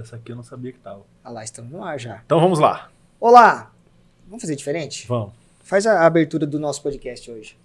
Essa 0.00 0.16
aqui 0.16 0.32
eu 0.32 0.36
não 0.36 0.42
sabia 0.42 0.72
que 0.72 0.78
tava. 0.78 1.02
Ah 1.24 1.30
lá, 1.30 1.42
estamos 1.42 1.72
no 1.72 1.82
ar 1.82 1.98
já. 1.98 2.20
Então 2.24 2.40
vamos 2.40 2.58
lá. 2.58 2.88
Olá! 3.18 3.72
Vamos 4.26 4.42
fazer 4.42 4.54
diferente? 4.54 5.06
Vamos. 5.08 5.32
Faz 5.64 5.86
a 5.86 6.06
abertura 6.06 6.46
do 6.46 6.58
nosso 6.58 6.82
podcast 6.82 7.30
hoje. 7.30 7.58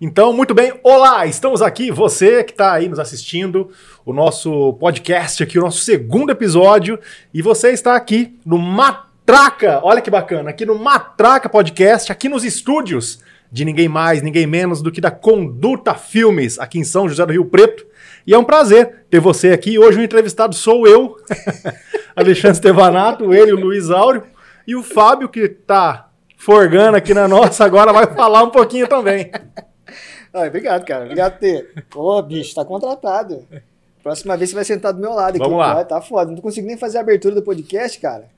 Então, 0.00 0.32
muito 0.32 0.54
bem. 0.54 0.78
Olá, 0.82 1.26
estamos 1.26 1.60
aqui, 1.60 1.90
você 1.90 2.44
que 2.44 2.52
está 2.52 2.72
aí 2.72 2.88
nos 2.88 3.00
assistindo, 3.00 3.70
o 4.04 4.12
nosso 4.12 4.74
podcast 4.74 5.42
aqui, 5.42 5.58
o 5.58 5.62
nosso 5.62 5.80
segundo 5.80 6.30
episódio, 6.30 7.00
e 7.34 7.42
você 7.42 7.70
está 7.70 7.96
aqui 7.96 8.38
no 8.46 8.58
Matraca, 8.58 9.80
olha 9.82 10.00
que 10.00 10.10
bacana, 10.10 10.50
aqui 10.50 10.64
no 10.64 10.78
Matraca 10.78 11.48
Podcast, 11.48 12.12
aqui 12.12 12.28
nos 12.28 12.44
estúdios 12.44 13.20
de 13.50 13.64
ninguém 13.64 13.88
mais, 13.88 14.22
ninguém 14.22 14.46
menos 14.46 14.82
do 14.82 14.92
que 14.92 15.00
da 15.00 15.10
Conduta 15.10 15.94
Filmes, 15.94 16.58
aqui 16.58 16.78
em 16.78 16.84
São 16.84 17.08
José 17.08 17.24
do 17.24 17.32
Rio 17.32 17.46
Preto. 17.46 17.86
E 18.26 18.34
é 18.34 18.38
um 18.38 18.44
prazer 18.44 19.04
ter 19.08 19.20
você 19.20 19.50
aqui. 19.52 19.78
Hoje 19.78 19.98
o 19.98 20.02
entrevistado 20.02 20.54
sou 20.54 20.86
eu, 20.86 21.16
Alexandre 22.14 22.56
Stevanato, 22.56 23.32
ele, 23.32 23.52
o 23.52 23.60
Luiz 23.60 23.90
Áureo, 23.90 24.24
e 24.66 24.76
o 24.76 24.82
Fábio, 24.82 25.28
que 25.28 25.40
está 25.40 26.10
forgando 26.36 26.96
aqui 26.96 27.14
na 27.14 27.26
nossa, 27.26 27.64
agora 27.64 27.92
vai 27.92 28.06
falar 28.06 28.42
um 28.42 28.50
pouquinho 28.50 28.86
também. 28.86 29.30
Obrigado, 30.32 30.84
cara. 30.84 31.04
Obrigado 31.04 31.32
por 31.32 31.40
ter. 31.40 31.84
Ô, 31.94 32.22
bicho, 32.22 32.54
tá 32.54 32.64
contratado. 32.64 33.46
Próxima 34.02 34.36
vez 34.36 34.50
você 34.50 34.56
vai 34.56 34.64
sentar 34.64 34.92
do 34.92 35.00
meu 35.00 35.12
lado 35.12 35.30
aqui. 35.30 35.38
Vamos 35.38 35.58
lá. 35.58 35.84
Tá 35.84 36.00
foda. 36.00 36.30
Não 36.30 36.40
consigo 36.40 36.66
nem 36.66 36.76
fazer 36.76 36.98
a 36.98 37.00
abertura 37.00 37.34
do 37.34 37.42
podcast, 37.42 37.98
cara. 37.98 38.28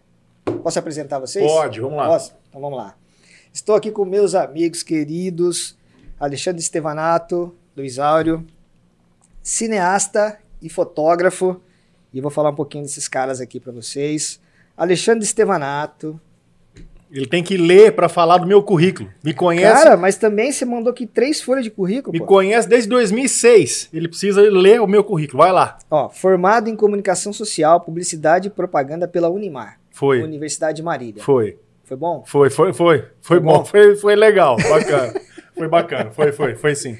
Posso 0.62 0.78
apresentar 0.78 1.18
vocês? 1.18 1.44
Pode, 1.44 1.80
vamos 1.80 1.96
lá. 1.96 2.06
Posso? 2.06 2.34
Então 2.48 2.60
vamos 2.60 2.78
lá. 2.78 2.94
Estou 3.52 3.74
aqui 3.74 3.90
com 3.90 4.04
meus 4.04 4.34
amigos 4.34 4.82
queridos, 4.82 5.76
Alexandre 6.18 6.62
Stevanato, 6.62 7.54
Luiz 7.76 7.98
Áureo, 7.98 8.46
cineasta 9.42 10.38
e 10.62 10.68
fotógrafo. 10.68 11.60
E 12.12 12.20
vou 12.20 12.30
falar 12.30 12.50
um 12.50 12.54
pouquinho 12.54 12.84
desses 12.84 13.08
caras 13.08 13.40
aqui 13.40 13.58
para 13.58 13.72
vocês. 13.72 14.40
Alexandre 14.76 15.26
Stevanato. 15.26 16.20
Ele 17.10 17.26
tem 17.26 17.42
que 17.42 17.56
ler 17.56 17.92
para 17.96 18.08
falar 18.08 18.38
do 18.38 18.46
meu 18.46 18.62
currículo. 18.62 19.10
Me 19.24 19.34
conhece, 19.34 19.82
Cara, 19.82 19.96
mas 19.96 20.16
também 20.16 20.52
você 20.52 20.64
mandou 20.64 20.92
aqui 20.92 21.08
três 21.08 21.40
folhas 21.40 21.64
de 21.64 21.70
currículo, 21.70 22.12
me 22.12 22.20
pô. 22.20 22.26
conhece 22.26 22.68
desde 22.68 22.88
2006. 22.88 23.88
Ele 23.92 24.06
precisa 24.06 24.40
ler 24.42 24.80
o 24.80 24.86
meu 24.86 25.02
currículo. 25.02 25.42
Vai 25.42 25.50
lá. 25.50 25.76
Ó, 25.90 26.08
formado 26.08 26.68
em 26.70 26.76
comunicação 26.76 27.32
social, 27.32 27.80
publicidade 27.80 28.46
e 28.46 28.50
propaganda 28.50 29.08
pela 29.08 29.28
Unimar, 29.28 29.80
Foi. 29.90 30.22
Universidade 30.22 30.76
de 30.76 30.82
Marília. 30.84 31.20
Foi. 31.20 31.58
Foi 31.90 31.96
bom? 31.96 32.22
Foi, 32.24 32.50
foi, 32.50 32.72
foi. 32.72 32.98
Foi, 33.00 33.08
Foi 33.20 33.40
bom, 33.40 33.58
bom? 33.58 33.64
Foi, 33.64 33.96
foi 33.96 34.14
legal, 34.14 34.56
bacana. 34.56 35.20
foi 35.56 35.66
bacana, 35.66 36.10
foi, 36.12 36.30
foi, 36.30 36.54
foi 36.54 36.72
sim. 36.76 36.96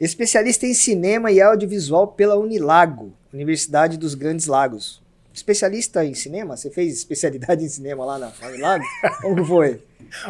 Especialista 0.00 0.66
em 0.66 0.74
cinema 0.74 1.30
e 1.30 1.40
audiovisual 1.40 2.08
pela 2.08 2.34
Unilago, 2.36 3.12
Universidade 3.32 3.96
dos 3.96 4.16
Grandes 4.16 4.46
Lagos. 4.46 5.00
Especialista 5.32 6.04
em 6.04 6.12
cinema? 6.12 6.56
Você 6.56 6.70
fez 6.70 6.92
especialidade 6.92 7.64
em 7.64 7.68
cinema 7.68 8.04
lá 8.04 8.18
na 8.18 8.32
Unilago? 8.48 8.84
Como 9.22 9.44
foi? 9.44 9.80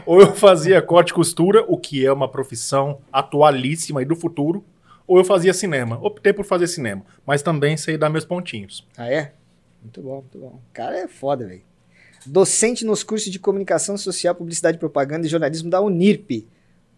Ou 0.04 0.20
eu 0.20 0.34
fazia 0.34 0.82
corte 0.82 1.08
e 1.08 1.14
costura, 1.14 1.64
o 1.66 1.78
que 1.78 2.04
é 2.04 2.12
uma 2.12 2.28
profissão 2.28 2.98
atualíssima 3.10 4.02
e 4.02 4.04
do 4.04 4.14
futuro, 4.14 4.62
ou 5.06 5.16
eu 5.16 5.24
fazia 5.24 5.54
cinema. 5.54 5.98
Optei 6.02 6.34
por 6.34 6.44
fazer 6.44 6.66
cinema, 6.66 7.02
mas 7.24 7.40
também 7.40 7.78
sei 7.78 7.96
dar 7.96 8.10
meus 8.10 8.26
pontinhos. 8.26 8.86
Ah, 8.94 9.10
é? 9.10 9.32
Muito 9.80 10.02
bom, 10.02 10.16
muito 10.16 10.38
bom. 10.38 10.60
O 10.70 10.72
cara 10.74 10.98
é 10.98 11.08
foda, 11.08 11.46
velho. 11.46 11.62
Docente 12.26 12.84
nos 12.84 13.02
cursos 13.02 13.30
de 13.30 13.38
comunicação 13.38 13.96
social, 13.96 14.34
publicidade, 14.34 14.78
propaganda 14.78 15.26
e 15.26 15.30
jornalismo 15.30 15.68
da 15.68 15.80
Unirp. 15.80 16.46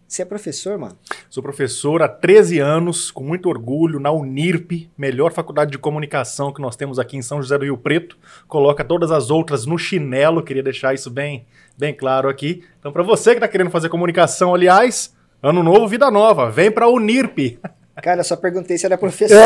Você 0.07 0.21
é 0.21 0.25
professor, 0.25 0.77
mano? 0.77 0.95
Sou 1.31 1.41
professor 1.41 2.03
há 2.03 2.07
13 2.07 2.59
anos, 2.59 3.09
com 3.09 3.23
muito 3.23 3.49
orgulho, 3.49 3.99
na 3.99 4.11
Unirp, 4.11 4.87
melhor 4.95 5.33
faculdade 5.33 5.71
de 5.71 5.79
comunicação 5.79 6.53
que 6.53 6.61
nós 6.61 6.75
temos 6.75 6.99
aqui 6.99 7.17
em 7.17 7.23
São 7.23 7.41
José 7.41 7.57
do 7.57 7.65
Rio 7.65 7.77
Preto. 7.77 8.15
Coloca 8.47 8.83
todas 8.83 9.09
as 9.09 9.31
outras 9.31 9.65
no 9.65 9.79
chinelo, 9.79 10.43
queria 10.43 10.61
deixar 10.61 10.93
isso 10.93 11.09
bem, 11.09 11.47
bem 11.75 11.91
claro 11.91 12.29
aqui. 12.29 12.63
Então, 12.79 12.91
para 12.91 13.01
você 13.01 13.31
que 13.31 13.37
está 13.37 13.47
querendo 13.47 13.71
fazer 13.71 13.89
comunicação, 13.89 14.53
aliás, 14.53 15.15
ano 15.41 15.63
novo, 15.63 15.87
vida 15.87 16.11
nova, 16.11 16.51
vem 16.51 16.69
para 16.69 16.85
a 16.85 16.89
Unirp. 16.89 17.57
Cara, 18.01 18.19
eu 18.19 18.23
só 18.23 18.35
perguntei 18.35 18.77
se 18.77 18.85
era 18.85 18.97
professor. 18.97 19.37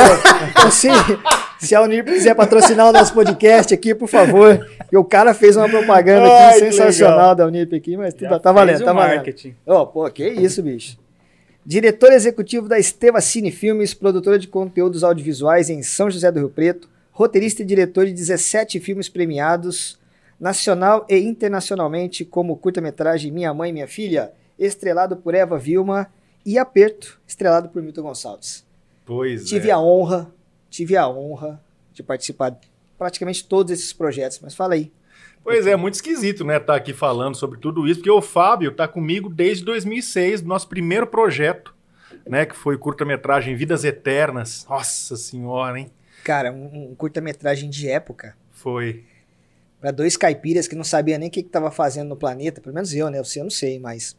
Então, 0.49 0.71
se, 0.71 0.87
se 1.59 1.75
a 1.75 1.81
Unirp 1.81 2.07
quiser 2.07 2.33
patrocinar 2.35 2.89
o 2.89 2.91
nosso 2.91 3.13
podcast 3.13 3.73
aqui, 3.73 3.93
por 3.93 4.07
favor. 4.07 4.67
E 4.91 4.97
o 4.97 5.03
cara 5.03 5.33
fez 5.33 5.55
uma 5.55 5.69
propaganda 5.69 6.25
aqui 6.25 6.43
Ai, 6.43 6.53
que 6.53 6.59
sensacional 6.59 7.35
da 7.35 7.45
Unirp 7.45 7.73
aqui, 7.73 7.95
mas 7.95 8.13
tudo, 8.13 8.29
Já 8.29 8.39
tá 8.39 8.51
valendo, 8.51 8.83
tá 8.83 8.91
valendo. 8.91 9.15
marketing. 9.17 9.55
Ó, 9.67 9.85
pô, 9.85 10.09
que 10.09 10.27
isso, 10.27 10.63
bicho. 10.63 10.97
Diretor 11.65 12.11
executivo 12.11 12.67
da 12.67 12.79
Esteva 12.79 13.21
Cine 13.21 13.51
Filmes, 13.51 13.93
produtora 13.93 14.39
de 14.39 14.47
conteúdos 14.47 15.03
audiovisuais 15.03 15.69
em 15.69 15.83
São 15.83 16.09
José 16.09 16.31
do 16.31 16.39
Rio 16.39 16.49
Preto, 16.49 16.89
roteirista 17.11 17.61
e 17.61 17.65
diretor 17.65 18.07
de 18.07 18.13
17 18.13 18.79
filmes 18.79 19.07
premiados, 19.07 19.99
nacional 20.39 21.05
e 21.07 21.17
internacionalmente, 21.19 22.25
como 22.25 22.55
curta-metragem 22.57 23.31
Minha 23.31 23.53
Mãe 23.53 23.69
e 23.69 23.73
Minha 23.73 23.87
Filha, 23.87 24.31
estrelado 24.57 25.15
por 25.17 25.35
Eva 25.35 25.59
Vilma, 25.59 26.07
e 26.49 26.57
Aperto, 26.57 27.21
estrelado 27.27 27.69
por 27.69 27.79
Milton 27.79 28.01
Gonçalves. 28.01 28.65
Pois 29.05 29.45
Tive 29.45 29.69
é. 29.69 29.71
a 29.71 29.79
honra, 29.79 30.33
tive 30.67 30.97
a 30.97 31.07
honra 31.07 31.63
de 31.93 32.01
participar 32.01 32.49
de 32.49 32.67
praticamente 32.97 33.47
todos 33.47 33.71
esses 33.71 33.93
projetos, 33.93 34.39
mas 34.41 34.55
fala 34.55 34.73
aí. 34.73 34.91
Pois 35.43 35.67
é, 35.67 35.75
muito 35.75 35.93
esquisito, 35.93 36.43
né, 36.43 36.57
estar 36.57 36.75
aqui 36.75 36.91
falando 36.91 37.35
sobre 37.35 37.59
tudo 37.59 37.87
isso, 37.87 37.99
porque 37.99 38.09
o 38.09 38.19
Fábio 38.19 38.71
tá 38.71 38.87
comigo 38.87 39.29
desde 39.29 39.63
2006, 39.63 40.41
do 40.41 40.47
nosso 40.47 40.67
primeiro 40.67 41.05
projeto, 41.05 41.75
né, 42.27 42.47
que 42.47 42.55
foi 42.55 42.79
curta-metragem 42.79 43.55
Vidas 43.55 43.83
Eternas. 43.83 44.65
Nossa 44.67 45.15
senhora, 45.15 45.79
hein? 45.79 45.91
Cara, 46.23 46.51
um, 46.51 46.89
um 46.89 46.95
curta-metragem 46.95 47.69
de 47.69 47.87
época, 47.87 48.35
Foi. 48.51 49.03
Pra 49.79 49.91
dois 49.91 50.17
caipiras 50.17 50.67
que 50.67 50.75
não 50.75 50.83
sabia 50.83 51.17
nem 51.19 51.29
o 51.29 51.31
que 51.31 51.41
estava 51.41 51.69
fazendo 51.69 52.09
no 52.09 52.17
planeta, 52.17 52.59
pelo 52.59 52.73
menos 52.73 52.91
eu, 52.93 53.09
né? 53.09 53.23
Você 53.23 53.39
eu 53.39 53.43
não 53.43 53.51
sei, 53.51 53.79
mas 53.79 54.17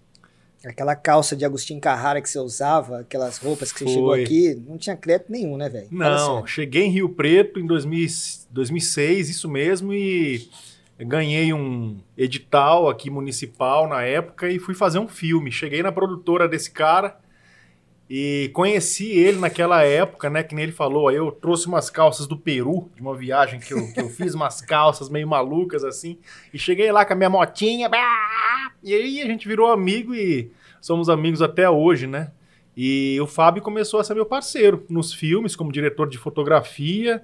aquela 0.64 0.94
calça 0.94 1.34
de 1.34 1.44
Agostinho 1.44 1.80
Carrara 1.80 2.20
que 2.20 2.28
você 2.28 2.38
usava, 2.38 3.00
aquelas 3.00 3.38
roupas 3.38 3.72
que 3.72 3.78
você 3.78 3.84
Foi. 3.84 3.94
chegou 3.94 4.12
aqui, 4.12 4.62
não 4.68 4.76
tinha 4.76 4.96
crédito 4.96 5.32
nenhum, 5.32 5.56
né, 5.56 5.68
velho? 5.68 5.88
Não, 5.90 6.46
cheguei 6.46 6.84
em 6.84 6.90
Rio 6.90 7.08
Preto 7.08 7.58
em 7.58 7.66
2000 7.66 8.08
2006, 8.50 9.30
isso 9.30 9.48
mesmo, 9.48 9.92
e 9.94 10.48
ganhei 10.98 11.52
um 11.52 11.98
edital 12.16 12.88
aqui 12.88 13.08
municipal 13.08 13.88
na 13.88 14.02
época 14.02 14.48
e 14.50 14.58
fui 14.58 14.74
fazer 14.74 14.98
um 14.98 15.08
filme. 15.08 15.52
Cheguei 15.52 15.82
na 15.82 15.92
produtora 15.92 16.48
desse 16.48 16.70
cara 16.70 17.16
e 18.12 18.50
conheci 18.52 19.08
ele 19.12 19.38
naquela 19.38 19.84
época, 19.84 20.28
né? 20.28 20.42
Que 20.42 20.52
nem 20.52 20.64
ele 20.64 20.72
falou, 20.72 21.06
aí 21.06 21.14
eu 21.14 21.30
trouxe 21.30 21.68
umas 21.68 21.88
calças 21.88 22.26
do 22.26 22.36
Peru, 22.36 22.90
de 22.96 23.00
uma 23.00 23.16
viagem 23.16 23.60
que 23.60 23.72
eu, 23.72 23.92
que 23.92 24.00
eu 24.00 24.08
fiz, 24.08 24.34
umas 24.34 24.60
calças 24.66 25.08
meio 25.08 25.28
malucas 25.28 25.84
assim, 25.84 26.18
e 26.52 26.58
cheguei 26.58 26.90
lá 26.90 27.04
com 27.04 27.12
a 27.12 27.16
minha 27.16 27.30
motinha, 27.30 27.88
bah! 27.88 28.72
e 28.82 28.92
aí 28.92 29.22
a 29.22 29.26
gente 29.26 29.46
virou 29.46 29.70
amigo 29.70 30.12
e 30.12 30.50
somos 30.80 31.08
amigos 31.08 31.40
até 31.40 31.70
hoje, 31.70 32.08
né? 32.08 32.32
E 32.76 33.16
o 33.20 33.28
Fábio 33.28 33.62
começou 33.62 34.00
a 34.00 34.04
ser 34.04 34.14
meu 34.14 34.26
parceiro 34.26 34.84
nos 34.88 35.14
filmes, 35.14 35.54
como 35.54 35.70
diretor 35.70 36.08
de 36.08 36.18
fotografia, 36.18 37.22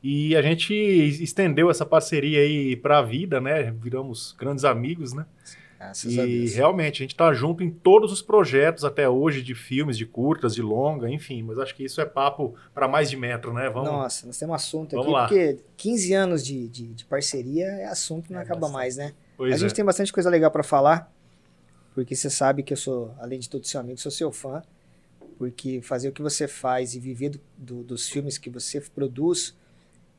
e 0.00 0.36
a 0.36 0.42
gente 0.42 0.72
estendeu 0.72 1.70
essa 1.70 1.84
parceria 1.84 2.40
aí 2.40 2.76
pra 2.76 3.02
vida, 3.02 3.40
né? 3.40 3.74
Viramos 3.82 4.36
grandes 4.38 4.64
amigos, 4.64 5.12
né? 5.12 5.26
Graças 5.80 6.12
E 6.12 6.46
realmente 6.54 6.96
a 7.02 7.04
gente 7.04 7.16
tá 7.16 7.32
junto 7.32 7.62
em 7.64 7.70
todos 7.70 8.12
os 8.12 8.20
projetos 8.20 8.84
até 8.84 9.08
hoje 9.08 9.40
de 9.42 9.54
filmes, 9.54 9.96
de 9.96 10.04
curtas, 10.04 10.54
de 10.54 10.60
longa, 10.60 11.08
enfim, 11.08 11.42
mas 11.42 11.58
acho 11.58 11.74
que 11.74 11.82
isso 11.82 12.02
é 12.02 12.04
papo 12.04 12.54
para 12.74 12.86
mais 12.86 13.08
de 13.08 13.16
metro, 13.16 13.54
né? 13.54 13.70
Vamos. 13.70 13.88
Nossa, 13.90 14.26
nós 14.26 14.36
temos 14.38 14.52
um 14.52 14.54
assunto 14.54 15.00
aqui, 15.00 15.10
lá. 15.10 15.26
porque 15.26 15.58
15 15.78 16.12
anos 16.12 16.44
de, 16.44 16.68
de, 16.68 16.88
de 16.88 17.04
parceria 17.06 17.64
é 17.64 17.86
assunto 17.86 18.26
que 18.26 18.32
não 18.34 18.40
É 18.40 18.42
acaba 18.42 18.60
bastante. 18.60 18.76
mais, 18.76 18.96
né? 18.98 19.14
Pois 19.38 19.54
a 19.54 19.56
gente 19.56 19.72
é. 19.72 19.74
tem 19.74 19.84
bastante 19.84 20.12
coisa 20.12 20.28
legal 20.28 20.50
pra 20.50 20.62
falar, 20.62 21.10
porque 21.94 22.14
você 22.14 22.28
sabe 22.28 22.62
que 22.62 22.74
eu 22.74 22.76
sou, 22.76 23.14
além 23.18 23.38
de 23.38 23.48
todo 23.48 23.66
seu 23.66 23.80
amigo, 23.80 23.98
sou 23.98 24.12
seu 24.12 24.30
fã, 24.30 24.62
porque 25.38 25.80
fazer 25.80 26.10
o 26.10 26.12
que 26.12 26.20
você 26.20 26.46
faz 26.46 26.94
e 26.94 27.00
viver 27.00 27.30
do- 27.30 27.40
do- 27.56 27.82
dos 27.82 28.06
filmes 28.06 28.36
que 28.36 28.50
você 28.50 28.82
produz 28.82 29.56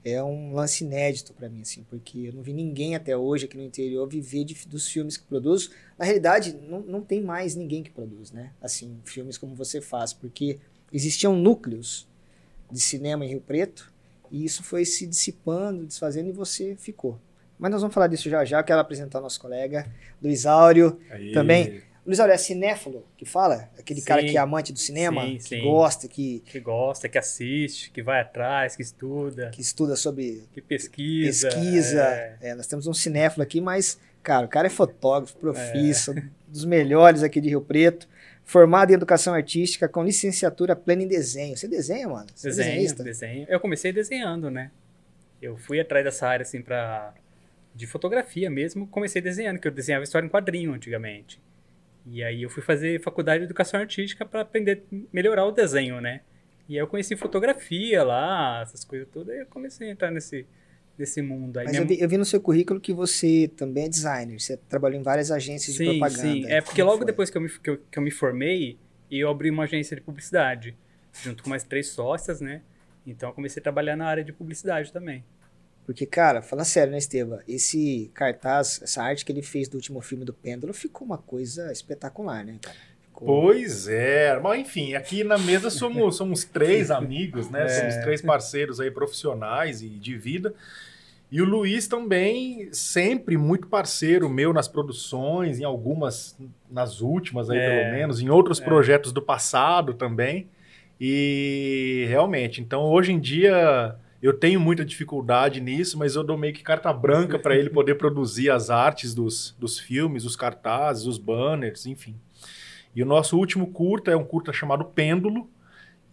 é 0.04 0.24
um 0.24 0.54
lance 0.54 0.84
inédito 0.84 1.34
pra 1.34 1.48
mim, 1.50 1.62
assim, 1.62 1.84
porque 1.90 2.20
eu 2.28 2.34
não 2.34 2.42
vi 2.42 2.54
ninguém 2.54 2.96
até 2.96 3.16
hoje 3.16 3.46
aqui 3.46 3.56
no 3.58 3.64
interior 3.64 4.08
viver 4.08 4.44
de- 4.44 4.68
dos 4.68 4.88
filmes 4.88 5.16
que 5.18 5.24
produz. 5.24 5.70
Na 5.98 6.06
realidade, 6.06 6.58
não, 6.68 6.80
não 6.82 7.02
tem 7.02 7.22
mais 7.22 7.56
ninguém 7.56 7.84
que 7.84 7.92
produz, 7.92 8.32
né? 8.32 8.52
Assim, 8.62 8.98
filmes 9.06 9.38
como 9.38 9.54
você 9.56 9.80
faz, 9.80 10.12
porque 10.14 10.58
existiam 10.92 11.36
núcleos 11.36 12.08
de 12.72 12.80
cinema 12.80 13.26
em 13.26 13.30
Rio 13.30 13.42
Preto 13.42 13.92
e 14.32 14.44
isso 14.44 14.64
foi 14.64 14.86
se 14.86 15.06
dissipando, 15.06 15.86
desfazendo 15.86 16.30
e 16.30 16.32
você 16.32 16.76
ficou. 16.76 17.20
Mas 17.60 17.70
nós 17.72 17.82
vamos 17.82 17.94
falar 17.94 18.08
disso 18.08 18.28
já 18.30 18.44
já. 18.44 18.60
Eu 18.60 18.64
quero 18.64 18.80
apresentar 18.80 19.20
o 19.20 19.22
nosso 19.22 19.40
colega, 19.40 19.88
Luiz 20.22 20.46
Áureo. 20.48 21.00
Aí. 21.12 21.32
Também. 21.32 21.84
Luiz 22.06 22.20
Áureo 22.20 22.34
é 22.34 22.38
cinéfilo 22.38 23.06
que 23.16 23.26
fala? 23.26 23.70
Aquele 23.78 24.00
Sim. 24.00 24.06
cara 24.08 24.24
que 24.24 24.36
é 24.36 24.40
amante 24.40 24.74
do 24.74 24.80
cinema, 24.80 25.24
Sim, 25.24 25.38
que 25.38 25.44
sim. 25.44 25.62
gosta, 25.62 26.08
que, 26.08 26.40
Que 26.46 26.60
gosta, 26.60 27.08
que 27.08 27.18
assiste, 27.18 27.92
que 27.92 28.02
vai 28.02 28.22
atrás, 28.22 28.76
que 28.76 28.82
estuda, 28.82 29.52
que 29.52 29.62
estuda 29.62 29.96
sobre 29.96 30.44
que 30.52 30.62
pesquisa. 30.62 31.50
pesquisa. 31.50 32.02
é. 32.02 32.38
É, 32.42 32.56
nós 32.56 32.66
temos 32.66 32.88
um 32.88 32.94
cinéfilo 32.94 33.44
aqui, 33.44 33.62
mas, 33.62 34.00
cara, 34.24 34.46
o 34.46 34.50
cara 34.50 34.68
é 34.68 34.70
fotógrafo, 34.70 35.36
profissa, 35.38 36.16
dos 36.48 36.66
melhores 36.66 37.22
aqui 37.22 37.40
de 37.40 37.50
Rio 37.50 37.62
Preto. 37.62 38.10
Formado 38.44 38.90
em 38.90 38.96
educação 38.96 39.34
artística, 39.36 39.88
com 39.88 40.04
licenciatura 40.04 40.76
plena 40.76 41.04
em 41.04 41.08
desenho. 41.08 41.56
Você 41.56 41.68
desenha, 41.68 42.10
mano? 42.10 42.28
Você 42.34 42.48
é 42.48 42.52
Desenho, 42.52 42.96
desenho. 43.04 43.46
Eu 43.48 43.60
comecei 43.60 43.94
desenhando, 43.94 44.50
né? 44.50 44.72
eu 45.42 45.58
fui 45.58 45.80
atrás 45.80 46.06
dessa 46.06 46.28
área, 46.28 46.44
assim, 46.44 46.62
pra... 46.62 47.14
De 47.74 47.88
fotografia 47.88 48.50
mesmo, 48.50 48.86
comecei 48.86 49.22
desenhando, 49.22 49.58
que 49.58 49.68
eu 49.68 49.72
desenhava 49.72 50.04
história 50.04 50.26
em 50.26 50.30
quadrinho 50.30 50.74
antigamente. 50.74 51.40
E 52.06 52.24
aí 52.24 52.42
eu 52.44 52.50
fui 52.50 52.64
fazer 52.64 53.02
faculdade 53.02 53.40
de 53.40 53.46
educação 53.46 53.80
artística 53.80 54.26
para 54.26 54.42
aprender 54.42 54.84
melhorar 55.14 55.46
o 55.46 55.52
desenho, 55.52 56.02
né? 56.02 56.22
E 56.68 56.74
aí 56.74 56.80
eu 56.80 56.88
conheci 56.88 57.16
fotografia 57.16 58.04
lá, 58.04 58.62
essas 58.62 58.84
coisas 58.84 59.08
todas, 59.10 59.36
e 59.36 59.40
eu 59.42 59.46
comecei 59.48 59.90
a 59.90 59.92
entrar 59.92 60.10
nesse, 60.12 60.46
nesse 60.98 61.22
mundo. 61.22 61.58
Aí 61.58 61.66
Mas 61.66 61.74
minha- 61.74 61.84
eu 61.84 61.88
vi, 61.88 62.02
eu 62.02 62.10
vi 62.10 62.18
no 62.18 62.26
seu 62.26 62.42
currículo 62.42 62.80
que 62.80 62.94
você 62.94 63.50
também 63.56 63.86
é 63.86 63.90
designer. 63.90 64.40
Você 64.40 64.58
trabalhou 64.58 65.00
em 65.00 65.04
várias 65.04 65.32
agências 65.32 65.76
de 65.76 65.84
Sim, 65.84 66.00
propaganda. 66.00 66.22
sim. 66.22 66.46
É 66.48 66.62
porque 66.62 66.82
Como 66.82 66.86
logo 66.92 67.00
foi? 67.00 67.08
depois 67.08 67.30
que 67.30 67.38
eu, 67.38 67.42
me, 67.42 67.50
que, 67.50 67.70
eu, 67.70 67.78
que 67.78 68.00
eu 68.00 68.04
me 68.04 68.12
formei, 68.12 68.78
eu 69.10 69.30
abri 69.30 69.50
uma 69.50 69.64
agência 69.64 69.96
de 69.96 70.02
publicidade, 70.02 70.76
junto 71.22 71.44
com 71.44 71.50
mais 71.50 71.64
três 71.64 71.88
sócias, 71.90 72.42
né? 72.42 72.62
Então 73.06 73.30
eu 73.30 73.34
comecei 73.34 73.60
a 73.60 73.64
trabalhar 73.64 73.96
na 73.96 74.06
área 74.08 74.24
de 74.24 74.32
publicidade 74.32 74.92
também. 74.94 75.24
Porque, 75.86 76.06
cara, 76.06 76.42
fala 76.42 76.64
sério, 76.64 76.92
né, 76.92 76.98
Estevam? 77.00 77.40
Esse 77.48 78.10
cartaz, 78.14 78.80
essa 78.84 79.04
arte 79.04 79.26
que 79.26 79.32
ele 79.32 79.42
fez 79.42 79.68
do 79.68 79.76
último 79.76 80.02
filme 80.02 80.24
do 80.24 80.34
Pêndulo 80.34 80.74
ficou 80.74 81.06
uma 81.06 81.18
coisa 81.18 81.72
espetacular, 81.72 82.46
né, 82.46 82.58
cara? 82.62 82.78
Ficou... 83.08 83.28
Pois 83.44 83.88
é, 83.88 84.40
mas 84.40 84.62
enfim, 84.62 84.94
aqui 84.94 85.24
na 85.24 85.38
mesa 85.38 85.70
somos, 85.70 86.16
somos 86.18 86.44
três 86.46 86.92
amigos, 86.92 87.50
né? 87.50 87.66
É. 87.66 87.68
Somos 87.68 87.96
três 87.98 88.22
parceiros 88.22 88.80
aí 88.80 88.90
profissionais 88.92 89.82
e 89.82 89.90
de 89.90 90.16
vida. 90.16 90.54
E 91.32 91.42
o 91.42 91.46
Luiz 91.46 91.88
também, 91.88 92.68
sempre 92.74 93.38
muito 93.38 93.68
parceiro 93.68 94.30
meu 94.30 94.52
nas 94.52 94.68
produções, 94.68 95.60
em 95.60 95.64
algumas, 95.64 96.38
nas 96.70 97.00
últimas 97.02 97.50
aí 97.50 97.58
É. 97.58 97.70
pelo 97.84 97.92
menos, 97.98 98.22
em 98.22 98.30
outros 98.30 98.60
É. 98.62 98.64
projetos 98.66 99.12
do 99.14 99.22
passado 99.22 99.94
também. 99.94 100.48
E 101.00 102.06
realmente, 102.10 102.62
então 102.62 102.84
hoje 102.84 103.12
em 103.12 103.20
dia 103.20 103.96
eu 104.22 104.34
tenho 104.34 104.60
muita 104.60 104.86
dificuldade 104.86 105.60
nisso, 105.60 105.98
mas 105.98 106.16
eu 106.16 106.24
dou 106.24 106.38
meio 106.38 106.54
que 106.54 106.62
carta 106.62 106.94
branca 106.94 107.40
para 107.40 107.56
ele 107.56 107.70
poder 107.70 107.96
produzir 107.96 108.52
as 108.52 108.70
artes 108.70 109.16
dos, 109.16 109.56
dos 109.60 109.80
filmes, 109.80 110.26
os 110.26 110.36
cartazes, 110.36 111.06
os 111.06 111.18
banners, 111.18 111.86
enfim. 111.86 112.16
E 112.96 113.02
o 113.02 113.06
nosso 113.06 113.38
último 113.38 113.68
curta 113.68 114.12
é 114.12 114.16
um 114.16 114.24
curta 114.24 114.54
chamado 114.54 114.86
Pêndulo, 114.86 115.50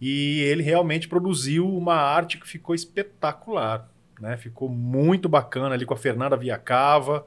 e 0.01 0.39
ele 0.41 0.63
realmente 0.63 1.07
produziu 1.07 1.67
uma 1.67 1.95
arte 1.95 2.37
que 2.37 2.47
ficou 2.47 2.73
espetacular, 2.73 3.89
né? 4.19 4.37
Ficou 4.37 4.69
muito 4.69 5.27
bacana 5.27 5.75
ali 5.75 5.85
com 5.85 5.93
a 5.93 5.97
Fernanda 5.97 6.37
Viacava, 6.37 7.25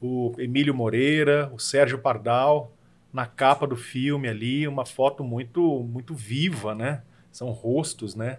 o 0.00 0.32
Emílio 0.38 0.74
Moreira, 0.74 1.50
o 1.52 1.58
Sérgio 1.58 1.98
Pardal, 1.98 2.72
na 3.12 3.26
capa 3.26 3.66
do 3.66 3.76
filme 3.76 4.28
ali, 4.28 4.66
uma 4.66 4.86
foto 4.86 5.22
muito 5.22 5.80
muito 5.80 6.14
viva, 6.14 6.74
né? 6.74 7.02
São 7.30 7.50
rostos, 7.50 8.14
né? 8.14 8.38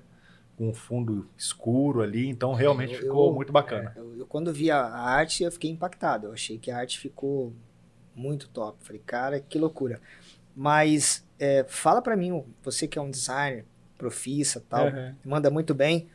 Com 0.57 0.69
um 0.69 0.73
fundo 0.73 1.27
escuro 1.37 2.01
ali, 2.01 2.27
então 2.27 2.53
realmente 2.53 2.93
Eu- 2.93 2.99
ficou 3.01 3.27
eu- 3.29 3.33
muito 3.33 3.51
bacana. 3.51 3.91
Eu, 3.95 4.17
eu, 4.17 4.25
quando 4.27 4.53
vi 4.53 4.69
a, 4.69 4.79
arte, 4.85 5.43
eu 5.43 5.51
fiquei 5.51 5.71
impactado. 5.71 6.27
Eu 6.27 6.33
achei 6.33 6.57
que 6.59 6.69
a 6.69 6.77
arte 6.77 6.99
ficou 6.99 7.51
muito 8.15 8.47
top. 8.49 8.77
Falei, 8.81 9.01
cara, 9.05 9.39
que 9.39 9.57
loucura. 9.57 9.99
Mas 10.55 11.25
é, 11.39 11.65
fala 11.67 12.01
pra 12.01 12.15
mim, 12.15 12.43
você 12.63 12.87
que 12.87 12.99
é 12.99 13.01
um 13.01 13.09
designer, 13.09 13.65
profissa 13.97 14.63
tal, 14.69 14.87
Aham. 14.87 15.15
manda 15.25 15.49
muito 15.49 15.73
bem, 15.73 16.07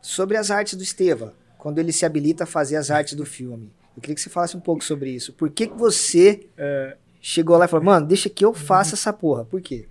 sobre 0.00 0.36
as 0.36 0.50
artes 0.50 0.74
do 0.74 0.82
Esteva, 0.82 1.34
quando 1.58 1.78
ele 1.78 1.92
se 1.92 2.06
habilita 2.06 2.44
a 2.44 2.46
fazer 2.46 2.76
as 2.76 2.90
artes 2.90 3.14
do 3.14 3.26
filme. 3.26 3.70
Eu 3.94 4.00
queria 4.00 4.14
que 4.14 4.20
você 4.20 4.30
falasse 4.30 4.56
um 4.56 4.60
pouco 4.60 4.82
sobre 4.82 5.10
isso. 5.10 5.32
Por 5.34 5.50
que, 5.50 5.66
que 5.66 5.76
você 5.76 6.46
É, 6.56 6.96
chegou 7.20 7.58
lá 7.58 7.66
e 7.66 7.68
falou, 7.68 7.84
mano, 7.84 8.06
deixa 8.06 8.30
que 8.30 8.44
eu 8.44 8.54
faça 8.54 8.94
essa 8.94 9.12
porra? 9.12 9.44
Por 9.44 9.60
quê? 9.60 9.86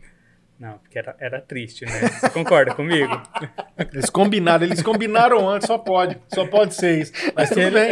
Não, 0.59 0.73
porque 0.79 0.99
era, 0.99 1.15
era 1.19 1.39
triste, 1.41 1.85
né? 1.85 1.91
Você 2.19 2.29
concorda 2.31 2.73
comigo? 2.75 3.19
Eles 3.93 4.09
combinaram, 4.09 4.65
eles 4.65 4.81
combinaram 4.81 5.47
antes, 5.49 5.65
só 5.65 5.77
pode, 5.77 6.17
só 6.33 6.45
pode 6.45 6.75
ser 6.75 6.99
isso. 6.99 7.13
Mas 7.33 7.47
tudo 7.49 7.71
bem. 7.71 7.91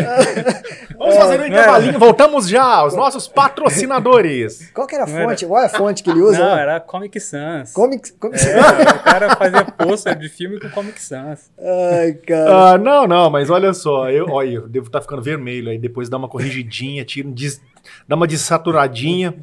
Vamos 1.00 1.16
fazer 1.16 1.40
um 1.40 1.44
É. 1.44 1.48
intervalinho, 1.48 1.98
voltamos 1.98 2.50
já 2.50 2.62
aos 2.62 2.94
nossos 2.94 3.26
patrocinadores. 3.28 4.70
Qual 4.72 4.86
que 4.86 4.96
era 4.96 5.06
a 5.06 5.08
Não 5.08 5.16
era- 5.18 5.30
fonte? 5.30 5.46
Qual 5.46 5.62
é 5.62 5.66
a 5.66 5.70
fonte 5.70 6.04
que 6.04 6.10
ele 6.10 6.20
usa? 6.22 6.40
Não, 6.40 6.46
lá? 6.50 6.60
era 6.60 6.80
Comic 6.82 7.20
Sans. 7.22 7.72
Comic, 7.72 8.12
Comic 8.14 8.40
É, 8.46 8.60
o 8.60 9.00
cara 9.04 9.36
fazia 9.38 9.64
pôster 9.66 10.18
de 10.18 10.28
filme 10.28 10.60
com 10.60 10.70
Comic 10.72 11.02
Sans. 11.02 11.50
Ai, 11.58 12.14
cara. 12.14 12.74
Ah, 12.74 12.78
não, 12.78 13.08
não, 13.08 13.30
mas 13.30 13.50
olha 13.50 13.74
só, 13.74 14.10
eu, 14.12 14.28
olha, 14.30 14.50
eu 14.56 14.68
devo 14.68 14.88
estar 14.88 15.00
ficando 15.02 15.22
vermelho 15.22 15.70
aí, 15.70 15.78
depois 15.78 16.10
dá 16.10 16.18
uma 16.18 16.28
corrigidinha, 16.28 17.06
tira 17.06 17.28
um 17.28 17.32
des- 17.32 17.62
dá 18.08 18.16
uma 18.18 18.28
desaturadinha. 18.28 19.34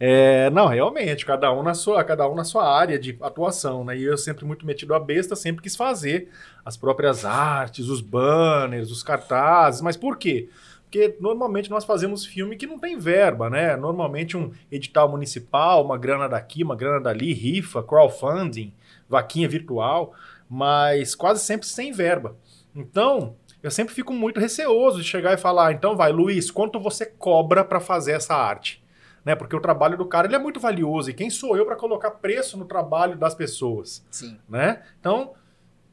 É, 0.00 0.48
não, 0.50 0.68
realmente, 0.68 1.26
cada 1.26 1.52
um 1.52 1.62
na 1.62 1.74
sua, 1.74 2.04
cada 2.04 2.28
um 2.28 2.34
na 2.34 2.44
sua 2.44 2.72
área 2.72 2.98
de 2.98 3.18
atuação, 3.20 3.84
né? 3.84 3.96
E 3.98 4.04
eu 4.04 4.16
sempre 4.16 4.44
muito 4.44 4.64
metido 4.64 4.94
a 4.94 5.00
besta, 5.00 5.34
sempre 5.34 5.62
quis 5.62 5.74
fazer 5.74 6.28
as 6.64 6.76
próprias 6.76 7.24
artes, 7.24 7.88
os 7.88 8.00
banners, 8.00 8.92
os 8.92 9.02
cartazes, 9.02 9.80
mas 9.80 9.96
por 9.96 10.16
quê? 10.16 10.48
Porque 10.84 11.16
normalmente 11.20 11.68
nós 11.68 11.84
fazemos 11.84 12.24
filme 12.24 12.56
que 12.56 12.66
não 12.66 12.78
tem 12.78 12.96
verba, 12.96 13.50
né? 13.50 13.76
Normalmente 13.76 14.36
um 14.36 14.52
edital 14.70 15.08
municipal, 15.08 15.84
uma 15.84 15.98
grana 15.98 16.28
daqui, 16.28 16.62
uma 16.62 16.76
grana 16.76 17.00
dali, 17.00 17.32
rifa, 17.32 17.82
crowdfunding, 17.82 18.72
vaquinha 19.08 19.48
virtual, 19.48 20.14
mas 20.48 21.14
quase 21.14 21.44
sempre 21.44 21.66
sem 21.66 21.92
verba. 21.92 22.36
Então, 22.74 23.34
eu 23.62 23.70
sempre 23.70 23.92
fico 23.92 24.12
muito 24.12 24.38
receoso 24.38 24.98
de 25.02 25.04
chegar 25.04 25.34
e 25.34 25.38
falar, 25.38 25.72
então 25.72 25.96
vai, 25.96 26.12
Luiz, 26.12 26.50
quanto 26.50 26.78
você 26.78 27.04
cobra 27.04 27.64
para 27.64 27.80
fazer 27.80 28.12
essa 28.12 28.34
arte? 28.34 28.82
Né? 29.24 29.34
Porque 29.34 29.54
o 29.54 29.60
trabalho 29.60 29.96
do 29.96 30.06
cara 30.06 30.26
ele 30.26 30.36
é 30.36 30.38
muito 30.38 30.60
valioso 30.60 31.10
e 31.10 31.14
quem 31.14 31.28
sou 31.28 31.56
eu 31.56 31.66
para 31.66 31.76
colocar 31.76 32.10
preço 32.12 32.56
no 32.56 32.64
trabalho 32.64 33.16
das 33.16 33.34
pessoas? 33.34 34.04
Sim. 34.10 34.38
né? 34.48 34.82
Então, 35.00 35.32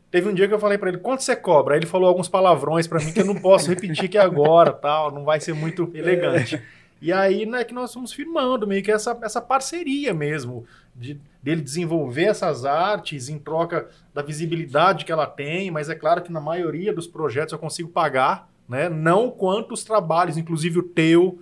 teve 0.10 0.30
um 0.30 0.33
dia 0.33 0.48
que 0.48 0.54
eu 0.54 0.60
falei 0.60 0.77
pra 0.77 0.89
ele, 0.89 1.00
quanto 1.00 1.24
você 1.24 1.36
cobra? 1.36 1.74
Aí 1.74 1.80
ele 1.80 1.86
falou 1.86 2.07
alguns 2.07 2.30
palavrões 2.30 2.88
pra 2.88 3.00
mim 3.00 3.12
que 3.12 3.19
eu 3.19 3.25
não 3.25 3.36
posso 3.36 3.69
repetir 3.69 4.06
aqui 4.06 4.18
agora, 4.18 4.72
tal, 4.74 5.12
não 5.12 5.25
vai 5.25 5.39
ser 5.39 5.54
muito 5.54 5.92
elegante. 5.94 6.62
E 7.01 7.12
aí, 7.12 7.45
né, 7.45 7.63
que 7.63 7.74
nós 7.74 7.89
estamos 7.89 8.13
firmando 8.13 8.66
meio 8.66 8.81
que 8.81 8.92
essa, 8.92 9.18
essa 9.22 9.42
parceria 9.42 10.13
mesmo, 10.13 10.66
de, 10.95 11.19
dele 11.44 11.62
desenvolver 11.62 12.24
essas 12.24 12.66
artes 12.66 13.30
em 13.30 13.38
troca 13.38 13.89
da 14.13 14.22
visibilidade 14.22 15.06
que 15.06 15.12
ela 15.12 15.27
tem, 15.27 15.69
mas 15.69 15.89
é 15.89 15.95
claro 15.95 16.22
que 16.22 16.31
na 16.31 16.39
maioria 16.39 16.94
dos 16.94 17.06
projetos 17.07 17.51
eu 17.51 17.60
consigo 17.60 17.89
pagar, 17.89 18.50
né? 18.68 18.89
Não 18.89 19.30
quanto 19.30 19.74
os 19.74 19.83
trabalhos, 19.83 20.38
inclusive 20.38 20.80
o 20.80 20.83
teu, 20.83 21.39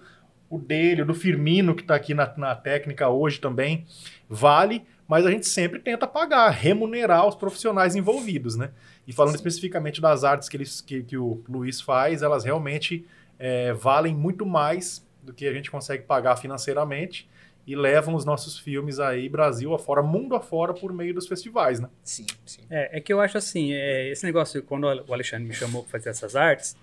o 0.54 0.60
dele, 0.60 1.02
o 1.02 1.06
do 1.06 1.16
Firmino, 1.16 1.74
que 1.74 1.82
está 1.82 1.96
aqui 1.96 2.14
na, 2.14 2.32
na 2.38 2.56
técnica 2.56 3.10
hoje 3.10 3.40
também, 3.40 3.86
vale, 4.30 4.86
mas 5.08 5.26
a 5.26 5.32
gente 5.32 5.48
sempre 5.48 5.80
tenta 5.80 6.06
pagar, 6.06 6.50
remunerar 6.52 7.28
os 7.28 7.36
profissionais 7.36 7.96
envolvidos, 7.96 8.56
né? 8.56 8.70
E 9.08 9.12
falando 9.12 9.32
Sim. 9.32 9.38
especificamente 9.38 10.00
das 10.00 10.24
artes 10.24 10.48
que, 10.48 10.58
eles, 10.58 10.80
que, 10.80 11.02
que 11.04 11.18
o 11.18 11.44
Luiz 11.50 11.82
faz, 11.82 12.22
elas 12.22 12.44
realmente 12.44 13.06
é, 13.40 13.74
valem 13.74 14.14
muito 14.14 14.46
mais 14.46 15.04
do 15.24 15.34
que 15.34 15.48
a 15.48 15.54
gente 15.54 15.72
consegue 15.72 16.04
pagar 16.04 16.36
financeiramente 16.36 17.28
e 17.66 17.76
levam 17.76 18.14
os 18.14 18.26
nossos 18.26 18.60
filmes 18.60 19.00
aí, 19.00 19.28
Brasil 19.28 19.74
afora, 19.74 20.04
mundo 20.04 20.36
afora, 20.36 20.74
por 20.74 20.94
meio 20.94 21.16
dos 21.16 21.28
festivais, 21.28 21.80
né? 21.80 21.90
Sim, 22.04 22.26
sim. 22.46 22.62
É, 22.70 22.98
é 22.98 23.02
que 23.02 23.12
eu 23.12 23.20
acho 23.20 23.38
assim, 23.38 23.74
é, 23.74 24.12
esse 24.12 24.24
negócio, 24.24 24.62
quando 24.62 24.84
o 24.84 25.14
Alexandre 25.14 25.48
me 25.48 25.54
chamou 25.54 25.82
para 25.82 25.94
fazer 25.94 26.10
essas 26.10 26.36
artes, 26.36 26.76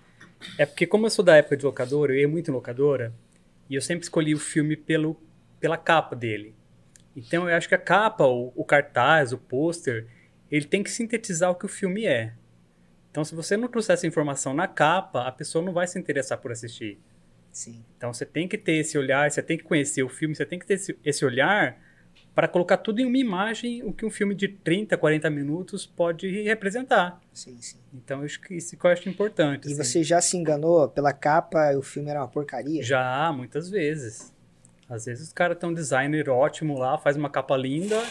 é 0.57 0.65
porque 0.65 0.85
como 0.85 1.05
eu 1.05 1.09
sou 1.09 1.23
da 1.23 1.37
época 1.37 1.55
de 1.55 1.63
locadora, 1.63 2.11
eu 2.11 2.19
ia 2.19 2.27
muito 2.27 2.51
em 2.51 2.53
locadora, 2.53 3.13
e 3.71 3.75
eu 3.75 3.81
sempre 3.81 4.03
escolhi 4.03 4.35
o 4.35 4.37
filme 4.37 4.75
pelo, 4.75 5.17
pela 5.57 5.77
capa 5.77 6.13
dele. 6.13 6.53
Então 7.15 7.49
eu 7.49 7.55
acho 7.55 7.69
que 7.69 7.75
a 7.75 7.77
capa, 7.77 8.25
o, 8.25 8.51
o 8.53 8.65
cartaz, 8.65 9.31
o 9.31 9.37
pôster, 9.37 10.07
ele 10.51 10.65
tem 10.65 10.83
que 10.83 10.91
sintetizar 10.91 11.49
o 11.49 11.55
que 11.55 11.65
o 11.65 11.69
filme 11.69 12.05
é. 12.05 12.33
Então 13.09 13.23
se 13.23 13.33
você 13.33 13.55
não 13.55 13.69
trouxer 13.69 13.93
essa 13.93 14.05
informação 14.05 14.53
na 14.53 14.67
capa, 14.67 15.25
a 15.25 15.31
pessoa 15.31 15.63
não 15.63 15.71
vai 15.71 15.87
se 15.87 15.97
interessar 15.97 16.37
por 16.39 16.51
assistir. 16.51 16.99
Sim. 17.49 17.81
Então 17.95 18.13
você 18.13 18.25
tem 18.25 18.45
que 18.45 18.57
ter 18.57 18.73
esse 18.73 18.97
olhar, 18.97 19.31
você 19.31 19.41
tem 19.41 19.57
que 19.57 19.63
conhecer 19.63 20.03
o 20.03 20.09
filme, 20.09 20.35
você 20.35 20.45
tem 20.45 20.59
que 20.59 20.65
ter 20.65 20.73
esse, 20.73 20.99
esse 21.01 21.23
olhar 21.23 21.79
para 22.33 22.47
colocar 22.47 22.77
tudo 22.77 22.99
em 23.01 23.05
uma 23.05 23.17
imagem, 23.17 23.83
o 23.83 23.91
que 23.91 24.05
um 24.05 24.09
filme 24.09 24.33
de 24.33 24.47
30, 24.47 24.97
40 24.97 25.29
minutos 25.29 25.85
pode 25.85 26.29
representar. 26.43 27.19
Sim, 27.33 27.57
sim. 27.61 27.77
Então 27.93 28.19
eu 28.19 28.25
acho 28.25 28.39
que 28.41 28.55
isso 28.55 28.77
que 28.77 28.85
eu 28.85 28.91
acho 28.91 29.09
importante. 29.09 29.67
E 29.67 29.73
assim. 29.73 29.83
você 29.83 30.03
já 30.03 30.21
se 30.21 30.37
enganou 30.37 30.87
pela 30.87 31.11
capa, 31.11 31.75
o 31.77 31.81
filme 31.81 32.09
era 32.09 32.21
uma 32.21 32.27
porcaria? 32.27 32.81
Já, 32.81 33.33
muitas 33.35 33.69
vezes. 33.69 34.33
Às 34.89 35.05
vezes 35.05 35.27
os 35.27 35.33
caras 35.33 35.57
têm 35.57 35.69
um 35.69 35.73
designer 35.73 36.29
ótimo 36.29 36.77
lá, 36.77 36.97
faz 36.97 37.15
uma 37.17 37.29
capa 37.29 37.55
linda 37.57 38.01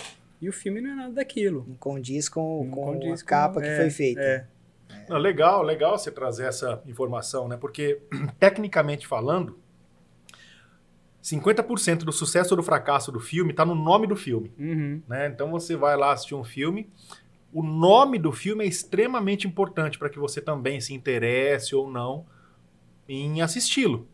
e 0.41 0.49
o 0.49 0.53
filme 0.53 0.81
não 0.81 0.91
é 0.91 0.95
nada 0.97 1.12
daquilo. 1.15 1.65
Não 1.67 1.77
condiz 1.77 2.29
com, 2.29 2.65
Não 2.65 2.71
com 2.71 2.85
condiz 2.93 3.21
a 3.21 3.23
com- 3.23 3.29
capa 3.29 3.61
que 3.61 3.69
é, 3.69 3.77
foi 3.77 3.91
feita. 3.91 4.21
é. 4.21 4.47
Não, 5.09 5.17
legal, 5.19 5.62
legal 5.62 5.97
você 5.99 6.11
trazer 6.11 6.45
essa 6.47 6.83
informação, 6.87 7.49
né? 7.49 7.57
Porque, 7.57 8.00
tecnicamente 8.39 9.07
falando, 9.07 9.59
50% 11.23 11.99
do 12.05 12.12
sucesso 12.12 12.55
ou 12.55 12.57
do 12.57 12.62
fracasso 12.62 13.12
do 13.12 13.21
filme 13.21 13.50
está 13.50 13.65
no 13.65 13.75
nome 13.75 14.07
do 14.07 14.17
filme. 14.17 14.53
Uhum. 14.59 15.03
né? 15.09 15.27
Então 15.29 15.50
você 15.50 15.77
vai 15.77 15.97
lá 15.97 16.12
assistir 16.12 16.35
um 16.35 16.45
filme, 16.45 16.89
o 17.53 17.62
nome 17.62 18.19
do 18.19 18.33
filme 18.33 18.65
é 18.65 18.69
extremamente 18.69 19.47
importante 19.47 19.99
para 19.99 20.09
que 20.09 20.19
você 20.19 20.41
também 20.41 20.81
se 20.81 20.95
interesse 20.95 21.75
ou 21.75 21.91
não 21.91 22.25
em 23.09 23.43
assisti-lo. 23.43 24.07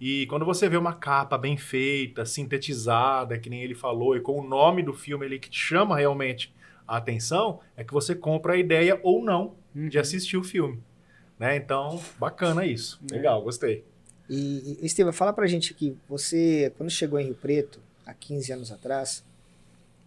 E 0.00 0.24
quando 0.28 0.46
você 0.46 0.66
vê 0.68 0.78
uma 0.78 0.94
capa 0.94 1.36
bem 1.36 1.58
feita, 1.58 2.24
sintetizada, 2.24 3.38
que 3.38 3.50
nem 3.50 3.62
ele 3.62 3.74
falou, 3.74 4.16
e 4.16 4.20
com 4.20 4.38
o 4.40 4.46
nome 4.48 4.82
do 4.82 4.94
filme 4.94 5.26
ali 5.26 5.38
que 5.38 5.50
te 5.50 5.58
chama 5.58 5.98
realmente 5.98 6.54
a 6.88 6.96
atenção, 6.96 7.60
é 7.76 7.84
que 7.84 7.92
você 7.92 8.14
compra 8.14 8.54
a 8.54 8.56
ideia 8.56 8.98
ou 9.02 9.22
não 9.22 9.56
de 9.74 9.96
Uhum. 9.98 10.00
assistir 10.00 10.36
o 10.38 10.42
filme. 10.42 10.80
Né? 11.38 11.56
Então, 11.56 12.00
bacana 12.18 12.64
isso. 12.64 13.00
Legal, 13.10 13.42
gostei. 13.42 13.84
E, 14.30 14.78
e 14.80 14.86
Estevam, 14.86 15.12
fala 15.12 15.32
pra 15.32 15.48
gente 15.48 15.72
aqui, 15.72 15.96
você, 16.08 16.72
quando 16.78 16.88
chegou 16.88 17.18
em 17.18 17.24
Rio 17.24 17.34
Preto, 17.34 17.80
há 18.06 18.14
15 18.14 18.52
anos 18.52 18.70
atrás, 18.70 19.24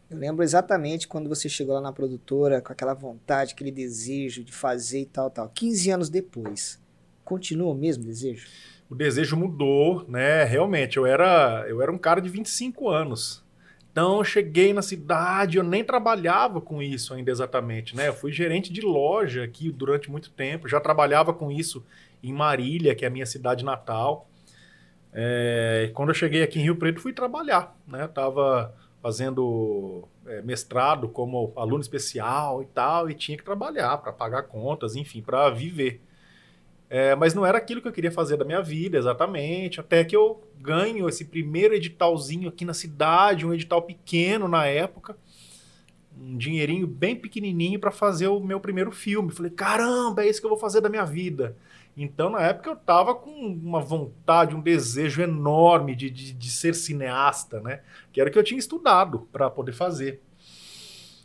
eu 0.09 0.17
lembro 0.17 0.45
exatamente 0.45 1.09
quando 1.09 1.27
você 1.27 1.49
chegou 1.49 1.75
lá 1.75 1.81
na 1.81 1.91
produtora 1.91 2.61
com 2.61 2.71
aquela 2.71 2.93
vontade, 2.93 3.51
aquele 3.51 3.69
desejo 3.69 4.41
de 4.41 4.53
fazer 4.53 5.01
e 5.01 5.05
tal, 5.05 5.29
tal. 5.29 5.49
15 5.49 5.91
anos 5.91 6.09
depois, 6.09 6.79
continua 7.25 7.73
o 7.73 7.75
mesmo 7.75 8.05
desejo? 8.05 8.47
O 8.89 8.95
desejo 8.95 9.35
mudou, 9.35 10.05
né? 10.07 10.45
Realmente, 10.45 10.95
eu 10.95 11.05
era, 11.05 11.65
eu 11.67 11.81
era 11.81 11.91
um 11.91 11.97
cara 11.97 12.21
de 12.21 12.29
25 12.29 12.89
anos. 12.89 13.43
Então, 13.91 14.19
eu 14.19 14.23
cheguei 14.23 14.71
na 14.71 14.81
cidade, 14.81 15.57
eu 15.57 15.63
nem 15.65 15.83
trabalhava 15.83 16.61
com 16.61 16.81
isso 16.81 17.13
ainda 17.13 17.29
exatamente, 17.29 17.93
né? 17.93 18.07
Eu 18.07 18.13
fui 18.13 18.31
gerente 18.31 18.71
de 18.71 18.79
loja 18.79 19.43
aqui 19.43 19.69
durante 19.69 20.09
muito 20.09 20.31
tempo, 20.31 20.69
já 20.69 20.79
trabalhava 20.79 21.33
com 21.33 21.51
isso 21.51 21.83
em 22.23 22.33
Marília, 22.33 22.95
que 22.95 23.03
é 23.03 23.07
a 23.07 23.11
minha 23.11 23.25
cidade 23.25 23.65
natal. 23.65 24.29
É, 25.11 25.91
quando 25.93 26.09
eu 26.09 26.15
cheguei 26.15 26.41
aqui 26.41 26.59
em 26.59 26.63
Rio 26.63 26.75
Preto, 26.75 27.01
fui 27.01 27.13
trabalhar, 27.13 27.77
né? 27.87 28.07
Tava 28.07 28.73
fazendo 29.01 30.07
é, 30.25 30.41
mestrado 30.41 31.09
como 31.09 31.51
aluno 31.55 31.81
especial 31.81 32.63
e 32.63 32.65
tal, 32.65 33.09
e 33.09 33.13
tinha 33.13 33.37
que 33.37 33.43
trabalhar 33.43 33.97
para 33.97 34.13
pagar 34.13 34.43
contas, 34.43 34.95
enfim, 34.95 35.21
para 35.21 35.49
viver. 35.49 36.01
É, 36.89 37.15
mas 37.15 37.33
não 37.33 37.45
era 37.45 37.57
aquilo 37.57 37.81
que 37.81 37.87
eu 37.87 37.91
queria 37.91 38.11
fazer 38.11 38.37
da 38.37 38.45
minha 38.45 38.61
vida, 38.61 38.97
exatamente. 38.97 39.79
Até 39.79 40.03
que 40.03 40.15
eu 40.15 40.41
ganho 40.59 41.09
esse 41.09 41.25
primeiro 41.25 41.73
editalzinho 41.73 42.47
aqui 42.47 42.63
na 42.63 42.73
cidade, 42.73 43.45
um 43.45 43.53
edital 43.53 43.81
pequeno 43.81 44.47
na 44.47 44.65
época, 44.67 45.17
um 46.17 46.37
dinheirinho 46.37 46.87
bem 46.87 47.15
pequenininho 47.15 47.79
para 47.79 47.91
fazer 47.91 48.27
o 48.27 48.39
meu 48.39 48.59
primeiro 48.59 48.91
filme. 48.91 49.31
Falei, 49.31 49.51
caramba, 49.51 50.23
é 50.23 50.29
isso 50.29 50.39
que 50.39 50.45
eu 50.45 50.51
vou 50.51 50.59
fazer 50.59 50.81
da 50.81 50.89
minha 50.89 51.03
vida. 51.03 51.57
Então, 51.95 52.29
na 52.29 52.41
época, 52.41 52.71
eu 52.71 52.75
tava 52.75 53.13
com 53.13 53.31
uma 53.31 53.79
vontade, 53.79 54.55
um 54.55 54.61
desejo 54.61 55.21
enorme 55.21 55.95
de, 55.95 56.09
de, 56.09 56.33
de 56.33 56.51
ser 56.51 56.73
cineasta, 56.73 57.59
né? 57.61 57.81
Que 58.11 58.19
era 58.19 58.29
o 58.29 58.33
que 58.33 58.39
eu 58.39 58.43
tinha 58.43 58.59
estudado 58.59 59.27
para 59.31 59.49
poder 59.49 59.73
fazer. 59.73 60.21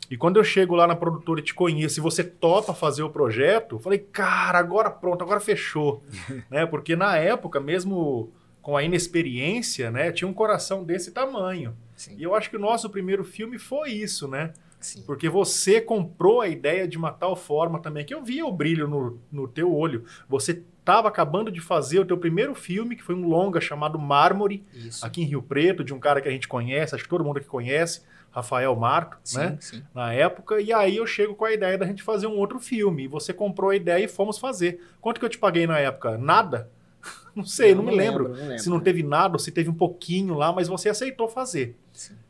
E 0.09 0.17
quando 0.17 0.37
eu 0.37 0.43
chego 0.43 0.75
lá 0.75 0.87
na 0.87 0.95
produtora 0.95 1.39
e 1.39 1.43
te 1.43 1.53
conheço 1.53 1.99
e 1.99 2.01
você 2.01 2.23
topa 2.23 2.73
fazer 2.73 3.03
o 3.03 3.09
projeto, 3.09 3.75
eu 3.75 3.79
falei, 3.79 3.99
cara, 3.99 4.57
agora 4.57 4.89
pronto, 4.89 5.23
agora 5.23 5.39
fechou. 5.39 6.03
né? 6.49 6.65
Porque 6.65 6.95
na 6.95 7.15
época, 7.17 7.59
mesmo 7.59 8.31
com 8.61 8.75
a 8.75 8.83
inexperiência, 8.83 9.89
né, 9.89 10.11
tinha 10.11 10.27
um 10.27 10.33
coração 10.33 10.83
desse 10.83 11.11
tamanho. 11.11 11.75
Sim. 11.95 12.15
E 12.17 12.23
eu 12.23 12.35
acho 12.35 12.49
que 12.49 12.55
o 12.55 12.59
nosso 12.59 12.89
primeiro 12.89 13.23
filme 13.23 13.57
foi 13.57 13.91
isso, 13.91 14.27
né? 14.27 14.53
Sim. 14.79 15.03
Porque 15.05 15.27
você 15.27 15.81
comprou 15.81 16.41
a 16.41 16.47
ideia 16.47 16.87
de 16.87 16.97
uma 16.97 17.11
tal 17.11 17.35
forma 17.35 17.79
também, 17.79 18.05
que 18.05 18.13
eu 18.13 18.23
via 18.23 18.45
o 18.45 18.51
brilho 18.51 18.87
no, 18.87 19.19
no 19.31 19.47
teu 19.47 19.73
olho. 19.73 20.05
Você 20.27 20.63
estava 20.79 21.07
acabando 21.07 21.51
de 21.51 21.59
fazer 21.59 21.99
o 21.99 22.05
teu 22.05 22.17
primeiro 22.17 22.55
filme, 22.55 22.95
que 22.95 23.03
foi 23.03 23.13
um 23.13 23.27
longa 23.27 23.61
chamado 23.61 23.99
Mármore, 23.99 24.63
Isso. 24.73 25.05
aqui 25.05 25.21
em 25.21 25.25
Rio 25.25 25.43
Preto, 25.43 25.83
de 25.83 25.93
um 25.93 25.99
cara 25.99 26.21
que 26.21 26.27
a 26.27 26.31
gente 26.31 26.47
conhece, 26.47 26.95
acho 26.95 27.03
que 27.03 27.09
todo 27.09 27.23
mundo 27.23 27.37
aqui 27.37 27.47
conhece, 27.47 28.01
Rafael 28.31 28.75
Marco, 28.75 29.17
sim, 29.23 29.37
né? 29.37 29.57
Sim. 29.59 29.83
Na 29.93 30.13
época. 30.13 30.61
E 30.61 30.71
aí 30.71 30.97
eu 30.97 31.05
chego 31.05 31.35
com 31.35 31.45
a 31.45 31.51
ideia 31.51 31.77
da 31.77 31.85
gente 31.85 32.03
fazer 32.03 32.27
um 32.27 32.37
outro 32.37 32.59
filme. 32.59 33.03
E 33.03 33.07
você 33.07 33.33
comprou 33.33 33.71
a 33.71 33.75
ideia 33.75 34.05
e 34.05 34.07
fomos 34.07 34.37
fazer. 34.37 34.81
Quanto 35.01 35.19
que 35.19 35.25
eu 35.25 35.29
te 35.29 35.37
paguei 35.37 35.65
na 35.65 35.79
época? 35.79 36.17
Nada? 36.17 36.69
Não 37.35 37.45
sei, 37.45 37.73
não, 37.73 37.83
não 37.83 37.91
me 37.91 37.97
lembro, 37.97 38.23
lembro, 38.23 38.37
não 38.37 38.47
lembro, 38.47 38.59
Se 38.59 38.69
não 38.69 38.79
teve 38.81 39.01
nada 39.01 39.35
ou 39.35 39.39
se 39.39 39.51
teve 39.51 39.69
um 39.69 39.73
pouquinho 39.73 40.33
lá, 40.33 40.51
mas 40.51 40.67
você 40.67 40.89
aceitou 40.89 41.29
fazer. 41.29 41.77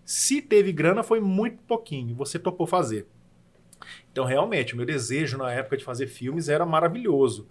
Se 0.10 0.42
teve 0.42 0.72
grana, 0.72 1.04
foi 1.04 1.20
muito 1.20 1.62
pouquinho. 1.62 2.16
Você 2.16 2.40
topou 2.40 2.66
fazer. 2.66 3.06
Então, 4.12 4.26
realmente, 4.26 4.74
o 4.74 4.78
meu 4.78 4.84
desejo 4.84 5.38
na 5.38 5.52
época 5.52 5.78
de 5.78 5.84
fazer 5.84 6.08
filmes 6.08 6.50
era 6.50 6.66
maravilhoso. 6.66 7.48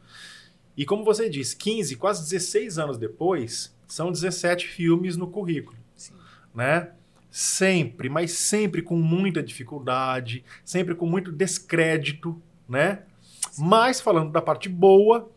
E 0.76 0.84
como 0.84 1.04
você 1.04 1.30
disse, 1.30 1.56
15, 1.56 1.94
quase 1.94 2.28
16 2.28 2.76
anos 2.76 2.98
depois, 2.98 3.78
são 3.86 4.10
17 4.10 4.66
filmes 4.66 5.16
no 5.16 5.28
currículo. 5.28 5.78
Sim. 5.94 6.14
Né? 6.52 6.90
Sempre, 7.30 8.08
mas 8.08 8.32
sempre 8.32 8.82
com 8.82 8.96
muita 8.96 9.40
dificuldade, 9.40 10.44
sempre 10.64 10.96
com 10.96 11.06
muito 11.06 11.30
descrédito, 11.30 12.42
né? 12.68 13.04
Sim. 13.52 13.64
Mas 13.66 14.00
falando 14.00 14.32
da 14.32 14.42
parte 14.42 14.68
boa, 14.68 15.30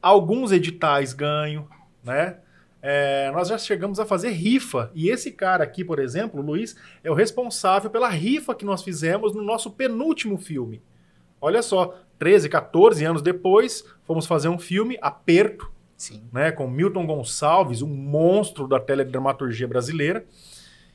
alguns 0.00 0.52
editais 0.52 1.12
ganho, 1.12 1.68
né? 2.02 2.38
É, 2.88 3.32
nós 3.32 3.48
já 3.48 3.58
chegamos 3.58 3.98
a 3.98 4.06
fazer 4.06 4.30
rifa. 4.30 4.92
E 4.94 5.08
esse 5.08 5.32
cara 5.32 5.64
aqui, 5.64 5.84
por 5.84 5.98
exemplo, 5.98 6.40
o 6.40 6.44
Luiz, 6.44 6.76
é 7.02 7.10
o 7.10 7.14
responsável 7.14 7.90
pela 7.90 8.08
rifa 8.08 8.54
que 8.54 8.64
nós 8.64 8.84
fizemos 8.84 9.34
no 9.34 9.42
nosso 9.42 9.72
penúltimo 9.72 10.38
filme. 10.38 10.80
Olha 11.40 11.62
só, 11.62 11.98
13, 12.16 12.48
14 12.48 13.04
anos 13.04 13.22
depois, 13.22 13.84
fomos 14.04 14.24
fazer 14.24 14.48
um 14.48 14.56
filme, 14.56 14.96
Aperto, 15.02 15.68
Sim. 15.96 16.22
Né, 16.32 16.52
com 16.52 16.70
Milton 16.70 17.04
Gonçalves, 17.06 17.82
um 17.82 17.88
monstro 17.88 18.68
da 18.68 18.78
teledramaturgia 18.78 19.66
brasileira. 19.66 20.24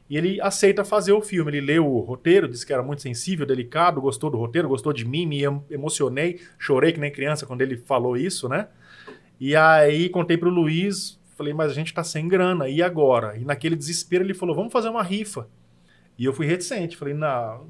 E 0.09 0.15
ele 0.15 0.39
aceita 0.39 0.85
fazer 0.85 1.11
o 1.11 1.21
filme. 1.21 1.51
Ele 1.51 1.59
leu 1.59 1.85
o 1.85 1.99
roteiro, 1.99 2.47
disse 2.47 2.65
que 2.65 2.71
era 2.71 2.81
muito 2.81 3.01
sensível, 3.01 3.45
delicado, 3.45 3.99
gostou 3.99 4.29
do 4.29 4.37
roteiro, 4.37 4.69
gostou 4.69 4.93
de 4.93 5.03
mim, 5.03 5.25
me 5.25 5.41
emocionei, 5.69 6.39
chorei 6.57 6.93
que 6.93 7.01
nem 7.01 7.11
criança 7.11 7.45
quando 7.45 7.61
ele 7.61 7.75
falou 7.75 8.15
isso, 8.15 8.47
né? 8.47 8.69
E 9.37 9.57
aí 9.57 10.07
contei 10.07 10.37
pro 10.37 10.49
Luiz, 10.49 11.19
falei, 11.41 11.53
mas 11.53 11.71
a 11.71 11.73
gente 11.73 11.93
tá 11.93 12.03
sem 12.03 12.27
grana, 12.27 12.69
e 12.69 12.83
agora? 12.83 13.35
E 13.35 13.43
naquele 13.43 13.75
desespero 13.75 14.23
ele 14.23 14.33
falou, 14.33 14.55
vamos 14.55 14.71
fazer 14.71 14.89
uma 14.89 15.01
rifa. 15.01 15.47
E 16.17 16.25
eu 16.25 16.33
fui 16.33 16.45
reticente, 16.45 16.95
falei, 16.95 17.15
não, 17.15 17.65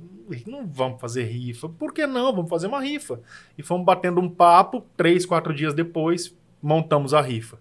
não 0.45 0.67
vamos 0.67 0.99
fazer 0.99 1.23
rifa. 1.23 1.69
Por 1.69 1.93
que 1.93 2.05
não? 2.05 2.35
Vamos 2.35 2.49
fazer 2.49 2.67
uma 2.67 2.81
rifa. 2.81 3.21
E 3.57 3.63
fomos 3.63 3.85
batendo 3.85 4.19
um 4.19 4.29
papo, 4.29 4.85
três, 4.97 5.25
quatro 5.25 5.53
dias 5.53 5.73
depois, 5.73 6.35
montamos 6.61 7.13
a 7.13 7.21
rifa. 7.21 7.59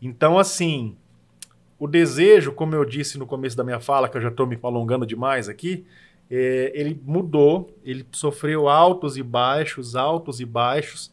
Então, 0.00 0.38
assim, 0.38 0.96
o 1.78 1.86
desejo, 1.86 2.52
como 2.52 2.74
eu 2.74 2.84
disse 2.84 3.16
no 3.16 3.26
começo 3.26 3.56
da 3.56 3.62
minha 3.62 3.78
fala, 3.78 4.08
que 4.08 4.16
eu 4.16 4.20
já 4.20 4.28
estou 4.28 4.46
me 4.46 4.58
alongando 4.60 5.06
demais 5.06 5.48
aqui, 5.48 5.86
é, 6.28 6.72
ele 6.74 7.00
mudou, 7.04 7.78
ele 7.84 8.04
sofreu 8.10 8.68
altos 8.68 9.16
e 9.16 9.22
baixos, 9.22 9.94
altos 9.94 10.40
e 10.40 10.44
baixos. 10.44 11.12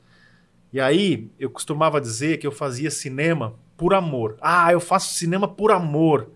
E 0.73 0.79
aí, 0.79 1.29
eu 1.37 1.51
costumava 1.51 2.01
dizer 2.01 2.37
que 2.37 2.47
eu 2.47 2.51
fazia 2.51 2.89
cinema 2.89 3.53
por 3.79 3.93
amor. 3.93 4.38
Ah, 4.41 4.74
eu 4.74 4.81
faço 4.81 5.13
cinema 5.13 5.48
por 5.48 5.71
amor. 5.71 6.29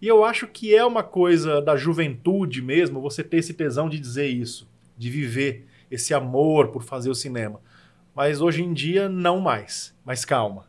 E 0.00 0.06
eu 0.06 0.24
acho 0.24 0.46
que 0.46 0.72
é 0.72 0.84
uma 0.84 1.02
coisa 1.02 1.60
da 1.60 1.76
juventude 1.76 2.62
mesmo, 2.62 3.00
você 3.00 3.24
ter 3.24 3.38
esse 3.38 3.52
tesão 3.52 3.88
de 3.88 3.98
dizer 3.98 4.28
isso, 4.28 4.70
de 4.96 5.10
viver 5.10 5.66
esse 5.90 6.14
amor 6.14 6.68
por 6.68 6.84
fazer 6.84 7.10
o 7.10 7.16
cinema. 7.16 7.60
Mas 8.14 8.40
hoje 8.40 8.62
em 8.62 8.72
dia, 8.72 9.08
não 9.08 9.40
mais. 9.40 9.92
Mas 10.04 10.24
calma. 10.24 10.66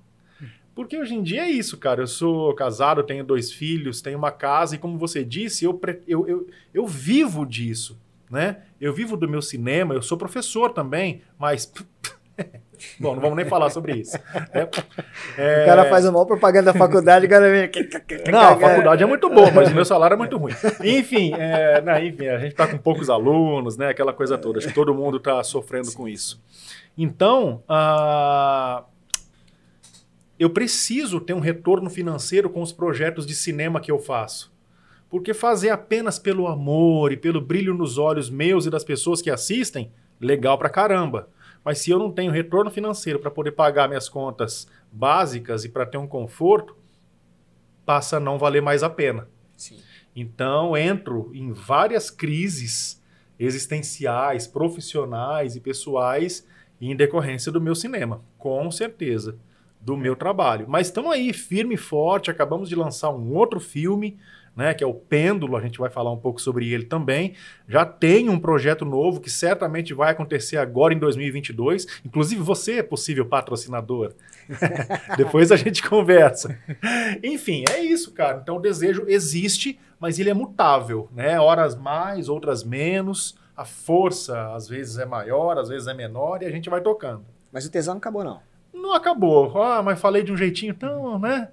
Porque 0.74 0.98
hoje 0.98 1.13
em 1.13 1.22
dia 1.22 1.44
é 1.44 1.51
isso, 1.51 1.78
cara. 1.78 2.01
Eu 2.01 2.08
sou 2.08 2.56
casado, 2.56 3.04
tenho 3.04 3.24
dois 3.24 3.51
filhos, 3.51 4.01
tenho 4.01 4.18
uma 4.18 4.32
casa, 4.32 4.75
e 4.75 4.80
como 4.80 4.98
você 4.98 5.24
disse, 5.24 5.63
eu, 5.63 5.80
eu, 6.08 6.28
eu, 6.28 6.48
eu 6.74 6.88
vivo 6.88 7.46
disso. 7.46 8.00
Né? 8.32 8.63
Eu 8.82 8.94
vivo 8.94 9.16
do 9.16 9.30
meu 9.30 9.44
cinema, 9.44 9.94
eu 9.94 10.01
sou 10.01 10.18
professor 10.18 10.72
também, 10.72 11.22
mas 11.38 11.72
Bom, 13.00 13.14
não 13.16 13.22
vamos 13.22 13.38
nem 13.38 13.46
falar 13.46 13.70
sobre 13.70 13.98
isso. 13.98 14.18
É, 14.54 14.64
o 15.64 15.66
cara 15.66 15.86
faz 15.86 16.06
a 16.06 16.12
maior 16.12 16.26
propaganda 16.26 16.72
da 16.72 16.78
faculdade, 16.78 17.26
o 17.26 17.30
cara 17.30 17.50
vem. 17.50 17.70
Não, 18.32 18.40
a 18.40 18.58
faculdade 18.58 19.04
é 19.04 19.06
muito 19.06 19.30
boa, 19.30 19.52
mas 19.52 19.72
o 19.72 19.76
meu 19.76 19.86
salário 19.86 20.16
é 20.16 20.18
muito 20.18 20.38
ruim. 20.38 20.54
Enfim, 20.84 21.34
é, 21.34 21.82
não, 21.82 21.98
enfim 21.98 22.28
a 22.28 22.40
gente 22.40 22.52
está 22.52 22.68
com 22.68 22.78
poucos 22.78 23.10
alunos, 23.10 23.78
né? 23.78 23.90
Aquela 23.90 24.14
coisa 24.14 24.38
toda. 24.38 24.60
Acho 24.60 24.68
que 24.68 24.74
todo 24.74 24.94
mundo 24.94 25.18
está 25.18 25.44
sofrendo 25.44 25.92
com 25.94 26.08
isso. 26.08 26.42
Então, 26.98 27.64
uh, 27.70 28.84
eu 30.40 30.50
preciso 30.50 31.20
ter 31.20 31.34
um 31.34 31.40
retorno 31.40 31.90
financeiro 31.90 32.50
com 32.50 32.62
os 32.62 32.72
projetos 32.72 33.26
de 33.26 33.36
cinema 33.36 33.80
que 33.80 33.92
eu 33.92 34.00
faço. 34.00 34.52
Porque 35.10 35.34
fazer 35.34 35.70
apenas 35.70 36.20
pelo 36.20 36.48
amor 36.48 37.12
e 37.12 37.18
pelo 37.18 37.42
brilho 37.42 37.74
nos 37.74 37.98
olhos 37.98 38.30
meus 38.30 38.66
e 38.66 38.70
das 38.70 38.84
pessoas 38.84 39.22
que 39.22 39.30
assistem, 39.30 39.92
legal 40.20 40.58
pra 40.58 40.70
caramba. 40.70 41.28
Mas 41.63 41.80
se 41.80 41.92
eu 41.92 42.00
não 42.00 42.12
tenho 42.12 42.32
retorno 42.32 42.72
financeiro 42.72 43.20
para 43.20 43.32
poder 43.32 43.51
pagar 43.51 43.88
minhas 43.88 44.08
contas 44.08 44.68
básicas 44.92 45.66
e 45.66 45.70
para 45.70 45.86
ter 45.86 45.98
um 45.98 46.08
conforto, 46.08 46.75
passa 47.86 48.18
a 48.18 48.20
não 48.20 48.38
valer 48.38 48.62
mais 48.62 48.84
a 48.84 48.89
pena. 48.89 49.28
Sim. 49.56 49.80
Então, 50.16 50.75
entro 50.75 51.32
em 51.34 51.51
várias 51.51 52.10
crises 52.10 53.01
existenciais, 53.38 54.48
profissionais 54.48 55.56
e 55.56 55.60
pessoais 55.60 56.46
em 56.82 56.96
decorrência 56.96 57.51
do 57.51 57.62
meu 57.62 57.75
cinema, 57.75 58.22
com 58.38 58.70
certeza, 58.72 59.38
do 59.80 59.96
meu 59.96 60.16
trabalho. 60.16 60.66
Mas 60.68 60.88
estamos 60.88 61.12
aí, 61.12 61.32
firme 61.34 61.75
e 61.75 61.78
forte, 61.78 62.32
acabamos 62.32 62.70
de 62.70 62.75
lançar 62.75 63.12
um 63.12 63.34
outro 63.34 63.60
filme 63.60 64.18
né, 64.60 64.74
que 64.74 64.84
é 64.84 64.88
o 64.88 64.94
Pêndulo, 64.94 65.56
a 65.56 65.62
gente 65.62 65.80
vai 65.80 65.89
falar 65.89 66.12
um 66.12 66.18
pouco 66.18 66.42
sobre 66.42 66.70
ele 66.74 66.84
também. 66.84 67.34
Já 67.66 67.86
tem 67.86 68.28
um 68.28 68.38
projeto 68.38 68.84
novo 68.84 69.22
que 69.22 69.30
certamente 69.30 69.94
vai 69.94 70.12
acontecer 70.12 70.58
agora 70.58 70.94
em 70.94 71.00
2022. 71.00 71.88
Inclusive, 72.06 72.42
você 72.42 72.80
é 72.80 72.84
possível 72.84 73.25
patrocinador. 73.25 74.12
Depois 75.16 75.50
a 75.54 75.56
gente 75.56 75.82
conversa. 75.82 76.60
Enfim, 77.24 77.63
é 77.70 77.80
isso, 77.80 78.12
cara. 78.12 78.42
Então, 78.44 78.58
o 78.58 78.62
desejo 78.62 79.06
existe, 79.08 79.80
mas 79.98 80.20
ele 80.20 80.30
é 80.30 80.34
mutável, 80.34 81.08
né? 81.16 81.39
Horas 81.39 81.74
mais, 81.78 82.28
outras 82.28 82.62
menos. 82.62 83.38
A 83.56 83.63
força, 83.63 84.54
às 84.54 84.68
vezes, 84.68 84.98
é 84.98 85.06
maior, 85.06 85.58
às 85.58 85.70
vezes 85.70 85.88
é 85.88 85.94
menor, 85.94 86.44
e 86.44 86.46
a 86.46 86.51
gente 86.51 86.70
vai 86.70 86.82
tocando. 86.82 87.24
Mas 87.50 87.66
o 87.66 87.72
tesão 87.72 87.94
não 87.94 88.00
acabou, 88.00 88.25
não. 88.25 88.42
Não 88.74 88.94
acabou. 88.94 89.58
Ah, 89.62 89.82
mas 89.82 90.01
falei 90.01 90.22
de 90.22 90.34
um 90.34 90.38
jeitinho, 90.38 90.72
então, 90.72 91.18
né? 91.18 91.48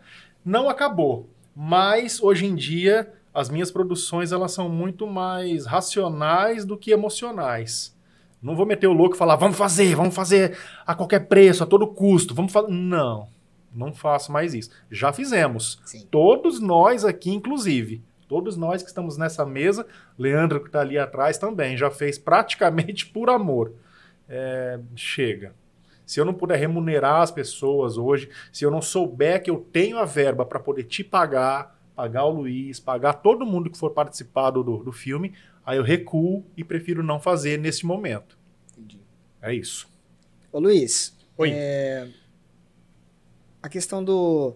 Não 0.44 0.68
acabou. 0.68 1.28
Mas 1.58 2.22
hoje 2.22 2.44
em 2.44 2.54
dia 2.54 3.10
as 3.32 3.48
minhas 3.48 3.70
produções 3.70 4.30
elas 4.30 4.52
são 4.52 4.68
muito 4.68 5.06
mais 5.06 5.64
racionais 5.64 6.66
do 6.66 6.76
que 6.76 6.90
emocionais. 6.90 7.96
Não 8.42 8.54
vou 8.54 8.66
meter 8.66 8.86
o 8.86 8.92
louco 8.92 9.14
e 9.14 9.18
falar, 9.18 9.36
vamos 9.36 9.56
fazer, 9.56 9.94
vamos 9.94 10.14
fazer 10.14 10.56
a 10.86 10.94
qualquer 10.94 11.26
preço, 11.26 11.62
a 11.62 11.66
todo 11.66 11.86
custo, 11.86 12.34
vamos 12.34 12.52
fazer. 12.52 12.70
Não, 12.70 13.28
não 13.74 13.94
faço 13.94 14.30
mais 14.30 14.52
isso. 14.52 14.70
Já 14.90 15.12
fizemos. 15.12 15.80
Sim. 15.84 16.06
Todos 16.10 16.60
nós 16.60 17.04
aqui, 17.04 17.30
inclusive. 17.30 18.02
Todos 18.28 18.56
nós 18.56 18.82
que 18.82 18.88
estamos 18.88 19.16
nessa 19.16 19.46
mesa, 19.46 19.86
Leandro 20.18 20.60
que 20.60 20.66
está 20.66 20.80
ali 20.80 20.98
atrás 20.98 21.38
também, 21.38 21.76
já 21.76 21.90
fez 21.90 22.18
praticamente 22.18 23.06
por 23.06 23.30
amor. 23.30 23.72
É, 24.28 24.78
chega. 24.94 25.54
Se 26.06 26.20
eu 26.20 26.24
não 26.24 26.32
puder 26.32 26.56
remunerar 26.56 27.20
as 27.20 27.32
pessoas 27.32 27.98
hoje, 27.98 28.30
se 28.52 28.64
eu 28.64 28.70
não 28.70 28.80
souber 28.80 29.42
que 29.42 29.50
eu 29.50 29.58
tenho 29.58 29.98
a 29.98 30.04
verba 30.04 30.46
para 30.46 30.60
poder 30.60 30.84
te 30.84 31.02
pagar, 31.02 31.76
pagar 31.96 32.24
o 32.24 32.30
Luiz, 32.30 32.78
pagar 32.78 33.14
todo 33.14 33.44
mundo 33.44 33.68
que 33.68 33.76
for 33.76 33.90
participar 33.90 34.50
do, 34.50 34.62
do 34.62 34.92
filme, 34.92 35.34
aí 35.64 35.78
eu 35.78 35.82
recuo 35.82 36.44
e 36.56 36.62
prefiro 36.62 37.02
não 37.02 37.18
fazer 37.18 37.58
nesse 37.58 37.84
momento. 37.84 38.38
Entendi. 38.72 39.00
É 39.42 39.52
isso. 39.52 39.88
Ô 40.52 40.60
Luiz, 40.60 41.16
Oi. 41.36 41.50
é, 41.52 42.08
a 43.60 43.68
questão 43.68 44.02
do, 44.02 44.54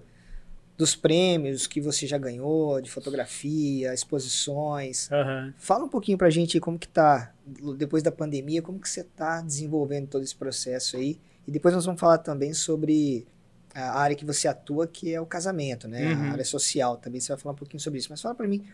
dos 0.79 0.95
prêmios 0.95 1.67
que 1.67 1.81
você 1.81 2.07
já 2.07 2.17
ganhou, 2.17 2.81
de 2.81 2.91
fotografia, 2.91 3.93
exposições. 3.93 5.11
Aham. 5.11 5.53
Fala 5.59 5.85
um 5.85 5.89
pouquinho 5.89 6.17
pra 6.17 6.31
gente 6.31 6.61
como 6.61 6.79
que 6.79 6.89
tá, 6.89 7.35
depois 7.77 8.03
da 8.03 8.13
pandemia, 8.13 8.63
como 8.63 8.79
que 8.79 8.89
você 8.89 9.03
tá 9.03 9.43
desenvolvendo 9.43 10.07
todo 10.09 10.23
esse 10.23 10.35
processo 10.35 10.97
aí. 10.97 11.21
E 11.51 11.53
depois 11.53 11.75
nós 11.75 11.85
vamos 11.85 12.01
falar 12.01 12.19
também 12.19 12.55
sobre 12.55 13.27
a 13.75 13.99
área 13.99 14.15
que 14.15 14.25
você 14.25 14.47
atua, 14.47 14.87
que 14.87 15.13
é 15.13 15.21
o 15.21 15.27
casamento, 15.27 15.89
né? 15.89 16.15
Uhum. 16.15 16.29
A 16.29 16.33
área 16.35 16.45
social 16.45 16.97
também, 16.97 17.21
você 17.21 17.33
vai 17.33 17.39
falar 17.39 17.55
um 17.55 17.57
pouquinho 17.57 17.81
sobre 17.81 17.99
isso. 17.99 18.07
Mas 18.09 18.23
fala 18.23 18.37
pra 18.37 18.47
mim 18.47 18.65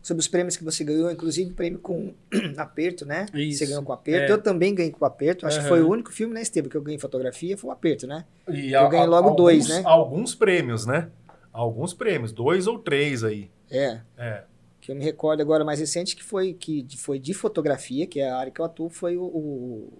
sobre 0.00 0.20
os 0.20 0.28
prêmios 0.28 0.56
que 0.56 0.62
você 0.62 0.84
ganhou, 0.84 1.10
inclusive 1.10 1.50
o 1.50 1.54
prêmio 1.54 1.80
com 1.80 2.14
aperto, 2.56 3.04
né? 3.04 3.26
Isso, 3.34 3.58
Você 3.58 3.66
ganhou 3.66 3.82
com 3.82 3.92
aperto. 3.92 4.30
é. 4.30 4.32
Eu 4.32 4.40
também 4.40 4.72
ganhei 4.72 4.92
com 4.92 5.04
aperto. 5.04 5.44
Acho 5.44 5.56
que 5.56 5.62
Aham. 5.62 5.68
foi 5.70 5.82
o 5.82 5.88
único 5.88 6.12
filme, 6.12 6.32
né, 6.32 6.40
Esteban, 6.40 6.68
que 6.68 6.76
eu 6.76 6.82
ganhei 6.82 7.00
fotografia, 7.00 7.58
foi 7.58 7.68
o 7.68 7.72
aperto, 7.72 8.06
né? 8.06 8.24
E 8.48 8.72
Eu 8.74 8.88
ganhei 8.88 9.06
logo 9.08 9.30
alguns, 9.30 9.36
dois, 9.36 9.68
né? 9.68 9.82
Alguns 9.84 10.32
prêmios, 10.32 10.86
né? 10.86 11.10
Alguns 11.52 11.92
prêmios, 11.92 12.32
dois 12.32 12.68
ou 12.68 12.78
três 12.78 13.24
aí. 13.24 13.50
É. 13.68 14.02
É. 14.16 14.44
Que 14.80 14.92
eu 14.92 14.94
me 14.94 15.02
recordo 15.02 15.40
agora 15.40 15.64
mais 15.64 15.80
recente 15.80 16.14
que 16.14 16.22
foi 16.22 16.54
que 16.54 16.86
foi 16.96 17.18
de 17.18 17.34
fotografia, 17.34 18.06
que 18.06 18.20
é 18.20 18.30
a 18.30 18.36
área 18.36 18.52
que 18.52 18.60
eu 18.60 18.64
atuo, 18.64 18.88
foi 18.88 19.16
o, 19.16 19.24
o, 19.24 19.92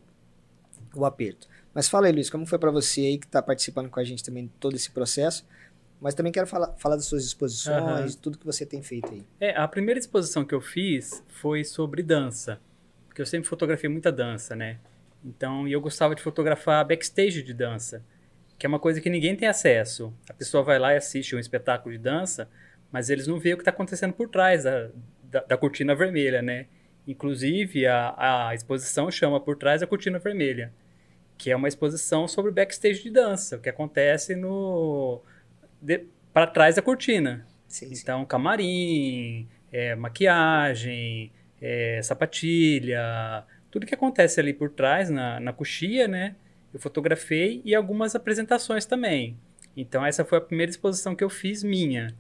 o 0.95 1.05
aperto. 1.05 1.49
Mas 1.75 1.89
fala 1.89 2.07
aí, 2.07 2.13
Luiz, 2.13 2.29
como 2.29 2.47
foi 2.47 2.59
pra 2.59 2.71
você 2.71 3.01
aí 3.01 3.19
que 3.19 3.27
tá 3.27 3.41
participando 3.41 3.89
com 3.89 4.01
a 4.01 4.05
gente 4.05 4.25
também 4.25 4.47
de 4.47 4.53
todo 4.59 4.75
esse 4.75 4.91
processo? 4.91 5.47
Mas 6.01 6.15
também 6.15 6.33
quero 6.33 6.47
falar, 6.47 6.73
falar 6.79 6.97
das 6.97 7.05
suas 7.05 7.25
exposições, 7.25 8.13
de 8.13 8.19
tudo 8.19 8.39
que 8.39 8.47
você 8.47 8.65
tem 8.65 8.83
feito 8.83 9.13
aí. 9.13 9.23
É, 9.39 9.57
a 9.57 9.69
primeira 9.69 10.01
exposição 10.01 10.45
que 10.45 10.55
eu 10.55 10.61
fiz 10.61 11.23
foi 11.29 11.63
sobre 11.63 12.03
dança. 12.03 12.59
Porque 13.07 13.21
eu 13.21 13.27
sempre 13.27 13.49
fotografei 13.49 13.89
muita 13.89 14.11
dança, 14.11 14.57
né? 14.57 14.79
Então, 15.25 15.69
e 15.69 15.73
eu 15.73 15.81
gostava 15.81 16.15
de 16.15 16.23
fotografar 16.23 16.87
backstage 16.87 17.43
de 17.43 17.53
dança, 17.53 18.03
que 18.59 18.65
é 18.65 18.69
uma 18.69 18.79
coisa 18.79 19.01
que 19.01 19.11
ninguém 19.11 19.37
tem 19.37 19.47
acesso. 19.47 20.13
A 20.29 20.33
pessoa 20.33 20.63
vai 20.63 20.79
lá 20.79 20.95
e 20.95 20.97
assiste 20.97 21.37
um 21.37 21.39
espetáculo 21.39 21.95
de 21.95 22.03
dança, 22.03 22.49
mas 22.91 23.11
eles 23.11 23.27
não 23.27 23.39
veem 23.39 23.55
o 23.55 23.57
que 23.59 23.63
está 23.63 23.71
acontecendo 23.71 24.15
por 24.15 24.29
trás 24.31 24.65
da, 24.65 24.89
da, 25.25 25.41
da 25.41 25.57
cortina 25.59 25.95
vermelha, 25.95 26.41
né? 26.41 26.67
Inclusive, 27.07 27.87
a, 27.87 28.49
a 28.49 28.55
exposição 28.55 29.11
chama 29.11 29.41
Por 29.41 29.57
Trás 29.57 29.81
da 29.81 29.87
Cortina 29.87 30.19
Vermelha, 30.19 30.73
que 31.41 31.51
é 31.51 31.57
uma 31.57 31.69
exposição 31.69 32.29
sobre 32.29 32.53
backstage 32.53 33.03
de 33.03 33.09
dança, 33.09 33.57
o 33.57 33.61
que 33.61 33.71
acontece 33.71 34.37
no 34.37 35.23
para 36.35 36.47
trás 36.47 36.77
da 36.77 36.83
cortina. 36.83 37.47
Sim, 37.67 37.95
sim. 37.95 38.03
Então, 38.03 38.27
camarim, 38.27 39.49
é, 39.73 39.95
maquiagem, 39.95 41.33
é, 41.59 41.99
sapatilha, 42.03 43.43
tudo 43.71 43.87
que 43.87 43.95
acontece 43.95 44.39
ali 44.39 44.53
por 44.53 44.69
trás, 44.69 45.09
na, 45.09 45.41
na 45.41 45.51
coxia, 45.51 46.07
né? 46.07 46.37
Eu 46.75 46.79
fotografei 46.79 47.63
e 47.65 47.75
algumas 47.75 48.15
apresentações 48.15 48.85
também. 48.85 49.35
Então, 49.75 50.05
essa 50.05 50.27
foi 50.27 50.37
a 50.37 50.43
primeira 50.43 50.69
exposição 50.69 51.17
que 51.17 51.25
eu 51.25 51.31
fiz 51.31 51.65
minha, 51.65 52.15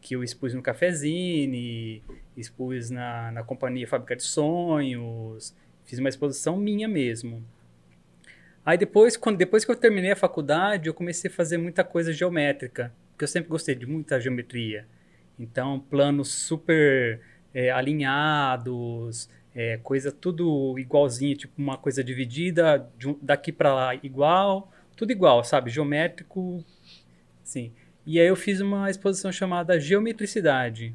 que 0.00 0.14
eu 0.14 0.22
expus 0.22 0.54
no 0.54 0.62
Cafezine, 0.62 2.04
expus 2.36 2.88
na, 2.88 3.32
na 3.32 3.42
Companhia 3.42 3.88
Fábrica 3.88 4.14
de 4.14 4.22
Sonhos, 4.22 5.56
fiz 5.84 5.98
uma 5.98 6.08
exposição 6.08 6.56
minha 6.56 6.86
mesmo. 6.86 7.44
Aí 8.64 8.76
depois, 8.76 9.16
quando, 9.16 9.36
depois 9.36 9.64
que 9.64 9.70
eu 9.70 9.76
terminei 9.76 10.12
a 10.12 10.16
faculdade, 10.16 10.88
eu 10.88 10.94
comecei 10.94 11.30
a 11.30 11.34
fazer 11.34 11.58
muita 11.58 11.82
coisa 11.82 12.12
geométrica, 12.12 12.92
porque 13.12 13.24
eu 13.24 13.28
sempre 13.28 13.48
gostei 13.48 13.74
de 13.74 13.86
muita 13.86 14.20
geometria. 14.20 14.86
Então, 15.38 15.80
planos 15.80 16.28
super 16.28 17.20
é, 17.54 17.70
alinhados, 17.70 19.28
é, 19.54 19.78
coisa 19.78 20.12
tudo 20.12 20.78
igualzinho, 20.78 21.36
tipo 21.36 21.54
uma 21.56 21.76
coisa 21.78 22.04
dividida, 22.04 22.88
de 22.98 23.16
daqui 23.22 23.50
para 23.50 23.74
lá 23.74 23.94
igual, 23.94 24.70
tudo 24.96 25.12
igual, 25.12 25.42
sabe? 25.42 25.70
Geométrico, 25.70 26.64
sim. 27.42 27.72
E 28.06 28.20
aí 28.20 28.26
eu 28.26 28.36
fiz 28.36 28.60
uma 28.60 28.90
exposição 28.90 29.32
chamada 29.32 29.78
Geometricidade, 29.80 30.94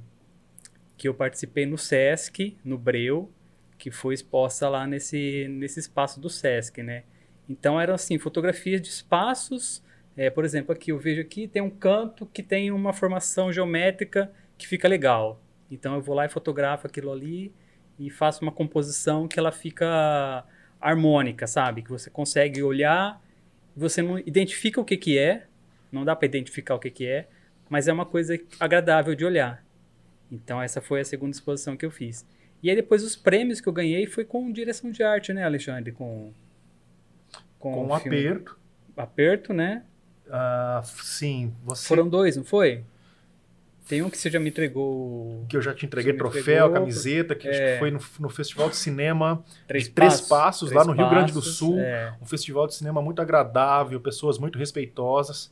que 0.98 1.08
eu 1.08 1.14
participei 1.14 1.66
no 1.66 1.78
Sesc, 1.78 2.58
no 2.64 2.78
Breu, 2.78 3.32
que 3.78 3.92
foi 3.92 4.14
exposta 4.14 4.70
lá 4.70 4.88
nesse, 4.88 5.48
nesse 5.50 5.80
espaço 5.80 6.20
do 6.20 6.30
Sesc, 6.30 6.82
né? 6.82 7.04
Então 7.50 7.80
eram 7.80 7.94
assim, 7.94 8.18
fotografias 8.18 8.82
de 8.82 8.90
espaços. 8.90 9.84
é, 10.18 10.30
por 10.30 10.46
exemplo, 10.46 10.74
aqui 10.74 10.92
eu 10.92 10.98
vejo 11.00 11.22
aqui 11.22 11.48
tem 11.48 11.62
um 11.62 11.70
canto 11.70 12.26
que 12.26 12.42
tem 12.44 12.72
uma 12.72 12.94
formação 12.94 13.52
geométrica 13.52 14.32
que 14.58 14.68
fica 14.68 14.88
legal. 14.88 15.42
Então 15.70 15.96
eu 15.96 16.02
vou 16.02 16.16
lá 16.16 16.26
e 16.26 16.30
fotografo 16.30 16.88
aquilo 16.88 17.12
ali 17.12 17.54
e 18.00 18.10
faço 18.10 18.42
uma 18.42 18.52
composição 18.52 19.28
que 19.28 19.40
ela 19.40 19.52
fica 19.52 20.44
harmônica, 20.80 21.48
sabe? 21.48 21.82
Que 21.82 21.90
você 21.90 22.10
consegue 22.10 22.62
olhar, 22.62 23.22
você 23.76 24.02
não 24.02 24.20
identifica 24.20 24.80
o 24.80 24.86
que 24.86 24.98
que 24.98 25.18
é, 25.18 25.48
não 25.92 26.06
dá 26.06 26.16
para 26.16 26.28
identificar 26.28 26.76
o 26.76 26.80
que 26.80 26.92
que 26.92 27.06
é, 27.06 27.28
mas 27.70 27.88
é 27.88 27.94
uma 27.94 28.06
coisa 28.06 28.40
agradável 28.60 29.16
de 29.16 29.26
olhar. 29.26 29.66
Então 30.32 30.62
essa 30.62 30.82
foi 30.82 31.02
a 31.02 31.06
segunda 31.06 31.36
exposição 31.36 31.78
que 31.78 31.86
eu 31.86 31.92
fiz. 31.92 32.26
E 32.62 32.70
aí 32.70 32.76
depois 32.76 33.04
os 33.04 33.16
prêmios 33.16 33.62
que 33.62 33.68
eu 33.68 33.74
ganhei 33.74 34.06
foi 34.06 34.26
com 34.26 34.52
direção 34.52 34.92
de 34.92 35.04
arte, 35.04 35.34
né, 35.34 35.44
Alexandre? 35.44 35.92
Com 35.92 36.34
Com 37.74 37.86
o 37.86 37.88
um 37.88 37.94
aperto. 37.94 38.58
Aperto, 38.96 39.54
né? 39.54 39.84
Ah, 40.30 40.82
sim, 40.84 41.54
você. 41.64 41.88
Foram 41.88 42.08
dois, 42.08 42.36
não 42.38 42.44
foi? 42.44 42.84
Tem 43.88 44.02
um 44.02 44.10
que 44.10 44.18
você 44.18 44.32
já 44.32 44.40
me 44.40 44.50
entregou 44.50 45.46
que 45.48 45.56
eu 45.56 45.62
já 45.62 45.72
te 45.72 45.86
entreguei 45.86 46.14
troféu, 46.14 46.42
entregou, 46.42 46.72
camiseta, 46.72 47.36
que 47.36 47.48
acho 47.48 47.62
é. 47.62 47.74
que 47.74 47.80
foi 47.80 47.92
no, 47.92 48.00
no 48.20 48.30
Festival 48.30 48.68
de 48.70 48.76
Cinema 48.76 49.44
três 49.68 49.84
de 49.84 49.92
Três 49.92 50.14
passos, 50.14 50.28
Passos, 50.28 50.70
Três 50.70 50.86
lá 50.86 50.92
no 50.92 51.00
Rio 51.00 51.10
Grande 51.10 51.32
do 51.32 51.40
Passos, 51.40 51.58
Sul. 51.58 51.80
é. 51.80 52.16
Um 52.20 52.26
festival 52.26 52.66
de 52.66 52.74
cinema 52.74 53.00
muito 53.02 53.22
agradável, 53.22 54.00
pessoas 54.00 54.40
muito 54.40 54.58
respeitosas. 54.58 55.52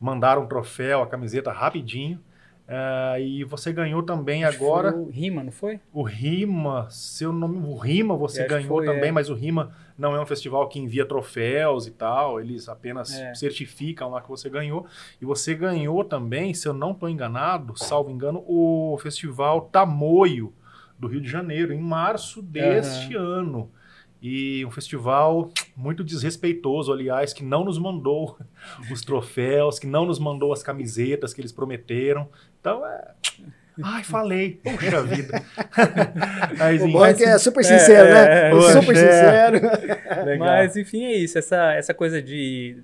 Mandaram 0.00 0.44
um 0.44 0.46
troféu, 0.46 1.02
a 1.02 1.06
camiseta 1.06 1.52
rapidinho. 1.52 2.18
Ah, 2.66 3.20
e 3.20 3.44
você 3.44 3.72
ganhou 3.74 4.02
também 4.02 4.42
Acho 4.42 4.56
agora 4.56 4.90
foi 4.92 5.00
o 5.02 5.10
Rima, 5.10 5.44
não 5.44 5.52
foi? 5.52 5.80
o 5.92 6.02
Rima, 6.02 6.88
seu 6.88 7.30
nome, 7.30 7.58
o 7.58 7.76
Rima 7.76 8.16
você 8.16 8.46
ganhou 8.46 8.78
foi, 8.78 8.86
também, 8.86 9.10
é. 9.10 9.12
mas 9.12 9.28
o 9.28 9.34
Rima 9.34 9.72
não 9.98 10.16
é 10.16 10.20
um 10.20 10.24
festival 10.24 10.66
que 10.68 10.78
envia 10.78 11.04
troféus 11.04 11.86
e 11.86 11.90
tal, 11.90 12.40
eles 12.40 12.66
apenas 12.68 13.12
É. 13.12 13.34
certificam 13.34 14.10
lá 14.10 14.22
que 14.22 14.28
você 14.28 14.48
ganhou. 14.48 14.86
E 15.20 15.26
você 15.26 15.54
ganhou 15.54 16.02
também, 16.04 16.54
se 16.54 16.66
eu 16.66 16.72
não 16.72 16.92
estou 16.92 17.08
enganado, 17.08 17.78
salvo 17.78 18.10
engano, 18.10 18.42
o 18.46 18.96
festival 19.00 19.68
Tamoio 19.70 20.52
do 20.98 21.06
Rio 21.06 21.20
de 21.20 21.28
Janeiro, 21.28 21.72
em 21.72 21.80
março 21.80 22.40
deste 22.40 23.14
ano. 23.14 23.70
E 24.26 24.64
um 24.64 24.70
festival 24.70 25.52
muito 25.76 26.02
desrespeitoso, 26.02 26.90
aliás, 26.90 27.34
que 27.34 27.44
não 27.44 27.62
nos 27.62 27.78
mandou 27.78 28.38
os 28.90 29.02
troféus, 29.02 29.78
que 29.78 29.86
não 29.86 30.06
nos 30.06 30.18
mandou 30.18 30.50
as 30.50 30.62
camisetas 30.62 31.34
que 31.34 31.42
eles 31.42 31.52
prometeram. 31.52 32.26
Então, 32.58 32.86
é... 32.86 33.12
Ai, 33.82 34.02
falei. 34.02 34.62
Puxa 34.62 35.02
vida. 35.02 35.42
Mas, 36.56 36.80
O 36.80 36.88
bom 36.88 37.04
é 37.04 37.12
que 37.12 37.22
é 37.22 37.36
super 37.36 37.62
sincero, 37.62 38.08
é, 38.08 38.14
né? 38.14 38.50
é, 38.50 38.72
super 38.72 38.96
é. 38.96 38.98
sincero. 38.98 39.60
legal. 40.24 40.38
Mas, 40.38 40.74
enfim, 40.74 41.04
é 41.04 41.16
isso. 41.16 41.36
Essa, 41.36 41.74
essa 41.74 41.92
coisa 41.92 42.22
de... 42.22 42.82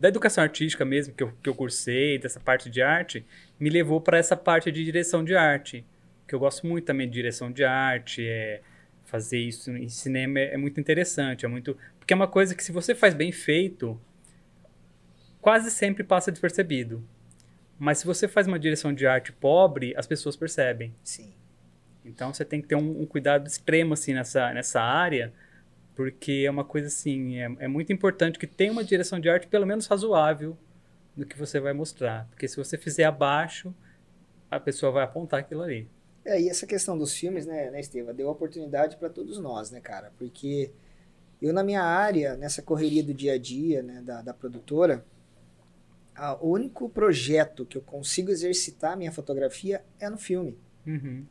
Da 0.00 0.08
educação 0.08 0.42
artística 0.42 0.82
mesmo, 0.82 1.12
que 1.12 1.24
eu, 1.24 1.32
que 1.42 1.50
eu 1.50 1.54
cursei, 1.54 2.18
dessa 2.18 2.40
parte 2.40 2.70
de 2.70 2.80
arte, 2.80 3.22
me 3.60 3.68
levou 3.68 4.00
para 4.00 4.16
essa 4.16 4.34
parte 4.34 4.72
de 4.72 4.82
direção 4.82 5.22
de 5.22 5.36
arte. 5.36 5.84
Que 6.26 6.34
eu 6.34 6.38
gosto 6.38 6.66
muito 6.66 6.86
também 6.86 7.06
de 7.06 7.12
direção 7.12 7.52
de 7.52 7.64
arte, 7.64 8.26
é... 8.26 8.62
Fazer 9.08 9.38
isso 9.38 9.70
em 9.70 9.88
cinema 9.88 10.38
é, 10.38 10.52
é 10.52 10.56
muito 10.58 10.78
interessante, 10.78 11.46
é 11.46 11.48
muito... 11.48 11.74
Porque 11.98 12.12
é 12.12 12.16
uma 12.16 12.28
coisa 12.28 12.54
que 12.54 12.62
se 12.62 12.70
você 12.70 12.94
faz 12.94 13.14
bem 13.14 13.32
feito, 13.32 13.98
quase 15.40 15.70
sempre 15.70 16.04
passa 16.04 16.30
despercebido. 16.30 17.02
Mas 17.78 17.98
se 17.98 18.06
você 18.06 18.28
faz 18.28 18.46
uma 18.46 18.58
direção 18.58 18.92
de 18.92 19.06
arte 19.06 19.32
pobre, 19.32 19.94
as 19.96 20.06
pessoas 20.06 20.36
percebem. 20.36 20.94
Sim. 21.02 21.32
Então 22.04 22.34
você 22.34 22.44
tem 22.44 22.60
que 22.60 22.68
ter 22.68 22.74
um, 22.74 23.00
um 23.00 23.06
cuidado 23.06 23.46
extremo 23.46 23.94
assim 23.94 24.12
nessa, 24.12 24.52
nessa 24.52 24.80
área 24.80 25.32
Porque 25.94 26.44
é 26.46 26.50
uma 26.50 26.64
coisa 26.64 26.88
assim, 26.88 27.38
é, 27.38 27.50
é 27.60 27.68
muito 27.68 27.90
importante 27.90 28.38
que 28.38 28.46
tenha 28.46 28.70
uma 28.70 28.84
direção 28.84 29.18
de 29.18 29.30
arte 29.30 29.46
pelo 29.46 29.66
menos 29.66 29.86
razoável 29.86 30.54
no 31.16 31.24
que 31.24 31.38
você 31.38 31.58
vai 31.58 31.72
mostrar. 31.72 32.26
Porque 32.28 32.46
se 32.46 32.58
você 32.58 32.76
fizer 32.76 33.04
abaixo, 33.04 33.74
a 34.50 34.60
pessoa 34.60 34.92
vai 34.92 35.04
apontar 35.04 35.40
aquilo 35.40 35.62
ali. 35.62 35.88
É, 36.28 36.38
e 36.38 36.50
essa 36.50 36.66
questão 36.66 36.98
dos 36.98 37.14
filmes, 37.14 37.46
né, 37.46 37.70
né 37.70 37.80
Estevam, 37.80 38.14
deu 38.14 38.28
oportunidade 38.28 38.98
para 38.98 39.08
todos 39.08 39.38
nós, 39.38 39.70
né, 39.70 39.80
cara? 39.80 40.12
Porque 40.18 40.70
eu, 41.40 41.54
na 41.54 41.64
minha 41.64 41.82
área, 41.82 42.36
nessa 42.36 42.60
correria 42.60 43.02
do 43.02 43.14
dia 43.14 43.32
a 43.32 43.38
dia, 43.38 43.82
né, 43.82 44.02
da, 44.02 44.20
da 44.20 44.34
produtora, 44.34 45.02
o 46.42 46.50
único 46.50 46.86
projeto 46.90 47.64
que 47.64 47.78
eu 47.78 47.82
consigo 47.82 48.30
exercitar 48.30 48.92
a 48.92 48.96
minha 48.96 49.10
fotografia 49.10 49.82
é 49.98 50.10
no 50.10 50.18
filme. 50.18 50.58
Uhum. 50.86 51.24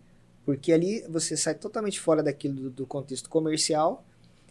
Porque 0.43 0.73
ali 0.73 1.05
você 1.07 1.37
sai 1.37 1.53
totalmente 1.53 1.99
fora 1.99 2.23
daquilo 2.23 2.55
do, 2.55 2.69
do 2.71 2.87
contexto 2.87 3.29
comercial 3.29 4.03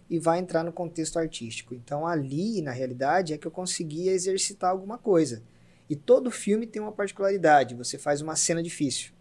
e 0.08 0.16
vai 0.16 0.38
entrar 0.38 0.62
no 0.62 0.72
contexto 0.72 1.18
artístico. 1.18 1.74
Então 1.74 2.06
ali, 2.06 2.62
na 2.62 2.70
realidade, 2.70 3.32
é 3.34 3.38
que 3.38 3.48
eu 3.48 3.50
conseguia 3.50 4.12
exercitar 4.12 4.70
alguma 4.70 4.96
coisa. 4.96 5.42
E 5.90 5.96
todo 5.96 6.30
filme 6.30 6.68
tem 6.68 6.80
uma 6.80 6.92
particularidade, 6.92 7.74
você 7.74 7.98
faz 7.98 8.20
uma 8.20 8.36
cena 8.36 8.62
difícil. 8.62 9.15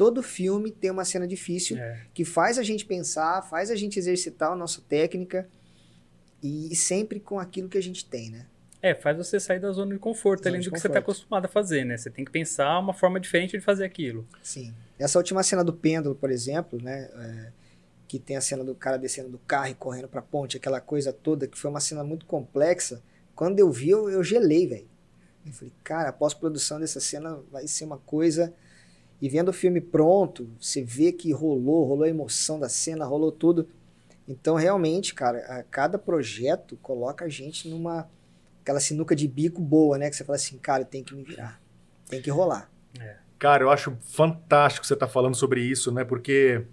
Todo 0.00 0.22
filme 0.22 0.70
tem 0.70 0.90
uma 0.90 1.04
cena 1.04 1.26
difícil 1.28 1.76
É. 1.76 2.06
que 2.14 2.24
faz 2.24 2.56
a 2.56 2.62
gente 2.62 2.86
pensar, 2.86 3.42
faz 3.42 3.70
a 3.70 3.76
gente 3.76 3.98
exercitar 3.98 4.50
a 4.52 4.56
nossa 4.56 4.80
técnica 4.88 5.46
e, 6.42 6.72
e 6.72 6.74
sempre 6.74 7.20
com 7.20 7.38
aquilo 7.38 7.68
que 7.68 7.76
a 7.76 7.82
gente 7.82 8.06
tem, 8.06 8.30
né? 8.30 8.46
É, 8.80 8.94
faz 8.94 9.14
você 9.14 9.38
sair 9.38 9.60
da 9.60 9.70
zona 9.72 9.92
de 9.92 9.98
conforto 10.00 10.44
Zona 10.44 10.52
além 10.52 10.62
de 10.62 10.70
do 10.70 10.72
que 10.72 10.80
você 10.80 10.86
está 10.86 11.00
conforto. 11.00 11.18
acostumado 11.18 11.44
a 11.44 11.48
fazer, 11.48 11.84
né? 11.84 11.98
Você 11.98 12.08
tem 12.08 12.24
que 12.24 12.30
pensar 12.30 12.78
uma 12.78 12.94
forma 12.94 13.20
diferente 13.20 13.50
de 13.58 13.60
fazer 13.60 13.84
aquilo. 13.84 14.26
Sim. 14.42 14.72
Essa 14.98 15.18
última 15.18 15.42
cena 15.42 15.62
do 15.62 15.72
pêndulo, 15.74 16.14
por 16.14 16.30
exemplo, 16.30 16.80
né? 16.82 17.10
é, 17.14 17.52
que 18.08 18.18
tem 18.18 18.38
a 18.38 18.40
cena 18.40 18.64
do 18.64 18.74
cara 18.74 18.96
descendo 18.96 19.28
do 19.28 19.38
carro 19.38 19.68
e 19.68 19.74
correndo 19.74 20.08
pra 20.08 20.22
ponte, 20.22 20.56
aquela 20.56 20.80
coisa 20.80 21.12
toda, 21.12 21.46
que 21.46 21.58
foi 21.58 21.70
uma 21.70 21.78
cena 21.78 22.02
muito 22.02 22.24
complexa. 22.24 23.02
Quando 23.36 23.60
eu 23.60 23.70
vi, 23.70 23.90
eu, 23.90 24.08
eu 24.08 24.24
gelei, 24.24 24.66
velho. 24.66 24.88
Eu 25.44 25.52
falei, 25.52 25.72
cara, 25.84 26.08
a 26.08 26.12
pós-produção 26.12 26.80
dessa 26.80 27.00
cena 27.00 27.38
vai 27.52 27.68
ser 27.68 27.84
uma 27.84 27.98
coisa. 27.98 28.50
E 29.20 29.28
vendo 29.28 29.48
o 29.48 29.52
filme 29.52 29.80
pronto, 29.80 30.48
você 30.58 30.82
vê 30.82 31.12
que 31.12 31.32
rolou, 31.32 31.84
rolou 31.84 32.04
a 32.04 32.08
emoção 32.08 32.58
da 32.58 32.68
cena, 32.68 33.04
rolou 33.04 33.30
tudo. 33.30 33.68
Então, 34.26 34.54
realmente, 34.54 35.14
cara, 35.14 35.64
cada 35.70 35.98
projeto 35.98 36.78
coloca 36.80 37.24
a 37.24 37.28
gente 37.28 37.68
numa. 37.68 38.08
aquela 38.62 38.80
sinuca 38.80 39.14
de 39.14 39.28
bico 39.28 39.60
boa, 39.60 39.98
né? 39.98 40.08
Que 40.08 40.16
você 40.16 40.24
fala 40.24 40.36
assim, 40.36 40.56
cara, 40.56 40.84
tem 40.84 41.02
que 41.02 41.14
me 41.14 41.22
virar. 41.22 41.60
Tem 42.08 42.22
que 42.22 42.30
rolar. 42.30 42.70
Cara, 43.38 43.64
eu 43.64 43.70
acho 43.70 43.96
fantástico 44.02 44.86
você 44.86 44.94
estar 44.94 45.08
falando 45.08 45.34
sobre 45.34 45.62
isso, 45.62 45.90
né? 45.90 46.04
Porque 46.04 46.64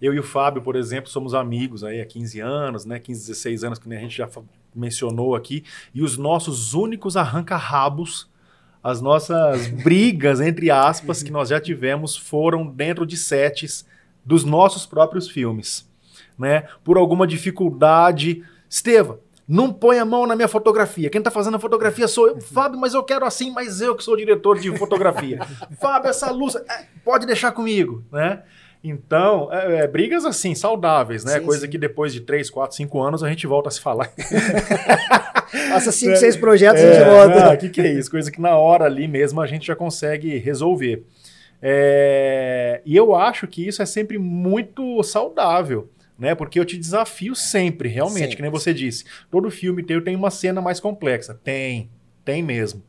eu 0.00 0.14
e 0.14 0.18
o 0.18 0.22
Fábio, 0.22 0.62
por 0.62 0.76
exemplo, 0.76 1.10
somos 1.10 1.34
amigos 1.34 1.82
aí 1.82 2.00
há 2.00 2.06
15 2.06 2.40
anos, 2.40 2.84
né? 2.84 2.98
15, 2.98 3.20
16 3.20 3.64
anos, 3.64 3.78
que 3.78 3.92
a 3.92 3.98
gente 3.98 4.16
já 4.16 4.28
mencionou 4.74 5.34
aqui. 5.34 5.64
E 5.94 6.02
os 6.02 6.16
nossos 6.18 6.74
únicos 6.74 7.16
arranca-rabos, 7.16 8.28
as 8.88 9.00
nossas 9.00 9.66
brigas, 9.82 10.40
entre 10.40 10.70
aspas, 10.70 11.22
que 11.22 11.30
nós 11.30 11.48
já 11.48 11.60
tivemos, 11.60 12.16
foram 12.16 12.66
dentro 12.66 13.06
de 13.06 13.16
sets 13.16 13.86
dos 14.24 14.44
nossos 14.44 14.86
próprios 14.86 15.28
filmes, 15.28 15.88
né? 16.38 16.64
Por 16.82 16.96
alguma 16.96 17.26
dificuldade. 17.26 18.42
Esteva, 18.68 19.20
não 19.48 19.72
põe 19.72 19.98
a 19.98 20.04
mão 20.04 20.26
na 20.26 20.36
minha 20.36 20.48
fotografia. 20.48 21.08
Quem 21.08 21.22
tá 21.22 21.30
fazendo 21.30 21.56
a 21.56 21.60
fotografia 21.60 22.06
sou 22.06 22.28
eu. 22.28 22.40
Fábio, 22.40 22.78
mas 22.78 22.92
eu 22.92 23.02
quero 23.02 23.24
assim, 23.24 23.50
mas 23.50 23.80
eu 23.80 23.96
que 23.96 24.04
sou 24.04 24.16
diretor 24.16 24.58
de 24.58 24.76
fotografia. 24.76 25.40
Fábio, 25.80 26.10
essa 26.10 26.30
luz, 26.30 26.54
é, 26.54 26.86
pode 27.02 27.26
deixar 27.26 27.52
comigo, 27.52 28.04
né? 28.12 28.42
Então, 28.82 29.52
é, 29.52 29.80
é, 29.80 29.86
brigas 29.88 30.24
assim, 30.24 30.54
saudáveis, 30.54 31.24
né? 31.24 31.38
Sim, 31.38 31.44
Coisa 31.44 31.64
sim. 31.66 31.70
que 31.70 31.78
depois 31.78 32.12
de 32.12 32.20
3, 32.20 32.48
4, 32.48 32.76
5 32.76 33.02
anos 33.02 33.24
a 33.24 33.28
gente 33.28 33.46
volta 33.46 33.68
a 33.68 33.72
se 33.72 33.80
falar. 33.80 34.10
Passa 35.70 35.90
cinco, 35.90 36.16
seis 36.16 36.36
projetos 36.36 36.82
e 36.82 36.84
a 36.86 36.92
gente 36.92 37.02
É, 37.02 37.10
volta. 37.10 37.54
O 37.54 37.58
que, 37.58 37.68
que 37.70 37.80
é 37.80 37.92
isso? 37.92 38.10
Coisa 38.10 38.30
que 38.30 38.40
na 38.40 38.56
hora 38.56 38.84
ali 38.84 39.08
mesmo 39.08 39.40
a 39.40 39.46
gente 39.46 39.66
já 39.66 39.74
consegue 39.74 40.36
resolver. 40.38 41.04
É, 41.60 42.80
e 42.84 42.94
eu 42.96 43.14
acho 43.14 43.46
que 43.46 43.66
isso 43.66 43.82
é 43.82 43.86
sempre 43.86 44.18
muito 44.18 45.02
saudável, 45.02 45.90
né? 46.18 46.34
Porque 46.34 46.60
eu 46.60 46.64
te 46.64 46.76
desafio 46.76 47.34
sempre, 47.34 47.88
realmente, 47.88 48.20
Sempre. 48.20 48.36
que 48.36 48.42
nem 48.42 48.50
você 48.50 48.72
disse. 48.72 49.04
Todo 49.30 49.50
filme 49.50 49.82
teu 49.82 50.02
tem 50.02 50.14
uma 50.14 50.30
cena 50.30 50.60
mais 50.60 50.78
complexa. 50.80 51.34
Tem, 51.42 51.90
tem 52.24 52.42
mesmo. 52.42 52.82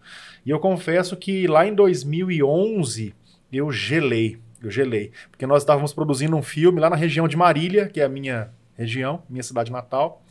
E 0.45 0.49
eu 0.49 0.59
confesso 0.59 1.15
que 1.17 1.47
lá 1.47 1.65
em 1.65 1.73
2011 1.73 3.13
eu 3.51 3.71
gelei, 3.71 4.37
eu 4.61 4.69
gelei. 4.71 5.11
Porque 5.29 5.45
nós 5.45 5.63
estávamos 5.63 5.93
produzindo 5.93 6.35
um 6.35 6.41
filme 6.41 6.79
lá 6.79 6.89
na 6.89 6.95
região 6.95 7.27
de 7.27 7.37
Marília, 7.37 7.87
que 7.87 8.01
é 8.01 8.05
a 8.05 8.09
minha 8.09 8.51
região, 8.77 9.23
minha 9.29 9.43
cidade 9.43 9.71
natal, 9.71 10.23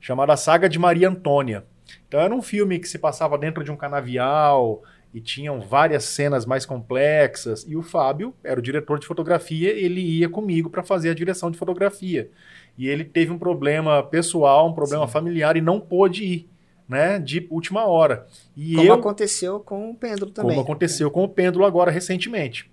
chamada 0.00 0.36
Saga 0.36 0.68
de 0.68 0.78
Maria 0.78 1.08
Antônia. 1.08 1.64
Então 2.08 2.20
era 2.20 2.34
um 2.34 2.42
filme 2.42 2.78
que 2.78 2.88
se 2.88 2.98
passava 2.98 3.36
dentro 3.36 3.62
de 3.62 3.70
um 3.70 3.76
canavial 3.76 4.82
e 5.12 5.20
tinham 5.20 5.60
várias 5.60 6.04
cenas 6.04 6.46
mais 6.46 6.64
complexas. 6.64 7.64
E 7.68 7.76
o 7.76 7.82
Fábio 7.82 8.34
era 8.42 8.58
o 8.58 8.62
diretor 8.62 8.98
de 8.98 9.06
fotografia, 9.06 9.70
ele 9.70 10.00
ia 10.00 10.28
comigo 10.28 10.70
para 10.70 10.82
fazer 10.82 11.10
a 11.10 11.14
direção 11.14 11.50
de 11.50 11.58
fotografia. 11.58 12.30
E 12.78 12.88
ele 12.88 13.04
teve 13.04 13.30
um 13.32 13.38
problema 13.38 14.02
pessoal, 14.02 14.68
um 14.68 14.72
problema 14.72 15.06
Sim. 15.06 15.12
familiar 15.12 15.56
e 15.56 15.60
não 15.60 15.80
pôde 15.80 16.24
ir, 16.24 16.50
né, 16.88 17.18
de 17.18 17.46
última 17.50 17.84
hora. 17.86 18.26
E 18.56 18.76
Como 18.76 18.88
eu 18.88 18.94
aconteceu 18.94 19.60
com 19.60 19.90
o 19.90 19.94
pêndulo 19.94 20.30
também. 20.30 20.50
como 20.50 20.62
aconteceu 20.62 21.10
com 21.10 21.24
o 21.24 21.28
pêndulo 21.28 21.64
agora 21.64 21.90
recentemente. 21.90 22.70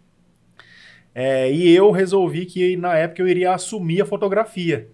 É, 1.20 1.52
e 1.52 1.76
eu 1.76 1.90
resolvi 1.90 2.46
que 2.46 2.78
na 2.78 2.94
época 2.96 3.24
eu 3.24 3.28
iria 3.28 3.52
assumir 3.52 4.00
a 4.00 4.06
fotografia. 4.06 4.88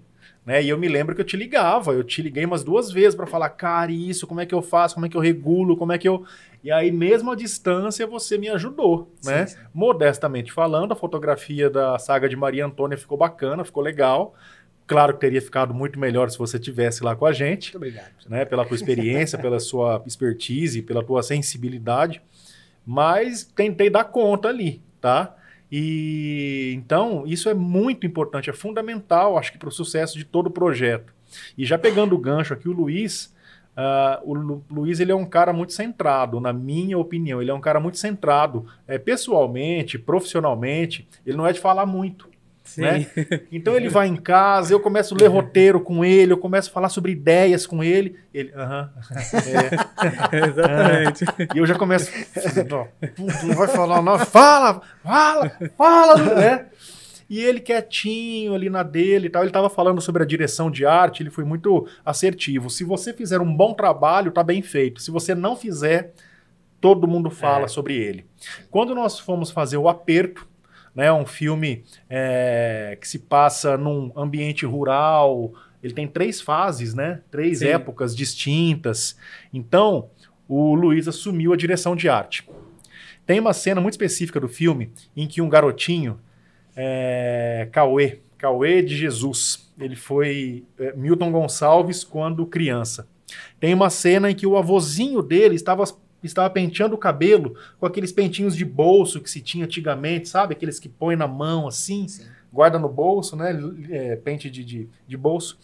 Né? 0.46 0.64
E 0.64 0.70
eu 0.70 0.78
me 0.78 0.88
lembro 0.88 1.14
que 1.14 1.20
eu 1.20 1.26
te 1.26 1.36
ligava, 1.36 1.92
eu 1.92 2.02
te 2.02 2.22
liguei 2.22 2.46
umas 2.46 2.64
duas 2.64 2.90
vezes 2.90 3.14
para 3.14 3.28
falar, 3.28 3.50
cara, 3.50 3.92
isso, 3.92 4.26
como 4.26 4.40
é 4.40 4.46
que 4.46 4.56
eu 4.56 4.62
faço, 4.62 4.96
como 4.96 5.06
é 5.06 5.10
que 5.10 5.18
eu 5.18 5.22
regulo, 5.22 5.76
como 5.76 5.92
é 5.92 5.98
que 5.98 6.08
eu. 6.08 6.26
E 6.64 6.72
aí, 6.72 6.94
mesmo 6.94 7.30
à 7.30 7.36
distância, 7.36 8.08
você 8.08 8.38
me 8.38 8.48
ajudou, 8.48 9.12
Sim, 9.20 9.32
né? 9.32 9.46
sim. 9.48 9.58
Modestamente 9.74 10.50
falando, 10.50 10.94
a 10.94 10.96
fotografia 10.96 11.70
da 11.70 12.00
saga 12.00 12.30
de 12.30 12.38
Maria 12.38 12.66
Antônia 12.66 12.98
ficou 12.98 13.18
bacana, 13.18 13.66
ficou 13.66 13.84
legal. 13.84 14.34
Claro 14.88 15.16
que 15.16 15.20
teria 15.20 15.42
ficado 15.42 15.74
muito 15.74 16.00
melhor 16.00 16.30
se 16.32 16.38
você 16.38 16.58
tivesse 16.58 17.04
lá 17.04 17.18
com 17.18 17.26
a 17.26 17.34
gente 17.34 17.74
Muito 17.74 17.78
obrigado. 17.78 18.30
né, 18.30 18.46
pela 18.46 18.64
tua 18.66 18.76
experiência, 18.76 19.38
pela 19.38 19.60
sua 19.60 20.02
expertise, 20.06 20.82
pela 20.82 21.04
tua 21.04 21.22
sensibilidade, 21.22 22.22
mas 22.86 23.44
tentei 23.44 23.90
dar 23.90 24.06
conta 24.06 24.48
ali, 24.48 24.82
tá? 25.02 25.36
E 25.76 26.72
então 26.78 27.24
isso 27.26 27.50
é 27.50 27.54
muito 27.56 28.06
importante, 28.06 28.48
é 28.48 28.54
fundamental, 28.54 29.40
acho 29.40 29.52
que 29.52 29.58
para 29.58 29.70
o 29.70 29.72
sucesso 29.72 30.20
de 30.20 30.24
todo 30.24 30.46
o 30.46 30.52
projeto. 30.52 31.12
E 31.58 31.66
já 31.66 31.80
pegando 31.80 32.14
o 32.14 32.18
gancho 32.20 32.54
aqui, 32.54 32.70
o 32.70 32.72
Luiz, 32.72 33.34
ah, 33.76 34.22
o 34.24 34.36
Lu- 34.36 34.64
Luiz 34.70 35.00
ele 35.00 35.12
é 35.12 35.16
um 35.16 35.26
cara 35.26 35.52
muito 35.52 35.74
centrado, 35.74 36.40
na 36.40 36.54
minha 36.54 36.96
opinião, 36.96 37.42
ele 37.42 37.50
é 37.50 37.54
um 37.56 37.60
cara 37.60 37.80
muito 37.80 37.98
centrado, 37.98 38.68
é, 38.88 39.00
pessoalmente, 39.00 39.98
profissionalmente, 39.98 41.08
ele 41.26 41.36
não 41.36 41.48
é 41.48 41.52
de 41.52 41.60
falar 41.60 41.88
muito. 41.88 42.30
Né? 42.78 43.06
Então 43.52 43.76
ele 43.76 43.90
vai 43.90 44.08
em 44.08 44.16
casa, 44.16 44.74
eu 44.74 44.80
começo 44.80 45.14
a 45.14 45.18
ler 45.18 45.28
roteiro 45.28 45.82
com 45.82 46.04
ele, 46.04 46.32
eu 46.32 46.38
começo 46.38 46.70
a 46.70 46.74
falar 46.74 46.90
sobre 46.90 47.12
ideias 47.12 47.68
com 47.68 47.84
ele. 47.84 48.16
Ele, 48.34 48.52
aham. 48.56 48.90
é. 50.32 50.48
Exatamente. 50.48 51.26
E 51.56 51.58
eu 51.58 51.66
já 51.66 51.76
começo. 51.76 52.10
Não, 52.70 52.88
não 53.48 53.56
vai 53.56 53.68
falar, 53.68 54.02
não. 54.02 54.18
Fala, 54.20 54.82
fala, 55.04 55.52
fala, 55.78 56.18
né? 56.36 56.66
E 57.30 57.40
ele 57.40 57.60
quietinho 57.60 58.54
ali 58.54 58.70
na 58.70 58.84
dele 58.84 59.28
e 59.28 59.30
tal. 59.30 59.42
Ele 59.42 59.50
estava 59.50 59.70
falando 59.70 60.00
sobre 60.02 60.24
a 60.24 60.26
direção 60.26 60.70
de 60.70 60.86
arte, 60.86 61.24
ele 61.24 61.30
foi 61.30 61.44
muito 61.44 61.88
assertivo. 62.06 62.70
Se 62.70 62.84
você 62.84 63.14
fizer 63.14 63.40
um 63.40 63.56
bom 63.56 63.74
trabalho, 63.74 64.32
tá 64.32 64.44
bem 64.44 64.62
feito. 64.62 65.02
Se 65.02 65.10
você 65.12 65.34
não 65.34 65.56
fizer, 65.56 66.14
todo 66.80 67.08
mundo 67.08 67.30
fala 67.30 67.66
É. 67.66 67.68
sobre 67.68 67.96
ele. 67.96 68.26
Quando 68.70 68.94
nós 68.94 69.20
fomos 69.20 69.50
fazer 69.52 69.78
o 69.78 69.88
Aperto, 69.90 70.48
né, 70.96 71.12
um 71.12 71.26
filme 71.26 71.84
é, 72.10 72.98
que 73.00 73.08
se 73.08 73.20
passa 73.20 73.78
num 73.78 74.12
ambiente 74.16 74.66
rural, 74.66 75.54
ele 75.84 75.94
tem 75.94 76.08
três 76.08 76.40
fases, 76.40 76.94
né? 76.94 77.22
Três 77.30 77.60
Sim. 77.60 77.68
épocas 77.68 78.16
distintas. 78.16 79.18
Então, 79.54 80.10
o 80.48 80.74
Luiz 80.76 81.08
assumiu 81.08 81.52
a 81.52 81.58
direção 81.58 81.96
de 81.96 82.08
arte. 82.08 82.48
Tem 83.26 83.40
uma 83.40 83.54
cena 83.54 83.82
muito 83.82 83.94
específica 83.94 84.40
do 84.40 84.48
filme 84.48 84.92
em 85.16 85.28
que 85.28 85.42
um 85.42 85.50
garotinho, 85.50 86.20
é, 86.76 87.68
Cauê, 87.72 88.20
Cauê 88.38 88.82
de 88.82 88.96
Jesus, 88.96 89.72
ele 89.80 89.96
foi 89.96 90.66
é, 90.80 90.94
Milton 90.94 91.32
Gonçalves 91.32 92.04
quando 92.04 92.46
criança. 92.46 93.08
Tem 93.60 93.74
uma 93.74 93.90
cena 93.90 94.30
em 94.30 94.36
que 94.36 94.46
o 94.46 94.58
avozinho 94.58 95.22
dele 95.22 95.56
estava, 95.56 95.84
estava 96.28 96.50
penteando 96.50 96.96
o 96.96 96.98
cabelo 96.98 97.56
com 97.80 97.86
aqueles 97.86 98.12
pentinhos 98.12 98.56
de 98.56 98.66
bolso 98.66 99.22
que 99.22 99.30
se 99.30 99.42
tinha 99.42 99.66
antigamente, 99.66 100.30
sabe? 100.30 100.54
Aqueles 100.54 100.80
que 100.80 100.90
põe 100.90 101.16
na 101.16 101.28
mão 101.28 101.68
assim, 101.68 102.08
Sim. 102.08 102.26
guarda 102.52 102.78
no 102.80 102.90
bolso, 102.90 103.36
né? 103.36 103.58
É, 103.90 104.16
pente 104.16 104.50
de, 104.50 104.64
de, 104.64 104.90
de 105.08 105.18
bolso. 105.18 105.58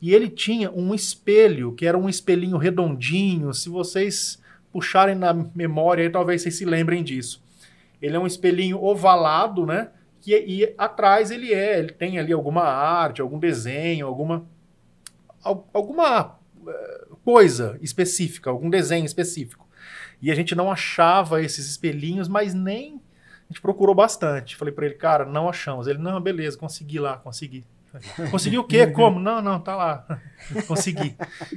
E 0.00 0.14
ele 0.14 0.28
tinha 0.28 0.70
um 0.70 0.94
espelho, 0.94 1.72
que 1.72 1.86
era 1.86 1.96
um 1.96 2.08
espelhinho 2.08 2.56
redondinho. 2.56 3.52
Se 3.54 3.68
vocês 3.68 4.38
puxarem 4.72 5.14
na 5.14 5.32
memória, 5.54 6.04
aí, 6.04 6.10
talvez 6.10 6.42
vocês 6.42 6.56
se 6.56 6.64
lembrem 6.64 7.02
disso. 7.02 7.42
Ele 8.00 8.14
é 8.14 8.18
um 8.18 8.26
espelhinho 8.26 8.82
ovalado, 8.82 9.64
né? 9.64 9.88
Que, 10.20 10.36
e 10.38 10.74
atrás 10.76 11.30
ele 11.30 11.52
é, 11.54 11.78
ele 11.78 11.92
tem 11.92 12.18
ali 12.18 12.32
alguma 12.32 12.62
arte, 12.64 13.20
algum 13.20 13.38
desenho, 13.38 14.06
alguma 14.06 14.44
al- 15.42 15.68
alguma 15.72 16.38
eh, 16.66 17.06
coisa 17.24 17.78
específica, 17.80 18.50
algum 18.50 18.68
desenho 18.68 19.06
específico. 19.06 19.65
E 20.20 20.30
a 20.30 20.34
gente 20.34 20.54
não 20.54 20.70
achava 20.70 21.42
esses 21.42 21.68
espelhinhos, 21.68 22.28
mas 22.28 22.54
nem. 22.54 23.00
A 23.48 23.52
gente 23.52 23.60
procurou 23.60 23.94
bastante. 23.94 24.56
Falei 24.56 24.72
pra 24.74 24.86
ele, 24.86 24.94
cara, 24.94 25.24
não 25.24 25.48
achamos. 25.48 25.86
Ele, 25.86 25.98
não, 25.98 26.20
beleza, 26.20 26.58
consegui 26.58 26.98
lá, 26.98 27.16
consegui. 27.16 27.64
Consegui 28.30 28.58
o 28.58 28.64
quê? 28.64 28.86
Como? 28.90 29.20
Não, 29.20 29.40
não, 29.40 29.60
tá 29.60 29.76
lá. 29.76 30.20
Consegui. 30.66 31.16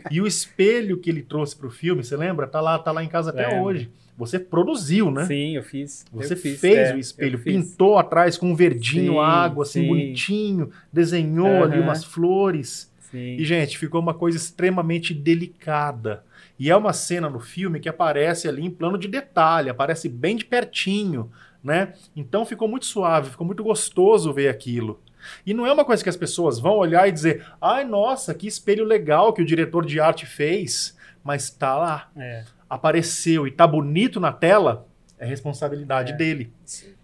E 0.09 0.21
o 0.21 0.27
espelho 0.27 0.99
que 0.99 1.09
ele 1.09 1.23
trouxe 1.23 1.55
pro 1.55 1.69
filme, 1.69 2.03
você 2.03 2.15
lembra? 2.15 2.47
Tá 2.47 2.61
lá, 2.61 2.77
tá 2.79 2.91
lá 2.91 3.03
em 3.03 3.09
casa 3.09 3.31
até 3.31 3.47
Lembro. 3.47 3.63
hoje. 3.63 3.91
Você 4.17 4.37
produziu, 4.37 5.09
né? 5.09 5.25
Sim, 5.25 5.55
eu 5.55 5.63
fiz. 5.63 6.05
Você 6.11 6.33
eu 6.33 6.37
fiz, 6.37 6.59
fez 6.59 6.89
é, 6.89 6.93
o 6.93 6.99
espelho, 6.99 7.37
eu 7.39 7.43
pintou 7.43 7.97
atrás 7.97 8.37
com 8.37 8.51
um 8.51 8.55
verdinho, 8.55 9.13
Sim, 9.13 9.19
água, 9.19 9.63
assim, 9.63 9.81
sim. 9.81 9.87
bonitinho, 9.87 10.71
desenhou 10.91 11.63
ali 11.63 11.75
Aham. 11.75 11.83
umas 11.83 12.03
flores. 12.03 12.88
Sim. 13.11 13.35
E, 13.37 13.43
gente, 13.45 13.77
ficou 13.77 13.99
uma 14.01 14.13
coisa 14.13 14.37
extremamente 14.37 15.13
delicada. 15.13 16.23
E 16.57 16.69
é 16.69 16.75
uma 16.75 16.93
cena 16.93 17.29
no 17.29 17.39
filme 17.39 17.79
que 17.79 17.89
aparece 17.89 18.47
ali 18.47 18.63
em 18.65 18.69
plano 18.69 18.97
de 18.97 19.07
detalhe, 19.07 19.69
aparece 19.69 20.07
bem 20.09 20.35
de 20.35 20.45
pertinho, 20.45 21.31
né? 21.63 21.93
Então 22.15 22.45
ficou 22.45 22.67
muito 22.67 22.85
suave, 22.85 23.29
ficou 23.31 23.45
muito 23.47 23.63
gostoso 23.63 24.33
ver 24.33 24.49
aquilo. 24.49 24.99
E 25.45 25.53
não 25.53 25.65
é 25.65 25.71
uma 25.73 25.83
coisa 25.85 26.03
que 26.03 26.09
as 26.09 26.15
pessoas 26.17 26.59
vão 26.59 26.75
olhar 26.77 27.07
e 27.07 27.11
dizer, 27.11 27.45
ai, 27.61 27.83
nossa, 27.83 28.33
que 28.33 28.47
espelho 28.47 28.85
legal 28.85 29.33
que 29.33 29.41
o 29.41 29.45
diretor 29.45 29.85
de 29.85 29.99
arte 29.99 30.25
fez, 30.25 30.97
mas 31.23 31.49
tá 31.49 31.75
lá, 31.77 32.09
É. 32.17 32.43
apareceu 32.69 33.45
e 33.47 33.51
tá 33.51 33.65
bonito 33.67 34.19
na 34.19 34.31
tela, 34.31 34.87
é 35.17 35.25
responsabilidade 35.25 36.13
É. 36.13 36.15
dele. 36.15 36.53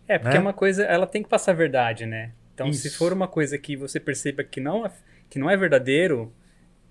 É, 0.08 0.18
porque 0.18 0.34
Né? 0.34 0.38
é 0.38 0.42
uma 0.42 0.54
coisa, 0.54 0.84
ela 0.84 1.06
tem 1.08 1.24
que 1.24 1.30
passar 1.30 1.52
a 1.52 1.56
verdade, 1.56 2.06
né? 2.06 2.32
Então, 2.54 2.72
se 2.72 2.88
Isso. 2.88 2.98
for 2.98 3.12
uma 3.12 3.28
coisa 3.28 3.58
que 3.58 3.76
você 3.76 4.00
perceba 4.00 4.42
que 4.44 4.62
não 4.62 4.86
é, 4.86 4.92
que 5.36 5.40
não 5.40 5.50
é 5.50 5.58
verdadeiro, 5.58 6.34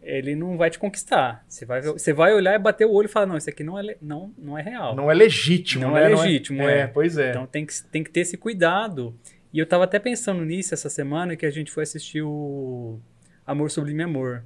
ele 0.03 0.37
não 0.37 0.59
vai 0.59 0.69
te 0.69 0.79
conquistar. 0.79 1.43
Você 1.49 1.65
vai, 1.65 1.81
você 1.81 2.13
vai 2.13 2.35
olhar 2.35 2.55
e 2.55 2.59
bater 2.59 2.85
o 2.85 2.93
olho 2.93 3.07
e 3.07 3.09
falar, 3.09 3.25
não, 3.25 3.39
isso 3.39 3.49
aqui 3.49 3.65
não 3.65 3.79
é, 3.79 3.97
não, 4.03 4.35
não 4.37 4.59
é 4.59 4.61
real. 4.61 4.95
Não 4.95 5.11
é 5.11 5.15
legítimo, 5.15 5.87
Não 5.87 5.95
né? 5.95 6.05
é 6.05 6.09
legítimo, 6.11 6.63
é. 6.63 6.81
é. 6.81 6.87
pois 6.87 7.17
é. 7.17 7.31
Então 7.31 7.47
tem 7.47 7.65
que, 7.65 7.73
tem 7.85 8.05
que 8.05 8.11
ter 8.11 8.21
esse 8.21 8.37
cuidado. 8.37 9.19
E 9.51 9.59
eu 9.59 9.65
tava 9.65 9.85
até 9.85 9.99
pensando 9.99 10.45
nisso 10.45 10.75
essa 10.75 10.91
semana 10.91 11.37
que 11.37 11.47
a 11.47 11.51
gente 11.51 11.71
foi 11.71 11.85
assistir 11.85 12.21
o 12.21 13.01
Amor 13.47 13.71
Sublime 13.71 14.03
Amor, 14.03 14.45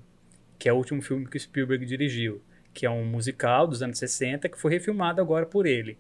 que 0.61 0.69
é 0.69 0.73
o 0.73 0.77
último 0.77 1.03
filme 1.03 1.27
que 1.27 1.37
o 1.37 1.41
Spielberg 1.41 1.85
dirigiu, 1.85 2.41
que 2.73 2.87
é 2.87 2.91
um 2.91 3.05
musical 3.05 3.67
dos 3.67 3.83
anos 3.83 3.99
60 3.99 4.49
que 4.49 4.61
foi 4.61 4.71
refilmado 4.71 5.21
agora 5.21 5.45
por 5.45 5.67
ele. 5.67 5.99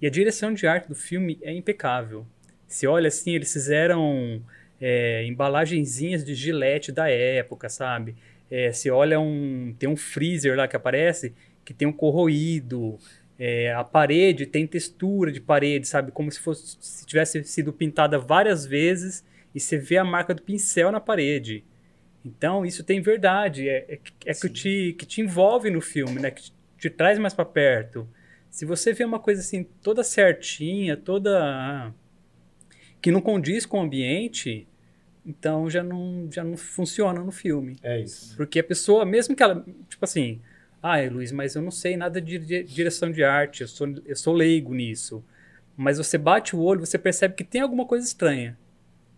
E 0.00 0.06
a 0.06 0.10
direção 0.10 0.54
de 0.54 0.64
arte 0.64 0.86
do 0.86 0.94
filme 0.94 1.40
é 1.42 1.52
impecável. 1.52 2.24
Se 2.68 2.86
olha 2.86 3.08
assim, 3.08 3.34
eles 3.34 3.52
fizeram 3.52 4.40
é, 4.80 5.24
embalagenzinhas 5.26 6.24
de 6.24 6.34
gilete 6.34 6.92
da 6.92 7.08
época, 7.08 7.68
sabe? 7.68 8.14
É, 8.50 8.72
se 8.72 8.90
olha 8.90 9.18
um. 9.20 9.74
Tem 9.78 9.88
um 9.88 9.96
freezer 9.96 10.56
lá 10.56 10.68
que 10.68 10.76
aparece 10.76 11.34
que 11.64 11.74
tem 11.74 11.86
um 11.88 11.92
corroído. 11.92 12.98
é, 13.38 13.72
a 13.74 13.82
parede 13.84 14.46
tem 14.46 14.66
textura 14.66 15.30
de 15.32 15.40
parede, 15.40 15.86
sabe? 15.88 16.12
Como 16.12 16.30
se 16.30 16.40
fosse 16.40 16.76
se 16.80 17.04
tivesse 17.06 17.42
sido 17.44 17.72
pintada 17.72 18.18
várias 18.18 18.64
vezes 18.64 19.24
e 19.54 19.60
você 19.60 19.76
vê 19.78 19.96
a 19.98 20.04
marca 20.04 20.32
do 20.34 20.42
pincel 20.42 20.90
na 20.92 21.00
parede. 21.00 21.64
Então, 22.24 22.64
isso 22.66 22.82
tem 22.84 23.00
verdade. 23.00 23.68
É, 23.68 23.84
é, 23.88 23.96
que- 23.96 24.12
é 24.26 24.34
que, 24.34 24.48
te, 24.48 24.94
que 24.98 25.06
te 25.06 25.20
envolve 25.20 25.70
no 25.70 25.80
filme, 25.80 26.20
né? 26.20 26.30
Que 26.30 26.42
te, 26.42 26.52
te 26.78 26.90
traz 26.90 27.18
mais 27.18 27.34
para 27.34 27.44
perto. 27.44 28.08
Se 28.50 28.64
você 28.64 28.92
vê 28.92 29.04
uma 29.04 29.18
coisa 29.20 29.40
assim, 29.40 29.64
toda 29.82 30.02
certinha, 30.04 30.96
toda. 30.96 31.92
Que 33.06 33.12
não 33.12 33.20
condiz 33.20 33.64
com 33.64 33.78
o 33.78 33.82
ambiente, 33.82 34.66
então 35.24 35.70
já 35.70 35.80
não, 35.80 36.28
já 36.28 36.42
não 36.42 36.56
funciona 36.56 37.20
no 37.20 37.30
filme. 37.30 37.76
É 37.80 38.00
isso. 38.00 38.36
Porque 38.36 38.58
a 38.58 38.64
pessoa, 38.64 39.04
mesmo 39.04 39.36
que 39.36 39.44
ela, 39.44 39.64
tipo 39.88 40.04
assim, 40.04 40.40
ah, 40.82 40.96
Luiz, 41.08 41.30
mas 41.30 41.54
eu 41.54 41.62
não 41.62 41.70
sei 41.70 41.96
nada 41.96 42.20
de, 42.20 42.36
direção 42.64 43.12
de 43.12 43.22
arte, 43.22 43.60
eu 43.60 43.68
sou, 43.68 43.94
eu 44.04 44.16
sou 44.16 44.34
leigo 44.34 44.74
nisso. 44.74 45.24
Mas 45.76 45.98
você 45.98 46.18
bate 46.18 46.56
o 46.56 46.58
olho, 46.58 46.84
você 46.84 46.98
percebe 46.98 47.36
que 47.36 47.44
tem 47.44 47.60
alguma 47.60 47.86
coisa 47.86 48.04
estranha. 48.04 48.58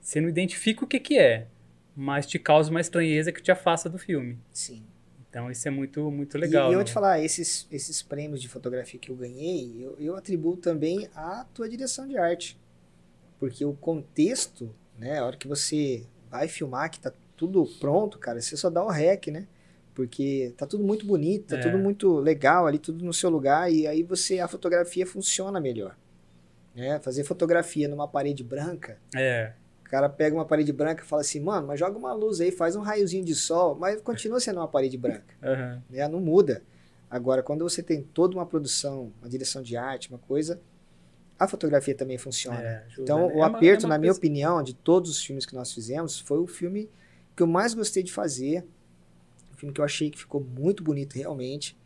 Você 0.03 0.21
não 0.21 0.29
identifica 0.29 0.85
o 0.85 0.87
que, 0.87 1.01
que 1.01 1.19
é, 1.19 1.47
mas 1.97 2.27
te 2.27 2.39
causa 2.39 2.71
uma 2.71 2.83
estranheza 2.83 3.33
que 3.33 3.41
te 3.41 3.51
afasta 3.51 3.89
do 3.89 3.97
filme. 3.97 4.39
Sim. 4.53 4.83
Então 5.31 5.51
isso 5.51 5.67
é 5.67 5.71
muito, 5.71 6.11
muito 6.11 6.37
legal. 6.37 6.65
E, 6.65 6.67
eu 6.67 6.71
né? 6.73 6.77
vou 6.77 6.85
te 6.85 6.93
falar, 6.93 7.25
esses, 7.25 7.67
esses 7.73 8.03
prêmios 8.03 8.43
de 8.43 8.49
fotografia 8.51 9.01
que 9.01 9.11
eu 9.11 9.17
ganhei, 9.17 9.83
eu, 9.83 9.97
eu 9.99 10.15
atribuo 10.15 10.59
também 10.59 11.09
à 11.15 11.47
tua 11.55 11.67
direção 11.67 12.07
de 12.07 12.19
arte. 12.19 12.59
Porque 13.39 13.65
o 13.65 13.73
contexto, 13.75 14.75
né, 14.99 15.19
a 15.19 15.25
hora 15.27 15.37
que 15.37 15.47
você 15.49 16.05
vai 16.31 16.49
filmar, 16.49 16.91
que 16.91 17.01
tá 17.01 17.13
tudo 17.37 17.65
pronto, 17.79 18.19
cara, 18.19 18.41
você 18.41 18.57
só 18.57 18.69
dá 18.69 18.83
o 18.85 18.89
rec, 18.89 19.29
né? 19.29 19.47
Porque 19.95 20.53
tá 20.57 20.67
tudo 20.67 20.85
muito 20.85 21.07
bonito, 21.07 21.49
tá 21.49 21.57
É. 21.57 21.59
tudo 21.59 21.79
muito 21.79 22.19
legal 22.19 22.67
ali, 22.67 22.79
tudo 22.79 23.05
no 23.05 23.13
seu 23.13 23.31
lugar, 23.31 23.73
e 23.73 23.87
aí 23.87 24.03
você, 24.03 24.41
a 24.41 24.49
fotografia 24.49 25.07
funciona 25.07 25.61
melhor. 25.61 25.97
Né? 26.75 26.99
Fazer 27.01 27.25
fotografia 27.25 27.89
numa 27.89 28.07
parede 28.07 28.45
branca, 28.45 28.99
É, 29.15 29.53
o 29.85 29.89
cara 29.89 30.09
pega 30.09 30.37
uma 30.37 30.45
parede 30.45 30.73
branca 30.73 31.03
e 31.03 31.07
fala 31.07 31.23
assim, 31.23 31.41
mano, 31.41 31.67
mas 31.67 31.81
joga 31.81 31.99
uma 31.99 32.13
luz 32.13 32.41
aí, 32.41 32.53
faz 32.53 32.77
um 32.77 32.81
raiozinho 32.81 33.25
de 33.25 33.35
sol, 33.35 33.75
mas 33.75 34.01
continua 34.03 34.39
sendo 34.39 34.59
uma 34.61 34.69
parede 34.69 34.97
branca 34.99 35.35
aham, 35.43 35.83
né? 35.89 36.07
Não 36.09 36.21
muda. 36.21 36.63
Agora, 37.11 37.43
quando 37.43 37.63
você 37.65 37.83
tem 37.83 38.03
toda 38.03 38.37
uma 38.37 38.45
produção, 38.45 39.11
uma 39.21 39.29
direção 39.31 39.63
de 39.63 39.77
arte, 39.77 40.11
uma 40.11 40.19
coisa, 40.19 40.61
a 41.39 41.47
fotografia 41.49 41.95
também 41.95 42.19
funciona. 42.19 42.61
é, 42.61 42.85
ajuda, 42.87 43.03
então, 43.03 43.19
né? 43.19 43.25
o 43.27 43.31
É 43.31 43.35
uma- 43.37 43.47
aperto, 43.47 43.85
é 43.85 43.87
uma 43.87 43.95
na 43.95 43.99
minha 43.99 44.11
coisa- 44.11 44.19
opinião, 44.19 44.63
de 44.63 44.75
todos 44.75 45.11
os 45.11 45.23
filmes 45.23 45.47
que 45.47 45.55
nós 45.55 45.73
fizemos, 45.73 46.19
foi 46.19 46.39
o 46.39 46.47
filme 46.47 46.91
que 47.37 47.43
eu 47.43 47.47
mais 47.47 47.75
gostei 47.75 48.03
de 48.03 48.13
fazer. 48.13 48.65
O 49.53 49.57
filme 49.57 49.73
que 49.73 49.81
eu 49.81 49.85
achei 49.85 50.11
que 50.11 50.19
ficou 50.19 50.41
muito 50.43 50.83
bonito 50.83 51.15
realmente. 51.15 51.77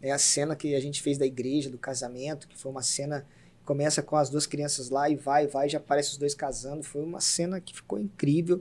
É 0.00 0.10
a 0.10 0.18
cena 0.18 0.56
que 0.56 0.74
a 0.74 0.80
gente 0.80 1.00
fez 1.00 1.16
da 1.16 1.24
igreja, 1.26 1.70
do 1.70 1.78
casamento, 1.78 2.48
que 2.48 2.58
foi 2.58 2.70
uma 2.70 2.82
cena 2.82 3.24
começa 3.64 4.02
com 4.02 4.16
as 4.16 4.28
duas 4.28 4.44
crianças 4.44 4.90
lá 4.90 5.08
e 5.08 5.14
vai, 5.14 5.46
vai, 5.46 5.68
já 5.68 5.78
aparece 5.78 6.10
os 6.10 6.16
dois 6.18 6.34
casando. 6.34 6.82
Foi 6.82 7.00
uma 7.02 7.20
cena 7.20 7.60
que 7.60 7.72
ficou 7.74 7.96
incrível. 7.98 8.60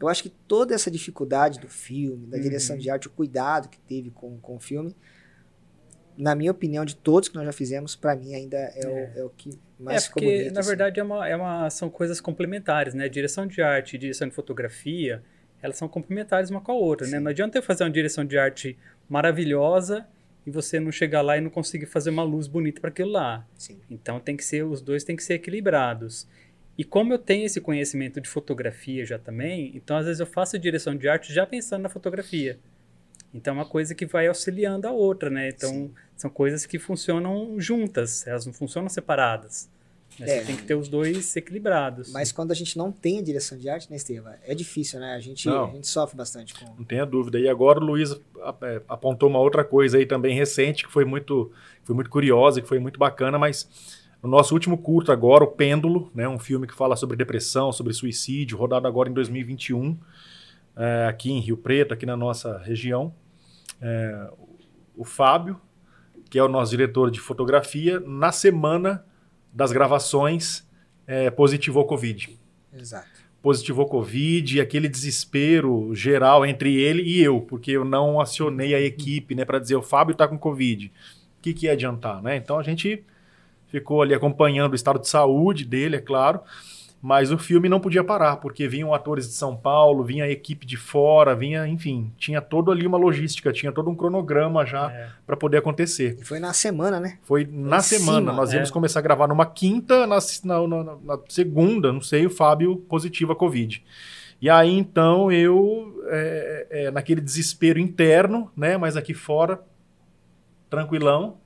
Eu 0.00 0.08
acho 0.08 0.22
que 0.22 0.30
toda 0.30 0.74
essa 0.74 0.90
dificuldade 0.90 1.60
do 1.60 1.68
filme, 1.68 2.26
da 2.26 2.38
direção 2.38 2.74
Uhum. 2.74 2.80
de 2.82 2.88
arte, 2.88 3.06
o 3.06 3.10
cuidado 3.10 3.68
que 3.68 3.78
teve 3.80 4.10
com, 4.10 4.38
com 4.38 4.56
o 4.56 4.58
filme, 4.58 4.96
na 6.20 6.34
minha 6.34 6.50
opinião, 6.50 6.84
de 6.84 6.94
todos 6.94 7.28
que 7.28 7.34
nós 7.34 7.46
já 7.46 7.52
fizemos, 7.52 7.96
para 7.96 8.14
mim 8.14 8.34
ainda 8.34 8.56
é, 8.56 8.80
É. 8.82 8.88
O, 8.88 9.20
é 9.20 9.24
o 9.24 9.30
que 9.30 9.50
mais 9.78 10.04
é 10.04 10.06
ficou 10.06 10.22
porque, 10.22 10.36
bonito. 10.36 10.54
na 10.54 10.60
assim. 10.60 10.68
verdade, 10.68 11.00
é 11.00 11.02
uma, 11.02 11.28
é 11.28 11.36
uma, 11.36 11.70
são 11.70 11.88
coisas 11.88 12.20
complementares, 12.20 12.94
né? 12.94 13.08
Direção 13.08 13.46
de 13.46 13.62
arte 13.62 13.96
e 13.96 13.98
direção 13.98 14.28
de 14.28 14.34
fotografia, 14.34 15.22
elas 15.62 15.76
são 15.76 15.88
complementares 15.88 16.50
uma 16.50 16.60
com 16.60 16.72
a 16.72 16.74
outra, 16.74 17.06
né? 17.06 17.18
Sim. 17.18 17.24
Não 17.24 17.30
adianta 17.30 17.58
eu 17.58 17.62
fazer 17.62 17.84
uma 17.84 17.90
direção 17.90 18.24
de 18.24 18.38
arte 18.38 18.78
maravilhosa 19.08 20.06
e 20.46 20.50
você 20.50 20.78
não 20.78 20.92
chegar 20.92 21.22
lá 21.22 21.36
e 21.36 21.40
não 21.40 21.50
conseguir 21.50 21.86
fazer 21.86 22.10
uma 22.10 22.22
luz 22.22 22.46
bonita 22.46 22.80
para 22.80 22.90
aquilo 22.90 23.10
lá. 23.10 23.46
Sim. 23.56 23.80
Então 23.90 24.20
tem 24.20 24.36
que 24.36 24.44
ser, 24.44 24.64
os 24.64 24.80
dois 24.80 25.04
têm 25.04 25.16
que 25.16 25.24
ser 25.24 25.34
equilibrados. 25.34 26.26
E 26.76 26.84
como 26.84 27.12
eu 27.12 27.18
tenho 27.18 27.44
esse 27.44 27.60
conhecimento 27.60 28.20
de 28.20 28.28
fotografia 28.28 29.04
já 29.04 29.18
também, 29.18 29.72
então 29.74 29.96
às 29.96 30.06
vezes 30.06 30.20
eu 30.20 30.26
faço 30.26 30.58
direção 30.58 30.96
de 30.96 31.08
arte 31.08 31.32
já 31.32 31.46
pensando 31.46 31.82
na 31.82 31.88
fotografia. 31.88 32.58
Então 33.32 33.54
é 33.54 33.58
uma 33.58 33.66
coisa 33.66 33.94
que 33.94 34.06
vai 34.06 34.26
auxiliando 34.26 34.86
a 34.86 34.90
outra, 34.90 35.30
né? 35.30 35.48
Então 35.48 35.70
Sim. 35.70 35.90
são 36.16 36.30
coisas 36.30 36.66
que 36.66 36.78
funcionam 36.78 37.60
juntas, 37.60 38.26
elas 38.26 38.44
não 38.44 38.52
funcionam 38.52 38.88
separadas. 38.88 39.68
Né? 40.18 40.28
É. 40.28 40.40
Você 40.40 40.46
tem 40.46 40.56
que 40.56 40.64
ter 40.64 40.74
os 40.74 40.88
dois 40.88 41.36
equilibrados. 41.36 42.12
Mas 42.12 42.32
quando 42.32 42.50
a 42.50 42.54
gente 42.54 42.76
não 42.76 42.90
tem 42.90 43.18
a 43.18 43.22
direção 43.22 43.56
de 43.56 43.68
arte, 43.68 43.88
né, 43.90 43.96
Estevam? 43.96 44.32
É 44.44 44.54
difícil, 44.54 44.98
né? 45.00 45.14
A 45.14 45.20
gente, 45.20 45.46
Não. 45.46 45.70
a 45.70 45.72
gente 45.72 45.86
sofre 45.86 46.16
bastante 46.16 46.54
com. 46.54 46.66
Não 46.76 46.84
tenha 46.84 47.06
dúvida. 47.06 47.38
E 47.38 47.48
agora 47.48 47.78
o 47.78 47.84
Luiz 47.84 48.12
é, 48.62 48.82
apontou 48.88 49.28
uma 49.28 49.38
outra 49.38 49.64
coisa 49.64 49.96
aí 49.96 50.06
também 50.06 50.34
recente, 50.34 50.84
que 50.84 50.92
foi 50.92 51.04
muito, 51.04 51.52
foi 51.84 51.94
muito 51.94 52.10
curiosa, 52.10 52.60
que 52.60 52.68
foi 52.68 52.78
muito 52.78 52.98
bacana, 52.98 53.38
mas 53.38 53.68
no 54.22 54.28
nosso 54.28 54.52
último 54.52 54.76
curto 54.76 55.12
agora, 55.12 55.44
O 55.44 55.46
Pêndulo, 55.46 56.10
né, 56.14 56.28
um 56.28 56.38
filme 56.38 56.66
que 56.66 56.74
fala 56.74 56.94
sobre 56.96 57.16
depressão, 57.16 57.72
sobre 57.72 57.92
suicídio, 57.94 58.58
rodado 58.58 58.86
agora 58.86 59.08
em 59.08 59.14
2021, 59.14 59.96
é, 60.76 61.06
aqui 61.08 61.30
em 61.30 61.40
Rio 61.40 61.56
Preto, 61.56 61.94
aqui 61.94 62.04
na 62.04 62.16
nossa 62.16 62.58
região. 62.58 63.14
É, 63.80 64.30
o 64.96 65.04
Fábio, 65.04 65.60
que 66.28 66.38
é 66.38 66.42
o 66.42 66.48
nosso 66.48 66.70
diretor 66.70 67.10
de 67.10 67.20
fotografia, 67.20 68.00
na 68.00 68.30
semana 68.32 69.04
das 69.52 69.72
gravações, 69.72 70.68
é, 71.06 71.30
positivou 71.30 71.86
Covid 71.86 72.38
Exato. 72.72 73.08
positivou 73.42 73.86
Covid, 73.86 74.56
e 74.56 74.60
aquele 74.60 74.88
desespero 74.88 75.92
geral 75.94 76.46
entre 76.46 76.80
ele 76.80 77.02
e 77.02 77.20
eu, 77.20 77.40
porque 77.40 77.72
eu 77.72 77.84
não 77.84 78.20
acionei 78.20 78.74
a 78.74 78.80
equipe, 78.80 79.34
né, 79.34 79.44
para 79.44 79.58
dizer 79.58 79.74
o 79.74 79.82
Fábio 79.82 80.14
tá 80.14 80.28
com 80.28 80.38
Covid. 80.38 80.86
O 81.38 81.42
que, 81.42 81.54
que 81.54 81.66
ia 81.66 81.72
adiantar, 81.72 82.22
né? 82.22 82.36
Então 82.36 82.58
a 82.58 82.62
gente 82.62 83.02
ficou 83.68 84.02
ali 84.02 84.12
acompanhando 84.14 84.72
o 84.72 84.76
estado 84.76 85.00
de 85.00 85.08
saúde 85.08 85.64
dele, 85.64 85.96
é 85.96 86.00
claro, 86.00 86.40
mas 87.02 87.30
o 87.32 87.38
filme 87.38 87.66
não 87.68 87.80
podia 87.80 88.04
parar, 88.04 88.36
porque 88.36 88.68
vinham 88.68 88.92
atores 88.92 89.26
de 89.26 89.32
São 89.32 89.56
Paulo, 89.56 90.04
vinha 90.04 90.24
a 90.24 90.28
equipe 90.28 90.66
de 90.66 90.76
fora, 90.76 91.34
vinha, 91.34 91.66
enfim, 91.66 92.12
tinha 92.18 92.40
todo 92.42 92.70
ali 92.70 92.86
uma 92.86 92.98
logística, 92.98 93.50
tinha 93.52 93.72
todo 93.72 93.88
um 93.88 93.94
cronograma 93.94 94.66
já 94.66 94.90
É. 94.92 95.08
para 95.26 95.36
poder 95.36 95.56
acontecer. 95.58 96.18
E 96.20 96.24
foi 96.24 96.38
na 96.38 96.52
semana, 96.52 97.00
né? 97.00 97.18
Foi 97.22 97.48
na 97.50 97.78
em 97.78 97.80
semana. 97.80 98.18
cima, 98.20 98.32
Nós 98.34 98.52
íamos 98.52 98.68
é. 98.68 98.72
começar 98.72 98.98
a 98.98 99.02
gravar 99.02 99.26
numa 99.26 99.46
quinta, 99.46 100.06
na, 100.06 100.18
na- 100.44 100.66
na- 100.68 100.96
na 101.02 101.18
segunda, 101.28 101.90
não 101.92 102.02
sei, 102.02 102.26
o 102.26 102.30
Fábio 102.30 102.76
positivo 102.76 103.32
a 103.32 103.36
Covid. 103.36 103.82
E 104.42 104.48
aí, 104.50 104.70
então, 104.76 105.30
eu 105.32 106.02
é, 106.08 106.66
é, 106.70 106.84
é, 106.86 106.90
naquele 106.90 107.20
desespero 107.20 107.78
interno, 107.78 108.50
né? 108.56 108.76
Mas 108.76 108.96
aqui 108.96 109.14
fora, 109.14 109.60
tranquilão, 110.68 111.38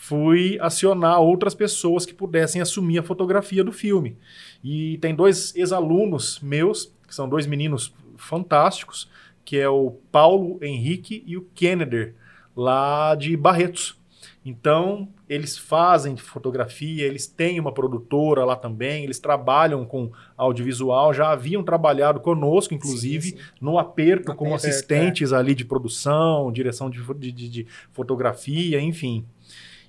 fui 0.00 0.58
acionar 0.62 1.20
outras 1.20 1.54
pessoas 1.54 2.06
que 2.06 2.14
pudessem 2.14 2.62
assumir 2.62 2.98
a 2.98 3.02
fotografia 3.02 3.62
do 3.62 3.70
filme. 3.70 4.16
E 4.64 4.96
tem 4.96 5.14
dois 5.14 5.54
ex-alunos 5.54 6.40
meus, 6.40 6.90
que 7.06 7.14
são 7.14 7.28
dois 7.28 7.46
meninos 7.46 7.92
fantásticos, 8.16 9.10
que 9.44 9.58
é 9.58 9.68
o 9.68 9.90
Paulo 10.10 10.58
Henrique 10.62 11.22
e 11.26 11.36
o 11.36 11.42
Kennedy, 11.54 12.14
lá 12.56 13.14
de 13.14 13.36
Barretos. 13.36 14.00
Então, 14.42 15.06
eles 15.28 15.58
fazem 15.58 16.16
fotografia, 16.16 17.06
eles 17.06 17.26
têm 17.26 17.60
uma 17.60 17.70
produtora 17.70 18.42
lá 18.42 18.56
também, 18.56 19.04
eles 19.04 19.18
trabalham 19.18 19.84
com 19.84 20.10
audiovisual, 20.34 21.12
já 21.12 21.30
haviam 21.30 21.62
trabalhado 21.62 22.20
conosco, 22.20 22.72
inclusive, 22.72 23.32
sim, 23.32 23.36
sim. 23.36 23.42
no 23.60 23.78
aperto, 23.78 24.34
como 24.34 24.54
assistentes 24.54 25.32
é. 25.32 25.36
ali 25.36 25.54
de 25.54 25.66
produção, 25.66 26.50
direção 26.50 26.88
de, 26.88 27.32
de, 27.32 27.48
de 27.50 27.66
fotografia, 27.92 28.80
enfim. 28.80 29.26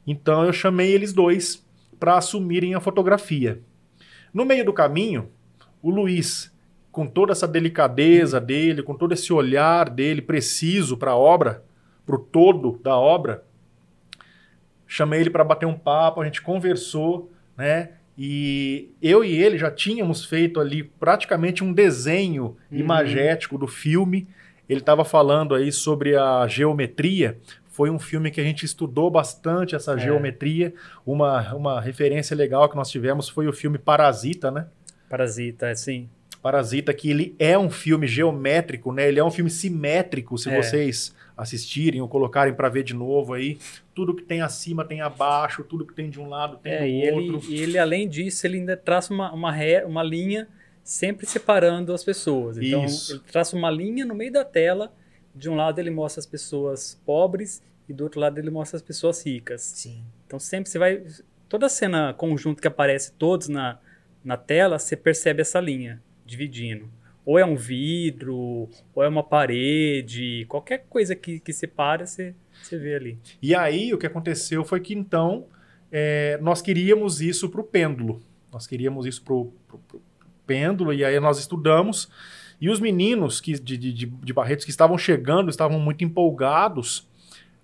Então, 0.05 0.43
eu 0.43 0.53
chamei 0.53 0.91
eles 0.91 1.13
dois 1.13 1.65
para 1.99 2.17
assumirem 2.17 2.73
a 2.73 2.79
fotografia. 2.79 3.61
No 4.33 4.45
meio 4.45 4.65
do 4.65 4.73
caminho, 4.73 5.29
o 5.81 5.89
Luiz, 5.89 6.51
com 6.91 7.05
toda 7.05 7.31
essa 7.31 7.47
delicadeza 7.47 8.39
dele, 8.39 8.83
com 8.83 8.95
todo 8.95 9.13
esse 9.13 9.31
olhar 9.31 9.89
dele 9.89 10.21
preciso 10.21 10.97
para 10.97 11.11
a 11.11 11.17
obra, 11.17 11.63
para 12.05 12.15
o 12.15 12.19
todo 12.19 12.79
da 12.83 12.95
obra, 12.97 13.43
chamei 14.87 15.21
ele 15.21 15.29
para 15.29 15.43
bater 15.43 15.65
um 15.65 15.77
papo, 15.77 16.21
a 16.21 16.25
gente 16.25 16.41
conversou, 16.41 17.31
né? 17.57 17.91
E 18.17 18.89
eu 19.01 19.23
e 19.23 19.33
ele 19.33 19.57
já 19.57 19.71
tínhamos 19.71 20.25
feito 20.25 20.59
ali 20.59 20.83
praticamente 20.83 21.63
um 21.63 21.71
desenho 21.71 22.57
uhum. 22.69 22.77
imagético 22.77 23.57
do 23.57 23.67
filme. 23.67 24.27
Ele 24.67 24.81
estava 24.81 25.05
falando 25.05 25.55
aí 25.55 25.71
sobre 25.71 26.15
a 26.15 26.45
geometria. 26.47 27.39
Foi 27.81 27.89
um 27.89 27.97
filme 27.97 28.29
que 28.29 28.39
a 28.39 28.43
gente 28.43 28.63
estudou 28.63 29.09
bastante 29.09 29.75
essa 29.75 29.93
é. 29.93 29.97
geometria. 29.97 30.71
Uma, 31.03 31.51
uma 31.55 31.81
referência 31.81 32.37
legal 32.37 32.69
que 32.69 32.75
nós 32.75 32.91
tivemos 32.91 33.27
foi 33.27 33.47
o 33.47 33.51
filme 33.51 33.79
Parasita, 33.79 34.51
né? 34.51 34.67
Parasita, 35.09 35.73
sim. 35.73 36.07
Parasita, 36.43 36.93
que 36.93 37.09
ele 37.09 37.35
é 37.39 37.57
um 37.57 37.71
filme 37.71 38.05
geométrico, 38.05 38.93
né? 38.93 39.07
Ele 39.07 39.19
é 39.19 39.23
um 39.23 39.31
filme 39.31 39.49
simétrico, 39.49 40.37
se 40.37 40.51
é. 40.51 40.61
vocês 40.61 41.15
assistirem 41.35 42.01
ou 42.01 42.07
colocarem 42.07 42.53
para 42.53 42.69
ver 42.69 42.83
de 42.83 42.93
novo 42.93 43.33
aí. 43.33 43.57
Tudo 43.95 44.13
que 44.13 44.21
tem 44.21 44.43
acima 44.43 44.85
tem 44.85 45.01
abaixo, 45.01 45.63
tudo 45.63 45.83
que 45.83 45.95
tem 45.95 46.07
de 46.07 46.19
um 46.19 46.29
lado 46.29 46.57
tem 46.57 46.73
é, 46.73 47.11
do 47.11 47.19
e 47.19 47.31
outro. 47.31 47.49
Ele, 47.49 47.57
e 47.57 47.63
ele, 47.63 47.79
além 47.79 48.07
disso, 48.07 48.45
ele 48.45 48.59
ainda 48.59 48.77
traça 48.77 49.11
uma, 49.11 49.33
uma, 49.33 49.51
ré, 49.51 49.83
uma 49.87 50.03
linha 50.03 50.47
sempre 50.83 51.25
separando 51.25 51.91
as 51.95 52.03
pessoas. 52.03 52.59
Então, 52.59 52.85
Isso. 52.85 53.13
ele 53.13 53.21
traça 53.21 53.55
uma 53.55 53.71
linha 53.71 54.05
no 54.05 54.13
meio 54.13 54.31
da 54.31 54.45
tela. 54.45 54.93
De 55.33 55.49
um 55.49 55.55
lado 55.55 55.79
ele 55.79 55.89
mostra 55.89 56.19
as 56.19 56.25
pessoas 56.27 57.01
pobres 57.05 57.63
e 57.91 57.93
do 57.93 58.03
outro 58.05 58.19
lado 58.19 58.39
ele 58.39 58.49
mostra 58.49 58.77
as 58.77 58.81
pessoas 58.81 59.25
ricas. 59.25 59.61
Sim. 59.61 60.03
Então 60.25 60.39
sempre 60.39 60.69
você 60.69 60.79
vai... 60.79 61.03
Toda 61.47 61.67
cena 61.69 62.13
conjunto 62.13 62.61
que 62.61 62.67
aparece 62.67 63.11
todos 63.13 63.47
na, 63.47 63.77
na 64.23 64.37
tela, 64.37 64.79
você 64.79 64.95
percebe 64.95 65.41
essa 65.41 65.59
linha 65.59 66.01
dividindo. 66.25 66.89
Ou 67.25 67.37
é 67.37 67.45
um 67.45 67.55
vidro, 67.55 68.69
ou 68.95 69.03
é 69.03 69.07
uma 69.07 69.23
parede, 69.23 70.45
qualquer 70.47 70.85
coisa 70.89 71.15
que, 71.15 71.39
que 71.39 71.53
separa, 71.53 72.05
você, 72.05 72.33
você 72.63 72.77
vê 72.77 72.95
ali. 72.95 73.19
E 73.41 73.53
aí 73.53 73.93
o 73.93 73.97
que 73.97 74.07
aconteceu 74.07 74.63
foi 74.63 74.79
que 74.79 74.93
então 74.93 75.45
é, 75.91 76.39
nós 76.41 76.61
queríamos 76.61 77.21
isso 77.21 77.49
para 77.49 77.61
o 77.61 77.63
pêndulo. 77.63 78.21
Nós 78.51 78.65
queríamos 78.65 79.05
isso 79.05 79.21
para 79.21 79.33
o 79.33 79.53
pêndulo, 80.47 80.93
e 80.93 81.05
aí 81.05 81.19
nós 81.19 81.37
estudamos. 81.37 82.09
E 82.59 82.69
os 82.69 82.79
meninos 82.79 83.41
que, 83.41 83.53
de, 83.53 83.77
de, 83.77 84.05
de 84.05 84.33
Barretos 84.33 84.65
que 84.65 84.71
estavam 84.71 84.97
chegando 84.97 85.49
estavam 85.49 85.79
muito 85.79 86.03
empolgados, 86.03 87.07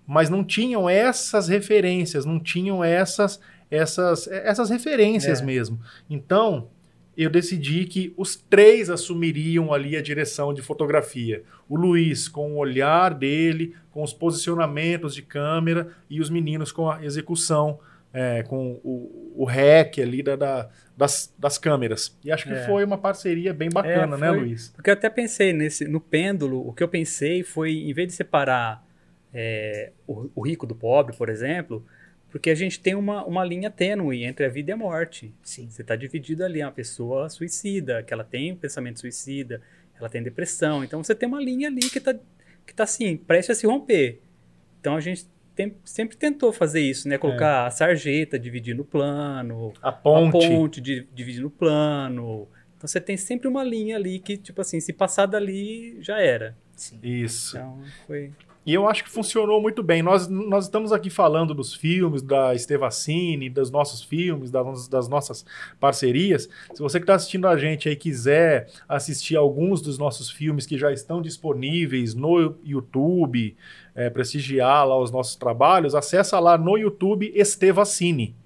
mas 0.08 0.30
não 0.30 0.42
tinham 0.42 0.88
essas 0.88 1.46
referências, 1.46 2.24
não 2.24 2.40
tinham 2.40 2.82
essas 2.82 3.38
essas, 3.70 4.26
essas 4.28 4.70
referências 4.70 5.40
é. 5.40 5.44
mesmo. 5.44 5.78
Então, 6.08 6.68
eu 7.16 7.28
decidi 7.28 7.84
que 7.84 8.14
os 8.16 8.36
três 8.36 8.88
assumiriam 8.88 9.72
ali 9.72 9.96
a 9.96 10.02
direção 10.02 10.54
de 10.54 10.62
fotografia. 10.62 11.42
O 11.68 11.76
Luiz 11.76 12.28
com 12.28 12.52
o 12.52 12.56
olhar 12.56 13.12
dele, 13.12 13.74
com 13.90 14.02
os 14.02 14.12
posicionamentos 14.12 15.14
de 15.14 15.22
câmera 15.22 15.88
e 16.08 16.20
os 16.20 16.30
meninos 16.30 16.70
com 16.72 16.88
a 16.88 17.04
execução, 17.04 17.78
é, 18.12 18.42
com 18.44 18.80
o, 18.84 19.34
o 19.36 19.44
rec 19.44 19.98
ali 19.98 20.22
da, 20.22 20.36
da, 20.36 20.68
das, 20.96 21.34
das 21.36 21.58
câmeras. 21.58 22.16
E 22.24 22.30
acho 22.30 22.44
que 22.44 22.54
é. 22.54 22.64
foi 22.66 22.84
uma 22.84 22.96
parceria 22.96 23.52
bem 23.52 23.68
bacana, 23.68 24.16
é, 24.16 24.20
né, 24.20 24.30
Luiz? 24.30 24.70
Porque 24.74 24.88
eu 24.88 24.94
até 24.94 25.10
pensei 25.10 25.52
nesse, 25.52 25.86
no 25.86 26.00
pêndulo, 26.00 26.66
o 26.66 26.72
que 26.72 26.82
eu 26.82 26.88
pensei 26.88 27.42
foi, 27.42 27.72
em 27.72 27.92
vez 27.92 28.08
de 28.08 28.14
separar 28.14 28.87
é, 29.32 29.92
o, 30.06 30.30
o 30.34 30.46
rico 30.46 30.66
do 30.66 30.74
pobre, 30.74 31.16
por 31.16 31.28
exemplo, 31.28 31.84
porque 32.30 32.50
a 32.50 32.54
gente 32.54 32.80
tem 32.80 32.94
uma, 32.94 33.24
uma 33.24 33.44
linha 33.44 33.70
tênue 33.70 34.24
entre 34.24 34.44
a 34.44 34.48
vida 34.48 34.70
e 34.70 34.74
a 34.74 34.76
morte. 34.76 35.34
Sim. 35.42 35.68
Você 35.70 35.82
está 35.82 35.96
dividido 35.96 36.44
ali, 36.44 36.62
uma 36.62 36.72
pessoa 36.72 37.28
suicida, 37.28 38.02
que 38.02 38.12
ela 38.12 38.24
tem 38.24 38.52
um 38.52 38.56
pensamento 38.56 39.00
suicida, 39.00 39.62
ela 39.98 40.08
tem 40.08 40.22
depressão. 40.22 40.84
Então 40.84 41.02
você 41.02 41.14
tem 41.14 41.28
uma 41.28 41.40
linha 41.40 41.68
ali 41.68 41.80
que 41.80 41.98
está 41.98 42.14
que 42.66 42.74
tá 42.74 42.84
assim, 42.84 43.16
prestes 43.16 43.56
a 43.56 43.60
se 43.60 43.66
romper. 43.66 44.20
Então 44.78 44.94
a 44.94 45.00
gente 45.00 45.26
tem, 45.54 45.74
sempre 45.84 46.16
tentou 46.16 46.52
fazer 46.52 46.80
isso, 46.80 47.08
né? 47.08 47.16
Colocar 47.16 47.64
é. 47.64 47.66
a 47.66 47.70
sarjeta 47.70 48.38
dividindo 48.38 48.82
o 48.82 48.84
plano, 48.84 49.72
a 49.82 49.90
ponte, 49.90 50.44
a 50.44 50.48
ponte 50.48 50.80
dividindo 50.80 51.46
o 51.46 51.50
plano. 51.50 52.46
Então 52.76 52.86
você 52.86 53.00
tem 53.00 53.16
sempre 53.16 53.48
uma 53.48 53.64
linha 53.64 53.96
ali 53.96 54.20
que, 54.20 54.36
tipo 54.36 54.60
assim, 54.60 54.78
se 54.78 54.92
passar 54.92 55.26
dali, 55.26 55.96
já 56.00 56.20
era. 56.20 56.56
Sim. 56.76 57.00
Isso. 57.02 57.56
Então 57.56 57.82
foi. 58.06 58.30
E 58.66 58.74
eu 58.74 58.86
acho 58.86 59.02
que 59.02 59.10
funcionou 59.10 59.62
muito 59.62 59.82
bem. 59.82 60.02
Nós, 60.02 60.28
nós 60.28 60.64
estamos 60.64 60.92
aqui 60.92 61.08
falando 61.08 61.54
dos 61.54 61.74
filmes, 61.74 62.20
da 62.20 62.54
Estevacine, 62.54 63.48
dos 63.48 63.70
nossos 63.70 64.02
filmes, 64.02 64.50
das, 64.50 64.88
das 64.88 65.08
nossas 65.08 65.44
parcerias. 65.80 66.48
Se 66.74 66.82
você 66.82 66.98
que 66.98 67.04
está 67.04 67.14
assistindo 67.14 67.48
a 67.48 67.56
gente 67.56 67.88
aí 67.88 67.96
quiser 67.96 68.68
assistir 68.88 69.36
alguns 69.36 69.80
dos 69.80 69.96
nossos 69.96 70.30
filmes 70.30 70.66
que 70.66 70.76
já 70.76 70.92
estão 70.92 71.22
disponíveis 71.22 72.14
no 72.14 72.56
YouTube, 72.62 73.56
é, 73.94 74.10
prestigiar 74.10 74.86
lá 74.86 74.98
os 74.98 75.10
nossos 75.10 75.36
trabalhos, 75.36 75.94
acessa 75.94 76.38
lá 76.38 76.58
no 76.58 76.76
YouTube 76.76 77.32
Estevacine. 77.34 78.36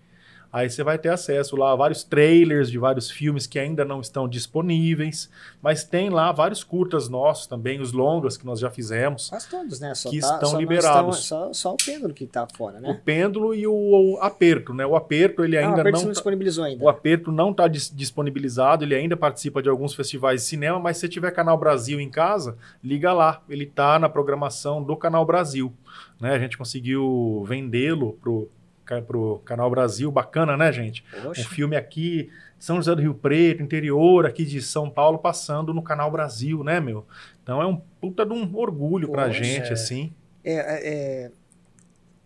Aí 0.53 0.69
você 0.69 0.85
vai 0.85 0.99
ter 0.99 1.09
acesso 1.09 1.57
lá 1.57 1.73
a 1.73 1.75
vários 1.75 2.05
trailers 2.05 2.71
de 2.71 2.79
vários 2.79 3.11
filmes 3.11 3.47
que 3.47 3.59
ainda 3.59 3.87
não 3.87 4.03
estão 4.03 4.29
disponíveis, 4.29 5.31
mas 5.63 5.83
tem 5.83 6.11
lá 6.11 6.31
vários 6.31 6.63
curtas 6.63 7.09
nossos 7.09 7.47
também, 7.47 7.81
os 7.81 7.93
longas 7.93 8.37
que 8.37 8.45
nós 8.45 8.61
já 8.61 8.71
fizemos. 8.71 9.31
Quase 9.31 9.49
todos, 9.49 9.81
né? 9.81 9.95
Só 9.95 10.11
que 10.11 10.21
tá, 10.21 10.35
estão 10.35 10.51
só 10.51 10.59
liberados. 10.59 11.25
Só, 11.25 11.53
só, 11.55 11.73
o 11.73 11.77
pêndulo 11.79 12.13
que 12.13 12.25
está 12.25 12.47
fora, 12.47 12.81
né? 12.81 12.91
O 12.91 12.99
pêndulo 12.99 13.55
e 13.55 13.67
o, 13.67 13.73
o, 13.73 14.19
aperto, 14.21 14.75
né? 14.75 14.85
O 14.85 14.95
aperto 14.95 15.43
ele 15.43 15.57
ainda 15.57 15.77
ah, 15.77 15.77
o 15.77 15.81
aperto 15.81 15.99
não, 15.99 16.05
não 16.05 16.13
disponibilizou 16.13 16.65
ainda. 16.65 16.85
O 16.85 16.89
aperto 16.91 17.33
não 17.33 17.51
está 17.51 17.67
dis 17.67 17.91
disponibilizado, 17.91 18.85
ele 18.85 18.95
ainda 18.95 19.17
participa 19.17 19.63
de 19.63 19.71
alguns 19.71 19.95
festivais 19.95 20.43
de 20.43 20.47
cinema, 20.47 20.79
mas 20.79 20.99
se 20.99 21.09
tiver 21.09 21.31
Canal 21.31 21.57
Brasil 21.57 21.99
em 21.99 22.11
casa, 22.11 22.59
liga 22.85 23.11
lá, 23.15 23.41
ele 23.49 23.65
está 23.65 23.99
na 23.99 24.09
programação 24.11 24.83
do 24.83 24.97
Canal 24.97 25.25
Brasil, 25.25 25.73
né? 26.21 26.35
A 26.35 26.39
gente 26.39 26.59
conseguiu 26.59 27.43
vendê-lo 27.49 28.19
pro 28.21 28.51
pro 29.01 29.41
Canal 29.45 29.71
Brasil, 29.71 30.11
bacana, 30.11 30.57
né, 30.57 30.71
gente? 30.73 31.05
Oxe. 31.25 31.41
Um 31.41 31.45
filme 31.45 31.77
aqui, 31.77 32.29
São 32.59 32.77
José 32.77 32.95
do 32.95 33.01
Rio 33.01 33.15
Preto, 33.15 33.63
interior 33.63 34.27
aqui 34.27 34.45
de 34.45 34.61
São 34.61 34.91
Paulo, 34.91 35.19
passando 35.19 35.73
no 35.73 35.83
Canal 35.83 36.11
Brasil, 36.11 36.63
né, 36.63 36.81
meu? 36.81 37.07
Então 37.43 37.63
é 37.63 37.67
um 37.67 37.77
puta 38.01 38.27
de 38.27 38.33
um 38.33 38.57
orgulho 38.57 39.09
Poxa, 39.09 39.21
pra 39.23 39.31
gente, 39.31 39.69
é. 39.69 39.73
assim. 39.73 40.13
É, 40.45 40.55
é, 40.55 40.95
é, 41.25 41.31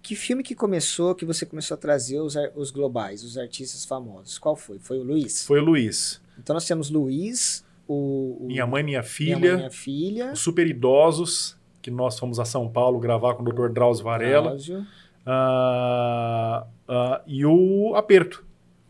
que 0.06 0.14
filme 0.14 0.42
que 0.42 0.54
começou, 0.54 1.14
que 1.14 1.24
você 1.24 1.44
começou 1.44 1.74
a 1.74 1.78
trazer 1.78 2.20
os, 2.20 2.36
os 2.54 2.70
globais, 2.70 3.24
os 3.24 3.36
artistas 3.36 3.84
famosos? 3.84 4.38
Qual 4.38 4.54
foi? 4.54 4.78
Foi 4.78 4.98
o 4.98 5.02
Luiz? 5.02 5.44
Foi 5.44 5.60
o 5.60 5.64
Luiz. 5.64 6.22
Então 6.38 6.54
nós 6.54 6.64
temos 6.64 6.90
Luiz, 6.90 7.64
o... 7.88 8.36
o 8.40 8.46
minha 8.46 8.66
Mãe 8.66 8.84
Minha 8.84 9.02
Filha. 9.02 9.36
Minha 9.36 9.52
Mãe 9.52 9.58
Minha 9.58 9.70
Filha. 9.70 10.32
Os 10.32 10.38
Super 10.38 10.66
Idosos, 10.66 11.56
que 11.82 11.90
nós 11.90 12.18
fomos 12.18 12.38
a 12.38 12.44
São 12.44 12.68
Paulo 12.68 13.00
gravar 13.00 13.34
com 13.34 13.42
o 13.42 13.52
Dr. 13.52 13.68
Drauzio 13.68 14.04
Varela. 14.04 14.50
Drauzio. 14.50 14.86
Uh, 15.26 16.64
uh, 16.88 17.20
e 17.26 17.44
o 17.44 17.94
aperto. 17.96 18.44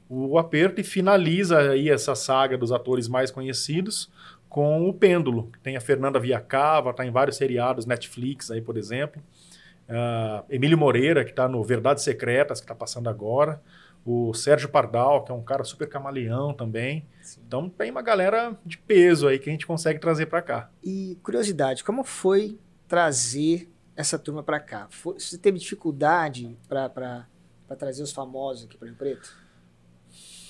O 0.08 0.38
aperto 0.38 0.80
e 0.80 0.84
finaliza 0.84 1.58
aí 1.58 1.88
essa 1.90 2.14
saga 2.14 2.56
dos 2.56 2.70
atores 2.70 3.08
mais 3.08 3.30
conhecidos 3.30 4.10
com 4.48 4.88
o 4.88 4.94
Pêndulo. 4.94 5.50
Tem 5.62 5.76
a 5.76 5.80
Fernanda 5.80 6.20
Viacava, 6.20 6.90
está 6.90 7.04
em 7.04 7.10
vários 7.10 7.36
seriados, 7.36 7.86
Netflix 7.86 8.50
aí, 8.50 8.60
por 8.60 8.76
exemplo. 8.76 9.22
Uh, 9.88 10.44
Emílio 10.48 10.78
Moreira, 10.78 11.24
que 11.24 11.30
está 11.30 11.48
no 11.48 11.62
Verdades 11.62 12.04
Secretas, 12.04 12.60
que 12.60 12.64
está 12.64 12.74
passando 12.74 13.08
agora. 13.08 13.60
O 14.04 14.32
Sérgio 14.34 14.68
Pardal, 14.68 15.24
que 15.24 15.32
é 15.32 15.34
um 15.34 15.42
cara 15.42 15.64
super 15.64 15.88
camaleão 15.88 16.54
também. 16.54 17.06
Sim. 17.22 17.40
Então 17.46 17.68
tem 17.68 17.90
uma 17.90 18.02
galera 18.02 18.56
de 18.64 18.78
peso 18.78 19.26
aí 19.26 19.38
que 19.38 19.48
a 19.48 19.52
gente 19.52 19.66
consegue 19.66 19.98
trazer 19.98 20.26
para 20.26 20.42
cá. 20.42 20.70
E 20.82 21.18
curiosidade, 21.22 21.82
como 21.82 22.04
foi 22.04 22.56
trazer 22.86 23.68
essa 23.96 24.18
turma 24.18 24.42
para 24.42 24.60
cá? 24.60 24.88
Você 25.02 25.38
teve 25.38 25.58
dificuldade 25.58 26.56
para 26.68 27.26
trazer 27.78 28.02
os 28.02 28.12
famosos 28.12 28.66
aqui 28.66 28.76
para 28.76 28.88
Rio 28.88 28.96
Preto? 28.96 29.34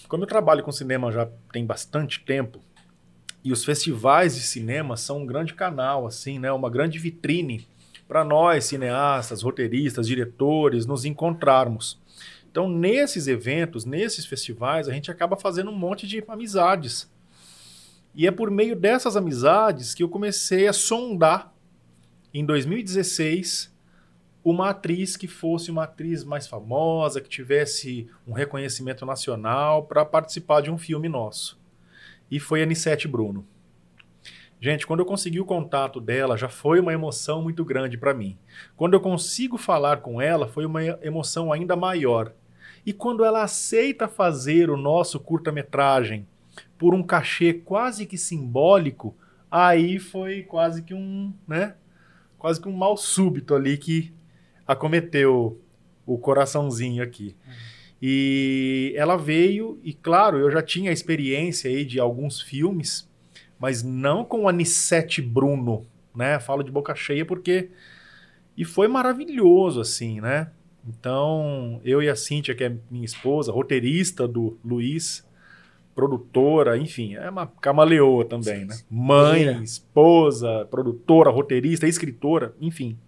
Como 0.09 0.24
eu 0.24 0.28
trabalho 0.28 0.62
com 0.62 0.70
cinema 0.70 1.11
já 1.11 1.28
tem 1.53 1.64
bastante 1.64 2.24
tempo, 2.24 2.61
E 3.47 3.53
os 3.53 3.64
festivais 3.64 4.34
de 4.34 4.40
cinema 4.40 4.97
são 4.97 5.18
um 5.18 5.24
grande 5.24 5.55
canal, 5.55 6.05
assim, 6.05 6.36
né? 6.36 6.51
Uma 6.51 6.68
grande 6.68 6.99
vitrine 6.99 7.64
para 8.09 8.24
nós, 8.24 8.64
cineastas, 8.64 9.40
roteiristas, 9.40 10.09
diretores, 10.09 10.84
nos 10.84 11.05
encontrarmos. 11.05 12.03
Então, 12.51 12.68
nesses 12.68 13.28
eventos, 13.28 13.84
nesses 13.84 14.26
festivais, 14.26 14.88
a 14.88 14.92
gente 14.92 15.12
acaba 15.12 15.36
fazendo 15.36 15.70
um 15.70 15.76
monte 15.76 16.09
de 16.09 16.24
amizades. 16.26 17.09
E 18.16 18.26
é 18.26 18.32
por 18.32 18.51
meio 18.51 18.74
dessas 18.74 19.16
amizades 19.16 19.94
que 19.94 20.03
eu 20.03 20.09
comecei 20.09 20.66
a 20.66 20.72
sondar, 20.72 21.55
em 22.39 22.45
2016, 22.45 23.74
uma 24.45 24.70
atriz 24.70 25.16
que 25.16 25.26
fosse 25.26 25.70
uma 25.70 25.84
atriz 25.84 26.22
mais 26.22 26.47
famosa, 26.47 27.20
que 27.20 27.28
tivesse 27.28 28.09
um 28.26 28.32
reconhecimento 28.32 29.07
nacional 29.07 29.84
para 29.84 30.05
participar 30.05 30.61
de 30.61 30.70
um 30.70 30.78
filme 30.78 31.09
nosso. 31.09 31.59
E 32.30 32.39
foi 32.39 32.62
a 32.62 32.66
Nissete 32.66 33.09
Bruno. 33.09 33.47
Gente, 34.61 34.87
quando 34.87 35.01
eu 35.01 35.07
consegui 35.07 35.41
o 35.41 35.45
contato 35.45 36.01
dela, 36.01 36.37
já 36.37 36.49
foi 36.49 36.78
uma 36.80 36.93
emoção 36.93 37.43
muito 37.43 37.64
grande 37.64 37.99
para 37.99 38.14
mim. 38.14 38.39
Quando 38.76 38.95
eu 38.95 39.01
consigo 39.01 39.57
falar 39.57 39.99
com 39.99 40.20
ela, 40.20 40.47
foi 40.47 40.64
uma 40.64 40.82
emoção 41.03 41.53
ainda 41.53 41.74
maior. 41.74 42.32
E 42.84 42.93
quando 42.93 43.24
ela 43.24 43.43
aceita 43.43 44.09
fazer 44.09 44.70
o 44.70 44.76
nosso 44.76 45.18
curta-metragem 45.18 46.26
por 46.78 46.95
um 46.95 47.03
cachê 47.03 47.53
quase 47.53 48.07
que 48.07 48.16
simbólico, 48.16 49.16
aí 49.51 49.99
foi 49.99 50.43
quase 50.43 50.82
que 50.82 50.95
um, 50.95 51.32
né? 51.49 51.74
Quase 52.47 52.61
que 52.61 52.68
um 52.68 52.76
mal 52.76 52.97
súbito 52.97 53.57
ali 53.57 53.76
que 53.76 54.14
acometeu 54.64 55.61
o 56.07 56.16
coraçãozinho 56.16 57.03
aqui. 57.03 57.34
E 58.01 58.94
ela 58.94 59.16
veio, 59.16 59.80
e 59.82 59.92
claro, 59.92 60.38
eu 60.38 60.49
já 60.49 60.62
tinha 60.62 60.92
experiência 60.92 61.68
aí 61.68 61.84
de 61.84 61.99
alguns 61.99 62.40
filmes, 62.40 63.11
mas 63.59 63.82
não 63.82 64.24
com 64.24 64.49
Anissete 64.49 65.20
Bruno, 65.20 65.88
né? 66.14 66.38
Falo 66.38 66.62
de 66.62 66.70
boca 66.70 66.94
cheia 66.94 67.26
porque. 67.26 67.70
E 68.57 68.64
foi 68.64 68.86
maravilhoso, 68.86 69.80
assim, 69.80 70.20
né? 70.20 70.53
Então, 70.86 71.80
eu 71.84 72.01
e 72.01 72.09
a 72.09 72.14
Cíntia, 72.14 72.55
que 72.55 72.62
é 72.62 72.76
minha 72.88 73.05
esposa, 73.05 73.51
roteirista 73.51 74.28
do 74.28 74.57
Luiz, 74.64 75.26
produtora, 75.97 76.76
enfim, 76.76 77.14
é 77.14 77.30
uma 77.30 77.47
camaleoa 77.47 78.26
também, 78.26 78.66
né? 78.66 78.76
Mãe, 78.90 79.62
esposa, 79.62 80.66
produtora, 80.70 81.30
roteirista, 81.30 81.88
escritora, 81.88 82.55
enfim. 82.61 82.99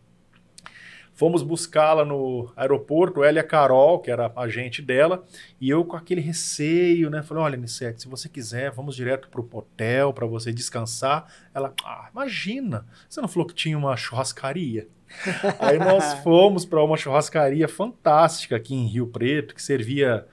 Fomos 1.12 1.43
buscá-la 1.43 2.05
no 2.05 2.51
aeroporto, 2.57 3.22
ela 3.22 3.39
e 3.39 3.41
a 3.41 3.45
Carol, 3.45 3.99
que 3.99 4.11
era 4.11 4.32
a 4.34 4.43
agente 4.43 4.80
dela, 4.80 5.22
e 5.61 5.68
eu 5.68 5.84
com 5.84 5.97
aquele 5.97 6.20
receio, 6.20 7.11
né? 7.11 7.22
Falei: 7.22 7.43
olha, 7.43 7.57
Nissete, 7.59 8.03
se 8.03 8.09
você 8.09 8.28
quiser, 8.28 8.70
vamos 8.70 8.97
direto 8.97 9.28
para 9.28 9.41
o 9.41 9.49
hotel 9.53 10.12
para 10.14 10.26
você 10.26 10.51
descansar. 10.51 11.26
Ela, 11.53 11.74
ah, 11.84 12.09
imagina, 12.11 12.86
você 13.07 13.20
não 13.20 13.28
falou 13.28 13.47
que 13.47 13.55
tinha 13.55 13.76
uma 13.76 13.97
churrascaria? 13.97 14.89
Aí 15.61 15.78
nós 15.78 16.14
fomos 16.22 16.64
para 16.64 16.82
uma 16.82 16.97
churrascaria 16.97 17.68
fantástica 17.68 18.57
aqui 18.57 18.74
em 18.74 18.86
Rio 18.86 19.09
Preto, 19.09 19.55
que 19.55 19.62
servia 19.62 20.26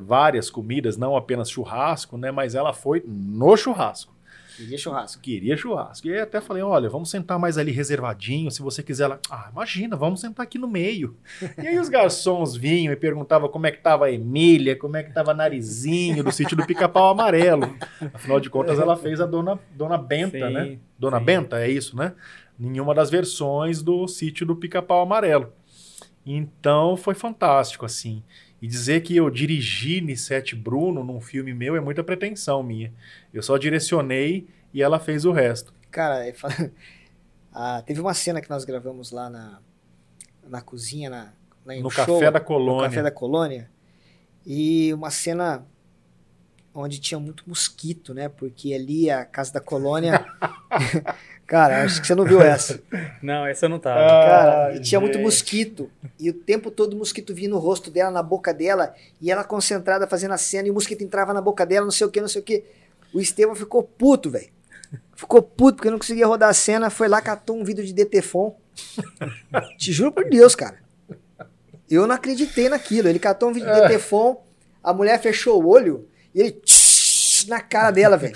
várias 0.00 0.50
comidas, 0.50 0.96
não 0.96 1.16
apenas 1.16 1.50
churrasco, 1.50 2.16
né? 2.16 2.30
Mas 2.30 2.54
ela 2.54 2.72
foi 2.72 3.02
no 3.06 3.56
churrasco. 3.56 4.16
Queria 4.56 4.78
churrasco. 4.78 5.22
Queria 5.22 5.56
churrasco. 5.56 6.06
E 6.06 6.14
aí 6.14 6.20
até 6.20 6.40
falei, 6.40 6.62
olha, 6.62 6.88
vamos 6.88 7.10
sentar 7.10 7.38
mais 7.38 7.58
ali 7.58 7.70
reservadinho, 7.70 8.50
se 8.50 8.62
você 8.62 8.82
quiser. 8.82 9.04
Ela, 9.04 9.20
ah, 9.30 9.50
imagina, 9.52 9.96
vamos 9.96 10.20
sentar 10.20 10.44
aqui 10.44 10.56
no 10.56 10.66
meio. 10.66 11.14
e 11.62 11.66
aí 11.66 11.78
os 11.78 11.90
garçons 11.90 12.56
vinham 12.56 12.92
e 12.92 12.96
perguntavam 12.96 13.50
como 13.50 13.66
é 13.66 13.70
que 13.70 13.82
tava 13.82 14.06
a 14.06 14.10
Emília, 14.10 14.74
como 14.74 14.96
é 14.96 15.02
que 15.02 15.12
tava 15.12 15.34
Narizinho 15.34 16.24
do 16.24 16.32
sítio 16.32 16.56
do 16.56 16.66
Pica-Pau 16.66 17.10
Amarelo. 17.10 17.76
Afinal 18.14 18.40
de 18.40 18.48
contas, 18.48 18.78
ela 18.78 18.96
fez 18.96 19.20
a 19.20 19.26
Dona, 19.26 19.58
Dona 19.74 19.98
Benta, 19.98 20.48
Sim, 20.48 20.54
né? 20.54 20.78
Dona 20.98 21.18
sim. 21.18 21.24
Benta, 21.24 21.60
é 21.60 21.68
isso, 21.68 21.94
né? 21.94 22.14
Em 22.58 22.80
uma 22.80 22.94
das 22.94 23.10
versões 23.10 23.82
do 23.82 24.08
sítio 24.08 24.46
do 24.46 24.56
Pica-Pau 24.56 25.02
Amarelo. 25.02 25.52
Então 26.24 26.96
foi 26.96 27.14
fantástico, 27.14 27.84
assim. 27.84 28.22
E 28.60 28.66
dizer 28.66 29.02
que 29.02 29.14
eu 29.14 29.28
dirigi 29.28 30.00
Nissete 30.00 30.56
Bruno 30.56 31.04
num 31.04 31.20
filme 31.20 31.52
meu 31.52 31.76
é 31.76 31.80
muita 31.80 32.02
pretensão 32.02 32.62
minha. 32.62 32.92
Eu 33.32 33.42
só 33.42 33.56
direcionei 33.58 34.46
e 34.72 34.82
ela 34.82 34.98
fez 34.98 35.24
o 35.24 35.32
resto. 35.32 35.74
Cara, 35.90 36.26
é 36.26 36.34
ah, 37.52 37.82
teve 37.84 38.00
uma 38.00 38.14
cena 38.14 38.40
que 38.40 38.48
nós 38.48 38.64
gravamos 38.64 39.10
lá 39.10 39.28
na, 39.28 39.60
na 40.48 40.60
cozinha, 40.60 41.10
na, 41.10 41.32
na 41.64 41.76
No 41.80 41.90
show, 41.90 42.18
Café 42.18 42.30
da 42.30 42.38
no 42.38 42.44
Colônia. 42.44 42.88
Café 42.88 43.02
da 43.02 43.10
Colônia. 43.10 43.70
E 44.46 44.92
uma 44.94 45.10
cena 45.10 45.66
onde 46.74 47.00
tinha 47.00 47.18
muito 47.18 47.44
mosquito, 47.46 48.12
né? 48.14 48.28
Porque 48.28 48.72
ali 48.72 49.10
a 49.10 49.24
casa 49.24 49.52
da 49.54 49.60
colônia. 49.60 50.24
Cara, 51.46 51.84
acho 51.84 52.00
que 52.00 52.06
você 52.06 52.14
não 52.14 52.24
viu 52.24 52.42
essa. 52.42 52.80
Não, 53.22 53.46
essa 53.46 53.68
não 53.68 53.78
tava. 53.78 54.00
Ah, 54.00 54.08
Cara, 54.08 54.76
e 54.76 54.80
tinha 54.80 55.00
muito 55.00 55.18
mosquito. 55.18 55.90
E 56.18 56.28
o 56.28 56.32
tempo 56.32 56.70
todo 56.70 56.94
o 56.94 56.96
mosquito 56.96 57.32
vinha 57.34 57.48
no 57.48 57.58
rosto 57.58 57.90
dela, 57.90 58.10
na 58.10 58.22
boca 58.22 58.52
dela, 58.52 58.94
e 59.20 59.30
ela 59.30 59.44
concentrada 59.44 60.06
fazendo 60.06 60.32
a 60.32 60.36
cena, 60.36 60.66
e 60.66 60.70
o 60.70 60.74
mosquito 60.74 61.02
entrava 61.02 61.32
na 61.32 61.40
boca 61.40 61.64
dela, 61.64 61.84
não 61.84 61.92
sei 61.92 62.06
o 62.06 62.10
que, 62.10 62.20
não 62.20 62.28
sei 62.28 62.40
o 62.40 62.44
que. 62.44 62.64
O 63.14 63.20
Estevão 63.20 63.54
ficou 63.54 63.82
puto, 63.82 64.28
velho. 64.30 64.48
Ficou 65.14 65.40
puto 65.40 65.76
porque 65.76 65.90
não 65.90 65.98
conseguia 65.98 66.26
rodar 66.26 66.50
a 66.50 66.54
cena, 66.54 66.90
foi 66.90 67.08
lá, 67.08 67.20
catou 67.20 67.56
um 67.56 67.64
vidro 67.64 67.84
de 67.84 67.92
DTFON. 67.92 68.56
Te 69.78 69.92
juro 69.92 70.12
por 70.12 70.28
Deus, 70.28 70.54
cara. 70.54 70.76
Eu 71.88 72.06
não 72.06 72.14
acreditei 72.14 72.68
naquilo. 72.68 73.08
Ele 73.08 73.18
catou 73.18 73.50
um 73.50 73.52
vídeo 73.52 73.72
de 73.72 73.80
DTFON, 73.88 74.42
a 74.82 74.92
mulher 74.92 75.20
fechou 75.20 75.62
o 75.62 75.68
olho 75.68 76.06
e 76.34 76.40
ele 76.40 76.60
na 77.48 77.60
cara 77.60 77.90
dela, 77.90 78.16
velho. 78.16 78.34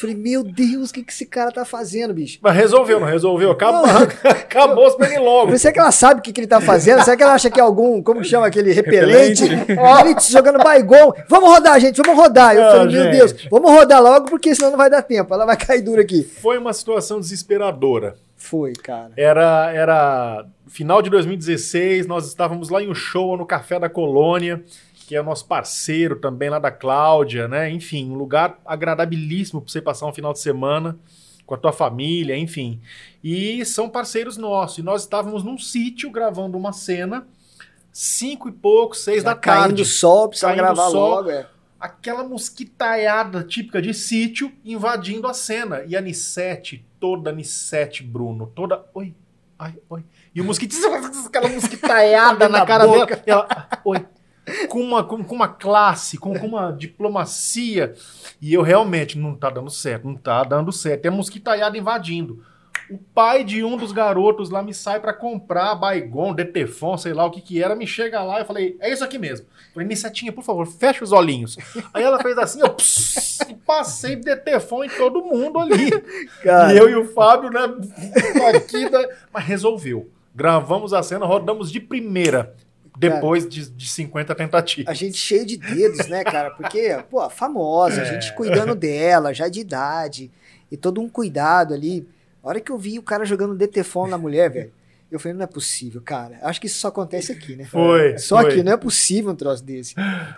Falei, 0.00 0.16
meu 0.16 0.42
Deus, 0.42 0.90
o 0.90 0.94
que, 0.94 1.04
que 1.04 1.12
esse 1.12 1.24
cara 1.26 1.52
tá 1.52 1.64
fazendo, 1.64 2.12
bicho? 2.12 2.38
Mas 2.42 2.56
resolveu, 2.56 2.98
não 2.98 3.06
resolveu? 3.06 3.52
Acabou, 3.52 3.84
acabou 4.28 4.88
os 4.88 4.96
pernilongos. 4.96 5.60
Será 5.60 5.72
que 5.72 5.78
ela 5.78 5.92
sabe 5.92 6.18
o 6.18 6.22
que, 6.24 6.32
que 6.32 6.40
ele 6.40 6.48
tá 6.48 6.60
fazendo? 6.60 7.04
Será 7.04 7.16
que 7.16 7.22
ela 7.22 7.34
acha 7.34 7.48
que 7.48 7.60
é 7.60 7.62
algum, 7.62 8.02
como 8.02 8.20
que 8.20 8.26
chama 8.26 8.48
aquele 8.48 8.72
repelente? 8.72 9.44
ele 9.44 10.20
jogando 10.28 10.58
baigon. 10.58 11.12
Vamos 11.28 11.48
rodar, 11.50 11.78
gente, 11.78 12.02
vamos 12.02 12.20
rodar. 12.20 12.52
Eu 12.56 12.64
Ah, 12.64 12.70
falei, 12.72 12.86
meu 12.96 13.02
gente. 13.04 13.16
Deus, 13.16 13.34
vamos 13.48 13.70
rodar 13.70 14.02
logo 14.02 14.26
porque 14.28 14.52
senão 14.56 14.70
não 14.72 14.78
vai 14.78 14.90
dar 14.90 15.02
tempo. 15.02 15.32
Ela 15.32 15.46
vai 15.46 15.56
cair 15.56 15.82
dura 15.82 16.02
aqui. 16.02 16.24
Foi 16.24 16.58
uma 16.58 16.72
situação 16.72 17.20
desesperadora. 17.20 18.16
Foi, 18.36 18.72
cara. 18.72 19.12
Era, 19.16 19.70
era 19.72 20.44
final 20.66 21.00
de 21.00 21.10
2016, 21.10 22.08
nós 22.08 22.26
estávamos 22.26 22.70
lá 22.70 22.82
em 22.82 22.90
um 22.90 22.94
show 22.94 23.36
no 23.36 23.46
Café 23.46 23.78
da 23.78 23.88
Colônia, 23.88 24.60
que 25.12 25.16
é 25.16 25.20
o 25.20 25.24
nosso 25.24 25.44
parceiro 25.44 26.16
também 26.16 26.48
lá 26.48 26.58
da 26.58 26.70
Cláudia, 26.70 27.46
né? 27.46 27.70
Enfim, 27.70 28.10
um 28.10 28.14
lugar 28.14 28.58
agradabilíssimo 28.64 29.60
para 29.60 29.70
você 29.70 29.82
passar 29.82 30.06
um 30.06 30.12
final 30.14 30.32
de 30.32 30.38
semana 30.38 30.98
com 31.44 31.54
a 31.54 31.58
tua 31.58 31.70
família, 31.70 32.34
enfim. 32.34 32.80
E 33.22 33.62
são 33.66 33.90
parceiros 33.90 34.38
nossos. 34.38 34.78
E 34.78 34.82
nós 34.82 35.02
estávamos 35.02 35.44
num 35.44 35.58
sítio 35.58 36.10
gravando 36.10 36.56
uma 36.56 36.72
cena, 36.72 37.26
cinco 37.92 38.48
e 38.48 38.52
pouco, 38.52 38.96
seis 38.96 39.22
Já 39.22 39.34
da 39.34 39.36
caindo 39.38 39.62
tarde. 39.66 39.84
sol, 39.84 40.30
precisa 40.30 40.54
gravar 40.54 40.88
sol. 40.88 41.10
logo. 41.16 41.30
É. 41.30 41.46
aquela 41.78 42.24
mosquitaiada 42.24 43.44
típica 43.44 43.82
de 43.82 43.92
sítio 43.92 44.50
invadindo 44.64 45.28
a 45.28 45.34
cena. 45.34 45.82
E 45.86 45.94
a 45.94 46.00
Nissete, 46.00 46.86
toda 46.98 47.30
Nissete, 47.32 48.02
Bruno, 48.02 48.50
toda. 48.54 48.82
Oi, 48.94 49.14
ai, 49.58 49.74
oi. 49.90 50.02
E 50.34 50.40
o 50.40 50.44
mosquito, 50.44 50.74
aquela 51.26 51.50
mosquitaiada 51.50 52.48
na 52.48 52.60
Na 52.60 52.64
cara 52.66 52.86
boca. 52.86 53.14
dela. 53.16 53.46
Ela, 53.50 53.68
"Ah, 53.70 53.78
oi. 53.84 54.06
Com 54.68 54.80
uma, 54.80 55.04
com, 55.04 55.22
com 55.22 55.34
uma 55.34 55.48
classe, 55.48 56.18
com, 56.18 56.36
com 56.38 56.46
uma 56.46 56.72
diplomacia. 56.72 57.94
E 58.40 58.52
eu 58.52 58.62
realmente, 58.62 59.16
não 59.18 59.34
tá 59.34 59.48
dando 59.50 59.70
certo, 59.70 60.06
não 60.06 60.16
tá 60.16 60.42
dando 60.42 60.72
certo. 60.72 61.06
É 61.06 61.08
a 61.08 61.12
mosquitaiada 61.12 61.78
invadindo. 61.78 62.44
O 62.90 62.98
pai 62.98 63.44
de 63.44 63.64
um 63.64 63.76
dos 63.76 63.92
garotos 63.92 64.50
lá 64.50 64.62
me 64.62 64.74
sai 64.74 65.00
pra 65.00 65.12
comprar 65.14 65.74
Baigon, 65.76 66.34
Detefon, 66.34 66.98
sei 66.98 67.12
lá 67.14 67.24
o 67.24 67.30
que 67.30 67.40
que 67.40 67.62
era, 67.62 67.74
me 67.74 67.86
chega 67.86 68.22
lá 68.22 68.38
e 68.38 68.42
eu 68.42 68.46
falei, 68.46 68.76
é 68.80 68.92
isso 68.92 69.04
aqui 69.04 69.18
mesmo. 69.18 69.46
Falei, 69.72 69.88
Nissetinha, 69.88 70.32
por 70.32 70.44
favor, 70.44 70.66
fecha 70.66 71.02
os 71.02 71.12
olhinhos. 71.12 71.56
Aí 71.94 72.02
ela 72.02 72.20
fez 72.20 72.36
assim, 72.36 72.60
eu 72.60 72.68
pss, 72.70 73.54
passei 73.64 74.16
Detefon 74.16 74.84
em 74.84 74.90
todo 74.90 75.22
mundo 75.22 75.58
ali. 75.58 75.90
Cara, 76.42 76.74
E 76.74 76.76
eu 76.76 76.88
e 76.90 76.94
o 76.96 77.04
Fábio, 77.14 77.50
né, 77.50 77.60
aqui, 78.54 78.90
né, 78.90 79.06
mas 79.32 79.44
resolveu. 79.44 80.10
Gravamos 80.34 80.92
a 80.92 81.02
cena, 81.02 81.24
rodamos 81.24 81.70
de 81.70 81.80
primeira, 81.80 82.54
depois 82.98 83.48
de, 83.48 83.70
de 83.70 83.88
50 83.88 84.34
tentativas. 84.34 84.88
a 84.90 84.94
gente 84.94 85.16
cheio 85.16 85.46
de 85.46 85.56
dedos, 85.56 86.06
né, 86.08 86.22
cara? 86.24 86.50
Porque, 86.50 86.96
pô, 87.10 87.28
famosa, 87.30 88.02
a 88.02 88.04
É. 88.04 88.12
gente 88.14 88.34
cuidando 88.34 88.74
dela, 88.74 89.32
já 89.32 89.48
de 89.48 89.60
idade, 89.60 90.30
e 90.70 90.76
todo 90.76 91.00
um 91.00 91.08
cuidado 91.08 91.72
ali. 91.74 92.06
A 92.42 92.48
hora 92.48 92.60
que 92.60 92.70
eu 92.72 92.76
vi 92.78 92.98
o 92.98 93.02
cara 93.02 93.24
jogando 93.24 93.54
DTFON 93.56 94.06
na 94.08 94.18
mulher, 94.18 94.50
velho, 94.50 94.72
eu 95.10 95.18
falei, 95.20 95.36
não 95.36 95.44
é 95.44 95.46
possível, 95.46 96.00
cara. 96.02 96.38
Acho 96.42 96.60
que 96.60 96.66
isso 96.66 96.78
só 96.80 96.88
acontece 96.88 97.32
aqui, 97.32 97.54
né? 97.54 97.64
Foi, 97.64 98.16
Só 98.18 98.40
foi. 98.40 98.50
aqui, 98.52 98.62
não 98.62 98.72
é 98.72 98.76
possível 98.78 99.30
um 99.30 99.36
troço 99.36 99.62
desse. 99.62 99.94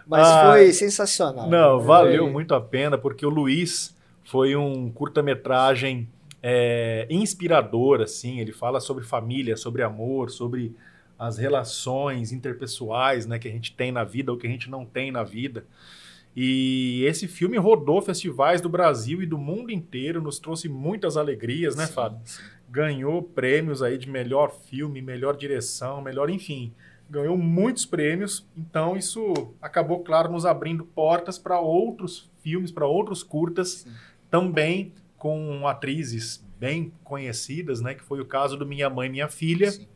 Mas 0.07 0.27
Ah, 0.27 0.51
foi 0.53 0.73
sensacional. 0.73 1.49
Não, 1.49 1.79
Foi- 1.79 1.87
valeu 1.87 2.29
muito 2.31 2.55
a 2.55 2.61
pena, 2.61 2.99
porque 2.99 3.25
o 3.25 3.29
Luiz 3.31 3.95
foi 4.25 4.57
um 4.57 4.91
curta-metragem 4.91 6.09
é, 6.43 7.07
inspirador, 7.09 8.01
assim. 8.03 8.41
Ele 8.41 8.53
fala 8.53 8.81
sobre 8.81 9.05
família, 9.05 9.57
sobre 9.57 9.83
amor, 9.83 10.29
sobre 10.31 10.75
as 11.19 11.39
relações 11.39 12.33
interpessoais 12.33 13.27
né, 13.27 13.39
que 13.39 13.49
a 13.49 13.51
gente 13.51 13.75
tem 13.75 13.93
na 13.93 14.05
vida 14.05 14.33
ou 14.33 14.39
que 14.39 14.47
a 14.47 14.51
gente 14.51 14.69
não 14.71 14.85
tem 14.85 15.11
na 15.13 15.23
vida. 15.23 15.65
E 16.37 17.05
esse 17.07 17.29
filme 17.29 17.57
rodou 17.57 18.03
festivais 18.03 18.61
do 18.61 18.69
Brasil 18.69 19.23
e 19.23 19.27
do 19.27 19.39
mundo 19.39 19.71
inteiro, 19.71 20.21
nos 20.21 20.39
trouxe 20.41 20.69
muitas 20.69 21.17
alegrias, 21.17 21.77
né, 21.77 21.87
Sim, 21.87 21.93
Fábio? 21.93 22.21
sim. 22.25 22.43
Ganhou 22.69 23.23
prêmios 23.23 23.83
aí 23.83 23.97
de 23.97 24.11
melhor 24.11 24.51
filme, 24.51 25.01
melhor 25.01 25.37
direção, 25.37 26.03
melhor, 26.03 26.29
enfim. 26.29 26.73
Ganhou 27.09 27.37
muitos 27.39 27.87
prêmios, 27.87 28.45
então 28.57 28.97
isso 28.97 29.55
acabou, 29.63 30.01
claro, 30.01 30.33
nos 30.33 30.45
abrindo 30.45 30.85
portas 30.85 31.39
para 31.39 31.61
outros 31.61 32.29
filmes, 32.43 32.73
para 32.73 32.87
outros 32.87 33.23
curtas, 33.23 33.83
Sim. 33.85 33.91
também 34.29 34.93
com 35.17 35.69
atrizes 35.69 36.45
bem 36.59 36.93
conhecidas, 37.05 37.81
né? 37.81 37.95
Que 37.95 38.03
foi 38.03 38.21
o 38.21 38.25
caso 38.27 38.57
do 38.57 38.67
Minha 38.67 38.91
Mãe, 38.91 39.09
Minha 39.09 39.29
Filha, 39.29 39.71
Sim. 39.71 39.87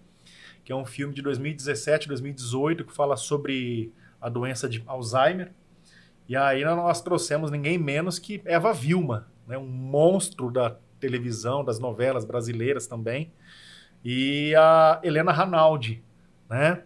Que 0.69 0.73
é 0.73 0.77
um 0.77 0.85
filme 0.85 1.14
de 1.14 1.23
2017, 1.23 2.09
2018, 2.09 2.85
que 2.85 2.93
fala 2.93 3.16
sobre 3.16 3.91
a 4.21 4.29
doença 4.29 4.69
de 4.69 4.85
Alzheimer. 4.87 5.51
E 6.29 6.37
aí 6.37 6.62
nós 6.62 7.01
trouxemos 7.01 7.51
ninguém 7.51 7.79
menos 7.79 8.19
que 8.19 8.43
Eva 8.45 8.75
Vilma, 8.75 9.29
né, 9.47 9.57
um 9.57 9.66
monstro 9.66 10.51
da 10.51 10.77
televisão, 11.01 11.64
das 11.64 11.79
novelas 11.79 12.27
brasileiras 12.27 12.87
também. 12.87 13.33
E 14.05 14.55
a 14.57 15.01
Helena 15.03 15.33
Ranaldi, 15.33 16.05
né, 16.51 16.83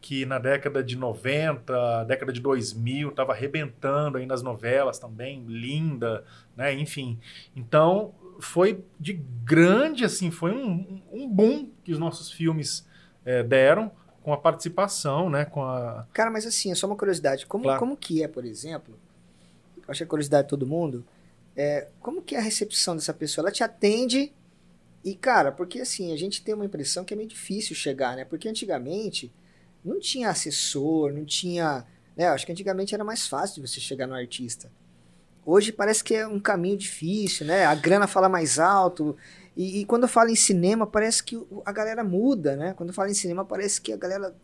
que 0.00 0.24
na 0.24 0.38
década 0.38 0.80
de 0.80 0.96
90, 0.96 2.04
década 2.04 2.32
de 2.32 2.40
2000, 2.40 3.08
estava 3.08 3.32
arrebentando 3.32 4.16
aí 4.16 4.26
nas 4.26 4.44
novelas 4.44 5.00
também, 5.00 5.44
linda, 5.48 6.24
né, 6.56 6.72
enfim. 6.72 7.18
Então 7.56 8.14
foi 8.38 8.84
de 9.00 9.14
grande, 9.44 10.04
assim, 10.04 10.30
foi 10.30 10.52
um, 10.52 11.02
um 11.10 11.28
boom 11.28 11.72
que 11.82 11.90
os 11.90 11.98
nossos 11.98 12.30
filmes 12.30 12.86
eh, 13.24 13.42
deram 13.42 13.90
com 14.22 14.32
a 14.32 14.36
participação, 14.38 15.28
né, 15.28 15.44
com 15.44 15.62
a... 15.62 16.06
Cara, 16.12 16.30
mas 16.30 16.46
assim, 16.46 16.72
é 16.72 16.74
só 16.74 16.86
uma 16.86 16.96
curiosidade. 16.96 17.44
Como, 17.46 17.64
Claro. 17.64 17.78
como 17.78 17.96
que 17.96 18.22
é, 18.22 18.28
por 18.28 18.44
exemplo, 18.44 18.98
acho 19.86 19.98
que 19.98 20.04
é 20.04 20.06
curiosidade 20.06 20.44
de 20.44 20.48
todo 20.48 20.66
mundo, 20.66 21.04
é, 21.54 21.88
como 22.00 22.22
que 22.22 22.34
é 22.34 22.38
a 22.38 22.42
recepção 22.42 22.96
dessa 22.96 23.12
pessoa? 23.12 23.44
Ela 23.44 23.52
te 23.52 23.62
atende 23.62 24.32
e, 25.04 25.14
cara, 25.14 25.52
porque 25.52 25.80
assim, 25.80 26.12
a 26.12 26.16
gente 26.16 26.42
tem 26.42 26.54
uma 26.54 26.64
impressão 26.64 27.04
que 27.04 27.12
é 27.12 27.16
meio 27.16 27.28
difícil 27.28 27.76
chegar, 27.76 28.16
né? 28.16 28.24
Porque 28.24 28.48
antigamente 28.48 29.30
não 29.84 30.00
tinha 30.00 30.30
assessor, 30.30 31.12
não 31.12 31.26
tinha... 31.26 31.84
Né? 32.16 32.26
Acho 32.28 32.46
que 32.46 32.52
antigamente 32.52 32.94
era 32.94 33.04
mais 33.04 33.26
fácil 33.26 33.62
de 33.62 33.68
você 33.68 33.78
chegar 33.78 34.06
no 34.06 34.14
artista. 34.14 34.70
Hoje 35.44 35.70
parece 35.70 36.02
que 36.02 36.14
é 36.14 36.26
um 36.26 36.40
caminho 36.40 36.78
difícil, 36.78 37.44
né? 37.44 37.66
A 37.66 37.74
grana 37.74 38.06
fala 38.06 38.30
mais 38.30 38.58
alto. 38.58 39.14
E, 39.56 39.80
e 39.80 39.84
quando 39.84 40.02
eu 40.02 40.08
falo 40.08 40.30
em 40.30 40.36
cinema, 40.36 40.86
parece 40.86 41.22
que 41.22 41.40
a 41.64 41.72
galera 41.72 42.02
muda, 42.02 42.56
né? 42.56 42.74
Quando 42.74 42.88
eu 42.88 42.94
falo 42.94 43.08
em 43.08 43.14
cinema, 43.14 43.44
parece 43.44 43.80
que 43.80 43.92
a 43.92 43.96
galera, 43.96 44.34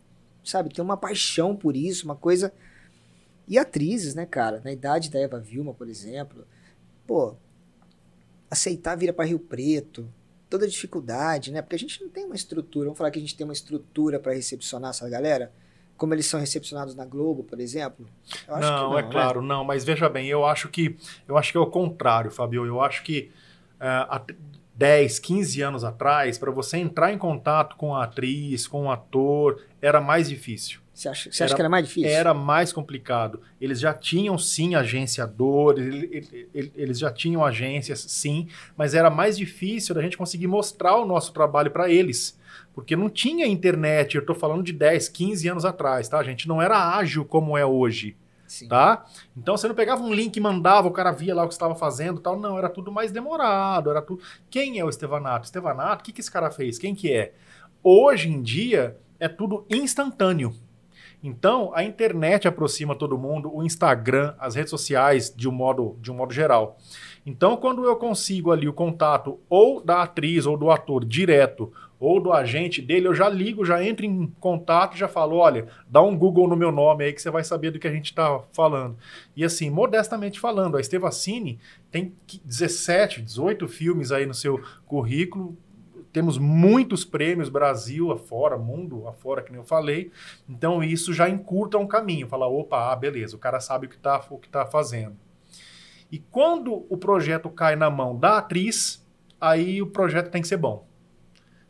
sabe, 0.43 0.73
tem 0.73 0.83
uma 0.83 0.97
paixão 0.97 1.55
por 1.55 1.75
isso, 1.75 2.05
uma 2.05 2.15
coisa. 2.15 2.53
E 3.47 3.57
atrizes, 3.57 4.15
né, 4.15 4.25
cara? 4.25 4.61
Na 4.63 4.71
idade 4.71 5.09
da 5.09 5.19
Eva 5.19 5.39
Vilma, 5.39 5.73
por 5.73 5.89
exemplo. 5.89 6.45
Pô, 7.05 7.35
aceitar 8.49 8.95
vir 8.95 9.13
para 9.13 9.25
Rio 9.25 9.39
Preto, 9.39 10.07
toda 10.49 10.65
a 10.65 10.67
dificuldade, 10.67 11.51
né? 11.51 11.61
Porque 11.61 11.75
a 11.75 11.79
gente 11.79 12.01
não 12.01 12.09
tem 12.09 12.25
uma 12.25 12.35
estrutura. 12.35 12.85
Vamos 12.85 12.97
falar 12.97 13.11
que 13.11 13.19
a 13.19 13.21
gente 13.21 13.35
tem 13.35 13.45
uma 13.45 13.53
estrutura 13.53 14.19
para 14.19 14.33
recepcionar 14.33 14.91
essa 14.91 15.09
galera? 15.09 15.51
Como 15.97 16.13
eles 16.13 16.25
são 16.25 16.39
recepcionados 16.39 16.95
na 16.95 17.05
Globo, 17.05 17.43
por 17.43 17.59
exemplo? 17.59 18.07
Eu 18.47 18.55
acho 18.55 18.71
não, 18.71 18.91
que 18.91 18.97
é 18.97 19.01
né? 19.03 19.09
claro, 19.11 19.41
não, 19.41 19.63
mas 19.63 19.83
veja 19.83 20.09
bem, 20.09 20.27
eu 20.27 20.45
acho 20.45 20.67
que 20.69 20.97
eu 21.27 21.37
acho 21.37 21.51
que 21.51 21.57
é 21.57 21.61
o 21.61 21.67
contrário, 21.67 22.31
Fabio. 22.31 22.65
Eu 22.65 22.81
acho 22.81 23.03
que 23.03 23.31
há 23.79 24.21
10, 24.81 25.19
15 25.19 25.61
anos 25.61 25.83
atrás, 25.83 26.39
para 26.39 26.49
você 26.49 26.77
entrar 26.77 27.13
em 27.13 27.17
contato 27.17 27.75
com 27.75 27.95
a 27.95 28.03
atriz, 28.03 28.65
com 28.67 28.85
o 28.85 28.91
ator, 28.91 29.61
era 29.79 30.01
mais 30.01 30.27
difícil. 30.27 30.79
Você 30.91 31.07
acha, 31.07 31.31
você 31.31 31.43
acha 31.43 31.51
Era- 31.51 31.55
que 31.55 31.61
era 31.61 31.69
mais 31.69 31.87
difícil? 31.87 32.09
Era 32.09 32.33
mais 32.33 32.73
complicado. 32.73 33.41
Eles 33.59 33.79
já 33.79 33.93
tinham, 33.93 34.37
sim, 34.39 34.73
agenciadores, 34.73 35.85
ele- 35.85 36.09
ele- 36.11 36.49
ele- 36.53 36.71
eles 36.75 36.97
já 36.97 37.11
tinham 37.11 37.45
agências, 37.45 37.99
sim, 38.07 38.47
mas 38.75 38.95
era 38.95 39.09
mais 39.11 39.37
difícil 39.37 39.93
da 39.93 40.01
gente 40.01 40.17
conseguir 40.17 40.47
mostrar 40.47 40.95
o 40.95 41.05
nosso 41.05 41.31
trabalho 41.31 41.69
para 41.69 41.87
eles. 41.87 42.39
Porque 42.73 42.95
não 42.95 43.09
tinha 43.09 43.45
internet, 43.45 44.15
eu 44.15 44.21
estou 44.21 44.35
falando 44.35 44.63
de 44.63 44.73
10, 44.73 45.07
15 45.07 45.47
anos 45.47 45.63
atrás, 45.63 46.09
tá, 46.09 46.21
gente? 46.23 46.47
Não 46.47 46.59
era 46.61 46.97
ágil 46.97 47.23
como 47.23 47.55
é 47.57 47.65
hoje 47.65 48.15
Sim. 48.51 48.67
tá? 48.67 49.05
Então 49.35 49.55
você 49.55 49.65
não 49.65 49.73
pegava 49.73 50.03
um 50.03 50.13
link 50.13 50.35
e 50.35 50.41
mandava, 50.41 50.85
o 50.85 50.91
cara 50.91 51.13
via 51.13 51.33
lá 51.33 51.45
o 51.45 51.47
que 51.47 51.53
estava 51.53 51.73
fazendo 51.73 52.19
tal. 52.19 52.37
Não, 52.37 52.57
era 52.57 52.67
tudo 52.67 52.91
mais 52.91 53.09
demorado, 53.09 53.89
era 53.89 54.01
tudo. 54.01 54.21
Quem 54.49 54.77
é 54.77 54.83
o 54.83 54.89
Estevanato? 54.89 55.45
Estevanato, 55.45 56.01
o 56.01 56.03
que, 56.03 56.11
que 56.11 56.19
esse 56.19 56.29
cara 56.29 56.51
fez? 56.51 56.77
Quem 56.77 56.93
que 56.93 57.13
é? 57.13 57.33
Hoje 57.81 58.29
em 58.29 58.41
dia 58.41 58.97
é 59.17 59.29
tudo 59.29 59.65
instantâneo. 59.69 60.53
Então, 61.23 61.71
a 61.73 61.81
internet 61.83 62.45
aproxima 62.45 62.93
todo 62.93 63.17
mundo, 63.17 63.55
o 63.55 63.63
Instagram, 63.63 64.33
as 64.37 64.55
redes 64.55 64.71
sociais 64.71 65.33
de 65.33 65.47
um 65.47 65.51
modo, 65.51 65.95
de 66.01 66.11
um 66.11 66.15
modo 66.15 66.33
geral. 66.33 66.77
Então, 67.25 67.55
quando 67.55 67.85
eu 67.85 67.95
consigo 67.95 68.51
ali 68.51 68.67
o 68.67 68.73
contato 68.73 69.39
ou 69.47 69.81
da 69.81 70.01
atriz 70.01 70.45
ou 70.45 70.57
do 70.57 70.69
ator 70.69 71.05
direto, 71.05 71.71
ou 72.01 72.19
do 72.19 72.33
agente 72.33 72.81
dele, 72.81 73.07
eu 73.07 73.13
já 73.13 73.29
ligo, 73.29 73.63
já 73.63 73.81
entro 73.83 74.03
em 74.03 74.25
contato, 74.39 74.97
já 74.97 75.07
falo, 75.07 75.35
olha, 75.37 75.67
dá 75.87 76.01
um 76.01 76.17
Google 76.17 76.47
no 76.47 76.55
meu 76.55 76.71
nome 76.71 77.03
aí 77.03 77.13
que 77.13 77.21
você 77.21 77.29
vai 77.29 77.43
saber 77.43 77.69
do 77.69 77.77
que 77.77 77.87
a 77.87 77.91
gente 77.91 78.05
está 78.05 78.41
falando. 78.51 78.97
E 79.35 79.45
assim, 79.45 79.69
modestamente 79.69 80.39
falando, 80.39 80.77
a 80.77 80.81
Estevacine 80.81 81.59
tem 81.91 82.15
17, 82.43 83.21
18 83.21 83.67
filmes 83.67 84.11
aí 84.11 84.25
no 84.25 84.33
seu 84.33 84.59
currículo, 84.87 85.55
temos 86.11 86.39
muitos 86.39 87.05
prêmios 87.05 87.49
Brasil 87.49 88.11
afora, 88.11 88.57
mundo 88.57 89.07
afora, 89.07 89.43
que 89.43 89.51
nem 89.51 89.61
eu 89.61 89.65
falei. 89.65 90.11
Então 90.49 90.83
isso 90.83 91.13
já 91.13 91.29
encurta 91.29 91.77
um 91.77 91.87
caminho. 91.87 92.27
Fala, 92.27 92.47
opa, 92.47 92.91
ah, 92.91 92.95
beleza, 92.95 93.35
o 93.35 93.39
cara 93.39 93.59
sabe 93.59 93.85
o 93.85 93.89
que 93.89 93.95
está 93.95 94.25
o 94.27 94.39
que 94.39 94.49
tá 94.49 94.65
fazendo. 94.65 95.15
E 96.11 96.17
quando 96.17 96.83
o 96.89 96.97
projeto 96.97 97.47
cai 97.47 97.75
na 97.75 97.91
mão 97.91 98.17
da 98.17 98.39
atriz, 98.39 99.07
aí 99.39 99.83
o 99.83 99.87
projeto 99.87 100.31
tem 100.31 100.41
que 100.41 100.47
ser 100.47 100.57
bom. 100.57 100.89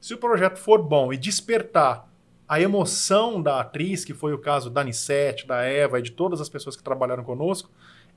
Se 0.01 0.15
o 0.15 0.17
projeto 0.17 0.57
for 0.57 0.81
bom 0.81 1.13
e 1.13 1.17
despertar 1.17 2.11
a 2.47 2.59
emoção 2.59 3.39
da 3.39 3.59
atriz, 3.61 4.03
que 4.03 4.15
foi 4.15 4.33
o 4.33 4.39
caso 4.39 4.71
da 4.71 4.81
Anissete, 4.81 5.45
da 5.45 5.61
Eva 5.61 5.99
e 5.99 6.01
de 6.01 6.11
todas 6.11 6.41
as 6.41 6.49
pessoas 6.49 6.75
que 6.75 6.83
trabalharam 6.83 7.23
conosco, 7.23 7.69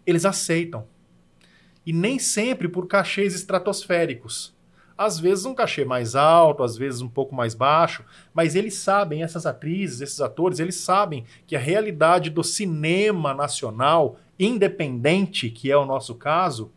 eles 0.07 0.25
aceitam. 0.25 0.87
E 1.85 1.93
nem 1.93 2.19
sempre 2.19 2.69
por 2.69 2.87
cachês 2.87 3.35
estratosféricos. 3.35 4.55
Às 4.97 5.21
vezes 5.21 5.45
um 5.45 5.55
cachê 5.55 5.85
mais 5.85 6.17
alto, 6.17 6.63
às 6.63 6.75
vezes 6.75 7.03
um 7.03 7.09
pouco 7.09 7.35
mais 7.35 7.55
baixo, 7.55 8.03
mas 8.33 8.55
eles 8.55 8.75
sabem, 8.75 9.23
essas 9.23 9.45
atrizes, 9.45 10.01
esses 10.01 10.23
atores, 10.23 10.61
eles 10.61 10.77
sabem 10.77 11.27
que 11.47 11.55
a 11.55 11.61
realidade 11.61 12.31
do 12.31 12.43
cinema 12.43 13.35
nacional, 13.35 14.17
independente, 14.39 15.51
que 15.51 15.71
é 15.71 15.77
o 15.77 15.85
nosso 15.85 16.15
caso, 16.15 16.73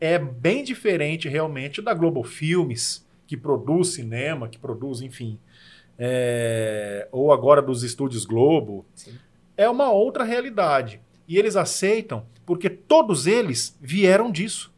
é 0.00 0.18
bem 0.18 0.64
diferente 0.64 1.28
realmente 1.28 1.80
da 1.80 1.94
Globo 1.94 2.24
Filmes, 2.24 3.03
que 3.26 3.36
produz 3.36 3.88
cinema, 3.94 4.48
que 4.48 4.58
produz, 4.58 5.00
enfim, 5.00 5.38
é, 5.98 7.08
ou 7.12 7.32
agora 7.32 7.62
dos 7.62 7.82
estúdios 7.82 8.24
Globo. 8.24 8.84
Sim. 8.94 9.14
É 9.56 9.68
uma 9.68 9.90
outra 9.90 10.24
realidade. 10.24 11.00
E 11.26 11.38
eles 11.38 11.56
aceitam 11.56 12.26
porque 12.44 12.68
todos 12.68 13.26
eles 13.26 13.76
vieram 13.80 14.30
disso. 14.30 14.72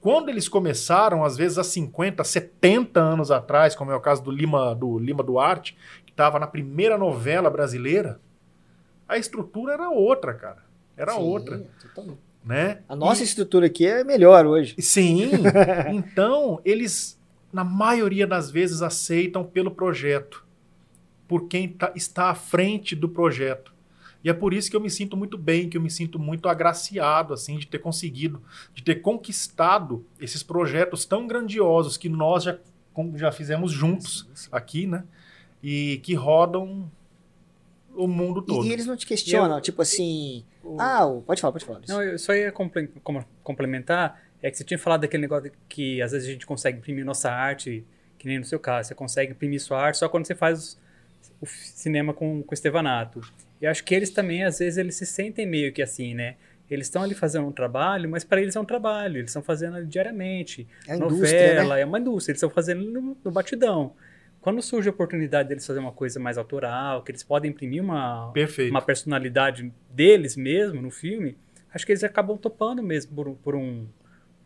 Quando 0.00 0.28
eles 0.30 0.48
começaram, 0.48 1.24
às 1.24 1.36
vezes 1.36 1.58
há 1.58 1.62
50, 1.64 2.24
70 2.24 2.98
anos 2.98 3.30
atrás, 3.30 3.76
como 3.76 3.92
é 3.92 3.94
o 3.94 4.00
caso 4.00 4.22
do 4.22 4.32
Lima, 4.32 4.74
do 4.74 4.98
Lima 4.98 5.22
Duarte, 5.22 5.76
que 6.04 6.10
estava 6.10 6.40
na 6.40 6.46
primeira 6.48 6.98
novela 6.98 7.48
brasileira, 7.48 8.20
a 9.08 9.16
estrutura 9.16 9.74
era 9.74 9.90
outra, 9.90 10.34
cara. 10.34 10.64
Era 10.96 11.12
Sim, 11.12 11.20
outra, 11.20 11.64
totalmente. 11.80 12.18
né? 12.44 12.80
A 12.88 12.96
nossa 12.96 13.22
E- 13.22 13.24
estrutura 13.24 13.66
aqui 13.66 13.86
é 13.86 14.02
melhor 14.02 14.44
hoje. 14.44 14.74
Sim. 14.80 15.30
então, 15.92 16.60
eles, 16.64 17.16
na 17.52 17.64
maioria 17.64 18.26
das 18.26 18.50
vezes, 18.50 18.82
aceitam 18.82 19.44
pelo 19.44 19.70
projeto, 19.70 20.44
por 21.28 21.48
quem 21.48 21.68
tá- 21.68 21.92
está 21.94 22.30
à 22.30 22.34
frente 22.34 22.94
do 22.96 23.08
projeto. 23.08 23.72
E 24.24 24.30
é 24.30 24.32
por 24.32 24.54
isso 24.54 24.70
que 24.70 24.76
eu 24.76 24.80
me 24.80 24.88
sinto 24.90 25.16
muito 25.16 25.36
bem, 25.36 25.68
que 25.68 25.76
eu 25.76 25.80
me 25.80 25.90
sinto 25.90 26.18
muito 26.18 26.48
agraciado, 26.48 27.34
assim, 27.34 27.58
de 27.58 27.66
ter 27.66 27.78
conseguido, 27.80 28.40
de 28.72 28.82
ter 28.82 28.96
conquistado 29.02 30.04
esses 30.20 30.42
projetos 30.42 31.04
tão 31.04 31.26
grandiosos 31.26 31.96
que 31.96 32.08
nós 32.08 32.44
já, 32.44 32.56
já 33.16 33.32
fizemos 33.32 33.72
juntos 33.72 34.20
Sim, 34.28 34.44
sim. 34.44 34.48
aqui, 34.52 34.86
né? 34.86 35.04
E 35.62 36.00
que 36.04 36.14
rodam 36.14 36.88
o 37.94 38.06
mundo 38.06 38.40
todo. 38.42 38.64
E, 38.64 38.68
e 38.68 38.72
eles 38.72 38.86
não 38.86 38.96
te 38.96 39.06
questionam, 39.06 39.60
tipo 39.60 39.82
assim. 39.82 40.44
Ah, 40.78 41.00
pode 41.26 41.40
falar, 41.40 41.52
pode 41.52 41.64
falar. 41.64 41.80
Não, 41.88 42.02
eu 42.02 42.18
só 42.18 42.32
ia 42.34 42.50
comple- 42.52 42.88
com- 43.02 43.24
complementar, 43.42 44.22
é 44.42 44.50
que 44.50 44.58
você 44.58 44.64
tinha 44.64 44.78
falado 44.78 45.02
daquele 45.02 45.22
negócio 45.22 45.52
que 45.68 46.02
às 46.02 46.12
vezes 46.12 46.28
a 46.28 46.32
gente 46.32 46.44
consegue 46.44 46.78
imprimir 46.78 47.04
nossa 47.04 47.30
arte, 47.30 47.86
que 48.18 48.26
nem 48.26 48.38
no 48.38 48.44
seu 48.44 48.58
caso, 48.58 48.88
você 48.88 48.94
consegue 48.94 49.32
imprimir 49.32 49.60
sua 49.60 49.80
arte 49.80 49.98
só 49.98 50.08
quando 50.08 50.26
você 50.26 50.34
faz 50.34 50.78
o 51.40 51.46
cinema 51.46 52.12
com, 52.12 52.42
com 52.42 52.50
o 52.50 52.54
Estevanato. 52.54 53.20
E 53.60 53.66
acho 53.66 53.84
que 53.84 53.94
eles 53.94 54.10
também, 54.10 54.44
às 54.44 54.58
vezes, 54.58 54.76
eles 54.76 54.96
se 54.96 55.06
sentem 55.06 55.46
meio 55.46 55.72
que 55.72 55.80
assim, 55.80 56.14
né? 56.14 56.36
Eles 56.68 56.86
estão 56.86 57.02
ali 57.02 57.14
fazendo 57.14 57.46
um 57.46 57.52
trabalho, 57.52 58.08
mas 58.08 58.24
para 58.24 58.40
eles 58.40 58.56
é 58.56 58.60
um 58.60 58.64
trabalho, 58.64 59.18
eles 59.18 59.30
estão 59.30 59.42
fazendo 59.42 59.76
ali 59.76 59.86
diariamente. 59.86 60.66
É 60.88 60.96
Novela, 60.96 61.76
né? 61.76 61.82
é 61.82 61.84
uma 61.84 62.00
indústria, 62.00 62.32
eles 62.32 62.38
estão 62.38 62.50
fazendo 62.50 62.82
no, 62.90 63.16
no 63.22 63.30
batidão. 63.30 63.92
Quando 64.40 64.60
surge 64.62 64.88
a 64.88 64.92
oportunidade 64.92 65.48
deles 65.48 65.64
fazer 65.64 65.78
uma 65.78 65.92
coisa 65.92 66.18
mais 66.18 66.36
autoral, 66.38 67.02
que 67.02 67.12
eles 67.12 67.22
podem 67.22 67.50
imprimir 67.50 67.82
uma, 67.82 68.32
Perfeito. 68.32 68.70
uma 68.70 68.82
personalidade 68.82 69.72
deles 69.90 70.34
mesmo 70.34 70.82
no 70.82 70.90
filme, 70.90 71.36
acho 71.72 71.86
que 71.86 71.92
eles 71.92 72.02
acabam 72.02 72.36
topando 72.36 72.82
mesmo 72.82 73.14
por, 73.14 73.34
por 73.36 73.54
um 73.54 73.86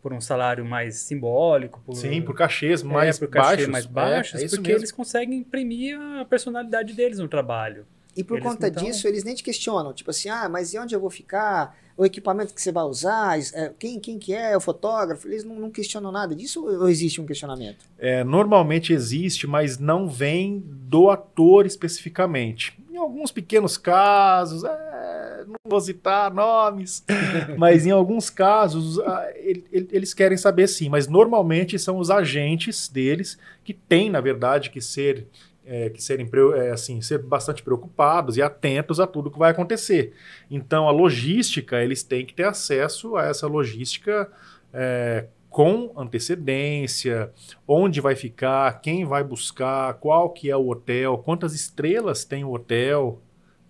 por 0.07 0.13
um 0.13 0.21
salário 0.21 0.63
mais 0.63 0.95
simbólico, 0.99 1.81
por, 1.85 1.93
Sim, 1.93 2.21
por 2.21 2.33
cachês 2.33 2.81
é, 2.81 2.85
mais 2.85 3.19
por 3.19 3.27
cachê 3.27 3.47
baixos. 3.49 3.67
mais 3.67 3.85
É, 3.85 3.89
baixos, 3.89 4.41
é 4.41 4.45
isso 4.45 4.55
porque 4.55 4.69
mesmo. 4.69 4.79
eles 4.83 4.91
conseguem 4.93 5.39
imprimir 5.39 5.99
a 5.99 6.23
personalidade 6.23 6.93
deles 6.93 7.19
no 7.19 7.27
trabalho. 7.27 7.85
E 8.17 8.23
por 8.23 8.37
Eles 8.39 8.47
conta 8.49 8.67
não 8.67 8.73
tão- 8.73 8.83
disso, 8.83 9.07
eles 9.07 9.23
nem 9.23 9.35
te 9.35 9.43
questionam. 9.43 9.93
Tipo 9.93 10.09
assim, 10.09 10.27
ah, 10.29 10.49
mas 10.49 10.73
e 10.73 10.79
onde 10.79 10.95
eu 10.95 10.99
vou 10.99 11.09
ficar? 11.11 11.77
O 11.95 12.05
equipamento 12.05 12.53
que 12.53 12.61
você 12.61 12.71
vai 12.71 12.83
usar? 12.83 13.39
É, 13.53 13.71
Quem, 13.79 13.99
quem 13.99 14.19
que 14.19 14.33
é? 14.33 14.55
O 14.55 14.59
fotógrafo? 14.59 15.27
Eles 15.27 15.43
não, 15.43 15.55
não 15.55 15.71
questionam 15.71 16.11
nada 16.11 16.35
disso 16.35 16.63
ou 16.65 16.89
existe 16.89 17.19
um 17.21 17.25
questionamento? 17.25 17.85
É, 17.97 18.23
normalmente 18.23 18.93
existe, 18.93 19.47
mas 19.47 19.77
não 19.79 20.07
vem 20.07 20.63
do 20.67 21.09
ator 21.09 21.65
especificamente. 21.65 22.77
Em 22.91 22.97
alguns 22.97 23.31
pequenos 23.31 23.77
casos, 23.77 24.63
é, 24.63 25.43
não 25.47 25.55
vou 25.67 25.79
citar 25.81 26.31
nomes, 26.33 27.03
mas 27.57 27.85
em 27.85 27.91
alguns 27.91 28.29
casos 28.29 28.99
ele- 29.35 29.65
ele- 29.71 29.89
eles 29.91 30.13
querem 30.13 30.37
saber 30.37 30.67
sim, 30.67 30.89
mas 30.89 31.07
normalmente 31.07 31.77
são 31.79 31.97
os 31.97 32.09
agentes 32.11 32.87
deles 32.87 33.37
que 33.63 33.73
têm, 33.73 34.09
na 34.09 34.21
verdade, 34.21 34.69
que 34.69 34.81
ser 34.81 35.27
é, 35.67 35.89
que 35.89 36.01
serem 36.01 36.29
é, 36.55 36.71
assim 36.71 37.01
ser 37.01 37.19
bastante 37.19 37.61
preocupados 37.61 38.37
e 38.37 38.41
atentos 38.41 38.99
a 38.99 39.05
tudo 39.05 39.29
que 39.29 39.37
vai 39.37 39.51
acontecer. 39.51 40.13
Então 40.49 40.87
a 40.87 40.91
logística 40.91 41.83
eles 41.83 42.03
têm 42.03 42.25
que 42.25 42.33
ter 42.33 42.45
acesso 42.45 43.17
a 43.17 43.25
essa 43.25 43.45
logística 43.45 44.31
é, 44.73 45.25
com 45.49 45.91
antecedência, 45.97 47.31
onde 47.67 47.99
vai 47.99 48.15
ficar, 48.15 48.79
quem 48.79 49.05
vai 49.05 49.23
buscar, 49.23 49.95
qual 49.95 50.29
que 50.29 50.49
é 50.49 50.55
o 50.55 50.69
hotel, 50.69 51.17
quantas 51.17 51.53
estrelas 51.53 52.23
tem 52.23 52.43
o 52.43 52.53
hotel, 52.53 53.21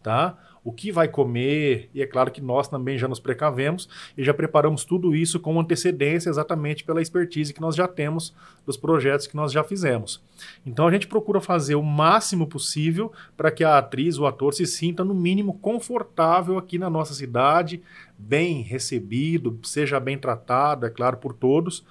tá? 0.03 0.37
O 0.67 0.71
que 0.73 0.91
vai 0.91 1.07
comer, 1.07 1.89
e 1.93 2.01
é 2.01 2.05
claro 2.05 2.29
que 2.29 2.41
nós 2.41 2.67
também 2.67 2.97
já 2.97 3.07
nos 3.07 3.21
precavemos 3.21 3.87
e 4.17 4.21
já 4.21 4.33
preparamos 4.33 4.83
tudo 4.83 5.15
isso 5.15 5.39
com 5.39 5.57
antecedência, 5.57 6.29
exatamente 6.29 6.83
pela 6.83 7.01
expertise 7.01 7.53
que 7.53 7.61
nós 7.61 7.73
já 7.73 7.87
temos 7.87 8.35
dos 8.65 8.75
projetos 8.75 9.27
que 9.27 9.35
nós 9.37 9.53
já 9.53 9.63
fizemos. 9.63 10.21
Então 10.65 10.85
a 10.85 10.91
gente 10.91 11.07
procura 11.07 11.39
fazer 11.39 11.75
o 11.75 11.81
máximo 11.81 12.45
possível 12.45 13.13
para 13.37 13.49
que 13.49 13.63
a 13.63 13.77
atriz, 13.77 14.17
o 14.17 14.25
ator 14.25 14.53
se 14.53 14.65
sinta 14.65 15.05
no 15.05 15.13
mínimo 15.13 15.53
confortável 15.53 16.57
aqui 16.57 16.77
na 16.77 16.89
nossa 16.89 17.13
cidade, 17.13 17.81
bem 18.17 18.61
recebido, 18.61 19.57
seja 19.63 20.01
bem 20.01 20.17
tratado, 20.17 20.85
é 20.85 20.89
claro, 20.89 21.15
por 21.15 21.31
todos. 21.31 21.85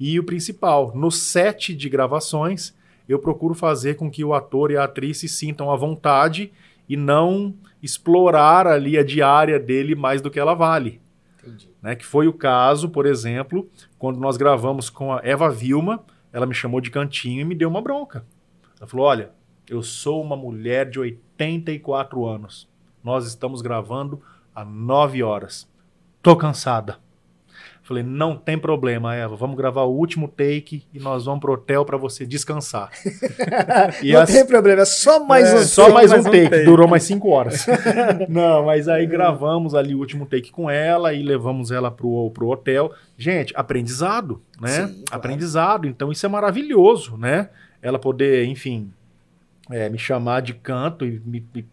E 0.00 0.18
o 0.18 0.24
principal, 0.24 0.90
no 0.96 1.10
set 1.10 1.76
de 1.76 1.90
gravações, 1.90 2.74
eu 3.06 3.18
procuro 3.18 3.54
fazer 3.54 3.96
com 3.96 4.10
que 4.10 4.24
o 4.24 4.32
ator 4.32 4.70
e 4.70 4.76
a 4.78 4.84
atriz 4.84 5.18
se 5.18 5.28
sintam 5.28 5.70
à 5.70 5.76
vontade 5.76 6.50
e 6.88 6.96
não 6.96 7.52
explorar 7.86 8.66
ali 8.66 8.98
a 8.98 9.04
diária 9.04 9.58
dele 9.58 9.94
mais 9.94 10.20
do 10.20 10.30
que 10.30 10.38
ela 10.38 10.52
vale. 10.54 11.00
Entendi. 11.42 11.70
Né? 11.80 11.94
Que 11.94 12.04
foi 12.04 12.28
o 12.28 12.32
caso, 12.32 12.90
por 12.90 13.06
exemplo, 13.06 13.70
quando 13.98 14.20
nós 14.20 14.36
gravamos 14.36 14.90
com 14.90 15.12
a 15.12 15.20
Eva 15.22 15.48
Vilma, 15.48 16.04
ela 16.32 16.44
me 16.44 16.54
chamou 16.54 16.80
de 16.80 16.90
cantinho 16.90 17.40
e 17.40 17.44
me 17.44 17.54
deu 17.54 17.68
uma 17.68 17.80
bronca. 17.80 18.26
Ela 18.78 18.86
falou: 18.86 19.06
Olha, 19.06 19.30
eu 19.68 19.82
sou 19.82 20.22
uma 20.22 20.36
mulher 20.36 20.90
de 20.90 20.98
84 20.98 22.26
anos. 22.26 22.68
Nós 23.02 23.26
estamos 23.26 23.62
gravando 23.62 24.20
há 24.54 24.64
9 24.64 25.22
horas. 25.22 25.66
Tô 26.20 26.36
cansada. 26.36 26.98
Falei, 27.86 28.02
não 28.02 28.36
tem 28.36 28.58
problema, 28.58 29.14
Eva. 29.14 29.36
Vamos 29.36 29.56
gravar 29.56 29.82
o 29.82 29.94
último 29.96 30.26
take 30.26 30.82
e 30.92 30.98
nós 30.98 31.26
vamos 31.26 31.38
pro 31.38 31.52
hotel 31.52 31.84
para 31.84 31.96
você 31.96 32.26
descansar. 32.26 32.90
não 34.02 34.20
as- 34.22 34.32
tem 34.32 34.44
problema, 34.44 34.82
é 34.82 34.84
só 34.84 35.24
mais 35.24 35.48
é, 35.48 35.54
um 35.54 35.62
só 35.62 35.82
take. 35.82 35.94
mais, 35.94 36.10
mais 36.10 36.24
um 36.24 36.28
um 36.28 36.32
take, 36.32 36.50
take. 36.50 36.64
durou 36.64 36.88
mais 36.88 37.04
cinco 37.04 37.28
horas. 37.28 37.64
Não, 38.28 38.64
mas 38.64 38.88
aí 38.88 39.06
gravamos 39.06 39.72
ali 39.72 39.94
o 39.94 40.00
último 40.00 40.26
take 40.26 40.50
com 40.50 40.68
ela 40.68 41.14
e 41.14 41.22
levamos 41.22 41.70
ela 41.70 41.88
pro, 41.88 42.28
pro 42.32 42.48
hotel. 42.48 42.92
Gente, 43.16 43.52
aprendizado, 43.56 44.42
né? 44.60 44.68
Sim, 44.88 44.94
claro. 45.04 45.04
Aprendizado, 45.12 45.86
então 45.86 46.10
isso 46.10 46.26
é 46.26 46.28
maravilhoso, 46.28 47.16
né? 47.16 47.50
Ela 47.80 48.00
poder, 48.00 48.46
enfim, 48.46 48.90
é, 49.70 49.88
me 49.88 49.96
chamar 49.96 50.42
de 50.42 50.54
canto 50.54 51.06
e 51.06 51.22
me, 51.24 51.46
me 51.54 51.64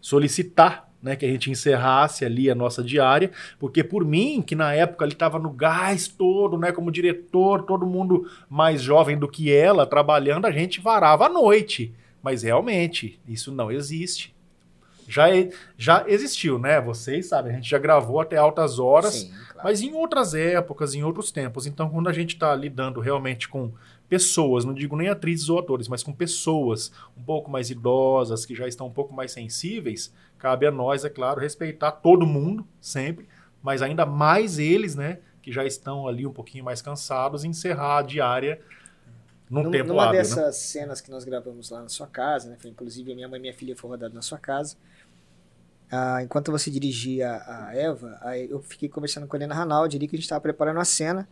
solicitar 0.00 0.89
né, 1.02 1.16
que 1.16 1.24
a 1.24 1.28
gente 1.28 1.50
encerrasse 1.50 2.24
ali 2.24 2.50
a 2.50 2.54
nossa 2.54 2.82
diária, 2.82 3.30
porque 3.58 3.82
por 3.82 4.04
mim, 4.04 4.42
que 4.42 4.54
na 4.54 4.72
época 4.74 5.04
ele 5.04 5.12
estava 5.12 5.38
no 5.38 5.50
gás 5.50 6.08
todo, 6.08 6.58
né, 6.58 6.72
como 6.72 6.90
diretor, 6.92 7.62
todo 7.62 7.86
mundo 7.86 8.28
mais 8.48 8.82
jovem 8.82 9.18
do 9.18 9.28
que 9.28 9.52
ela, 9.52 9.86
trabalhando, 9.86 10.46
a 10.46 10.50
gente 10.50 10.80
varava 10.80 11.26
a 11.26 11.28
noite. 11.28 11.94
Mas 12.22 12.42
realmente, 12.42 13.18
isso 13.26 13.50
não 13.50 13.70
existe. 13.70 14.34
Já, 15.08 15.24
já 15.76 16.04
existiu, 16.06 16.56
né? 16.56 16.80
Vocês 16.80 17.26
sabem, 17.26 17.52
a 17.52 17.54
gente 17.56 17.68
já 17.68 17.78
gravou 17.78 18.20
até 18.20 18.36
altas 18.36 18.78
horas, 18.78 19.14
Sim, 19.14 19.30
claro. 19.30 19.60
mas 19.64 19.82
em 19.82 19.92
outras 19.92 20.34
épocas, 20.34 20.94
em 20.94 21.02
outros 21.02 21.32
tempos. 21.32 21.66
Então, 21.66 21.90
quando 21.90 22.08
a 22.08 22.12
gente 22.12 22.34
está 22.34 22.54
lidando 22.54 23.00
realmente 23.00 23.48
com 23.48 23.72
pessoas, 24.08 24.64
não 24.64 24.72
digo 24.72 24.96
nem 24.96 25.08
atrizes 25.08 25.48
ou 25.48 25.58
atores, 25.58 25.88
mas 25.88 26.04
com 26.04 26.12
pessoas 26.12 26.92
um 27.16 27.22
pouco 27.22 27.50
mais 27.50 27.70
idosas, 27.70 28.46
que 28.46 28.54
já 28.54 28.68
estão 28.68 28.86
um 28.86 28.92
pouco 28.92 29.12
mais 29.12 29.32
sensíveis, 29.32 30.12
cabe 30.40 30.66
a 30.66 30.70
nós, 30.70 31.04
é 31.04 31.10
claro, 31.10 31.40
respeitar 31.40 31.92
todo 31.92 32.26
mundo, 32.26 32.66
sempre, 32.80 33.28
mas 33.62 33.82
ainda 33.82 34.06
mais 34.06 34.58
eles, 34.58 34.96
né, 34.96 35.18
que 35.42 35.52
já 35.52 35.64
estão 35.64 36.08
ali 36.08 36.26
um 36.26 36.32
pouquinho 36.32 36.64
mais 36.64 36.80
cansados, 36.82 37.44
encerrar 37.44 37.98
a 37.98 38.02
diária 38.02 38.60
num 39.48 39.64
Num- 39.64 39.70
tempo 39.70 39.88
Numa 39.88 40.04
hábil, 40.04 40.16
né? 40.16 40.22
dessas 40.22 40.56
cenas 40.56 41.00
que 41.00 41.10
nós 41.10 41.24
gravamos 41.24 41.70
lá 41.70 41.82
na 41.82 41.88
sua 41.88 42.06
casa, 42.06 42.50
né? 42.50 42.56
Inclusive 42.64 43.12
a 43.12 43.14
minha 43.14 43.28
mãe 43.28 43.38
e 43.38 43.42
minha 43.42 43.54
filha 43.54 43.76
foram 43.76 43.92
rodadas 43.92 44.14
na 44.14 44.22
sua 44.22 44.38
casa. 44.38 44.76
Ah, 45.90 46.22
enquanto 46.22 46.52
você 46.52 46.70
dirigia 46.70 47.42
a 47.44 47.74
Eva, 47.74 48.16
aí 48.20 48.48
eu 48.48 48.60
fiquei 48.62 48.88
conversando 48.88 49.26
com 49.26 49.34
a 49.34 49.38
Helena 49.38 49.54
Ranaldi 49.54 49.96
ali, 49.96 50.06
que 50.06 50.14
a 50.14 50.18
gente 50.18 50.24
estava 50.24 50.40
preparando 50.40 50.78
a 50.78 50.84
cena. 50.84 51.28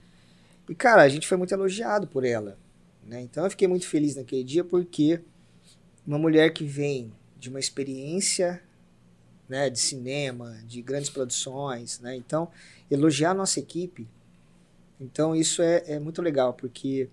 E, 0.69 0.75
cara, 0.75 1.03
a 1.03 1.09
gente 1.09 1.29
foi 1.29 1.37
muito 1.37 1.55
elogiado 1.55 2.09
por 2.09 2.25
ela. 2.25 2.59
Né? 3.07 3.21
Então 3.21 3.45
eu 3.45 3.51
fiquei 3.51 3.69
muito 3.69 3.87
feliz 3.87 4.17
naquele 4.17 4.43
dia 4.43 4.65
porque 4.65 5.21
uma 6.07 6.19
mulher 6.19 6.51
que 6.53 6.65
vem 6.65 7.13
de 7.39 7.49
uma 7.49 7.61
experiência 7.61 8.61
né, 9.49 9.71
de 9.71 9.79
cinema, 9.79 10.59
de 10.67 10.83
grandes 10.83 11.09
produções, 11.11 12.01
né? 12.01 12.15
Então, 12.17 12.49
elogiar 12.91 13.31
a 13.31 13.35
nossa 13.35 13.59
equipe, 13.59 14.07
então 15.01 15.35
isso 15.35 15.63
é, 15.63 15.85
é 15.87 15.99
muito 15.99 16.21
legal, 16.21 16.53
porque 16.55 17.09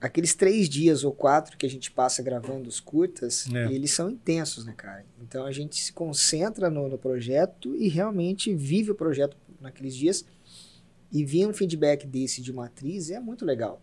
aqueles 0.00 0.34
três 0.34 0.68
dias 0.68 1.04
ou 1.04 1.12
quatro 1.12 1.56
que 1.56 1.66
a 1.66 1.70
gente 1.70 1.90
passa 1.90 2.22
gravando 2.22 2.68
os 2.68 2.80
curtas, 2.80 3.46
É. 3.52 3.72
eles 3.72 3.90
são 3.90 4.10
intensos, 4.10 4.64
né, 4.64 4.72
cara? 4.76 5.04
Então 5.22 5.44
a 5.44 5.52
gente 5.52 5.80
se 5.80 5.92
concentra 5.92 6.70
no, 6.70 6.88
no 6.88 6.98
projeto 6.98 7.74
e 7.76 7.88
realmente 7.88 8.54
vive 8.54 8.90
o 8.90 8.94
projeto 8.94 9.36
naqueles 9.60 9.94
dias. 9.96 10.24
E 11.10 11.24
vir 11.24 11.46
um 11.48 11.54
feedback 11.54 12.06
desse 12.06 12.42
de 12.42 12.52
uma 12.52 12.66
atriz 12.66 13.10
é 13.10 13.18
muito 13.18 13.44
legal. 13.44 13.80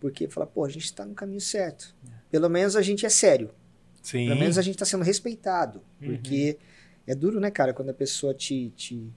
Porque 0.00 0.26
fala, 0.28 0.46
pô, 0.46 0.64
a 0.64 0.68
gente 0.68 0.84
está 0.86 1.04
no 1.04 1.14
caminho 1.14 1.40
certo. 1.40 1.94
Pelo 2.30 2.48
menos 2.48 2.74
a 2.74 2.80
gente 2.82 3.04
é 3.04 3.08
sério. 3.10 3.50
Sim. 4.02 4.26
Pelo 4.28 4.40
menos 4.40 4.56
a 4.58 4.62
gente 4.62 4.74
está 4.74 4.86
sendo 4.86 5.04
respeitado. 5.04 5.82
Uhum. 6.00 6.08
Porque 6.08 6.58
é 7.06 7.14
duro, 7.14 7.38
né, 7.40 7.50
cara, 7.50 7.72
quando 7.74 7.90
a 7.90 7.94
pessoa 7.94 8.32
te, 8.34 8.70
te, 8.70 9.12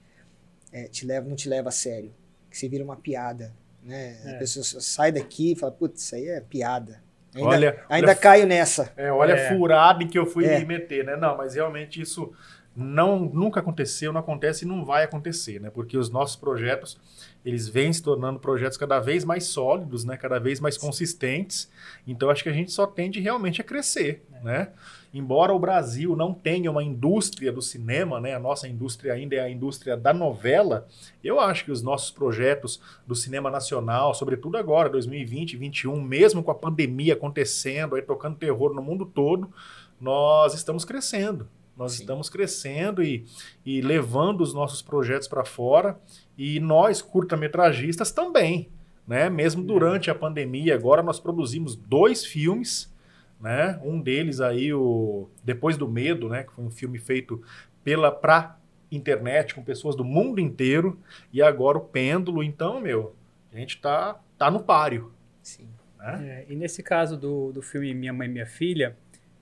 é, 0.72 0.84
te 0.88 1.06
leva, 1.06 1.28
não 1.28 1.36
te 1.36 1.48
leva 1.48 1.68
a 1.68 1.72
sério. 1.72 2.12
Que 2.50 2.56
você 2.58 2.68
vira 2.68 2.82
uma 2.84 2.96
piada. 2.96 3.52
Né? 3.82 4.18
A 4.24 4.30
É. 4.30 4.38
pessoa 4.38 4.64
sai 4.64 5.12
daqui 5.12 5.52
e 5.52 5.56
fala, 5.56 5.72
putz, 5.72 6.02
isso 6.02 6.14
aí 6.14 6.26
é 6.28 6.40
piada. 6.40 7.02
Ainda, 7.34 7.48
Olha- 7.48 7.84
ainda 7.88 8.08
olha- 8.08 8.16
caio 8.16 8.46
nessa. 8.46 8.92
É, 8.96 9.12
olha 9.12 9.32
É. 9.34 9.48
a 9.48 9.56
furada 9.56 10.02
em 10.02 10.08
que 10.08 10.18
eu 10.18 10.26
fui 10.26 10.46
É. 10.46 10.58
me 10.58 10.64
meter, 10.64 11.04
né? 11.04 11.14
Não, 11.16 11.36
mas 11.36 11.54
realmente 11.54 12.00
isso 12.00 12.32
não 12.78 13.18
nunca 13.18 13.58
aconteceu, 13.58 14.12
não 14.12 14.20
acontece 14.20 14.64
e 14.64 14.68
não 14.68 14.84
vai 14.84 15.02
acontecer, 15.02 15.60
né? 15.60 15.68
Porque 15.68 15.98
os 15.98 16.10
nossos 16.10 16.36
projetos, 16.36 16.96
eles 17.44 17.68
vêm 17.68 17.92
se 17.92 18.00
tornando 18.00 18.38
projetos 18.38 18.78
cada 18.78 19.00
vez 19.00 19.24
mais 19.24 19.46
sólidos, 19.46 20.04
né? 20.04 20.16
Cada 20.16 20.38
vez 20.38 20.60
mais 20.60 20.78
consistentes. 20.78 21.68
Então 22.06 22.30
acho 22.30 22.44
que 22.44 22.48
a 22.48 22.52
gente 22.52 22.70
só 22.70 22.86
tende 22.86 23.18
realmente 23.18 23.60
a 23.60 23.64
crescer, 23.64 24.24
né? 24.44 24.68
Embora 25.12 25.52
o 25.52 25.58
Brasil 25.58 26.14
não 26.14 26.32
tenha 26.32 26.70
uma 26.70 26.82
indústria 26.82 27.50
do 27.50 27.60
cinema, 27.60 28.20
né? 28.20 28.34
A 28.34 28.38
nossa 28.38 28.68
indústria 28.68 29.14
ainda 29.14 29.34
é 29.34 29.40
a 29.40 29.50
indústria 29.50 29.96
da 29.96 30.12
novela. 30.12 30.86
Eu 31.24 31.40
acho 31.40 31.64
que 31.64 31.72
os 31.72 31.82
nossos 31.82 32.12
projetos 32.12 32.80
do 33.06 33.14
cinema 33.14 33.50
nacional, 33.50 34.14
sobretudo 34.14 34.56
agora, 34.56 34.88
2020, 34.88 35.56
2021, 35.56 36.00
mesmo 36.00 36.42
com 36.42 36.50
a 36.50 36.54
pandemia 36.54 37.14
acontecendo, 37.14 37.96
aí 37.96 38.02
tocando 38.02 38.36
terror 38.36 38.72
no 38.72 38.82
mundo 38.82 39.04
todo, 39.04 39.52
nós 40.00 40.54
estamos 40.54 40.84
crescendo. 40.84 41.48
Nós 41.78 41.92
Sim. 41.92 42.02
estamos 42.02 42.28
crescendo 42.28 43.02
e, 43.04 43.24
e 43.64 43.80
levando 43.80 44.40
os 44.40 44.52
nossos 44.52 44.82
projetos 44.82 45.28
para 45.28 45.44
fora. 45.44 45.96
E 46.36 46.58
nós, 46.58 47.00
curta-metragistas, 47.00 48.10
também. 48.10 48.68
Né? 49.06 49.30
Mesmo 49.30 49.62
durante 49.62 50.10
a 50.10 50.14
pandemia, 50.14 50.74
agora 50.74 51.04
nós 51.04 51.20
produzimos 51.20 51.76
dois 51.76 52.24
filmes. 52.24 52.92
Né? 53.40 53.80
Um 53.84 54.00
deles 54.00 54.40
aí, 54.40 54.74
o 54.74 55.28
Depois 55.44 55.76
do 55.76 55.88
Medo, 55.88 56.28
né? 56.28 56.42
que 56.42 56.52
foi 56.52 56.64
um 56.64 56.70
filme 56.70 56.98
feito 56.98 57.40
pela 57.84 58.10
pra 58.10 58.58
internet 58.90 59.54
com 59.54 59.62
pessoas 59.62 59.94
do 59.94 60.04
mundo 60.04 60.40
inteiro. 60.40 60.98
E 61.32 61.40
agora 61.40 61.78
o 61.78 61.82
Pêndulo. 61.82 62.42
Então, 62.42 62.80
meu, 62.80 63.14
a 63.52 63.56
gente 63.56 63.80
tá, 63.80 64.20
tá 64.36 64.50
no 64.50 64.64
páreo. 64.64 65.12
Sim. 65.40 65.68
Né? 65.96 66.44
É, 66.48 66.52
e 66.52 66.56
nesse 66.56 66.82
caso 66.82 67.16
do, 67.16 67.52
do 67.52 67.62
filme 67.62 67.94
Minha 67.94 68.12
Mãe 68.12 68.28
e 68.28 68.32
Minha 68.32 68.46
Filha, 68.46 68.96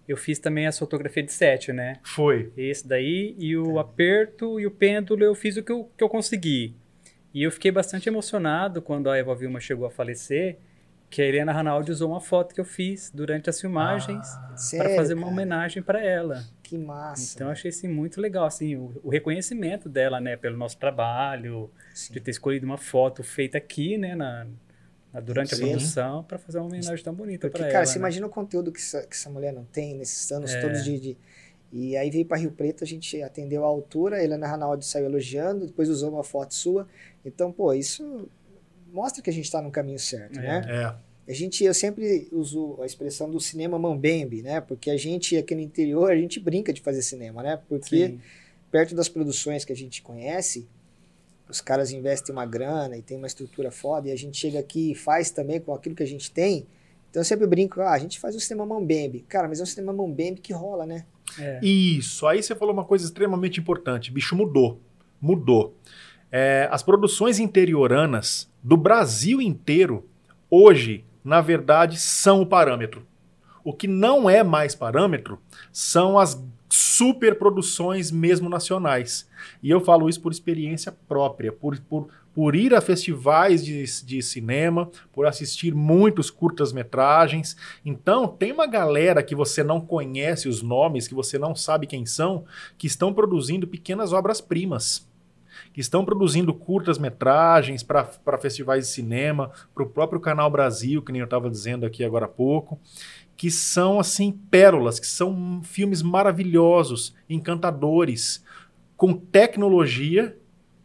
eu 0.08 0.16
fiz 0.16 0.38
também 0.38 0.66
a 0.66 0.72
fotografia 0.72 1.22
de 1.22 1.32
set, 1.32 1.72
né? 1.72 1.94
Foi. 2.04 2.52
Esse 2.56 2.86
daí, 2.86 3.34
e 3.38 3.56
o 3.56 3.78
aperto 3.78 4.58
e 4.60 4.66
o 4.66 4.70
pêndulo 4.70 5.22
eu 5.24 5.34
fiz 5.34 5.56
o 5.56 5.62
que 5.62 5.72
eu, 5.72 5.90
que 5.96 6.02
eu 6.04 6.08
consegui. 6.08 6.74
E 7.34 7.42
eu 7.42 7.50
fiquei 7.50 7.70
bastante 7.70 8.08
emocionado 8.08 8.80
quando 8.80 9.10
a 9.10 9.16
Eva 9.16 9.34
Vilma 9.34 9.60
chegou 9.60 9.86
a 9.86 9.90
falecer, 9.90 10.58
que 11.08 11.22
a 11.22 11.24
Helena 11.26 11.52
Ranaldi 11.52 11.92
usou 11.92 12.10
uma 12.10 12.20
foto 12.20 12.54
que 12.54 12.60
eu 12.60 12.64
fiz 12.64 13.10
durante 13.14 13.48
as 13.48 13.60
filmagens 13.60 14.26
Ah, 14.26 14.56
para 14.76 14.96
fazer 14.96 15.14
uma 15.14 15.22
cara? 15.24 15.32
homenagem 15.32 15.82
para 15.82 16.02
ela. 16.04 16.42
Que 16.62 16.76
massa. 16.76 17.34
Então 17.34 17.46
eu 17.46 17.52
achei 17.52 17.68
assim 17.68 17.86
muito 17.86 18.20
legal 18.20 18.44
assim 18.44 18.74
o, 18.76 18.92
o 19.04 19.08
reconhecimento 19.08 19.88
dela, 19.88 20.18
né, 20.20 20.36
pelo 20.36 20.56
nosso 20.56 20.76
trabalho, 20.78 21.70
Sim. 21.94 22.14
de 22.14 22.20
ter 22.20 22.32
escolhido 22.32 22.66
uma 22.66 22.76
foto 22.78 23.22
feita 23.22 23.56
aqui, 23.58 23.96
né, 23.96 24.16
na, 24.16 24.46
durante 25.20 25.54
a 25.54 25.56
Sim. 25.56 25.68
produção 25.70 26.22
para 26.24 26.38
fazer 26.38 26.58
uma 26.58 26.66
homenagem 26.66 27.04
tão 27.04 27.14
bonita 27.14 27.48
para 27.50 27.64
ela. 27.64 27.72
cara, 27.72 27.86
você 27.86 27.94
né? 27.94 27.98
imagina 28.00 28.26
o 28.26 28.30
conteúdo 28.30 28.70
que 28.72 28.78
essa, 28.80 29.02
que 29.02 29.14
essa 29.14 29.30
mulher 29.30 29.52
não 29.52 29.64
tem 29.64 29.94
nesses 29.94 30.30
anos 30.32 30.52
É. 30.52 30.60
todos 30.60 30.84
de, 30.84 30.98
de- 31.00 31.16
E 31.72 31.96
aí 31.96 32.10
veio 32.10 32.24
para 32.24 32.38
Rio 32.38 32.52
Preto, 32.52 32.84
a 32.84 32.86
gente 32.86 33.20
atendeu 33.22 33.64
a 33.64 33.66
altura, 33.66 34.16
a 34.16 34.24
Helena 34.24 34.46
Ranaldi 34.46 34.86
saiu 34.86 35.06
elogiando, 35.06 35.66
depois 35.66 35.88
usou 35.88 36.10
uma 36.12 36.22
foto 36.24 36.54
sua. 36.54 36.86
Então, 37.24 37.50
pô, 37.52 37.72
isso 37.74 38.28
mostra 38.92 39.20
que 39.22 39.28
a 39.28 39.32
gente 39.32 39.44
está 39.46 39.60
no 39.60 39.70
caminho 39.70 39.98
certo, 39.98 40.38
É. 40.38 40.42
né? 40.42 40.62
É. 40.68 41.06
A 41.28 41.34
gente, 41.34 41.64
eu 41.64 41.74
sempre 41.74 42.28
uso 42.30 42.78
a 42.80 42.86
expressão 42.86 43.28
do 43.28 43.40
cinema 43.40 43.76
mambembe, 43.78 44.42
né? 44.42 44.60
Porque 44.60 44.90
a 44.90 44.96
gente 44.96 45.36
aqui 45.36 45.56
no 45.56 45.60
interior, 45.60 46.08
a 46.10 46.16
gente 46.16 46.38
brinca 46.38 46.72
de 46.72 46.80
fazer 46.80 47.02
cinema, 47.02 47.42
né? 47.42 47.60
Porque 47.68 48.06
Sim. 48.10 48.20
perto 48.70 48.94
das 48.94 49.08
produções 49.08 49.64
que 49.64 49.72
a 49.72 49.76
gente 49.76 50.02
conhece, 50.02 50.68
os 51.48 51.60
caras 51.60 51.92
investem 51.92 52.34
uma 52.34 52.44
grana 52.44 52.96
e 52.96 53.02
tem 53.02 53.16
uma 53.16 53.26
estrutura 53.26 53.70
foda, 53.70 54.08
e 54.08 54.12
a 54.12 54.16
gente 54.16 54.36
chega 54.36 54.58
aqui 54.58 54.92
e 54.92 54.94
faz 54.94 55.30
também 55.30 55.60
com 55.60 55.74
aquilo 55.74 55.94
que 55.94 56.02
a 56.02 56.06
gente 56.06 56.30
tem. 56.30 56.66
Então 57.10 57.20
eu 57.20 57.24
sempre 57.24 57.46
brinco, 57.46 57.80
ah, 57.80 57.92
a 57.92 57.98
gente 57.98 58.18
faz 58.18 58.34
um 58.34 58.40
cinema 58.40 58.66
mambembe. 58.66 59.24
Cara, 59.28 59.48
mas 59.48 59.60
é 59.60 59.62
um 59.62 59.66
cinema 59.66 59.92
mambembe 59.92 60.40
que 60.40 60.52
rola, 60.52 60.84
né? 60.84 61.06
É. 61.38 61.60
Isso, 61.62 62.26
aí 62.26 62.42
você 62.42 62.54
falou 62.54 62.74
uma 62.74 62.84
coisa 62.84 63.04
extremamente 63.04 63.60
importante. 63.60 64.12
Bicho 64.12 64.36
mudou. 64.36 64.80
Mudou. 65.20 65.76
É, 66.30 66.68
as 66.70 66.82
produções 66.82 67.38
interioranas 67.38 68.50
do 68.62 68.76
Brasil 68.76 69.40
inteiro, 69.40 70.08
hoje, 70.50 71.04
na 71.24 71.40
verdade, 71.40 71.98
são 71.98 72.42
o 72.42 72.46
parâmetro. 72.46 73.06
O 73.64 73.72
que 73.72 73.88
não 73.88 74.28
é 74.28 74.42
mais 74.44 74.74
parâmetro 74.74 75.40
são 75.72 76.18
as 76.18 76.34
superproduções 76.76 78.10
mesmo 78.10 78.50
nacionais. 78.50 79.26
E 79.62 79.70
eu 79.70 79.80
falo 79.80 80.08
isso 80.10 80.20
por 80.20 80.30
experiência 80.30 80.92
própria, 80.92 81.50
por, 81.50 81.78
por, 81.80 82.08
por 82.34 82.54
ir 82.54 82.74
a 82.74 82.82
festivais 82.82 83.64
de, 83.64 83.84
de 84.04 84.22
cinema, 84.22 84.90
por 85.10 85.26
assistir 85.26 85.74
muitos 85.74 86.30
curtas-metragens. 86.30 87.56
Então, 87.82 88.28
tem 88.28 88.52
uma 88.52 88.66
galera 88.66 89.22
que 89.22 89.34
você 89.34 89.64
não 89.64 89.80
conhece 89.80 90.48
os 90.48 90.60
nomes, 90.60 91.08
que 91.08 91.14
você 91.14 91.38
não 91.38 91.54
sabe 91.54 91.86
quem 91.86 92.04
são, 92.04 92.44
que 92.76 92.86
estão 92.86 93.12
produzindo 93.12 93.66
pequenas 93.66 94.12
obras-primas. 94.12 95.08
Que 95.72 95.80
estão 95.80 96.04
produzindo 96.04 96.52
curtas-metragens 96.52 97.82
para 97.82 98.38
festivais 98.38 98.86
de 98.86 98.92
cinema, 98.92 99.50
para 99.74 99.82
o 99.82 99.88
próprio 99.88 100.20
Canal 100.20 100.50
Brasil, 100.50 101.02
que 101.02 101.12
nem 101.12 101.20
eu 101.20 101.24
estava 101.24 101.48
dizendo 101.48 101.86
aqui 101.86 102.04
agora 102.04 102.26
há 102.26 102.28
pouco 102.28 102.78
que 103.36 103.50
são 103.50 104.00
assim 104.00 104.32
pérolas, 104.32 104.98
que 104.98 105.06
são 105.06 105.60
filmes 105.62 106.02
maravilhosos, 106.02 107.14
encantadores, 107.28 108.42
com 108.96 109.12
tecnologia, 109.12 110.36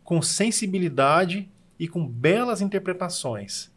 com 0.03 0.21
sensibilidade 0.21 1.49
e 1.79 1.87
com 1.87 2.05
belas 2.05 2.61
interpretações. 2.61 3.71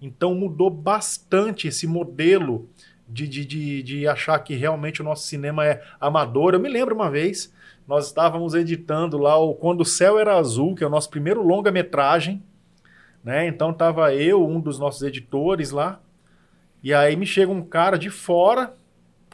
Então 0.00 0.34
mudou 0.34 0.70
bastante 0.70 1.66
esse 1.66 1.86
modelo 1.86 2.68
de, 3.08 3.26
de, 3.26 3.44
de, 3.44 3.82
de 3.82 4.06
achar 4.06 4.38
que 4.38 4.54
realmente 4.54 5.00
o 5.00 5.04
nosso 5.04 5.26
cinema 5.26 5.66
é 5.66 5.82
amador. 6.00 6.54
Eu 6.54 6.60
me 6.60 6.68
lembro 6.68 6.94
uma 6.94 7.10
vez, 7.10 7.52
nós 7.86 8.06
estávamos 8.06 8.54
editando 8.54 9.18
lá 9.18 9.36
o 9.36 9.54
Quando 9.54 9.80
o 9.80 9.84
Céu 9.84 10.18
Era 10.18 10.36
Azul, 10.36 10.74
que 10.74 10.84
é 10.84 10.86
o 10.86 10.90
nosso 10.90 11.10
primeiro 11.10 11.42
longa-metragem. 11.42 12.42
Né? 13.24 13.48
Então 13.48 13.70
estava 13.70 14.14
eu, 14.14 14.46
um 14.46 14.60
dos 14.60 14.78
nossos 14.78 15.02
editores 15.02 15.72
lá, 15.72 16.00
e 16.82 16.94
aí 16.94 17.16
me 17.16 17.26
chega 17.26 17.50
um 17.50 17.62
cara 17.62 17.98
de 17.98 18.10
fora, 18.10 18.74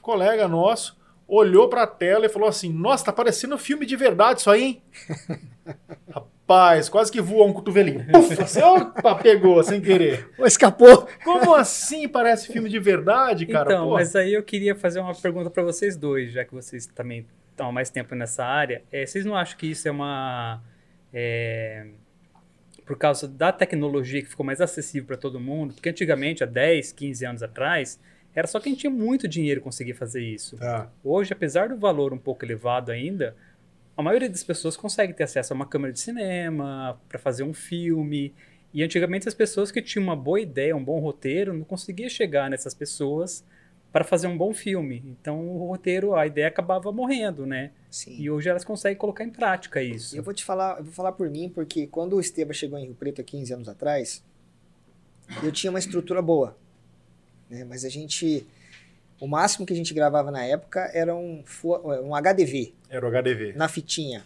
colega 0.01 0.49
nosso, 0.49 0.99
olhou 1.27 1.69
pra 1.69 1.87
tela 1.87 2.27
e 2.27 2.29
falou 2.29 2.49
assim: 2.49 2.73
Nossa, 2.73 3.07
tá 3.07 3.13
parecendo 3.13 3.55
um 3.55 3.59
filme 3.59 3.87
de 3.87 3.97
verdade 3.97 4.41
isso 4.41 4.51
aí, 4.51 4.63
hein? 4.63 4.83
Rapaz, 6.47 6.91
quase 6.91 7.11
que 7.11 7.23
voou 7.23 7.49
um 7.49 7.53
cotovelinho. 7.53 8.07
Puf, 8.13 8.41
assim, 8.43 8.61
opa, 8.61 9.15
pegou 9.15 9.63
sem 9.63 9.81
querer. 9.81 10.29
Escapou! 10.45 11.09
Como 11.25 11.55
assim 11.55 12.07
parece 12.07 12.53
filme 12.53 12.69
de 12.69 12.79
verdade, 12.79 13.47
cara? 13.47 13.73
Então, 13.73 13.89
Pô, 13.89 13.95
mas 13.95 14.15
aí 14.15 14.35
eu 14.35 14.43
queria 14.43 14.75
fazer 14.75 15.01
uma 15.01 15.15
pergunta 15.15 15.49
para 15.49 15.63
vocês 15.63 15.97
dois, 15.97 16.33
já 16.33 16.45
que 16.45 16.53
vocês 16.55 16.87
também 16.87 17.27
estão 17.51 17.69
há 17.69 17.73
mais 17.73 17.89
tempo 17.89 18.15
nessa 18.15 18.45
área. 18.45 18.83
É, 18.93 19.07
vocês 19.07 19.25
não 19.25 19.35
acham 19.35 19.57
que 19.57 19.67
isso 19.67 19.89
é 19.89 19.91
uma. 19.91 20.63
é, 21.13 21.87
por 22.85 22.99
causa 22.99 23.27
da 23.27 23.51
tecnologia 23.51 24.23
que 24.23 24.29
ficou 24.29 24.45
mais 24.45 24.61
acessível 24.61 25.07
para 25.07 25.17
todo 25.17 25.41
mundo? 25.41 25.75
Porque 25.75 25.89
antigamente, 25.89 26.45
há 26.45 26.47
10, 26.47 26.93
15 26.93 27.27
anos 27.27 27.43
atrás, 27.43 27.99
era 28.35 28.47
só 28.47 28.61
quem 28.61 28.75
tinha 28.75 28.91
muito 28.91 29.27
dinheiro 29.29 29.61
conseguir 29.61 29.95
fazer 29.95 30.23
isso. 30.23 30.57
Tá. 30.57 30.91
Hoje, 31.03 31.33
apesar 31.33 31.69
do 31.69 31.77
valor 31.77 32.13
um 32.13 32.19
pouco 32.19 32.45
elevado 32.45 32.91
ainda, 32.91 33.35
a 33.97 34.03
maioria 34.03 34.29
das 34.29 34.43
pessoas 34.43 34.77
consegue 34.77 35.13
ter 35.13 35.25
acesso 35.25 35.53
a 35.53 35.57
uma 35.57 35.67
câmera 35.67 35.93
de 35.93 36.01
cinema 36.01 37.01
para 37.09 37.19
fazer 37.19 37.45
um 37.45 37.55
filme. 37.55 38.35
E 38.73 38.83
antigamente 38.83 39.29
as 39.29 39.35
pessoas 39.35 39.71
que 39.71 39.81
tinham 39.81 40.03
uma 40.05 40.17
boa 40.17 40.41
ideia, 40.41 40.77
um 40.77 40.83
bom 40.83 40.99
roteiro, 40.99 41.55
não 41.55 41.65
conseguia 41.65 42.09
chegar 42.09 42.51
nessas 42.51 42.75
pessoas 42.75 43.45
para 43.95 44.03
fazer 44.03 44.27
um 44.27 44.37
bom 44.37 44.53
filme. 44.53 45.05
Então 45.07 45.39
o 45.39 45.69
roteiro, 45.69 46.17
a 46.17 46.27
ideia 46.27 46.49
acabava 46.49 46.91
morrendo, 46.91 47.47
né? 47.47 47.71
Sim. 47.89 48.17
E 48.19 48.29
hoje 48.29 48.49
elas 48.49 48.65
conseguem 48.65 48.99
colocar 48.99 49.23
em 49.23 49.31
prática 49.31 49.81
isso. 49.81 50.17
Eu 50.17 50.23
vou 50.25 50.35
te 50.35 50.45
falar, 50.45 50.79
eu 50.79 50.85
vou 50.85 50.93
falar 50.93 51.13
por 51.13 51.31
mim, 51.31 51.49
porque 51.49 51.87
quando 51.87 52.17
o 52.17 52.21
Esteban 52.21 52.53
chegou 52.53 52.77
em 52.77 52.87
Rio 52.87 52.97
Preto 52.97 53.21
há 53.21 53.25
15 53.25 53.55
anos 53.55 53.69
atrás, 53.69 54.21
eu 55.45 55.53
tinha 55.53 55.71
uma 55.71 55.79
estrutura 55.79 56.21
boa. 56.21 56.59
Né? 57.49 57.63
Mas 57.63 57.85
a 57.85 57.89
gente. 57.89 58.45
O 59.21 59.29
máximo 59.29 59.65
que 59.65 59.73
a 59.73 59.77
gente 59.77 59.95
gravava 59.95 60.29
na 60.33 60.45
época 60.45 60.91
era 60.93 61.15
um, 61.15 61.45
um 62.03 62.17
HDV, 62.17 62.75
Era 62.91 63.07
o 63.07 63.09
HDV. 63.09 63.53
na 63.53 63.69
fitinha. 63.69 64.25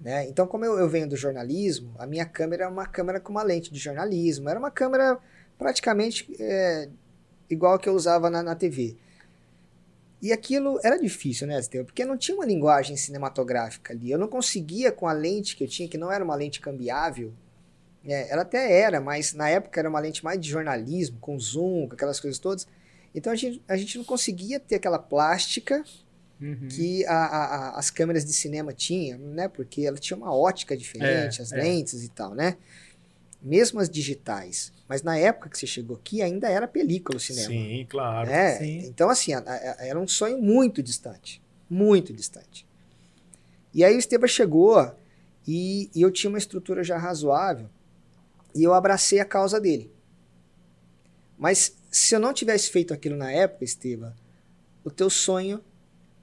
Né? 0.00 0.28
Então, 0.28 0.44
como 0.44 0.64
eu, 0.64 0.76
eu 0.76 0.88
venho 0.88 1.08
do 1.08 1.14
jornalismo, 1.14 1.94
a 2.00 2.04
minha 2.04 2.26
câmera 2.26 2.64
é 2.64 2.66
uma 2.66 2.84
câmera 2.84 3.20
com 3.20 3.30
uma 3.30 3.44
lente 3.44 3.72
de 3.72 3.78
jornalismo. 3.78 4.48
Era 4.48 4.58
uma 4.58 4.72
câmera 4.72 5.20
praticamente 5.56 6.28
é, 6.40 6.88
igual 7.50 7.78
que 7.78 7.88
eu 7.88 7.94
usava 7.94 8.28
na, 8.30 8.42
na 8.42 8.54
TV. 8.54 8.96
E 10.20 10.32
aquilo 10.32 10.80
era 10.82 10.98
difícil, 10.98 11.46
né, 11.46 11.58
Estevam? 11.60 11.86
Porque 11.86 12.04
não 12.04 12.16
tinha 12.16 12.34
uma 12.36 12.44
linguagem 12.44 12.96
cinematográfica 12.96 13.92
ali. 13.92 14.10
Eu 14.10 14.18
não 14.18 14.26
conseguia, 14.26 14.90
com 14.90 15.06
a 15.06 15.12
lente 15.12 15.54
que 15.56 15.62
eu 15.62 15.68
tinha, 15.68 15.88
que 15.88 15.96
não 15.96 16.10
era 16.10 16.24
uma 16.24 16.34
lente 16.34 16.60
cambiável, 16.60 17.32
né, 18.02 18.28
ela 18.28 18.42
até 18.42 18.80
era, 18.80 19.00
mas 19.00 19.32
na 19.32 19.48
época 19.48 19.78
era 19.78 19.88
uma 19.88 20.00
lente 20.00 20.24
mais 20.24 20.40
de 20.40 20.48
jornalismo, 20.48 21.18
com 21.20 21.38
zoom, 21.38 21.86
com 21.88 21.94
aquelas 21.94 22.18
coisas 22.18 22.38
todas. 22.38 22.66
Então 23.14 23.32
a 23.32 23.36
gente, 23.36 23.62
a 23.68 23.76
gente 23.76 23.96
não 23.96 24.04
conseguia 24.04 24.58
ter 24.58 24.74
aquela 24.76 24.98
plástica 24.98 25.84
Uhum. 26.40 26.68
que 26.68 27.04
a- 27.06 27.12
a- 27.12 27.44
a- 27.56 27.78
as 27.78 27.90
câmeras 27.90 28.24
de 28.24 28.32
cinema 28.32 28.72
tinham, 28.72 29.18
né? 29.18 29.48
Porque 29.48 29.82
ela 29.86 29.96
tinha 29.98 30.16
uma 30.16 30.32
ótica 30.32 30.76
diferente, 30.76 31.40
É, 31.40 31.42
as 31.42 31.52
é. 31.52 31.56
lentes 31.56 32.04
e 32.04 32.08
tal, 32.08 32.32
né? 32.34 32.56
Mesmo 33.42 33.80
as 33.80 33.88
digitais. 33.90 34.72
Mas 34.88 35.02
na 35.02 35.18
época 35.18 35.50
que 35.50 35.58
você 35.58 35.66
chegou 35.66 35.96
aqui, 35.96 36.22
ainda 36.22 36.48
era 36.48 36.66
película 36.66 37.18
o 37.18 37.20
cinema. 37.20 37.46
Sim, 37.48 37.86
claro. 37.88 38.28
né? 38.30 38.56
Sim. 38.58 38.78
Então, 38.86 39.10
assim, 39.10 39.34
a- 39.34 39.40
a- 39.40 39.76
era 39.86 39.98
um 40.00 40.08
sonho 40.08 40.40
muito 40.40 40.82
distante. 40.82 41.42
Muito 41.68 42.12
distante. 42.12 42.66
E 43.74 43.84
aí 43.84 43.94
o 43.94 43.98
Esteban 43.98 44.26
chegou 44.26 44.90
e, 45.46 45.90
e 45.94 46.00
eu 46.00 46.10
tinha 46.10 46.30
uma 46.30 46.38
estrutura 46.38 46.82
já 46.82 46.96
razoável 46.96 47.68
e 48.54 48.62
eu 48.64 48.72
abracei 48.72 49.20
a 49.20 49.24
causa 49.26 49.60
dele. 49.60 49.92
Mas 51.36 51.76
se 51.90 52.14
eu 52.14 52.20
não 52.20 52.32
tivesse 52.32 52.70
feito 52.70 52.92
aquilo 52.92 53.16
na 53.16 53.30
época, 53.30 53.64
Esteban, 53.64 54.14
o 54.82 54.90
teu 54.90 55.08
sonho 55.10 55.62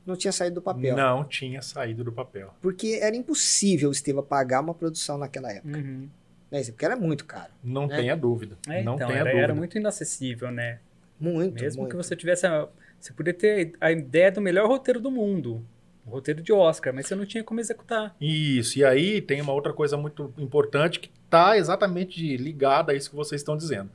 não 0.05 0.16
tinha 0.16 0.32
saído 0.32 0.55
do 0.55 0.61
papel. 0.61 0.95
Não 0.95 1.24
tinha 1.24 1.61
saído 1.61 2.03
do 2.03 2.11
papel. 2.11 2.53
Porque 2.61 2.99
era 3.01 3.16
impossível 3.16 3.89
o 3.89 3.91
Esteban 3.91 4.24
pagar 4.24 4.61
uma 4.61 4.74
produção 4.74 5.18
naquela 5.18 5.51
época. 5.51 5.78
Uhum. 5.78 6.09
Né? 6.51 6.63
Porque 6.63 6.85
era 6.85 6.95
muito 6.95 7.25
caro. 7.25 7.51
Não 7.63 7.87
Né? 7.87 7.97
tenha 7.97 8.15
dúvida. 8.15 8.57
É, 8.67 8.83
não 8.83 8.95
então, 8.95 9.07
tenha 9.07 9.19
era, 9.19 9.29
dúvida. 9.29 9.43
era 9.43 9.55
muito 9.55 9.77
inacessível, 9.77 10.51
né? 10.51 10.79
Muito, 11.19 11.61
Mesmo 11.61 11.81
muito. 11.81 11.91
que 11.91 11.97
você 11.97 12.15
tivesse. 12.15 12.45
A, 12.45 12.67
você 12.99 13.13
podia 13.13 13.33
ter 13.33 13.73
a 13.79 13.91
ideia 13.91 14.31
do 14.31 14.41
melhor 14.41 14.67
roteiro 14.67 14.99
do 14.99 15.09
mundo. 15.11 15.65
O 16.05 16.09
roteiro 16.11 16.41
de 16.41 16.53
Oscar, 16.53 16.93
mas 16.93 17.07
você 17.07 17.15
não 17.15 17.25
tinha 17.25 17.43
como 17.43 17.59
executar. 17.59 18.15
Isso, 18.21 18.77
e 18.77 18.85
aí 18.85 19.21
tem 19.21 19.41
uma 19.41 19.53
outra 19.53 19.73
coisa 19.73 19.97
muito 19.97 20.31
importante 20.37 20.99
que 20.99 21.09
está 21.25 21.57
exatamente 21.57 22.37
ligada 22.37 22.91
a 22.91 22.95
isso 22.95 23.09
que 23.09 23.15
vocês 23.15 23.41
estão 23.41 23.57
dizendo. 23.57 23.89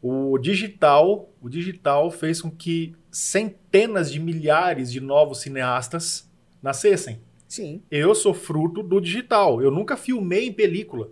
O 0.00 0.38
digital, 0.38 1.28
o 1.42 1.50
digital 1.50 2.10
fez 2.10 2.40
com 2.40 2.50
que 2.50 2.94
centenas 3.10 4.10
de 4.10 4.18
milhares 4.18 4.90
de 4.90 5.00
novos 5.00 5.40
cineastas 5.42 6.26
nascessem. 6.62 7.20
Sim. 7.46 7.82
Eu 7.90 8.14
sou 8.14 8.32
fruto 8.32 8.82
do 8.82 8.98
digital. 9.00 9.60
Eu 9.60 9.70
nunca 9.70 9.96
filmei 9.98 10.46
em 10.46 10.52
película. 10.52 11.10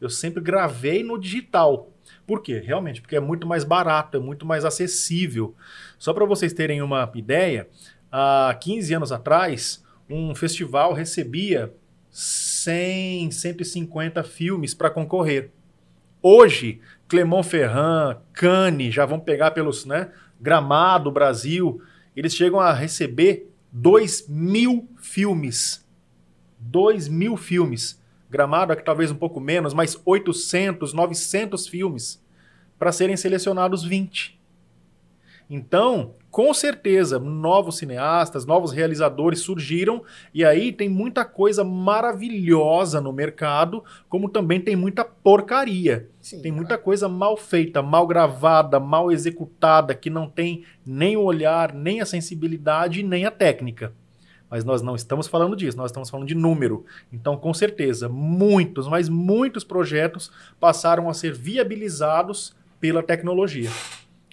Eu 0.00 0.08
sempre 0.08 0.42
gravei 0.42 1.02
no 1.02 1.18
digital. 1.18 1.90
Por 2.26 2.42
quê? 2.42 2.62
Realmente, 2.64 3.00
porque 3.00 3.16
é 3.16 3.20
muito 3.20 3.46
mais 3.46 3.64
barato, 3.64 4.16
é 4.16 4.20
muito 4.20 4.46
mais 4.46 4.64
acessível. 4.64 5.54
Só 5.98 6.12
para 6.12 6.24
vocês 6.24 6.52
terem 6.52 6.82
uma 6.82 7.10
ideia, 7.14 7.68
há 8.10 8.56
15 8.60 8.94
anos 8.94 9.12
atrás, 9.12 9.84
um 10.08 10.34
festival 10.34 10.92
recebia 10.92 11.74
100, 12.10 13.30
150 13.30 14.22
filmes 14.22 14.74
para 14.74 14.90
concorrer. 14.90 15.50
Hoje, 16.22 16.80
Clermont-Ferrand, 17.06 18.18
Cannes, 18.32 18.94
já 18.94 19.06
vão 19.06 19.20
pegar 19.20 19.52
pelos, 19.52 19.84
né, 19.84 20.12
Gramado, 20.40 21.10
Brasil, 21.10 21.80
eles 22.14 22.34
chegam 22.34 22.60
a 22.60 22.72
receber 22.72 23.50
2 23.72 24.28
mil 24.28 24.88
filmes. 24.98 25.86
2 26.58 27.08
mil 27.08 27.36
filmes. 27.36 28.02
Gramado 28.30 28.72
aqui 28.72 28.84
talvez 28.84 29.10
um 29.10 29.16
pouco 29.16 29.40
menos, 29.40 29.72
mas 29.72 30.00
800, 30.04 30.92
900 30.92 31.66
filmes 31.66 32.22
para 32.78 32.92
serem 32.92 33.16
selecionados 33.16 33.84
20. 33.84 34.38
Então, 35.50 36.14
com 36.30 36.52
certeza, 36.52 37.18
novos 37.18 37.78
cineastas, 37.78 38.44
novos 38.44 38.70
realizadores 38.70 39.40
surgiram 39.40 40.02
e 40.32 40.44
aí 40.44 40.70
tem 40.70 40.90
muita 40.90 41.24
coisa 41.24 41.64
maravilhosa 41.64 43.00
no 43.00 43.14
mercado, 43.14 43.82
como 44.10 44.28
também 44.28 44.60
tem 44.60 44.76
muita 44.76 45.06
porcaria. 45.06 46.10
Sim, 46.20 46.42
tem 46.42 46.52
muita 46.52 46.76
coisa 46.76 47.08
mal 47.08 47.34
feita, 47.34 47.80
mal 47.80 48.06
gravada, 48.06 48.78
mal 48.78 49.10
executada, 49.10 49.94
que 49.94 50.10
não 50.10 50.28
tem 50.28 50.64
nem 50.84 51.16
o 51.16 51.22
olhar, 51.22 51.72
nem 51.72 52.02
a 52.02 52.06
sensibilidade, 52.06 53.02
nem 53.02 53.24
a 53.24 53.30
técnica. 53.30 53.94
Mas 54.50 54.64
nós 54.64 54.82
não 54.82 54.94
estamos 54.94 55.26
falando 55.26 55.54
disso, 55.54 55.76
nós 55.76 55.90
estamos 55.90 56.08
falando 56.08 56.26
de 56.26 56.34
número. 56.34 56.84
Então, 57.12 57.36
com 57.36 57.52
certeza, 57.52 58.08
muitos, 58.08 58.88
mas 58.88 59.08
muitos 59.08 59.64
projetos 59.64 60.30
passaram 60.58 61.08
a 61.08 61.14
ser 61.14 61.32
viabilizados 61.32 62.56
pela 62.80 63.02
tecnologia. 63.02 63.70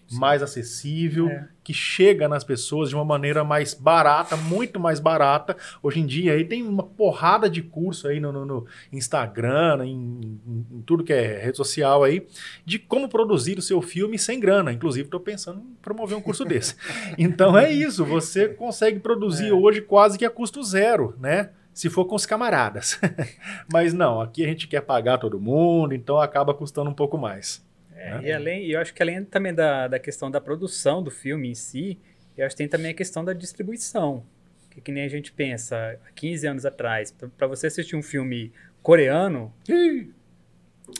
Sim. 0.08 0.20
mais 0.20 0.44
acessível, 0.44 1.28
é. 1.30 1.48
que 1.64 1.74
chega 1.74 2.28
nas 2.28 2.44
pessoas 2.44 2.90
de 2.90 2.96
uma 2.96 3.04
maneira 3.04 3.44
mais 3.44 3.74
barata, 3.74 4.38
muito 4.38 4.80
mais 4.80 5.00
barata. 5.00 5.58
Hoje 5.82 6.00
em 6.00 6.06
dia 6.06 6.34
aí 6.34 6.46
tem 6.46 6.62
uma 6.62 6.84
porrada 6.84 7.50
de 7.50 7.62
curso 7.62 8.08
aí 8.08 8.20
no, 8.20 8.32
no, 8.32 8.46
no 8.46 8.68
Instagram, 8.92 9.86
em, 9.86 10.40
em, 10.72 10.84
tudo 10.86 11.04
que 11.04 11.12
é 11.12 11.40
rede 11.40 11.58
social 11.58 12.04
aí, 12.04 12.28
de 12.64 12.78
como 12.78 13.10
produzir 13.10 13.58
o 13.58 13.62
seu 13.62 13.82
filme 13.82 14.20
sem 14.20 14.40
grana. 14.40 14.72
Inclusive, 14.72 15.06
estou 15.06 15.20
pensando 15.20 15.60
em 15.60 15.76
promover 15.82 16.18
um 16.18 16.22
curso 16.22 16.46
desse. 16.46 16.76
Então 17.18 17.58
é 17.58 17.72
isso, 17.72 18.06
você 18.06 18.48
consegue 18.48 19.00
produzir 19.00 19.48
é. 19.48 19.54
hoje 19.54 19.82
quase 19.82 20.18
que 20.18 20.26
a 20.26 20.30
custo 20.30 20.64
zero, 20.64 21.16
né? 21.20 21.50
se 21.74 21.90
for 21.90 22.06
com 22.06 22.16
os 22.16 22.26
camaradas. 22.26 22.98
Mas 23.72 23.94
não, 23.94 24.22
aqui 24.22 24.46
a 24.46 24.48
gente 24.48 24.66
quer 24.66 24.80
pagar 24.80 25.18
todo 25.18 25.42
mundo, 25.42 25.94
então 25.94 26.18
acaba 26.18 26.54
custando 26.54 26.90
um 26.90 26.94
pouco 26.94 27.18
mais. 27.18 27.65
É, 28.06 28.12
né? 28.12 28.22
E 28.24 28.32
além, 28.32 28.66
eu 28.68 28.80
acho 28.80 28.94
que 28.94 29.02
além 29.02 29.24
também 29.26 29.54
da, 29.54 29.88
da 29.88 30.00
questão 30.00 30.30
da 30.30 30.40
produção 30.40 31.02
do 31.02 31.10
filme 31.10 31.50
em 31.50 31.56
si, 31.56 31.98
eu 32.38 32.46
acho 32.46 32.56
que 32.56 32.60
tem 32.60 32.68
também 32.68 32.92
a 32.92 32.94
questão 32.94 33.26
da 33.26 33.34
distribuição. 33.34 34.24
Que, 34.70 34.82
que 34.82 34.92
nem 34.92 35.04
a 35.04 35.08
gente 35.08 35.32
pensa, 35.32 36.00
há 36.06 36.12
15 36.12 36.48
anos 36.48 36.66
atrás, 36.66 37.16
para 37.38 37.48
você 37.48 37.68
assistir 37.68 37.96
um 37.96 38.04
filme 38.04 38.52
coreano, 38.84 39.54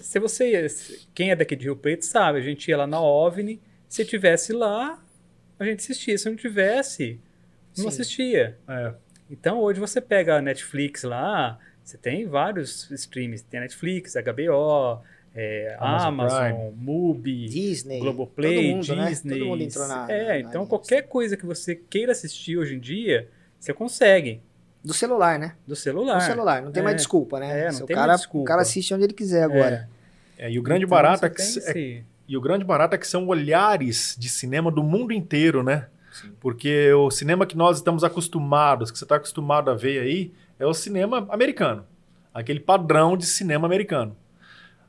se 0.02 0.20
você, 0.20 0.68
quem 1.14 1.30
é 1.30 1.36
daqui 1.36 1.56
de 1.56 1.66
Rio 1.66 1.76
Preto 1.76 2.06
sabe, 2.06 2.40
a 2.40 2.42
gente 2.42 2.68
ia 2.68 2.78
lá 2.78 2.88
na 2.88 3.00
OVNI, 3.00 3.62
se 3.88 4.04
tivesse 4.04 4.52
lá, 4.54 5.04
a 5.60 5.66
gente 5.66 5.80
assistia, 5.80 6.18
se 6.18 6.28
não 6.28 6.36
tivesse, 6.36 7.20
não 7.78 7.84
Sim. 7.84 7.88
assistia. 7.90 8.58
É. 8.68 8.94
Então 9.30 9.60
hoje 9.60 9.80
você 9.80 10.02
pega 10.02 10.38
a 10.38 10.42
Netflix 10.42 11.04
lá, 11.04 11.60
você 11.84 11.98
tem 11.98 12.26
vários 12.26 12.90
streams, 12.92 13.44
tem 13.44 13.60
a 13.60 13.64
Netflix, 13.64 14.16
HBO, 14.16 15.04
é, 15.36 15.76
Amazon, 15.80 16.08
Amazon 16.08 16.74
Mubi, 16.78 17.50
Disney, 17.50 18.00
Globoplay, 18.00 18.74
mundo, 18.74 18.96
né? 18.96 19.10
Disney. 19.10 19.34
Né? 19.34 19.40
Todo 19.40 19.50
mundo 19.50 19.64
entrou 19.64 19.88
na, 19.88 20.10
é, 20.10 20.28
na, 20.28 20.40
então 20.40 20.66
qualquer 20.66 21.02
coisa 21.02 21.36
que 21.36 21.46
você 21.46 21.76
queira 21.76 22.14
assistir 22.14 22.58
hoje 22.58 22.76
em 22.76 22.80
dia, 22.80 23.28
você 23.60 23.74
consegue. 23.74 24.42
Do 24.82 24.94
celular, 24.94 25.38
né? 25.38 25.56
Do 25.68 25.76
celular. 25.76 26.20
Do 26.20 26.24
celular, 26.24 26.62
não 26.62 26.72
tem 26.72 26.80
é. 26.80 26.84
mais 26.84 26.96
desculpa, 26.96 27.40
né? 27.40 27.66
É, 27.66 27.72
não 27.72 27.86
tem 27.86 27.96
cara, 27.96 28.08
mais 28.08 28.22
desculpa. 28.22 28.44
O 28.44 28.48
cara 28.48 28.62
assiste 28.62 28.94
onde 28.94 29.04
ele 29.04 29.14
quiser 29.14 29.44
agora. 29.44 29.90
É, 30.38 30.50
e 30.50 30.58
o 30.58 30.64
grande 30.64 30.86
então, 30.86 30.96
barato 30.96 31.26
é 31.26 31.30
que 31.30 31.42
é, 31.42 32.04
e 32.28 32.38
o 32.38 32.42
grande 32.42 32.64
barato 32.64 32.96
é 32.96 32.98
que 32.98 33.08
são 33.08 33.28
olhares 33.28 34.16
de 34.18 34.30
cinema 34.30 34.72
do 34.72 34.84
mundo 34.84 35.12
inteiro, 35.12 35.64
né? 35.64 35.88
Sim. 36.14 36.32
Porque 36.40 36.94
o 36.94 37.12
cinema 37.12 37.46
que 37.46 37.58
nós 37.58 37.78
estamos 37.78 38.04
acostumados, 38.04 38.90
que 38.90 38.98
você 38.98 39.04
está 39.04 39.18
acostumado 39.18 39.70
a 39.70 39.76
ver 39.76 40.00
aí, 40.00 40.32
é 40.58 40.66
o 40.66 40.74
cinema 40.74 41.28
americano. 41.30 41.86
Aquele 42.34 42.60
padrão 42.60 43.18
de 43.18 43.26
cinema 43.26 43.68
americano. 43.68 44.16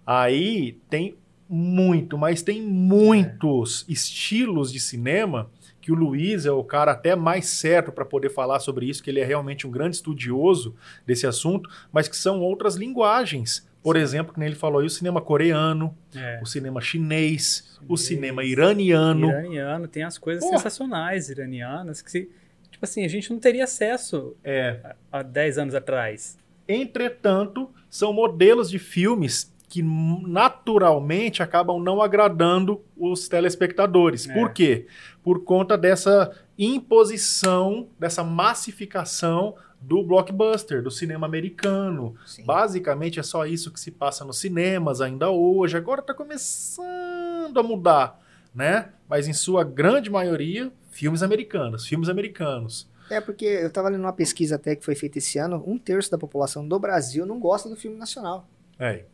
Aí 0.07 0.78
tem 0.88 1.16
muito, 1.48 2.16
mas 2.18 2.42
tem 2.42 2.62
muitos 2.62 3.84
é. 3.88 3.92
estilos 3.92 4.72
de 4.72 4.80
cinema 4.80 5.50
que 5.80 5.92
o 5.92 5.94
Luiz 5.94 6.44
é 6.46 6.50
o 6.50 6.64
cara 6.64 6.90
até 6.90 7.14
mais 7.14 7.46
certo 7.46 7.92
para 7.92 8.04
poder 8.04 8.28
falar 8.28 8.59
sobre 8.59 8.86
isso, 8.86 9.00
que 9.00 9.09
ele 9.09 9.20
é 9.20 9.24
realmente 9.24 9.68
um 9.68 9.70
grande 9.70 9.94
estudioso 9.94 10.74
desse 11.07 11.28
assunto, 11.28 11.70
mas 11.92 12.09
que 12.09 12.16
são 12.16 12.40
outras 12.40 12.74
linguagens. 12.74 13.68
Por 13.84 13.94
Sim. 13.94 14.02
exemplo, 14.02 14.34
como 14.34 14.44
ele 14.44 14.57
falou 14.57 14.80
aí, 14.80 14.86
o 14.86 14.90
cinema 14.90 15.20
coreano, 15.20 15.96
é. 16.12 16.40
o 16.42 16.46
cinema 16.46 16.80
chinês, 16.80 17.68
chinês, 17.76 17.80
o 17.88 17.96
cinema 17.96 18.42
iraniano. 18.44 19.28
Iraniano, 19.28 19.86
tem 19.86 20.02
as 20.02 20.18
coisas 20.18 20.42
Porra. 20.42 20.59
sensacionais 20.59 21.30
iranianas 21.30 22.02
que, 22.02 22.11
se, 22.11 22.28
tipo 22.68 22.84
assim, 22.84 23.04
a 23.04 23.09
gente 23.09 23.30
não 23.30 23.38
teria 23.38 23.62
acesso 23.62 24.34
é. 24.42 24.96
há 25.12 25.22
10 25.22 25.59
anos 25.59 25.74
atrás. 25.76 26.36
Entretanto, 26.68 27.70
são 27.88 28.12
modelos 28.12 28.68
de 28.68 28.80
filmes 28.80 29.54
que 29.69 29.83
naturalmente 29.83 31.43
acabam 31.43 31.83
não 31.83 32.01
agradando 32.01 32.81
os 32.97 33.29
telespectadores. 33.29 34.29
É. 34.29 34.35
Por 34.35 34.53
quê? 34.53 34.87
Por 35.23 35.45
conta 35.45 35.77
dessa 35.77 36.31
imposição, 36.57 37.89
dessa 37.99 38.23
massificação 38.23 39.57
do 39.81 40.03
blockbuster, 40.03 40.83
do 40.83 40.91
cinema 40.91 41.27
americano. 41.27 42.14
Sim. 42.25 42.45
Basicamente 42.45 43.21
é 43.21 43.23
só 43.23 43.45
isso 43.45 43.73
que 43.73 43.81
se 43.81 43.91
passa 43.91 44.25
nos 44.25 44.39
cinemas 44.39 45.01
ainda 45.01 45.31
hoje. 45.31 45.77
Agora 45.77 46.01
está 46.01 46.14
começando 46.14 47.59
a 47.59 47.62
mudar, 47.62 48.21
né? 48.55 48.91
Mas 49.09 49.29
em 49.29 49.33
sua 49.33 49.64
grande 49.64 50.11
maioria, 50.11 50.73
filmes 50.91 51.23
americanos, 51.23 51.87
filmes 51.87 52.09
americanos. 52.09 52.89
É, 53.11 53.21
porque 53.21 53.45
eu 53.45 53.69
estava 53.69 53.89
lendo 53.89 54.01
uma 54.01 54.12
pesquisa 54.12 54.57
até 54.57 54.75
que 54.75 54.85
foi 54.85 54.95
feita 54.95 55.19
esse 55.19 55.39
ano, 55.39 55.62
um 55.67 55.79
terço 55.79 56.11
da 56.11 56.19
população 56.19 56.67
do 56.67 56.79
Brasil 56.79 57.25
não 57.25 57.39
gosta 57.39 57.69
do 57.69 57.77
filme 57.77 57.97
nacional. 57.97 58.49
É. 58.79 59.05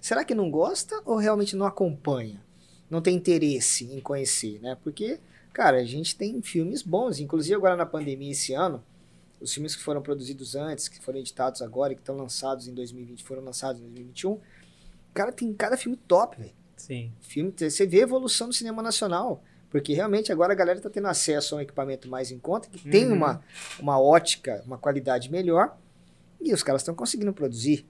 Será 0.00 0.24
que 0.24 0.34
não 0.34 0.50
gosta 0.50 1.00
ou 1.04 1.16
realmente 1.16 1.54
não 1.54 1.66
acompanha? 1.66 2.40
Não 2.88 3.02
tem 3.02 3.14
interesse 3.14 3.84
em 3.84 4.00
conhecer, 4.00 4.58
né? 4.60 4.76
Porque, 4.82 5.20
cara, 5.52 5.78
a 5.78 5.84
gente 5.84 6.16
tem 6.16 6.40
filmes 6.42 6.82
bons. 6.82 7.20
Inclusive 7.20 7.54
agora 7.54 7.76
na 7.76 7.86
pandemia 7.86 8.32
esse 8.32 8.54
ano, 8.54 8.82
os 9.40 9.52
filmes 9.52 9.76
que 9.76 9.82
foram 9.82 10.02
produzidos 10.02 10.54
antes, 10.54 10.88
que 10.88 11.00
foram 11.00 11.18
editados 11.18 11.62
agora 11.62 11.92
e 11.92 11.96
que 11.96 12.02
estão 12.02 12.16
lançados 12.16 12.66
em 12.66 12.74
2020, 12.74 13.22
foram 13.22 13.42
lançados 13.42 13.80
em 13.80 13.84
2021. 13.84 14.38
Cara, 15.14 15.32
tem 15.32 15.52
cada 15.52 15.76
filme 15.76 15.96
top, 15.96 16.38
velho. 16.38 16.52
Sim. 16.76 17.12
Filme, 17.20 17.52
você 17.56 17.86
vê 17.86 17.98
a 17.98 18.02
evolução 18.02 18.48
do 18.48 18.54
cinema 18.54 18.82
nacional. 18.82 19.42
Porque 19.70 19.92
realmente 19.94 20.32
agora 20.32 20.52
a 20.52 20.56
galera 20.56 20.78
está 20.78 20.90
tendo 20.90 21.06
acesso 21.06 21.54
a 21.54 21.58
um 21.58 21.60
equipamento 21.60 22.08
mais 22.08 22.32
em 22.32 22.38
conta, 22.38 22.68
que 22.68 22.84
uhum. 22.84 22.90
tem 22.90 23.12
uma, 23.12 23.40
uma 23.78 24.00
ótica, 24.00 24.62
uma 24.66 24.76
qualidade 24.76 25.30
melhor, 25.30 25.78
e 26.40 26.52
os 26.52 26.62
caras 26.62 26.82
estão 26.82 26.94
conseguindo 26.94 27.32
produzir. 27.32 27.86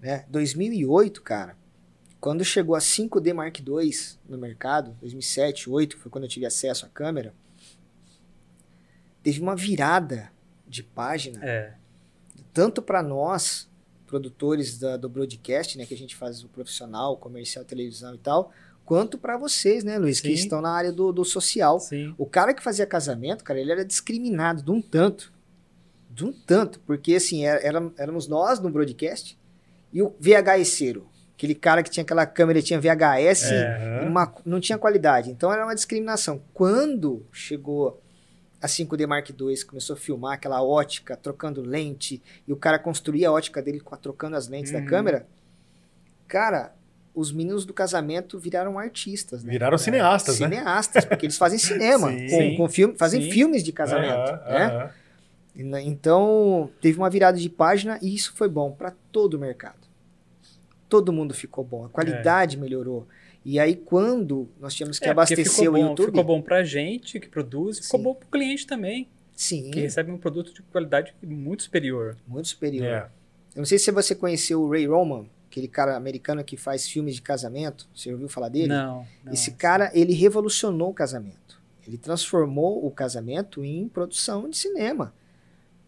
Né? 0.00 0.24
2008, 0.28 1.22
cara, 1.22 1.56
quando 2.20 2.44
chegou 2.44 2.74
a 2.74 2.78
5D 2.78 3.32
Mark 3.32 3.58
II 3.58 3.90
no 4.28 4.38
mercado, 4.38 4.96
2007, 5.00 5.66
2008, 5.66 5.98
foi 5.98 6.10
quando 6.10 6.24
eu 6.24 6.30
tive 6.30 6.46
acesso 6.46 6.86
à 6.86 6.88
câmera, 6.88 7.34
teve 9.22 9.40
uma 9.40 9.56
virada 9.56 10.30
de 10.66 10.82
página, 10.82 11.40
é. 11.42 11.74
tanto 12.52 12.80
para 12.80 13.02
nós, 13.02 13.68
produtores 14.06 14.78
da, 14.78 14.96
do 14.96 15.08
broadcast, 15.08 15.78
né, 15.78 15.86
que 15.86 15.94
a 15.94 15.96
gente 15.96 16.16
faz 16.16 16.42
o 16.42 16.48
profissional, 16.48 17.16
comercial, 17.16 17.64
televisão 17.64 18.14
e 18.14 18.18
tal, 18.18 18.52
quanto 18.84 19.16
para 19.16 19.38
vocês, 19.38 19.84
né, 19.84 19.98
Luiz, 19.98 20.18
Sim. 20.18 20.24
que 20.24 20.32
estão 20.32 20.60
na 20.60 20.70
área 20.70 20.92
do, 20.92 21.12
do 21.12 21.24
social. 21.24 21.78
Sim. 21.78 22.14
O 22.18 22.26
cara 22.26 22.52
que 22.52 22.62
fazia 22.62 22.84
casamento, 22.86 23.44
cara, 23.44 23.60
ele 23.60 23.70
era 23.70 23.84
discriminado 23.84 24.62
de 24.62 24.70
um 24.70 24.82
tanto, 24.82 25.32
de 26.10 26.24
um 26.24 26.32
tanto, 26.32 26.80
porque 26.80 27.14
assim, 27.14 27.44
era, 27.44 27.92
éramos 27.96 28.26
nós 28.26 28.58
no 28.58 28.68
broadcast, 28.68 29.38
e 29.92 30.02
o 30.02 30.14
VHSero, 30.18 31.08
aquele 31.34 31.54
cara 31.54 31.82
que 31.82 31.90
tinha 31.90 32.02
aquela 32.02 32.26
câmera, 32.26 32.62
tinha 32.62 32.80
VHS, 32.80 33.50
é. 33.50 34.00
uma, 34.06 34.32
não 34.44 34.60
tinha 34.60 34.78
qualidade. 34.78 35.30
Então 35.30 35.52
era 35.52 35.64
uma 35.64 35.74
discriminação. 35.74 36.42
Quando 36.52 37.26
chegou 37.32 38.00
a 38.60 38.66
5D 38.66 39.06
Mark 39.06 39.30
II, 39.30 39.64
começou 39.64 39.94
a 39.94 39.98
filmar 39.98 40.34
aquela 40.34 40.62
ótica, 40.62 41.16
trocando 41.16 41.62
lente, 41.62 42.22
e 42.46 42.52
o 42.52 42.56
cara 42.56 42.78
construía 42.78 43.28
a 43.28 43.32
ótica 43.32 43.62
dele 43.62 43.82
trocando 44.02 44.36
as 44.36 44.48
lentes 44.48 44.72
uhum. 44.72 44.80
da 44.80 44.86
câmera, 44.86 45.26
cara, 46.28 46.74
os 47.14 47.32
meninos 47.32 47.64
do 47.64 47.72
casamento 47.72 48.38
viraram 48.38 48.78
artistas. 48.78 49.42
Né? 49.42 49.52
Viraram 49.52 49.78
cineastas, 49.78 50.40
é, 50.40 50.48
né? 50.48 50.56
Cineastas, 50.58 51.04
porque 51.04 51.26
eles 51.26 51.38
fazem 51.38 51.58
cinema, 51.58 52.10
com, 52.30 52.56
com 52.56 52.68
filme, 52.68 52.94
fazem 52.96 53.22
Sim. 53.22 53.30
filmes 53.30 53.64
de 53.64 53.72
casamento, 53.72 54.30
uhum, 54.30 54.52
né? 54.52 54.92
Uhum. 55.56 55.78
Então, 55.78 56.70
teve 56.80 56.98
uma 56.98 57.10
virada 57.10 57.36
de 57.36 57.48
página 57.48 57.98
e 58.00 58.14
isso 58.14 58.32
foi 58.36 58.48
bom 58.48 58.70
para 58.70 58.92
todo 59.10 59.34
o 59.34 59.38
mercado. 59.38 59.79
Todo 60.90 61.12
mundo 61.12 61.32
ficou 61.32 61.64
bom, 61.64 61.86
a 61.86 61.88
qualidade 61.88 62.56
é. 62.56 62.60
melhorou. 62.60 63.06
E 63.42 63.58
aí, 63.58 63.74
quando 63.74 64.50
nós 64.60 64.74
tínhamos 64.74 64.98
que 64.98 65.06
É, 65.06 65.10
abastecer 65.10 65.46
ficou 65.46 65.68
o 65.68 65.72
bom, 65.72 65.78
YouTube. 65.78 66.06
Ficou 66.06 66.24
bom 66.24 66.42
pra 66.42 66.62
gente 66.62 67.18
que 67.18 67.28
produz, 67.28 67.78
ficou 67.78 67.98
Sim. 67.98 68.04
bom 68.04 68.14
pro 68.14 68.28
cliente 68.28 68.66
também, 68.66 69.08
Sim, 69.34 69.70
que 69.70 69.80
recebe 69.80 70.12
um 70.12 70.18
produto 70.18 70.52
de 70.52 70.60
qualidade 70.62 71.14
muito 71.22 71.62
superior. 71.62 72.18
muito 72.26 72.48
superior. 72.48 72.86
É. 72.86 73.08
Eu 73.54 73.60
não 73.60 73.64
sei 73.64 73.78
se 73.78 73.90
você 73.90 74.14
conheceu 74.14 74.60
o 74.60 74.70
Ray 74.70 74.86
Roman, 74.86 75.24
aquele 75.48 75.66
cara 75.68 75.96
americano 75.96 76.44
que 76.44 76.56
faz 76.56 76.86
filmes 76.86 77.14
de 77.14 77.22
casamento. 77.22 77.88
Você 77.94 78.12
ouviu 78.12 78.28
falar 78.28 78.48
dele? 78.50 78.68
Não, 78.68 79.06
não. 79.24 79.32
Esse 79.32 79.52
cara, 79.52 79.90
ele 79.94 80.12
revolucionou 80.12 80.90
o 80.90 80.94
casamento. 80.94 81.60
Ele 81.86 81.96
transformou 81.96 82.86
o 82.86 82.90
casamento 82.90 83.64
em 83.64 83.88
produção 83.88 84.48
de 84.48 84.56
cinema. 84.56 85.12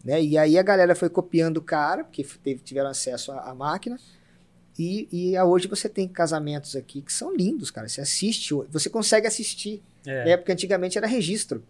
Né? 0.03 0.21
E 0.21 0.37
aí 0.37 0.57
a 0.57 0.63
galera 0.63 0.95
foi 0.95 1.09
copiando 1.09 1.57
o 1.57 1.61
cara, 1.61 2.03
porque 2.03 2.25
teve, 2.43 2.61
tiveram 2.61 2.89
acesso 2.89 3.31
à, 3.31 3.51
à 3.51 3.55
máquina. 3.55 3.97
E, 4.77 5.07
e 5.11 5.39
hoje 5.39 5.67
você 5.67 5.87
tem 5.87 6.07
casamentos 6.07 6.75
aqui 6.75 7.01
que 7.01 7.13
são 7.13 7.35
lindos, 7.35 7.69
cara. 7.69 7.87
Você 7.87 8.01
assiste, 8.01 8.53
você 8.69 8.89
consegue 8.89 9.27
assistir. 9.27 9.81
É. 10.05 10.25
Né? 10.25 10.37
Porque 10.37 10.51
antigamente 10.51 10.97
era 10.97 11.07
registro. 11.07 11.63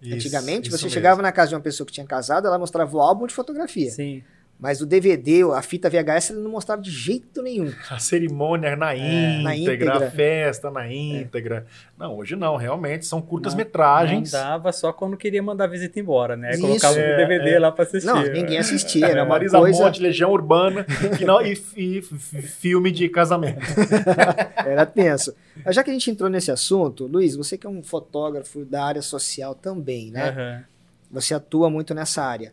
Isso, 0.00 0.14
antigamente 0.14 0.68
isso 0.68 0.78
você 0.78 0.84
mesmo. 0.84 0.94
chegava 0.94 1.22
na 1.22 1.32
casa 1.32 1.50
de 1.50 1.54
uma 1.54 1.60
pessoa 1.60 1.86
que 1.86 1.92
tinha 1.92 2.06
casado, 2.06 2.46
ela 2.46 2.58
mostrava 2.58 2.96
o 2.96 3.00
álbum 3.00 3.26
de 3.26 3.34
fotografia. 3.34 3.90
Sim. 3.90 4.22
Mas 4.60 4.80
o 4.80 4.86
DVD, 4.86 5.42
a 5.54 5.62
fita 5.62 5.88
VHS, 5.88 6.30
ele 6.30 6.40
não 6.40 6.50
mostrava 6.50 6.82
de 6.82 6.90
jeito 6.90 7.40
nenhum. 7.42 7.72
A 7.88 8.00
cerimônia 8.00 8.74
na 8.74 8.92
É, 8.92 9.40
na 9.40 9.54
íntegra, 9.54 9.86
íntegra. 9.94 10.06
a 10.08 10.10
festa 10.10 10.68
na 10.68 10.92
íntegra. 10.92 11.64
Não, 11.96 12.16
hoje 12.16 12.34
não, 12.34 12.56
realmente 12.56 13.06
são 13.06 13.20
Não 13.20 13.26
curtas-metragens. 13.26 14.32
dava 14.32 14.72
só 14.72 14.92
quando 14.92 15.16
queria 15.16 15.40
mandar 15.40 15.64
a 15.64 15.66
visita 15.68 16.00
embora, 16.00 16.36
né? 16.36 16.50
Isso. 16.50 16.60
Colocava 16.62 16.96
o 16.96 16.98
É, 16.98 17.16
DVD 17.16 17.50
é. 17.50 17.58
lá 17.60 17.70
pra 17.70 17.84
assistir. 17.84 18.06
Não, 18.06 18.20
ninguém 18.20 18.58
assistia. 18.58 19.06
É, 19.06 19.10
Era 19.12 19.22
uma 19.22 19.28
Marisa 19.28 19.58
coisa. 19.60 19.80
Monte, 19.84 20.02
Legião 20.02 20.32
Urbana 20.32 20.84
e, 21.20 21.24
não- 21.24 21.40
e- 21.40 21.62
e 21.76 22.02
filme 22.02 22.90
de 22.90 23.08
casamento. 23.08 23.60
Era 24.66 24.84
tenso. 24.84 25.34
Mas 25.64 25.76
já 25.76 25.84
que 25.84 25.90
a 25.90 25.92
gente 25.92 26.10
entrou 26.10 26.28
nesse 26.28 26.50
assunto, 26.50 27.06
Luiz, 27.06 27.36
você 27.36 27.56
que 27.56 27.66
é 27.66 27.70
um 27.70 27.82
fotógrafo 27.82 28.64
da 28.64 28.84
área 28.84 29.02
social 29.02 29.54
também, 29.54 30.10
né? 30.10 30.30
Aham. 30.30 30.64
Você 31.12 31.32
atua 31.32 31.70
muito 31.70 31.94
nessa 31.94 32.22
área. 32.24 32.52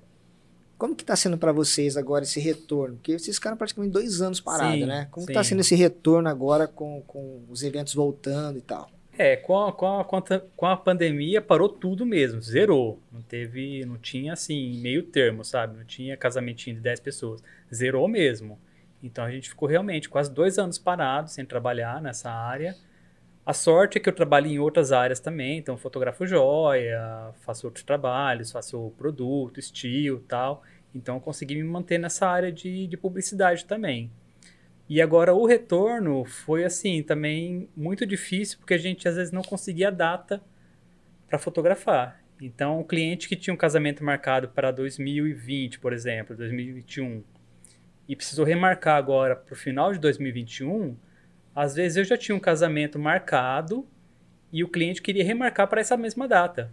Como 0.77 0.95
que 0.95 1.05
tá 1.05 1.15
sendo 1.15 1.37
para 1.37 1.51
vocês 1.51 1.95
agora 1.95 2.23
esse 2.23 2.39
retorno? 2.39 2.95
Porque 2.95 3.17
vocês 3.17 3.37
ficaram 3.37 3.55
praticamente 3.55 3.93
dois 3.93 4.21
anos 4.21 4.41
parados, 4.41 4.79
Sim, 4.79 4.85
né? 4.85 5.07
Como 5.09 5.25
que 5.25 5.31
sim. 5.31 5.37
tá 5.37 5.43
sendo 5.43 5.61
esse 5.61 5.75
retorno 5.75 6.27
agora 6.27 6.67
com, 6.67 7.01
com 7.07 7.43
os 7.49 7.63
eventos 7.63 7.93
voltando 7.93 8.57
e 8.57 8.61
tal? 8.61 8.89
É, 9.17 9.37
com 9.37 9.65
a, 9.65 9.71
com, 9.71 9.99
a, 9.99 10.03
com, 10.03 10.17
a, 10.17 10.21
com 10.57 10.65
a 10.65 10.75
pandemia 10.75 11.41
parou 11.41 11.69
tudo 11.69 12.05
mesmo, 12.05 12.41
zerou. 12.41 12.99
Não 13.11 13.21
teve, 13.21 13.85
não 13.85 13.97
tinha 13.97 14.33
assim, 14.33 14.77
meio 14.81 15.03
termo, 15.03 15.45
sabe? 15.45 15.77
Não 15.77 15.85
tinha 15.85 16.17
casamentinho 16.17 16.75
de 16.75 16.81
10 16.81 16.99
pessoas. 16.99 17.41
Zerou 17.73 18.07
mesmo. 18.09 18.59
Então 19.01 19.23
a 19.23 19.31
gente 19.31 19.49
ficou 19.49 19.69
realmente 19.69 20.09
quase 20.09 20.31
dois 20.31 20.57
anos 20.57 20.77
parado, 20.77 21.29
sem 21.29 21.45
trabalhar 21.45 22.01
nessa 22.01 22.29
área. 22.29 22.75
A 23.45 23.53
sorte 23.53 23.97
é 23.97 24.01
que 24.01 24.09
eu 24.09 24.13
trabalho 24.13 24.47
em 24.47 24.57
outras 24.57 24.91
áreas 24.91 25.19
também, 25.19 25.59
então 25.59 25.77
fotografo 25.77 26.25
joia, 26.25 27.31
faço 27.41 27.67
outros 27.67 27.83
trabalhos, 27.83 28.51
faço 28.51 28.91
produto, 28.97 29.59
estilo 29.59 30.19
tal. 30.27 30.63
Então 30.95 31.15
eu 31.15 31.21
consegui 31.21 31.55
me 31.55 31.63
manter 31.63 31.99
nessa 31.99 32.27
área 32.27 32.51
de, 32.51 32.87
de 32.87 32.97
publicidade 32.97 33.65
também. 33.65 34.09
E 34.89 34.99
agora 35.01 35.33
o 35.33 35.45
retorno 35.45 36.25
foi 36.25 36.63
assim, 36.63 37.03
também 37.03 37.69
muito 37.75 38.05
difícil, 38.05 38.57
porque 38.57 38.73
a 38.73 38.77
gente 38.79 39.07
às 39.07 39.15
vezes 39.15 39.31
não 39.31 39.43
conseguia 39.43 39.91
data 39.91 40.41
para 41.27 41.37
fotografar. 41.37 42.23
Então, 42.41 42.79
o 42.79 42.83
cliente 42.83 43.29
que 43.29 43.35
tinha 43.35 43.53
um 43.53 43.57
casamento 43.57 44.03
marcado 44.03 44.49
para 44.49 44.71
2020, 44.71 45.79
por 45.79 45.93
exemplo, 45.93 46.35
2021, 46.35 47.23
e 48.07 48.15
precisou 48.15 48.45
remarcar 48.45 48.97
agora 48.97 49.35
para 49.35 49.53
o 49.53 49.55
final 49.55 49.93
de 49.93 49.99
2021, 49.99 50.95
às 51.55 51.73
vezes 51.75 51.97
eu 51.97 52.03
já 52.03 52.17
tinha 52.17 52.35
um 52.35 52.39
casamento 52.39 52.99
marcado 52.99 53.87
e 54.51 54.63
o 54.63 54.67
cliente 54.67 55.01
queria 55.01 55.23
remarcar 55.23 55.67
para 55.67 55.81
essa 55.81 55.95
mesma 55.97 56.27
data. 56.27 56.71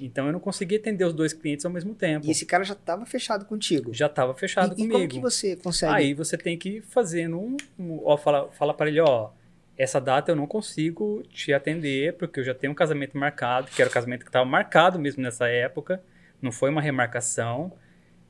Então, 0.00 0.26
eu 0.26 0.32
não 0.32 0.38
conseguia 0.38 0.78
atender 0.78 1.04
os 1.04 1.12
dois 1.12 1.32
clientes 1.32 1.64
ao 1.64 1.72
mesmo 1.72 1.92
tempo. 1.94 2.26
E 2.26 2.30
esse 2.30 2.46
cara 2.46 2.62
já 2.62 2.74
estava 2.74 3.04
fechado 3.04 3.44
contigo. 3.44 3.92
Já 3.92 4.06
estava 4.06 4.32
fechado 4.34 4.70
e, 4.72 4.74
e 4.74 4.76
comigo. 4.76 4.92
como 4.92 5.08
que 5.08 5.18
você 5.20 5.56
consegue? 5.56 5.92
Aí 5.92 6.14
você 6.14 6.36
tem 6.36 6.56
que 6.56 6.80
fazer 6.82 7.26
num, 7.28 7.56
um- 7.78 8.00
ó, 8.04 8.16
fala, 8.16 8.48
fala 8.52 8.72
para 8.72 8.88
ele, 8.88 9.00
ó, 9.00 9.30
essa 9.76 10.00
data 10.00 10.30
eu 10.30 10.36
não 10.36 10.46
consigo 10.46 11.22
te 11.32 11.52
atender 11.52 12.14
porque 12.14 12.38
eu 12.40 12.44
já 12.44 12.54
tenho 12.54 12.72
um 12.72 12.76
casamento 12.76 13.16
marcado, 13.18 13.68
que 13.72 13.80
era 13.82 13.90
o 13.90 13.92
casamento 13.92 14.20
que 14.24 14.28
estava 14.28 14.44
marcado 14.44 14.98
mesmo 15.00 15.22
nessa 15.22 15.48
época, 15.48 16.00
não 16.40 16.52
foi 16.52 16.70
uma 16.70 16.80
remarcação. 16.82 17.72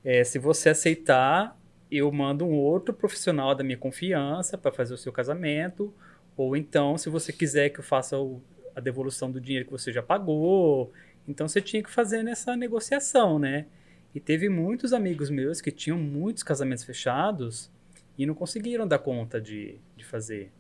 É, 0.05 0.25
se 0.25 0.39
você 0.39 0.71
aceitar, 0.71 1.58
eu 1.91 2.11
mando 2.13 2.45
um 2.45 2.55
outro 2.55 2.93
profissional 2.95 3.55
da 3.55 3.65
minha 3.65 3.79
confiança 3.79 4.57
para 4.59 4.73
fazer 4.73 4.95
o 4.95 4.99
seu 4.99 5.13
casamento, 5.13 5.93
ou 6.37 6.57
então, 6.57 6.97
se 6.99 7.09
você 7.09 7.33
quiser 7.33 7.71
que 7.71 7.81
eu 7.81 7.85
faça 7.85 8.19
o- 8.19 8.41
a 8.75 8.81
devolução 8.81 9.31
do 9.31 9.41
dinheiro 9.41 9.65
que 9.67 9.73
você 9.73 9.93
já 9.93 10.03
pagou, 10.03 10.93
então 11.27 11.49
você 11.49 11.61
tinha 11.61 11.83
que 11.83 11.91
fazer 11.91 12.23
nessa 12.23 12.55
negociação, 12.57 13.39
né? 13.39 13.67
E 14.15 14.21
teve 14.21 14.49
muitos 14.49 14.93
amigos 14.93 15.31
meus 15.31 15.61
que 15.61 15.71
tinham 15.71 15.99
muitos 15.99 16.43
casamentos 16.43 16.85
fechados 16.85 17.71
e 18.17 18.25
não 18.25 18.35
conseguiram 18.35 18.87
dar 18.87 18.99
conta 18.99 19.41
de, 19.41 19.79
de 19.97 20.05
fazer. 20.05 20.51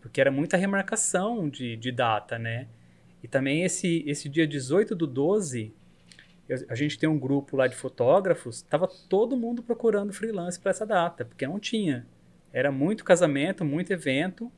Porque 0.00 0.20
era 0.20 0.30
muita 0.30 0.56
remarcação 0.56 1.48
de, 1.48 1.76
de 1.76 1.90
data, 1.90 2.38
né? 2.38 2.68
E 3.22 3.28
também 3.28 3.64
esse, 3.64 4.04
esse 4.06 4.28
dia 4.28 4.46
18 4.46 4.94
do 4.94 5.06
12, 5.06 5.74
eu- 6.48 6.64
a 6.68 6.74
gente 6.74 6.98
tem 6.98 7.08
um 7.08 7.18
grupo 7.18 7.56
lá 7.56 7.66
de 7.66 7.76
fotógrafos, 7.76 8.62
tava 8.62 8.88
todo 9.08 9.36
mundo 9.36 9.62
procurando 9.62 10.12
freelance 10.12 10.58
para 10.60 10.70
essa 10.70 10.86
data, 10.86 11.24
porque 11.24 11.46
não 11.46 11.58
tinha. 11.60 12.06
Era 12.52 12.72
muito 12.72 13.04
casamento, 13.04 13.64
muito 13.64 13.92
evento 13.92 14.50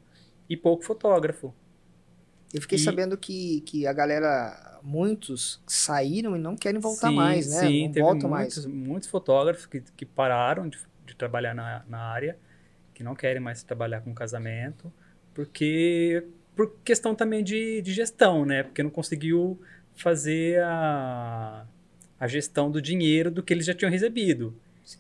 e 0.49 0.57
pouco 0.57 0.85
fotógrafo. 0.85 1.55
Eu 2.53 2.63
fiquei 2.63 2.79
E- 2.79 2.79
sabendo 2.79 3.17
que, 3.19 3.61
que 3.63 3.87
a 3.87 3.93
galera, 3.93 4.81
muitos 4.83 5.63
saíram 5.67 6.35
e 6.37 6.39
não 6.39 6.57
querem 6.57 6.81
voltar 6.81 7.13
Sim, 7.13 7.13
mais, 7.13 7.47
né? 7.47 7.71
Sim, 7.71 7.89
não 7.89 7.93
teve 7.93 8.15
voltam 8.15 8.31
muitos, 8.31 8.65
mais. 8.65 8.67
muitos 8.67 9.09
fotógrafos 9.09 9.67
que, 9.67 9.81
que 9.81 10.07
pararam 10.07 10.69
de, 10.69 10.79
de 11.05 11.15
trabalhar 11.17 11.55
na, 11.55 11.85
na 11.89 11.99
área, 11.99 12.39
que 12.95 13.03
não 13.03 13.15
querem 13.15 13.41
mais 13.43 13.63
trabalhar 13.63 14.01
com 14.03 14.15
casamento, 14.15 14.93
porque 15.35 16.27
por 16.57 16.79
questão 16.85 17.15
também 17.15 17.45
de, 17.45 17.83
de 17.83 17.93
gestão, 17.93 18.45
né? 18.47 18.63
Porque 18.63 18.83
não 18.83 18.91
conseguiu 18.91 19.61
fazer 19.95 20.63
a, 20.63 21.67
a 22.19 22.27
gestão 22.27 22.71
do 22.71 22.81
dinheiro 22.83 23.31
do 23.31 23.43
que 23.43 23.53
eles 23.53 23.65
já 23.67 23.75
tinham 23.75 23.91
recebido. 23.91 24.55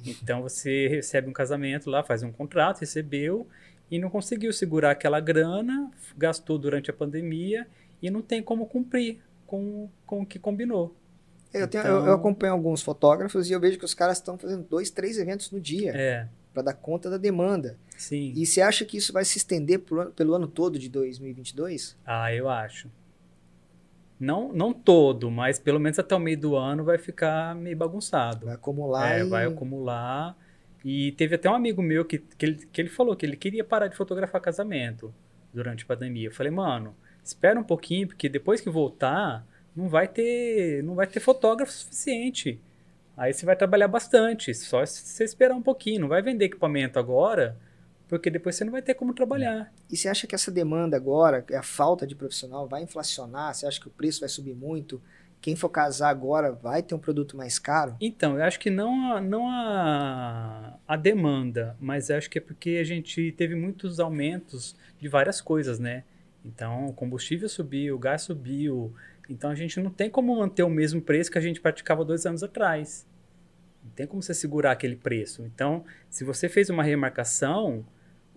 Então 0.06 0.42
você 0.42 0.86
recebe 0.88 1.28
um 1.28 1.32
casamento 1.32 1.88
lá, 1.88 2.02
faz 2.02 2.22
um 2.22 2.30
contrato, 2.30 2.80
recebeu 2.80 3.46
e 3.90 3.98
não 3.98 4.10
conseguiu 4.10 4.52
segurar 4.52 4.90
aquela 4.90 5.18
grana, 5.18 5.90
gastou 6.16 6.58
durante 6.58 6.90
a 6.90 6.92
pandemia 6.92 7.66
e 8.02 8.10
não 8.10 8.20
tem 8.20 8.42
como 8.42 8.66
cumprir 8.66 9.18
com, 9.46 9.88
com 10.06 10.20
o 10.22 10.26
que 10.26 10.38
combinou. 10.38 10.94
Eu, 11.54 11.66
tenho- 11.66 11.82
Então- 11.84 11.96
eu- 12.00 12.06
eu 12.08 12.12
acompanho 12.12 12.52
alguns 12.52 12.82
fotógrafos 12.82 13.48
e 13.48 13.52
eu 13.54 13.58
vejo 13.60 13.78
que 13.78 13.84
os 13.84 13.94
caras 13.94 14.18
estão 14.18 14.36
fazendo 14.36 14.62
dois, 14.68 14.90
três 14.90 15.16
eventos 15.18 15.50
no 15.50 15.58
dia 15.58 15.92
É, 15.96 16.28
para 16.52 16.62
dar 16.64 16.74
conta 16.74 17.08
da 17.08 17.16
demanda. 17.16 17.78
sim. 17.96 18.34
E 18.36 18.44
você 18.44 18.60
acha 18.60 18.84
que 18.84 18.98
isso 18.98 19.10
vai 19.12 19.24
se 19.24 19.38
estender 19.38 19.78
pro 19.78 20.10
pelo 20.12 20.34
ano 20.34 20.46
todo 20.46 20.78
de 20.78 20.90
2022? 20.90 21.96
Ah, 22.04 22.32
eu 22.34 22.46
acho. 22.50 22.90
Não, 24.18 24.52
não 24.52 24.72
todo, 24.72 25.30
mas 25.30 25.58
pelo 25.58 25.78
menos 25.78 25.98
até 25.98 26.14
o 26.14 26.18
meio 26.18 26.38
do 26.38 26.56
ano 26.56 26.84
vai 26.84 26.98
ficar 26.98 27.54
meio 27.54 27.76
bagunçado. 27.76 28.46
Vai 28.46 28.54
acumular 28.54 29.12
É, 29.12 29.20
e... 29.20 29.24
vai 29.24 29.46
acumular. 29.46 30.36
E 30.84 31.12
teve 31.12 31.36
até 31.36 31.48
um 31.50 31.54
amigo 31.54 31.82
meu 31.82 32.04
que, 32.04 32.18
que, 32.18 32.46
ele, 32.46 32.66
que 32.72 32.80
ele 32.80 32.88
falou 32.88 33.14
que 33.14 33.24
ele 33.24 33.36
queria 33.36 33.64
parar 33.64 33.88
de 33.88 33.96
fotografar 33.96 34.40
casamento 34.40 35.14
durante 35.52 35.84
a 35.84 35.86
pandemia. 35.86 36.28
Eu 36.28 36.32
falei, 36.32 36.50
mano, 36.50 36.94
espera 37.22 37.58
um 37.58 37.64
pouquinho, 37.64 38.08
porque 38.08 38.28
depois 38.28 38.60
que 38.60 38.70
voltar, 38.70 39.46
não 39.74 39.88
vai 39.88 40.08
ter, 40.08 40.82
não 40.82 40.94
vai 40.94 41.06
ter 41.06 41.20
fotógrafo 41.20 41.72
suficiente. 41.72 42.60
Aí 43.16 43.32
você 43.32 43.44
vai 43.44 43.56
trabalhar 43.56 43.88
bastante, 43.88 44.54
só 44.54 44.84
se 44.86 45.02
você 45.02 45.24
esperar 45.24 45.54
um 45.54 45.62
pouquinho. 45.62 46.02
Não 46.02 46.08
vai 46.08 46.22
vender 46.22 46.46
equipamento 46.46 46.98
agora, 46.98 47.56
porque 48.08 48.30
depois 48.30 48.56
você 48.56 48.64
não 48.64 48.72
vai 48.72 48.82
ter 48.82 48.94
como 48.94 49.12
trabalhar. 49.12 49.72
E 49.90 49.96
você 49.96 50.08
acha 50.08 50.26
que 50.26 50.34
essa 50.34 50.50
demanda 50.50 50.96
agora, 50.96 51.44
a 51.54 51.62
falta 51.62 52.06
de 52.06 52.14
profissional, 52.14 52.66
vai 52.66 52.82
inflacionar? 52.82 53.54
Você 53.54 53.66
acha 53.66 53.78
que 53.78 53.86
o 53.86 53.90
preço 53.90 54.20
vai 54.20 54.28
subir 54.28 54.54
muito? 54.54 55.00
Quem 55.40 55.54
for 55.54 55.68
casar 55.68 56.08
agora 56.08 56.50
vai 56.50 56.82
ter 56.82 56.94
um 56.94 56.98
produto 56.98 57.36
mais 57.36 57.58
caro? 57.58 57.96
Então, 58.00 58.36
eu 58.36 58.42
acho 58.42 58.58
que 58.58 58.70
não 58.70 59.12
a, 59.12 59.20
não 59.20 59.48
a, 59.48 60.78
a 60.88 60.96
demanda, 60.96 61.76
mas 61.78 62.10
acho 62.10 62.28
que 62.28 62.38
é 62.38 62.40
porque 62.40 62.78
a 62.80 62.84
gente 62.84 63.30
teve 63.32 63.54
muitos 63.54 64.00
aumentos 64.00 64.74
de 64.98 65.06
várias 65.06 65.40
coisas, 65.40 65.78
né? 65.78 66.02
Então, 66.44 66.86
o 66.86 66.92
combustível 66.92 67.48
subiu, 67.48 67.94
o 67.94 67.98
gás 67.98 68.22
subiu. 68.22 68.92
Então, 69.28 69.50
a 69.50 69.54
gente 69.54 69.78
não 69.80 69.90
tem 69.90 70.08
como 70.08 70.34
manter 70.34 70.62
o 70.62 70.70
mesmo 70.70 71.00
preço 71.00 71.30
que 71.30 71.38
a 71.38 71.42
gente 71.42 71.60
praticava 71.60 72.04
dois 72.04 72.24
anos 72.26 72.42
atrás. 72.42 73.06
Não 73.84 73.90
tem 73.92 74.06
como 74.06 74.22
você 74.22 74.34
segurar 74.34 74.72
aquele 74.72 74.96
preço. 74.96 75.44
Então, 75.44 75.84
se 76.10 76.24
você 76.24 76.48
fez 76.48 76.68
uma 76.68 76.82
remarcação, 76.82 77.84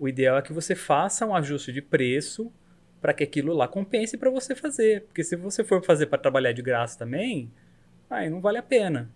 o 0.01 0.09
ideal 0.09 0.35
é 0.35 0.41
que 0.41 0.51
você 0.51 0.73
faça 0.73 1.27
um 1.27 1.35
ajuste 1.35 1.71
de 1.71 1.79
preço 1.79 2.51
para 2.99 3.13
que 3.13 3.23
aquilo 3.23 3.53
lá 3.53 3.67
compense 3.67 4.17
para 4.17 4.31
você 4.31 4.55
fazer. 4.55 5.03
Porque 5.03 5.23
se 5.23 5.35
você 5.35 5.63
for 5.63 5.85
fazer 5.85 6.07
para 6.07 6.17
trabalhar 6.17 6.53
de 6.53 6.61
graça 6.63 6.97
também, 6.97 7.53
aí 8.09 8.27
não 8.27 8.41
vale 8.41 8.57
a 8.57 8.63
pena. 8.63 9.11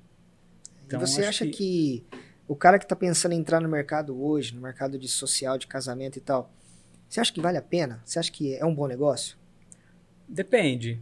Então, 0.86 1.02
e 1.02 1.08
você 1.08 1.24
acha 1.24 1.48
que... 1.48 2.06
o 2.48 2.56
cara 2.56 2.78
que 2.78 2.86
está 2.86 2.96
pensando 2.96 3.32
em 3.32 3.40
entrar 3.40 3.60
no 3.60 3.68
mercado 3.68 4.24
hoje, 4.24 4.54
no 4.54 4.62
mercado 4.62 5.00
de 5.00 5.08
social, 5.08 5.58
de 5.58 5.66
casamento 5.66 6.20
e 6.20 6.22
tal, 6.22 6.54
Você 7.10 7.20
acha 7.20 7.34
que 7.34 7.42
vale 7.42 7.58
a 7.58 7.64
pena? 7.64 8.00
Você 8.06 8.20
acha 8.20 8.32
que 8.32 8.56
é 8.56 8.64
um 8.64 8.74
bom 8.74 8.86
negócio? 8.86 9.36
Depende. 10.28 11.02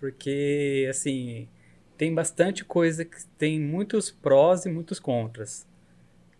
Porque, 0.00 0.88
assim, 0.90 1.48
tem 1.96 2.12
bastante 2.12 2.64
coisa 2.64 3.04
que 3.04 3.24
tem 3.38 3.60
muitos 3.60 4.10
prós 4.10 4.66
e 4.66 4.68
muitos 4.68 4.98
contras. 4.98 5.64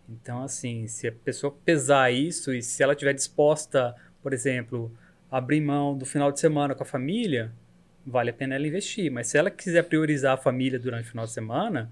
Então, 0.09 0.41
assim, 0.41 0.87
se 0.87 1.07
a 1.07 1.11
pessoa 1.11 1.55
pesar 1.65 2.11
isso 2.11 2.53
e 2.53 2.61
se 2.61 2.81
ela 2.81 2.93
estiver 2.93 3.13
disposta, 3.13 3.95
por 4.21 4.33
exemplo, 4.33 4.91
a 5.29 5.37
abrir 5.37 5.61
mão 5.61 5.97
do 5.97 6.05
final 6.05 6.31
de 6.31 6.39
semana 6.39 6.73
com 6.73 6.83
a 6.83 6.85
família, 6.85 7.51
vale 8.05 8.29
a 8.29 8.33
pena 8.33 8.55
ela 8.55 8.67
investir. 8.67 9.11
Mas 9.11 9.27
se 9.27 9.37
ela 9.37 9.51
quiser 9.51 9.83
priorizar 9.83 10.33
a 10.33 10.37
família 10.37 10.79
durante 10.79 11.07
o 11.07 11.11
final 11.11 11.25
de 11.25 11.31
semana, 11.31 11.91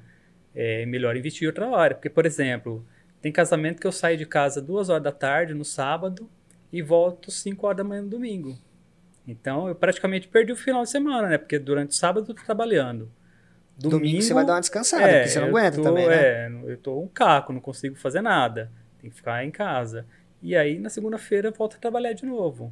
é 0.53 0.85
melhor 0.85 1.17
investir 1.17 1.43
em 1.43 1.47
outra 1.47 1.67
hora. 1.67 1.93
Porque, 1.93 2.09
por 2.09 2.25
exemplo, 2.25 2.85
tem 3.21 3.31
casamento 3.31 3.81
que 3.81 3.87
eu 3.87 3.91
saio 3.91 4.17
de 4.17 4.25
casa 4.25 4.61
duas 4.61 4.89
horas 4.89 5.03
da 5.03 5.11
tarde 5.11 5.53
no 5.53 5.65
sábado 5.65 6.29
e 6.71 6.81
volto 6.81 7.31
5 7.31 7.67
horas 7.67 7.77
da 7.77 7.83
manhã 7.83 8.01
no 8.01 8.09
domingo. 8.09 8.57
Então 9.27 9.67
eu 9.67 9.75
praticamente 9.75 10.27
perdi 10.27 10.51
o 10.51 10.55
final 10.55 10.83
de 10.83 10.89
semana, 10.89 11.27
né? 11.27 11.37
Porque 11.37 11.57
durante 11.57 11.91
o 11.91 11.95
sábado 11.95 12.31
eu 12.31 12.35
tô 12.35 12.43
trabalhando. 12.43 13.11
Domingo, 13.77 13.99
Domingo 13.99 14.21
você 14.21 14.33
vai 14.33 14.45
dar 14.45 14.53
uma 14.53 14.59
descansada, 14.61 15.07
é, 15.07 15.17
porque 15.17 15.29
você 15.29 15.39
não 15.39 15.47
eu 15.47 15.49
aguenta 15.49 15.77
tô- 15.77 15.83
também, 15.83 16.07
né? 16.07 16.15
É, 16.15 16.51
eu 16.67 16.77
tô 16.77 16.99
um 16.99 17.07
caco, 17.07 17.51
não 17.53 17.59
consigo 17.61 17.95
fazer 17.95 18.21
nada. 18.21 18.71
Tem 19.01 19.09
que 19.09 19.15
ficar 19.15 19.43
em 19.43 19.51
casa. 19.51 20.05
E 20.41 20.55
aí 20.55 20.79
na 20.79 20.89
segunda-feira 20.89 21.49
eu 21.49 21.53
volto 21.53 21.75
a 21.75 21.79
trabalhar 21.79 22.13
de 22.13 22.25
novo. 22.25 22.71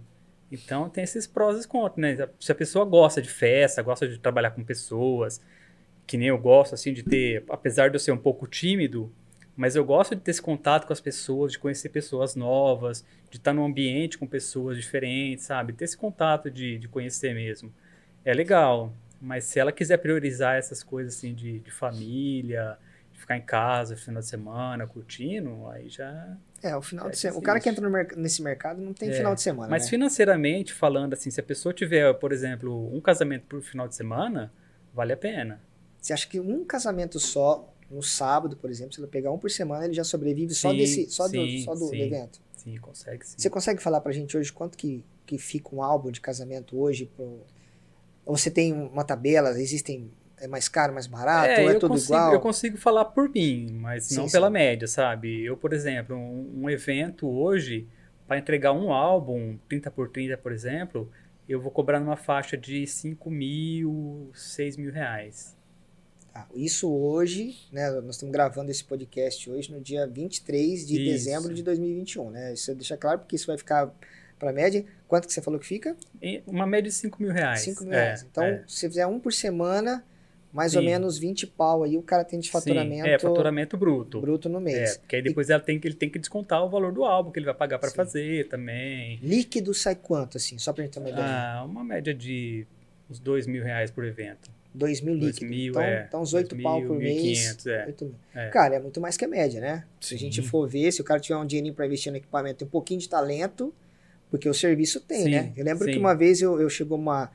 Então 0.51 0.89
tem 0.89 1.03
esses 1.03 1.25
prós 1.27 1.63
e 1.63 1.67
contras, 1.67 2.17
né? 2.17 2.27
Se 2.39 2.51
a 2.51 2.55
pessoa 2.55 2.85
gosta 2.85 3.21
de 3.21 3.29
festa, 3.29 3.81
gosta 3.81 4.07
de 4.07 4.17
trabalhar 4.19 4.51
com 4.51 4.63
pessoas, 4.63 5.41
que 6.05 6.17
nem 6.17 6.27
eu 6.29 6.37
gosto, 6.37 6.73
assim, 6.75 6.93
de 6.93 7.03
ter, 7.03 7.43
apesar 7.49 7.89
de 7.89 7.95
eu 7.95 7.99
ser 7.99 8.11
um 8.11 8.17
pouco 8.17 8.47
tímido, 8.47 9.11
mas 9.55 9.75
eu 9.75 9.85
gosto 9.85 10.15
de 10.15 10.21
ter 10.21 10.31
esse 10.31 10.41
contato 10.41 10.85
com 10.87 10.93
as 10.93 11.01
pessoas, 11.01 11.51
de 11.53 11.59
conhecer 11.59 11.89
pessoas 11.89 12.35
novas, 12.35 13.05
de 13.29 13.37
estar 13.37 13.53
num 13.53 13.65
ambiente 13.65 14.17
com 14.17 14.27
pessoas 14.27 14.77
diferentes, 14.77 15.45
sabe? 15.45 15.73
Ter 15.73 15.85
esse 15.85 15.97
contato 15.97 16.49
de, 16.51 16.77
de 16.79 16.87
conhecer 16.87 17.33
mesmo. 17.33 17.73
É 18.25 18.33
legal, 18.33 18.93
mas 19.23 19.45
se 19.45 19.59
ela 19.59 19.71
quiser 19.71 19.97
priorizar 19.97 20.57
essas 20.57 20.83
coisas, 20.83 21.15
assim, 21.15 21.33
de, 21.33 21.59
de 21.59 21.71
família, 21.71 22.77
de 23.13 23.19
ficar 23.19 23.37
em 23.37 23.41
casa 23.45 23.95
no 23.95 24.01
final 24.01 24.21
de 24.21 24.27
semana, 24.29 24.87
curtindo, 24.87 25.67
aí 25.69 25.89
já 25.89 26.37
É, 26.63 26.75
o 26.75 26.81
final 26.81 27.09
É 27.09 27.11
de 27.11 27.17
semana. 27.17 27.39
O 27.39 27.41
cara 27.43 27.59
que 27.59 27.69
entra 27.69 27.87
merc- 27.89 28.15
nesse 28.15 28.41
mercado 28.41 28.81
não 28.81 28.93
tem 28.93 29.11
É, 29.11 29.11
final 29.11 29.35
de 29.35 29.41
semana. 29.41 29.75
Mas 29.75 29.87
né? 29.87 29.89
financeiramente 29.89 30.73
falando, 30.73 31.13
assim, 31.13 31.29
se 31.31 31.39
a 31.39 31.43
pessoa 31.43 31.73
tiver, 31.73 32.13
por 32.15 32.31
exemplo, 32.31 32.93
um 32.95 32.99
casamento 33.01 33.45
por 33.47 33.61
final 33.61 33.87
de 33.87 33.95
semana, 33.95 34.51
vale 34.93 35.13
a 35.13 35.17
pena. 35.17 35.61
Você 36.01 36.13
acha 36.13 36.27
que 36.27 36.39
um 36.39 36.65
casamento 36.65 37.19
só, 37.19 37.73
no 37.89 38.03
sábado, 38.03 38.57
por 38.57 38.69
exemplo, 38.69 38.93
se 38.93 38.99
ela 38.99 39.07
pegar 39.07 39.31
um 39.31 39.37
por 39.39 39.49
semana, 39.49 39.85
ele 39.85 39.93
já 39.93 40.03
sobrevive 40.03 40.53
só 40.53 40.73
Sim, 40.73 40.73
desse, 40.73 41.09
só 41.09 41.27
do, 41.27 41.49
sim, 41.49 41.57
só 41.57 41.73
do 41.75 41.95
sim. 41.95 41.99
evento? 42.01 42.41
Sim, 42.53 42.77
consegue 42.77 43.25
sim. 43.25 43.37
Você 43.37 43.49
consegue 43.49 43.81
falar 43.81 44.01
pra 44.01 44.11
gente 44.11 44.37
hoje 44.37 44.51
quanto 44.53 44.77
que, 44.77 45.05
que 45.25 45.37
fica 45.37 45.75
um 45.75 45.83
álbum 45.83 46.11
de 46.11 46.21
casamento 46.21 46.79
hoje? 46.79 47.05
Pro... 47.05 47.45
Você 48.25 48.49
tem 48.49 48.71
uma 48.73 49.03
tabela, 49.03 49.49
existem, 49.59 50.11
é 50.39 50.47
mais 50.47 50.67
caro, 50.67 50.93
mais 50.93 51.07
barato, 51.07 51.49
é 51.49 51.65
eu 51.65 51.79
tudo 51.79 51.91
consigo, 51.91 52.13
igual? 52.13 52.33
Eu 52.33 52.39
consigo 52.39 52.77
falar 52.77 53.05
por 53.05 53.29
mim, 53.29 53.71
mas 53.73 54.05
Sim, 54.05 54.15
não 54.15 54.27
sim. 54.27 54.31
pela 54.31 54.49
média, 54.49 54.87
sabe? 54.87 55.43
Eu, 55.45 55.57
por 55.57 55.73
exemplo, 55.73 56.15
um, 56.15 56.63
um 56.63 56.69
evento 56.69 57.27
hoje, 57.27 57.87
para 58.27 58.37
entregar 58.37 58.71
um 58.71 58.91
álbum, 58.91 59.57
30 59.67 59.91
por 59.91 60.09
30, 60.09 60.37
por 60.37 60.51
exemplo, 60.51 61.09
eu 61.47 61.59
vou 61.59 61.71
cobrar 61.71 61.99
numa 61.99 62.15
faixa 62.15 62.57
de 62.57 62.87
5 62.87 63.29
mil, 63.29 64.29
6 64.33 64.77
mil 64.77 64.91
reais. 64.91 65.55
Tá, 66.33 66.47
Isso 66.55 66.91
hoje, 66.91 67.55
né? 67.71 67.91
Nós 68.01 68.15
estamos 68.15 68.33
gravando 68.33 68.71
esse 68.71 68.83
podcast 68.83 69.49
hoje 69.49 69.71
no 69.71 69.79
dia 69.79 70.07
23 70.07 70.87
de 70.87 70.95
Isso. 70.95 71.11
dezembro 71.11 71.53
de 71.53 71.61
2021, 71.61 72.31
né? 72.31 72.53
Isso 72.53 72.73
deixa 72.73 72.97
claro 72.97 73.19
porque 73.19 73.35
isso 73.35 73.45
vai 73.45 73.57
ficar 73.57 73.93
para 74.43 74.51
média. 74.51 74.83
Quanto 75.07 75.27
que 75.27 75.33
você 75.33 75.41
falou 75.41 75.59
que 75.59 75.65
fica? 75.65 75.95
Uma 76.45 76.67
média 76.67 76.89
de 76.89 76.95
5 76.95 77.21
mil 77.21 77.31
reais. 77.31 77.61
5 77.61 77.83
mil 77.85 77.93
É, 77.93 78.03
reais. 78.05 78.25
Então, 78.29 78.43
é. 78.43 78.63
se 78.67 78.77
você 78.79 78.87
fizer 78.89 79.07
um 79.07 79.19
por 79.19 79.31
semana, 79.31 80.03
mais 80.51 80.75
ou 80.75 80.81
Sim. 80.81 80.87
menos 80.89 81.17
20 81.17 81.47
pau 81.47 81.83
aí, 81.83 81.97
o 81.97 82.01
cara 82.01 82.23
tem 82.25 82.39
de 82.39 82.51
faturamento, 82.51 83.05
Sim, 83.05 83.09
é, 83.09 83.17
faturamento 83.19 83.77
bruto. 83.77 84.19
bruto 84.19 84.49
no 84.49 84.59
mês. 84.59 84.95
É, 84.95 84.97
porque 84.99 85.15
aí 85.15 85.21
depois 85.21 85.49
ela 85.49 85.61
tem, 85.61 85.79
que- 85.79 85.87
ele 85.87 85.95
tem 85.95 86.09
que 86.09 86.19
descontar 86.19 86.63
o 86.63 86.69
valor 86.69 86.91
do 86.91 87.05
álbum 87.05 87.31
que 87.31 87.39
ele 87.39 87.45
vai 87.45 87.55
pagar 87.55 87.79
para 87.79 87.89
Sim. 87.89 87.95
fazer 87.95 88.47
também. 88.49 89.17
Líquido 89.23 89.73
sai 89.73 89.95
quanto, 89.95 90.37
assim? 90.37 90.57
Só 90.57 90.73
pra 90.73 90.83
gente 90.83 90.93
ter 90.93 90.99
uma 90.99 91.09
ideia. 91.09 91.25
Ah, 91.25 91.63
uma 91.65 91.83
média 91.83 92.13
de 92.13 92.67
uns 93.09 93.19
2 93.19 93.47
mil 93.47 93.63
reais 93.63 93.89
por 93.89 94.03
evento. 94.03 94.51
2 94.75 95.01
mil 95.01 95.15
2 95.19 95.35
líquido. 95.35 95.51
mil, 95.51 95.69
então, 95.69 95.81
é. 95.83 96.05
então 96.07 96.21
uns 96.23 96.33
8 96.33 96.49
2 96.55 96.63
pau 96.63 96.81
por 96.81 96.97
mês. 96.97 97.21
1.500, 97.21 97.65
é. 97.67 97.85
8 97.85 98.05
mil. 98.05 98.15
É. 98.33 98.49
Cara, 98.49 98.75
é 98.75 98.79
muito 98.79 98.99
mais 98.99 99.15
que 99.15 99.23
a 99.23 99.27
média, 99.27 99.61
né? 99.61 99.83
Se 100.01 100.15
a 100.15 100.17
gente 100.17 100.41
Sim. 100.41 100.47
for 100.47 100.67
ver, 100.67 100.91
se 100.91 100.99
o 100.99 101.03
cara 101.03 101.19
tiver 101.19 101.37
um 101.37 101.45
dinheirinho 101.45 101.75
pra 101.75 101.85
investir 101.85 102.11
no 102.11 102.17
equipamento, 102.17 102.57
tem 102.59 102.67
um 102.67 102.71
pouquinho 102.71 102.99
de 102.99 103.07
talento, 103.07 103.71
porque 104.33 104.49
o 104.49 104.53
serviço 104.53 104.99
tem, 104.99 105.25
Sim, 105.25 105.29
né? 105.29 105.53
Eu 105.55 105.63
lembro 105.63 105.85
sim. 105.85 105.91
que 105.91 105.99
uma 105.99 106.15
vez 106.15 106.41
eu, 106.41 106.59
eu 106.59 106.67
chegou 106.67 106.97
uma, 106.97 107.29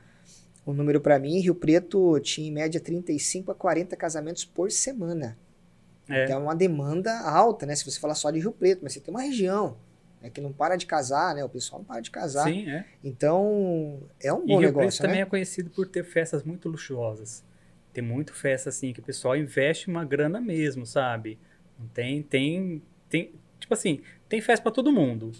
um 0.67 0.73
número 0.73 0.99
pra 0.99 1.17
mim, 1.17 1.39
Rio 1.39 1.55
Preto 1.55 2.19
tinha 2.19 2.49
em 2.49 2.51
média 2.51 2.77
35 2.77 3.49
a 3.53 3.55
40 3.55 3.95
casamentos 3.95 4.43
por 4.43 4.69
semana. 4.69 5.37
É. 6.09 6.25
Então 6.25 6.41
é 6.41 6.43
uma 6.43 6.53
demanda 6.53 7.17
alta, 7.21 7.65
né? 7.65 7.73
Se 7.73 7.85
você 7.85 7.97
falar 8.01 8.15
só 8.15 8.29
de 8.29 8.39
Rio 8.39 8.51
Preto, 8.51 8.81
mas 8.83 8.91
você 8.91 8.99
tem 8.99 9.13
uma 9.13 9.21
região 9.21 9.77
né, 10.21 10.29
que 10.29 10.41
não 10.41 10.51
para 10.51 10.75
de 10.75 10.85
casar, 10.85 11.33
né? 11.33 11.41
O 11.41 11.47
pessoal 11.47 11.79
não 11.79 11.85
para 11.85 12.01
de 12.01 12.11
casar. 12.11 12.43
Sim, 12.43 12.69
é. 12.69 12.85
Então 13.01 14.01
é 14.21 14.33
um 14.33 14.43
E 14.43 14.47
bom 14.47 14.59
Rio 14.59 14.73
Preto 14.73 14.77
negócio, 14.79 15.01
também 15.01 15.19
né? 15.19 15.21
é 15.21 15.25
conhecido 15.25 15.69
por 15.69 15.87
ter 15.87 16.03
festas 16.03 16.43
muito 16.43 16.67
luxuosas. 16.67 17.45
Tem 17.93 18.03
muito 18.03 18.33
festa 18.33 18.67
assim 18.67 18.91
que 18.91 18.99
o 18.99 19.03
pessoal 19.03 19.37
investe 19.37 19.87
uma 19.87 20.03
grana 20.03 20.41
mesmo, 20.41 20.85
sabe? 20.85 21.39
Não 21.79 21.87
tem, 21.87 22.21
tem, 22.21 22.83
tem, 23.07 23.31
tipo 23.57 23.73
assim, 23.73 24.01
tem 24.27 24.41
festa 24.41 24.61
para 24.63 24.73
todo 24.73 24.91
mundo. 24.91 25.31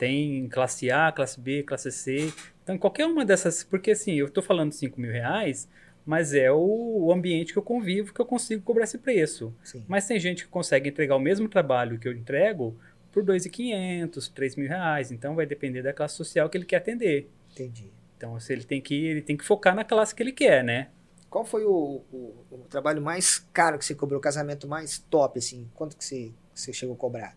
Tem 0.00 0.48
classe 0.48 0.90
A, 0.90 1.12
classe 1.12 1.38
B, 1.38 1.62
classe 1.62 1.92
C. 1.92 2.32
Então 2.62 2.78
qualquer 2.78 3.04
uma 3.04 3.22
dessas, 3.22 3.62
porque 3.62 3.90
assim, 3.90 4.14
eu 4.14 4.30
tô 4.30 4.40
falando 4.40 4.72
5 4.72 4.98
mil 4.98 5.12
reais, 5.12 5.68
mas 6.06 6.32
é 6.32 6.50
o, 6.50 7.12
ambiente 7.12 7.52
que 7.52 7.58
eu 7.58 7.62
convivo 7.62 8.14
que 8.14 8.18
eu 8.18 8.24
consigo 8.24 8.62
cobrar 8.62 8.84
esse 8.84 8.96
preço. 8.96 9.54
Sim. 9.62 9.84
Mas 9.86 10.06
tem 10.06 10.18
gente 10.18 10.44
que 10.46 10.50
consegue 10.50 10.88
entregar 10.88 11.16
o 11.16 11.20
mesmo 11.20 11.50
trabalho 11.50 11.98
que 11.98 12.08
eu 12.08 12.12
entrego 12.14 12.74
por 13.12 13.22
2.500, 13.22 14.32
3 14.32 14.56
mil 14.56 14.66
reais. 14.66 15.12
Então 15.12 15.34
vai 15.34 15.44
depender 15.44 15.82
da 15.82 15.92
classe 15.92 16.16
social 16.16 16.48
que 16.48 16.56
ele 16.56 16.64
quer 16.64 16.76
atender. 16.76 17.28
Entendi. 17.52 17.92
Então, 18.16 18.40
se 18.40 18.54
ele 18.54 18.64
tem 18.64 18.80
que 18.80 18.94
ele 19.06 19.20
tem 19.20 19.36
que 19.36 19.44
focar 19.44 19.74
na 19.74 19.84
classe 19.84 20.14
que 20.14 20.22
ele 20.22 20.32
quer, 20.32 20.64
né? 20.64 20.88
Qual 21.28 21.44
foi 21.44 21.66
o, 21.66 22.02
o- 22.10 22.44
o 22.50 22.58
trabalho 22.70 23.02
mais 23.02 23.38
caro 23.52 23.78
que 23.78 23.84
você 23.84 23.94
cobrou, 23.94 24.18
o 24.18 24.22
casamento 24.22 24.66
mais 24.66 24.98
top, 24.98 25.38
assim? 25.38 25.68
Quanto 25.74 25.94
que 25.94 26.04
você, 26.04 26.32
você 26.54 26.72
chegou 26.72 26.94
a 26.94 26.98
cobrar? 26.98 27.36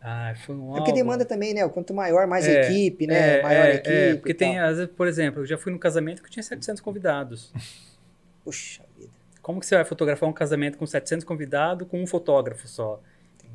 Ah, 0.00 0.32
foi 0.46 0.54
um 0.54 0.74
É 0.74 0.78
porque 0.78 0.92
demanda 0.92 1.24
também, 1.24 1.52
né? 1.54 1.68
Quanto 1.68 1.92
maior, 1.92 2.26
mais 2.26 2.46
É, 2.46 2.62
equipe, 2.62 3.06
né? 3.06 3.38
É, 3.38 3.42
maior 3.42 3.66
é, 3.66 3.74
equipe. 3.74 3.90
é, 3.90 4.14
porque 4.14 4.34
tem, 4.34 4.54
tal. 4.56 4.64
às 4.66 4.76
vezes, 4.78 4.92
por 4.94 5.06
exemplo, 5.08 5.42
eu 5.42 5.46
já 5.46 5.58
fui 5.58 5.72
num 5.72 5.78
casamento 5.78 6.22
que 6.22 6.30
tinha 6.30 6.42
700 6.42 6.80
convidados. 6.80 7.52
Puxa 8.44 8.84
vida. 8.96 9.10
Como 9.42 9.60
que 9.60 9.66
você 9.66 9.74
vai 9.74 9.84
fotografar 9.84 10.28
um 10.28 10.32
casamento 10.32 10.78
com 10.78 10.86
700 10.86 11.24
convidados 11.24 11.88
com 11.88 12.00
um 12.02 12.06
fotógrafo 12.06 12.68
só? 12.68 13.00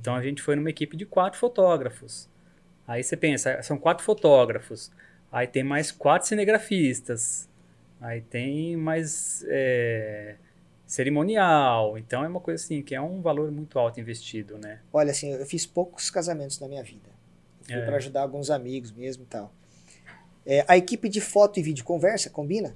Então 0.02 0.15
a 0.15 0.22
gente 0.22 0.41
foi 0.41 0.56
numa 0.56 0.70
equipe 0.70 0.98
de 0.98 1.06
quatro 1.06 1.40
fotógrafos. 1.40 2.30
Aí 2.88 3.03
você 3.03 3.15
pensa, 3.15 3.61
são 3.61 3.78
quatro 3.78 4.03
fotógrafos. 4.03 4.91
Aí 5.32 5.48
tem 5.48 5.64
mais 5.64 5.91
quatro 5.91 6.28
cinegrafistas. 6.28 7.48
Aí 8.02 8.22
tem 8.22 8.76
mais 8.76 9.45
é, 9.48 10.36
cerimonial. 10.94 11.98
Então 11.98 12.24
é 12.24 12.28
uma 12.28 12.40
coisa 12.40 12.64
assim 12.64 12.82
que 12.84 12.94
é 12.94 13.02
um 13.02 13.20
valor 13.22 13.52
muito 13.52 13.80
alto 13.80 13.99
investido, 13.99 14.57
né? 14.57 14.80
Olha, 14.91 15.11
assim, 15.11 15.32
eu 15.34 15.45
fiz 15.45 15.65
poucos 15.65 16.10
casamentos 16.11 16.60
na 16.60 16.68
minha 16.68 16.84
vida. 16.84 17.10
Eu 17.68 17.74
fui 17.76 17.82
É. 17.82 17.86
para 17.86 17.95
ajudar 17.98 18.22
alguns 18.22 18.49
amigos 18.52 18.91
mesmo 18.91 19.24
e 19.24 19.26
tal. 19.26 19.52
É, 20.45 20.64
a 20.68 20.78
equipe 20.78 21.10
de 21.10 21.20
foto 21.22 21.60
e 21.60 21.64
vídeo 21.64 21.84
conversa? 21.84 22.30
Combina? 22.30 22.76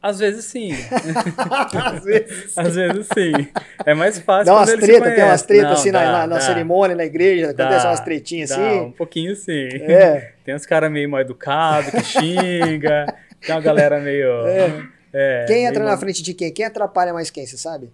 Às 0.00 0.18
vezes 0.20 0.44
sim. 0.44 0.70
Às 1.92 2.04
vezes. 2.04 2.58
Às 2.58 2.74
vezes 2.74 3.06
sim. 3.14 3.32
É 3.86 3.94
mais 3.94 4.18
fácil 4.18 4.46
Dá 4.46 4.54
umas 4.58 4.72
tretas, 4.72 5.14
tem 5.14 5.24
umas 5.24 5.42
tretas 5.42 5.72
assim 5.72 5.90
na, 5.92 6.04
dá, 6.04 6.12
na- 6.12 6.26
na 6.26 6.40
cerimônia, 6.40 6.94
na 6.96 7.04
igreja, 7.04 7.52
dá, 7.54 7.64
acontece 7.64 7.86
umas 7.86 8.00
tretinhas 8.00 8.50
dá, 8.50 8.56
assim. 8.56 8.80
um 8.80 8.92
pouquinho 8.92 9.34
sim. 9.36 9.68
É. 9.82 10.34
Tem 10.44 10.54
uns 10.54 10.66
caras 10.66 10.90
meio 10.90 11.08
mal 11.08 11.20
educados 11.20 11.90
que 11.90 12.02
xinga. 12.04 13.06
tem 13.40 13.54
uma 13.54 13.60
galera 13.60 14.00
meio. 14.00 14.46
é, 14.46 14.88
Quem 15.46 15.64
entra 15.66 15.84
na 15.84 15.96
frente 15.96 16.22
de 16.22 16.32
quem? 16.34 16.52
Quem 16.52 16.64
atrapalha 16.64 17.12
mais 17.12 17.30
quem, 17.30 17.46
você 17.46 17.56
sabe? 17.56 17.90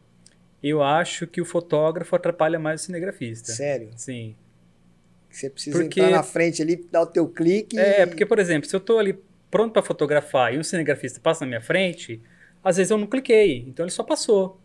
Eu 0.62 0.82
acho 0.82 1.26
que 1.26 1.40
o 1.40 1.44
fotógrafo 1.44 2.14
atrapalha 2.16 2.58
mais 2.58 2.82
o 2.82 2.84
cinegrafista. 2.84 3.52
Sério. 3.52 3.90
Sim. 3.96 4.34
Você 5.30 5.50
precisa 5.50 5.78
Porque- 5.78 6.00
entrar 6.00 6.10
na 6.16 6.22
frente 6.22 6.62
ali, 6.62 6.76
dar 6.90 7.02
o 7.02 7.06
teu 7.06 7.28
clique. 7.28 7.78
É, 7.78 8.02
e- 8.02 8.06
porque, 8.06 8.24
por 8.26 8.38
exemplo, 8.38 8.68
se 8.68 8.74
eu 8.74 8.80
tô 8.80 8.98
ali 8.98 9.18
pronto 9.50 9.72
para 9.72 9.82
fotografar 9.82 10.52
e 10.54 10.58
um 10.58 10.62
cinegrafista 10.64 11.20
passa 11.20 11.44
na 11.44 11.48
minha 11.48 11.60
frente, 11.60 12.20
às 12.62 12.76
vezes 12.76 12.90
eu 12.90 12.98
não 12.98 13.06
cliquei, 13.06 13.64
então 13.68 13.84
ele 13.84 13.92
só 13.92 14.02
passou. 14.02 14.60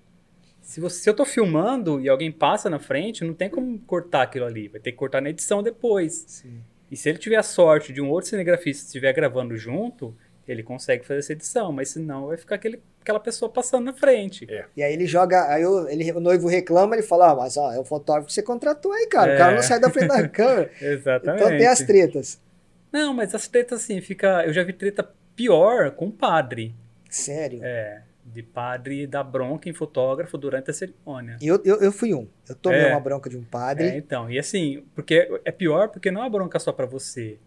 Se, 0.61 0.79
você, 0.79 1.01
se 1.01 1.09
eu 1.09 1.13
tô 1.13 1.25
filmando 1.25 1.99
e 1.99 2.07
alguém 2.07 2.31
passa 2.31 2.69
na 2.69 2.79
frente, 2.79 3.23
não 3.23 3.33
tem 3.33 3.49
como 3.49 3.77
cortar 3.79 4.23
aquilo 4.23 4.45
ali, 4.45 4.69
vai 4.69 4.79
ter 4.79 4.91
que 4.93 4.97
cortar 4.97 5.21
na 5.21 5.29
edição 5.29 5.61
depois. 5.61 6.23
Sim. 6.27 6.61
E 6.89 6.95
se 6.95 7.09
ele 7.09 7.17
tiver 7.17 7.35
a 7.35 7.43
sorte 7.43 7.91
de 7.91 8.01
um 8.01 8.09
outro 8.09 8.29
cinegrafista 8.29 8.85
estiver 8.85 9.11
gravando 9.13 9.57
junto, 9.57 10.15
ele 10.47 10.63
consegue 10.63 11.05
fazer 11.05 11.19
essa 11.19 11.31
edição, 11.33 11.71
mas 11.71 11.89
senão 11.89 12.27
vai 12.27 12.37
ficar 12.37 12.55
aquele, 12.55 12.81
aquela 13.01 13.19
pessoa 13.19 13.49
passando 13.49 13.85
na 13.85 13.93
frente. 13.93 14.45
É. 14.49 14.65
E 14.75 14.83
aí 14.83 14.93
ele 14.93 15.05
joga, 15.05 15.47
aí 15.51 15.65
o, 15.65 15.87
ele, 15.87 16.11
o 16.11 16.19
noivo 16.19 16.47
reclama, 16.47 16.95
ele 16.95 17.03
fala, 17.03 17.31
ah, 17.31 17.35
mas 17.35 17.55
ó, 17.57 17.71
é 17.71 17.79
o 17.79 17.83
fotógrafo 17.85 18.27
que 18.27 18.33
você 18.33 18.43
contratou 18.43 18.91
aí, 18.91 19.07
cara. 19.07 19.31
O 19.31 19.35
É. 19.35 19.37
cara 19.37 19.55
não 19.55 19.63
sai 19.63 19.79
da 19.79 19.89
frente 19.89 20.07
da 20.09 20.27
câmera. 20.29 20.69
Exatamente. 20.81 21.41
Então 21.43 21.57
tem 21.57 21.67
as 21.67 21.79
tretas. 21.79 22.41
Não, 22.91 23.13
mas 23.13 23.33
as 23.33 23.47
tretas 23.47 23.81
assim, 23.83 23.99
fica. 24.01 24.45
Eu 24.45 24.53
já 24.53 24.63
vi 24.63 24.73
treta 24.73 25.09
pior 25.35 25.91
com 25.91 26.11
padre. 26.11 26.75
Sério. 27.09 27.59
É. 27.63 28.01
De 28.25 28.41
padre 28.41 29.05
dar 29.07 29.23
bronca 29.23 29.67
em 29.67 29.73
fotógrafo 29.73 30.37
durante 30.37 30.69
a 30.71 30.73
cerimônia. 30.73 31.37
E 31.41 31.47
Eu, 31.47 31.61
eu, 31.65 31.81
eu 31.81 31.91
fui 31.91 32.13
um. 32.13 32.27
Eu 32.47 32.55
tomei 32.55 32.79
É. 32.81 32.89
uma 32.91 32.99
bronca 32.99 33.29
de 33.29 33.37
um 33.37 33.43
padre. 33.43 33.87
É, 33.87 33.97
então, 33.97 34.29
e 34.31 34.39
assim, 34.39 34.83
porque 34.95 35.27
é 35.43 35.51
pior 35.51 35.89
porque 35.89 36.09
não 36.11 36.23
é 36.23 36.29
bronca 36.29 36.57
só 36.59 36.71
pra 36.71 36.85
você. 36.85 37.37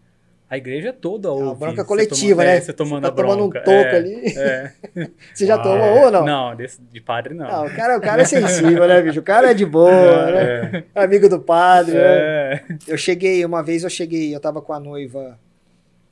A 0.49 0.55
igreja 0.57 0.93
toda 0.93 1.29
ouve. 1.29 1.43
É 1.43 1.45
uma 1.47 1.55
bronca 1.55 1.81
você 1.81 1.87
coletiva, 1.87 2.41
toma- 2.41 2.43
né? 2.45 2.57
É, 2.57 2.61
você 2.61 2.71
tomando 2.73 3.01
tá 3.01 3.07
a 3.09 3.11
bronca. 3.11 3.33
tomando 3.33 3.47
um 3.47 3.51
toco 3.51 3.69
é, 3.69 3.95
ali. 3.97 4.33
É. 4.37 4.71
Você 5.35 5.45
já 5.45 5.55
Ah, 5.55 5.59
tomou 5.61 5.77
é. 5.85 6.05
ou 6.05 6.11
não? 6.11 6.25
Não, 6.25 6.55
desse- 6.55 6.81
de 6.81 7.01
padre 7.01 7.33
não. 7.33 7.45
Não, 7.45 7.65
o 7.65 7.75
cara, 7.75 7.97
o 7.97 8.01
cara 8.01 8.21
é 8.21 8.25
sensível, 8.25 8.87
né, 8.87 9.01
bicho? 9.01 9.19
O 9.19 9.23
cara 9.23 9.51
é 9.51 9.53
de 9.53 9.65
boa, 9.65 9.91
né? 10.31 10.85
Amigo 10.95 11.27
do 11.27 11.41
padre, 11.41 11.95
né? 11.95 12.01
É. 12.01 12.63
Eu 12.87 12.97
cheguei, 12.97 13.43
uma 13.43 13.61
vez 13.61 13.83
eu 13.83 13.89
cheguei, 13.89 14.33
eu 14.33 14.39
tava 14.39 14.61
com 14.61 14.71
a 14.71 14.79
noiva, 14.79 15.37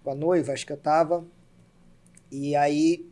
com 0.03 0.11
a 0.11 0.15
noiva, 0.15 0.51
acho 0.51 0.65
que 0.65 0.73
eu 0.73 0.77
tava, 0.77 1.23
e 2.31 2.55
aí 2.57 3.05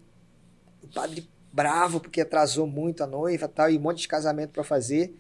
o 0.84 0.88
padre 0.94 1.26
bravo 1.54 2.00
porque 2.02 2.20
atrasou 2.20 2.68
muito 2.68 3.02
a 3.02 3.08
noiva 3.08 3.48
tal, 3.48 3.70
e 3.70 3.78
um 3.78 3.82
monte 3.82 4.00
de 4.02 4.08
casamento 4.10 4.50
pra 4.52 4.64
fazer, 4.64 5.16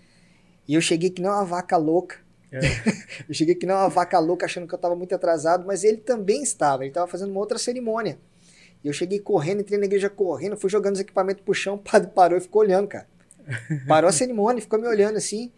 e 0.67 0.73
eu 0.75 0.81
cheguei 0.81 1.09
que 1.09 1.21
nem 1.21 1.31
uma 1.31 1.45
vaca 1.45 1.77
louca, 1.77 2.17
É. 2.53 2.59
eu 3.27 3.34
cheguei 3.34 3.55
que 3.55 3.65
nem 3.65 3.75
uma 3.75 3.89
vaca 3.89 4.19
louca 4.19 4.45
achando 4.45 4.67
que 4.67 4.73
eu 4.73 4.80
tava 4.80 4.95
muito 4.95 5.13
atrasado, 5.15 5.65
mas 5.65 5.84
ele 5.84 5.97
também 5.97 6.43
estava, 6.43 6.84
ele 6.84 6.93
tava 6.93 7.07
fazendo 7.07 7.31
uma 7.31 7.39
outra 7.39 7.57
cerimônia. 7.57 8.19
E 8.84 8.88
eu 8.88 8.93
cheguei 8.93 9.19
correndo, 9.19 9.61
entrei 9.61 9.80
na 9.80 9.85
igreja 9.85 10.09
correndo, 10.09 10.57
fui 10.57 10.69
jogando 10.69 10.95
os 10.95 10.99
equipamentos 10.99 11.43
pro 11.43 11.53
chão, 11.53 11.75
o 11.75 11.80
padre 11.80 12.11
parou 12.13 12.38
e 12.38 12.41
ficou 12.41 12.61
olhando, 12.61 12.88
cara. 12.88 13.07
Parou 13.88 14.09
a 14.09 14.13
cerimônia, 14.13 14.61
ficou 14.61 14.80
me 14.80 14.88
olhando 14.88 15.17
assim. 15.17 15.51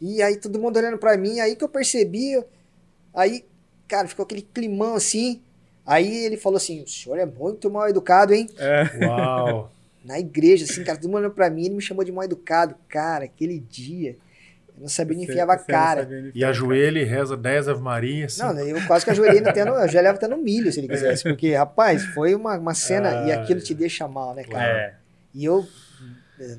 E 0.00 0.22
aí 0.22 0.36
todo 0.36 0.58
mundo 0.58 0.76
olhando 0.76 0.98
pra 0.98 1.16
mim, 1.16 1.38
aí 1.38 1.54
que 1.54 1.62
eu 1.62 1.68
percebi, 1.68 2.42
aí, 3.14 3.44
cara, 3.86 4.08
ficou 4.08 4.24
aquele 4.24 4.42
climão 4.42 4.94
assim. 4.94 5.42
Aí 5.86 6.24
ele 6.24 6.36
falou 6.36 6.56
assim: 6.56 6.82
"O 6.82 6.88
senhor 6.88 7.16
é 7.16 7.26
muito 7.26 7.70
mal 7.70 7.88
educado, 7.88 8.34
hein?" 8.34 8.48
É. 8.58 9.06
Uau. 9.06 9.72
Na 10.04 10.18
igreja 10.18 10.64
assim, 10.64 10.84
cara, 10.84 10.98
todo 10.98 11.06
mundo 11.06 11.18
olhando 11.18 11.34
pra 11.34 11.50
mim, 11.50 11.66
ele 11.66 11.74
me 11.74 11.82
chamou 11.82 12.04
de 12.04 12.12
mal 12.12 12.24
educado. 12.24 12.74
Cara, 12.88 13.24
aquele 13.24 13.58
dia, 13.58 14.16
não 14.80 14.88
sabia 14.88 15.16
Você- 15.16 15.24
enfiava 15.24 15.52
a 15.52 15.56
não 15.56 15.64
cara. 15.64 16.08
E 16.34 16.44
a 16.44 16.48
ajoelha 16.50 16.98
e 17.00 17.04
reza 17.04 17.36
10 17.36 17.68
Ave 17.68 17.80
Maria. 17.82 18.26
Assim. 18.26 18.42
Não, 18.42 18.58
eu 18.60 18.84
quase 18.86 19.04
que 19.04 19.10
ajoelhei 19.10 19.40
até 19.40 19.64
no, 19.64 19.72
eu 19.80 19.88
já 19.88 20.00
levo 20.00 20.16
até 20.16 20.26
no 20.28 20.36
milho 20.38 20.72
se 20.72 20.80
ele 20.80 20.88
quisesse, 20.88 21.22
porque, 21.24 21.54
rapaz, 21.54 22.04
foi 22.06 22.34
uma, 22.34 22.56
uma 22.58 22.74
cena 22.74 23.26
e 23.26 23.32
Ah, 23.32 23.42
aquilo 23.42 23.60
te 23.60 23.74
deixa 23.74 24.06
mal, 24.08 24.34
né, 24.34 24.44
cara. 24.44 24.64
É. 24.78 24.94
E 25.34 25.44
eu, 25.44 25.66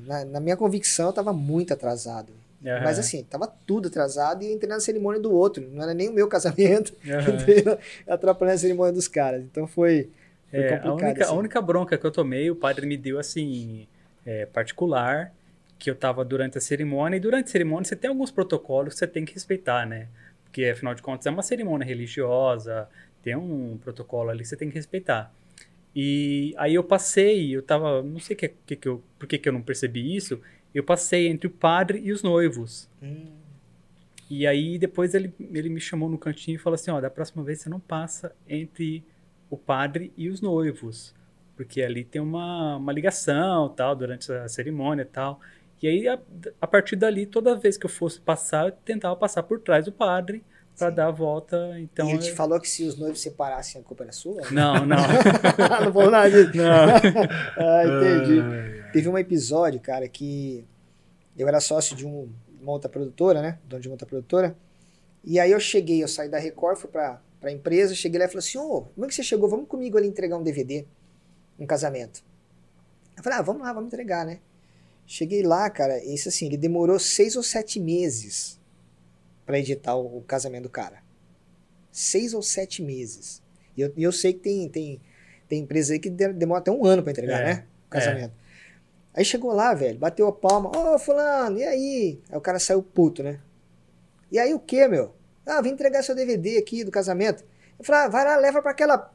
na, 0.06 0.24
na 0.24 0.40
minha 0.40 0.56
convicção, 0.56 1.06
eu 1.06 1.12
tava 1.12 1.32
muito 1.32 1.72
atrasado. 1.72 2.32
Aham. 2.64 2.80
Mas 2.84 2.98
assim, 2.98 3.24
tava 3.24 3.50
tudo 3.66 3.88
atrasado 3.88 4.42
e 4.42 4.48
eu 4.48 4.52
entrei 4.54 4.68
na 4.68 4.78
cerimônia 4.80 5.18
do 5.20 5.32
outro. 5.32 5.66
Não 5.72 5.82
era 5.82 5.94
nem 5.94 6.08
o 6.10 6.12
meu 6.12 6.28
casamento. 6.28 6.92
Entrei 7.04 7.62
na- 7.64 7.78
atrapalhando 8.14 8.54
a 8.56 8.58
cerimônia 8.58 8.92
dos 8.92 9.08
caras. 9.08 9.42
Então 9.42 9.66
foi, 9.66 10.10
foi 10.50 10.60
É, 10.60 10.74
a, 10.74 10.78
complicado. 10.78 11.02
única, 11.08 11.24
assim. 11.24 11.32
a 11.32 11.36
única 11.36 11.62
bronca 11.62 11.96
que 11.96 12.04
eu 12.06 12.10
tomei, 12.10 12.50
o 12.50 12.54
padre 12.54 12.84
me 12.86 12.98
deu 12.98 13.18
assim, 13.18 13.86
é, 14.26 14.44
particular, 14.44 15.32
que 15.80 15.90
eu 15.90 15.96
tava 15.96 16.24
durante 16.24 16.58
a 16.58 16.60
cerimônia, 16.60 17.16
e 17.16 17.20
durante 17.20 17.46
a 17.46 17.50
cerimônia 17.50 17.86
você 17.88 17.96
tem 17.96 18.10
alguns 18.10 18.30
protocolos 18.30 18.94
que 18.94 19.00
você 19.00 19.08
tem 19.08 19.24
que 19.24 19.34
respeitar, 19.34 19.86
né? 19.86 20.08
Porque 20.44 20.64
afinal 20.66 20.94
de 20.94 21.02
contas 21.02 21.26
é 21.26 21.30
uma 21.30 21.42
cerimônia 21.42 21.86
religiosa, 21.86 22.88
tem 23.22 23.36
um 23.36 23.78
protocolo 23.78 24.30
ali 24.30 24.40
que 24.42 24.48
você 24.48 24.56
tem 24.56 24.68
que 24.68 24.76
respeitar. 24.76 25.34
E 25.96 26.54
aí 26.58 26.74
eu 26.74 26.84
passei, 26.84 27.56
eu 27.56 27.62
tava, 27.62 28.02
não 28.02 28.20
sei 28.20 28.36
que, 28.36 28.48
que, 28.66 28.76
que 28.76 28.88
eu, 28.88 29.02
por 29.18 29.26
que, 29.26 29.38
que 29.38 29.48
eu 29.48 29.52
não 29.52 29.62
percebi 29.62 30.14
isso, 30.14 30.40
eu 30.74 30.84
passei 30.84 31.26
entre 31.28 31.48
o 31.48 31.50
padre 31.50 32.00
e 32.04 32.12
os 32.12 32.22
noivos. 32.22 32.88
Hum, 33.02 33.38
E 34.30 34.46
aí 34.46 34.78
depois 34.78 35.14
ele, 35.14 35.34
ele 35.52 35.68
me 35.68 35.80
chamou 35.80 36.08
no 36.08 36.18
cantinho 36.18 36.56
e 36.56 36.58
falou 36.58 36.74
assim, 36.76 36.90
ó, 36.90 37.00
da 37.00 37.10
próxima 37.10 37.42
vez 37.42 37.60
você 37.60 37.68
não 37.68 37.80
passa 37.80 38.34
entre 38.48 39.04
o 39.50 39.56
padre 39.56 40.12
e 40.16 40.28
os 40.28 40.40
noivos, 40.40 41.14
porque 41.56 41.82
ali 41.82 42.04
tem 42.04 42.22
uma, 42.22 42.76
uma 42.76 42.92
ligação, 42.92 43.68
tal, 43.70 43.96
durante 43.96 44.32
a 44.32 44.48
cerimônia 44.48 45.02
e 45.02 45.06
tal. 45.06 45.40
E 45.82 45.88
aí, 45.88 46.08
a, 46.08 46.18
a 46.60 46.66
partir 46.66 46.96
dali, 46.96 47.24
toda 47.26 47.56
vez 47.56 47.76
que 47.78 47.86
eu 47.86 47.90
fosse 47.90 48.20
passar, 48.20 48.66
eu 48.66 48.72
tentava 48.72 49.16
passar 49.16 49.42
por 49.42 49.60
trás 49.60 49.84
do 49.86 49.92
padre 49.92 50.44
para 50.78 50.90
dar 50.90 51.06
a 51.08 51.10
volta. 51.10 51.56
Então, 51.78 52.06
e 52.08 52.10
ele 52.12 52.18
te 52.18 52.30
eu- 52.30 52.36
falou 52.36 52.60
que 52.60 52.68
se 52.68 52.84
os 52.84 52.98
noivos 52.98 53.20
separassem, 53.20 53.80
a 53.80 53.84
culpa 53.84 54.04
era 54.04 54.12
sua? 54.12 54.42
Não, 54.50 54.74
não. 54.86 54.96
não 55.84 55.92
falou 55.92 56.10
nada 56.10 56.28
disso. 56.46 56.62
ah, 57.56 57.82
entendi. 57.84 58.40
Ai. 58.40 58.90
Teve 58.92 59.08
um 59.08 59.16
episódio, 59.18 59.80
cara, 59.80 60.06
que 60.08 60.64
eu 61.36 61.48
era 61.48 61.60
sócio 61.60 61.96
de 61.96 62.06
um- 62.06 62.28
uma 62.60 62.72
outra 62.72 62.90
produtora, 62.90 63.40
né? 63.40 63.58
Dono 63.66 63.80
de 63.80 63.88
uma 63.88 63.94
outra 63.94 64.06
produtora. 64.06 64.54
E 65.24 65.38
aí 65.40 65.50
eu 65.50 65.60
cheguei, 65.60 66.02
eu 66.02 66.08
saí 66.08 66.28
da 66.28 66.38
Record, 66.38 66.76
fui 66.78 66.90
pra, 66.90 67.20
pra 67.40 67.50
empresa, 67.52 67.94
cheguei 67.94 68.18
lá 68.18 68.24
e 68.26 68.28
falei 68.28 68.40
assim, 68.40 68.58
ô, 68.58 68.82
como 68.94 69.04
é 69.06 69.08
que 69.08 69.14
você 69.14 69.22
chegou? 69.22 69.48
Vamos 69.48 69.66
comigo 69.68 69.96
ali 69.96 70.06
entregar 70.06 70.36
um 70.36 70.42
DVD, 70.42 70.84
um 71.58 71.66
casamento. 71.66 72.22
Eu 73.16 73.22
falei, 73.22 73.38
ah, 73.38 73.42
vamos 73.42 73.62
lá, 73.62 73.72
vamos 73.72 73.88
entregar, 73.88 74.24
né? 74.26 74.40
Cheguei 75.12 75.42
lá, 75.42 75.68
cara, 75.68 75.98
isso 76.04 76.28
assim, 76.28 76.46
ele 76.46 76.56
demorou 76.56 76.96
seis 76.96 77.34
ou 77.34 77.42
sete 77.42 77.80
meses 77.80 78.60
pra 79.44 79.58
editar 79.58 79.96
o, 79.96 80.18
o 80.18 80.22
casamento 80.22 80.62
do 80.62 80.68
cara. 80.68 81.02
Seis 81.90 82.32
ou 82.32 82.40
sete 82.40 82.80
meses. 82.80 83.42
E 83.76 83.80
eu, 83.80 83.92
eu 83.96 84.12
sei 84.12 84.32
que 84.32 84.38
tem, 84.38 84.68
tem, 84.68 85.00
tem 85.48 85.62
empresa 85.62 85.94
aí 85.94 85.98
que 85.98 86.08
de- 86.08 86.32
demora 86.32 86.60
até 86.60 86.70
um 86.70 86.84
ano 86.86 87.02
pra 87.02 87.10
entregar, 87.10 87.40
É, 87.40 87.44
né? 87.44 87.66
O 87.88 87.90
casamento. 87.90 88.32
Aí 89.12 89.24
chegou 89.24 89.52
lá, 89.52 89.74
velho, 89.74 89.98
bateu 89.98 90.28
a 90.28 90.32
palma. 90.32 90.70
Ô, 90.70 90.96
fulano, 90.96 91.58
e 91.58 91.64
aí? 91.64 92.20
Aí 92.30 92.38
o 92.38 92.40
cara 92.40 92.60
saiu 92.60 92.80
puto, 92.80 93.20
né? 93.20 93.40
E 94.30 94.38
aí 94.38 94.54
o 94.54 94.60
que, 94.60 94.86
meu? 94.86 95.12
Ah, 95.44 95.60
vim 95.60 95.70
entregar 95.70 96.04
seu 96.04 96.14
DVD 96.14 96.56
aqui 96.56 96.84
do 96.84 96.92
casamento. 96.92 97.44
Eu 97.76 97.84
falei, 97.84 98.02
ah, 98.02 98.08
vai 98.08 98.24
lá, 98.24 98.36
leva 98.36 98.62
pra 98.62 98.70
aquela... 98.70 99.10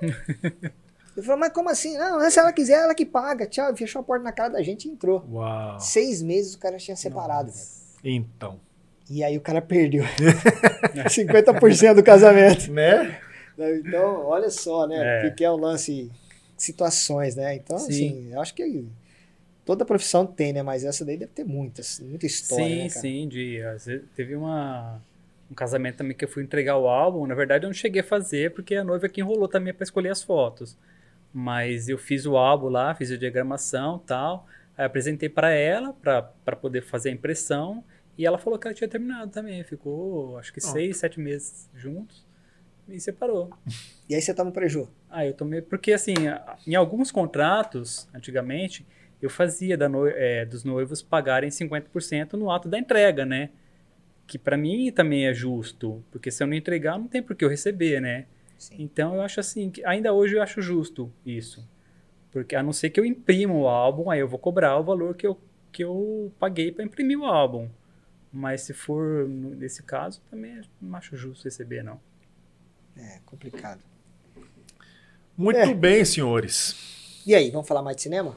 Eu 1.16 1.22
falei, 1.22 1.40
mas 1.40 1.52
como 1.52 1.68
assim? 1.68 1.96
Não, 1.96 2.30
se 2.30 2.38
ela 2.38 2.52
quiser, 2.52 2.82
ela 2.82 2.94
que 2.94 3.04
paga. 3.04 3.46
Tchau, 3.46 3.76
fechou 3.76 4.00
a 4.00 4.02
porta 4.02 4.24
na 4.24 4.32
cara 4.32 4.50
da 4.50 4.62
gente 4.62 4.86
e 4.86 4.90
entrou. 4.90 5.24
Uau. 5.30 5.78
Seis 5.80 6.22
meses 6.22 6.54
o 6.54 6.58
cara 6.58 6.76
tinha 6.76 6.96
separado. 6.96 7.50
Então. 8.02 8.60
E 9.08 9.24
aí 9.24 9.36
o 9.36 9.40
cara 9.40 9.60
perdeu 9.60 10.04
50% 11.08 11.94
do 11.94 12.02
casamento. 12.02 12.72
Né? 12.72 13.18
Então, 13.58 14.24
olha 14.24 14.50
só, 14.50 14.86
né? 14.86 15.26
É. 15.26 15.28
O 15.28 15.34
que 15.34 15.44
é 15.44 15.50
o 15.50 15.56
lance 15.56 16.10
situações, 16.56 17.36
né? 17.36 17.54
Então, 17.56 17.78
Sim. 17.78 17.90
assim, 17.90 18.32
eu 18.32 18.40
acho 18.40 18.54
que 18.54 18.86
toda 19.64 19.84
profissão 19.84 20.26
tem, 20.26 20.52
né? 20.52 20.62
Mas 20.62 20.84
essa 20.84 21.04
daí 21.04 21.16
deve 21.16 21.32
ter 21.32 21.44
muitas, 21.44 22.00
muita 22.00 22.26
história, 22.26 22.66
sim, 22.66 22.82
né, 22.82 22.88
sim, 22.88 23.28
de, 23.28 23.60
teve 24.14 24.34
uma, 24.34 25.00
um 25.50 25.54
casamento 25.54 25.96
também 25.96 26.16
que 26.16 26.24
eu 26.24 26.28
fui 26.28 26.42
entregar 26.42 26.76
o 26.76 26.88
álbum. 26.88 27.26
Na 27.26 27.34
verdade, 27.34 27.64
eu 27.64 27.68
não 27.68 27.74
cheguei 27.74 28.00
a 28.00 28.04
fazer, 28.04 28.52
porque 28.52 28.74
a 28.74 28.84
noiva 28.84 29.08
que 29.08 29.20
enrolou 29.20 29.48
também 29.48 29.74
para 29.74 29.84
escolher 29.84 30.10
as 30.10 30.22
fotos. 30.22 30.76
Mas 31.32 31.88
eu 31.88 31.96
fiz 31.98 32.26
o 32.26 32.36
álbum 32.36 32.68
lá, 32.68 32.94
fiz 32.94 33.10
a 33.12 33.16
diagramação 33.16 33.98
tal. 33.98 34.46
Aí 34.76 34.84
apresentei 34.84 35.28
para 35.28 35.50
ela, 35.50 35.92
para 35.92 36.56
poder 36.56 36.82
fazer 36.82 37.10
a 37.10 37.12
impressão. 37.12 37.84
E 38.18 38.26
ela 38.26 38.38
falou 38.38 38.58
que 38.58 38.66
ela 38.66 38.74
tinha 38.74 38.88
terminado 38.88 39.30
também. 39.30 39.62
Ficou, 39.64 40.36
acho 40.38 40.52
que 40.52 40.60
Ó. 40.62 40.68
seis, 40.68 40.96
sete 40.98 41.20
meses 41.20 41.70
juntos. 41.74 42.26
E 42.88 42.98
separou. 43.00 43.50
E 44.10 44.14
aí 44.16 44.20
você 44.20 44.34
toma 44.34 44.50
um 44.50 44.52
preju. 44.52 44.88
Ah, 45.08 45.24
eu 45.24 45.32
tomei. 45.32 45.62
Porque, 45.62 45.92
assim, 45.92 46.14
em 46.66 46.74
alguns 46.74 47.12
contratos, 47.12 48.08
antigamente, 48.12 48.84
eu 49.22 49.30
fazia 49.30 49.76
noi- 49.88 50.12
eh, 50.16 50.44
dos 50.44 50.64
noivos 50.64 51.00
pagarem 51.00 51.48
50% 51.48 52.32
no 52.32 52.50
ato 52.50 52.68
da 52.68 52.76
entrega, 52.76 53.24
né? 53.24 53.50
Que 54.26 54.36
pra 54.36 54.56
mim 54.56 54.90
também 54.90 55.28
é 55.28 55.32
justo. 55.32 56.02
Porque 56.10 56.28
se 56.28 56.42
eu 56.42 56.48
não 56.48 56.54
entregar, 56.54 56.98
não 56.98 57.06
tem 57.06 57.22
por 57.22 57.36
que 57.36 57.44
eu 57.44 57.48
receber, 57.48 58.00
né? 58.00 58.26
Sim. 58.60 58.76
Então 58.78 59.14
eu 59.14 59.22
acho 59.22 59.40
assim, 59.40 59.70
que 59.70 59.82
ainda 59.86 60.12
hoje 60.12 60.36
eu 60.36 60.42
acho 60.42 60.60
justo 60.60 61.10
isso. 61.24 61.66
Porque 62.30 62.54
a 62.54 62.62
não 62.62 62.72
ser 62.74 62.90
que 62.90 63.00
eu 63.00 63.04
imprima 63.06 63.54
o 63.54 63.66
álbum, 63.66 64.10
aí 64.10 64.20
eu 64.20 64.28
vou 64.28 64.38
cobrar 64.38 64.76
o 64.78 64.84
valor 64.84 65.14
que 65.16 65.26
eu, 65.26 65.40
que 65.72 65.82
eu 65.82 66.30
paguei 66.38 66.70
para 66.70 66.84
imprimir 66.84 67.18
o 67.18 67.24
álbum. 67.24 67.68
Mas 68.30 68.60
se 68.60 68.74
for 68.74 69.26
nesse 69.26 69.82
caso, 69.82 70.20
também 70.30 70.60
não 70.80 70.94
acho 70.96 71.16
justo 71.16 71.44
receber, 71.44 71.82
não. 71.82 71.98
É 72.96 73.18
complicado. 73.24 73.80
Muito 75.36 75.56
É. 75.58 75.74
bem, 75.74 76.04
senhores. 76.04 77.22
E 77.26 77.34
aí, 77.34 77.50
vamos 77.50 77.66
falar 77.66 77.82
mais 77.82 77.96
de 77.96 78.02
cinema? 78.02 78.36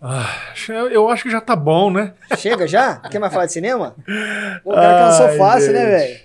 Ah, 0.00 0.52
eu- 0.90 1.08
acho 1.08 1.22
que 1.22 1.30
já 1.30 1.40
tá 1.40 1.56
bom, 1.56 1.90
né? 1.90 2.14
Chega 2.36 2.66
já? 2.66 2.96
Quer 3.00 3.18
mais 3.18 3.32
falar 3.32 3.46
de 3.46 3.52
cinema? 3.52 3.96
Pô, 4.62 4.72
o 4.72 4.74
cara 4.74 4.98
cansou 4.98 5.28
fácil, 5.38 5.72
né, 5.72 5.80
gente. 5.80 5.90
velho? 5.90 6.20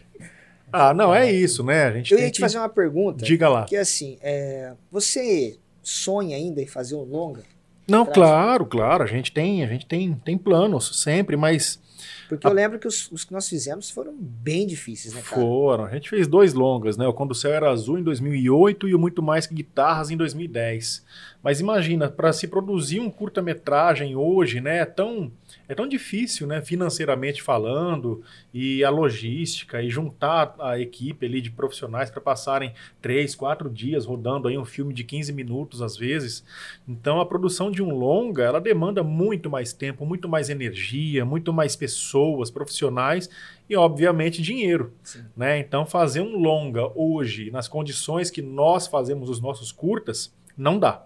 Ah, 0.72 0.94
não, 0.94 1.14
é 1.14 1.32
isso, 1.32 1.64
né? 1.64 1.86
A 1.86 1.92
gente 1.92 2.12
Eu 2.12 2.18
tem 2.18 2.26
ia 2.26 2.32
te 2.32 2.36
que... 2.36 2.42
fazer 2.42 2.58
uma 2.58 2.70
pergunta. 2.70 3.24
Diga 3.24 3.48
lá. 3.48 3.66
Que 3.66 3.76
é 3.76 3.80
assim, 3.80 4.18
é, 4.22 4.74
você 4.92 5.58
sonha 5.82 6.36
ainda 6.36 6.62
em 6.62 6.68
fazer 6.68 6.96
um 6.96 7.04
longa? 7.04 7.42
Não, 7.88 8.06
claro, 8.06 8.66
claro. 8.66 9.04
A 9.04 9.08
gente 9.08 9.32
tem, 9.32 9.64
a 9.64 9.68
gente 9.68 9.86
tem, 9.86 10.14
tem 10.26 10.38
planos 10.38 11.02
sempre, 11.02 11.38
mas 11.38 11.80
porque 12.28 12.46
eu 12.46 12.52
lembro 12.52 12.78
que 12.78 12.88
os, 12.88 13.10
os, 13.12 13.24
que 13.24 13.32
nós 13.32 13.48
fizemos 13.48 13.90
foram 13.90 14.14
bem 14.18 14.68
difíceis, 14.68 15.14
né, 15.14 15.22
cara? 15.22 15.42
Foram. 15.42 15.86
A 15.86 15.92
gente 15.92 16.10
fez 16.10 16.28
dois 16.28 16.54
longas, 16.54 16.98
né? 16.98 17.08
O 17.08 17.14
Quando 17.14 17.32
o 17.32 17.36
Céu 17.36 17.54
Era 17.54 17.70
Azul 17.70 17.98
em 17.98 18.04
2008 18.04 18.88
e 18.90 18.96
o 18.96 19.00
Muito 19.00 19.24
Mais 19.24 19.48
Que 19.48 19.56
Guitarras 19.56 20.12
em 20.12 20.18
2010. 20.18 21.06
Mas 21.42 21.60
imagina, 21.60 22.10
para 22.10 22.34
se 22.34 22.48
produzir 22.48 23.00
um 23.00 23.10
curta-metragem 23.10 24.16
hoje, 24.16 24.60
né? 24.60 24.80
É 24.80 24.86
tão 24.86 25.32
é 25.68 25.76
tão 25.76 25.88
difícil, 25.88 26.48
né, 26.48 26.62
financeiramente 26.62 27.42
falando, 27.42 28.24
e 28.54 28.84
a 28.84 28.90
logística, 28.90 29.82
e 29.82 29.90
juntar 29.90 30.56
a 30.60 30.80
equipe 30.80 31.26
ali 31.26 31.42
de 31.42 31.52
profissionais 31.52 32.10
para 32.10 32.22
passarem 32.22 32.74
três, 33.02 33.36
quatro 33.36 33.70
dias 33.70 34.06
rodando 34.06 34.48
aí 34.48 34.58
um 34.58 34.66
filme 34.66 34.94
de 34.94 35.04
15 35.04 35.34
minutos 35.34 35.82
às 35.82 35.98
vezes. 35.98 36.44
Então 36.88 37.20
a 37.20 37.26
produção 37.26 37.70
de 37.70 37.84
um 37.84 37.94
longa, 37.94 38.44
ela 38.44 38.62
demanda 38.62 39.04
muito 39.04 39.50
mais 39.50 39.74
tempo, 39.74 40.06
muito 40.06 40.30
mais 40.30 40.50
energia, 40.50 41.26
muito 41.26 41.52
mais 41.52 41.76
pessoas, 41.76 42.50
profissionais 42.50 43.30
e 43.70 43.76
obviamente 43.76 44.42
dinheiro, 44.42 44.94
né? 45.36 45.60
Então 45.60 45.86
fazer 45.86 46.22
um 46.22 46.38
longa 46.38 46.90
hoje 46.96 47.52
nas 47.52 47.68
condições 47.68 48.32
que 48.32 48.42
nós 48.42 48.88
fazemos 48.88 49.30
os 49.30 49.42
nossos 49.42 49.72
curtas, 49.72 50.34
não 50.58 50.80
dá, 50.80 51.06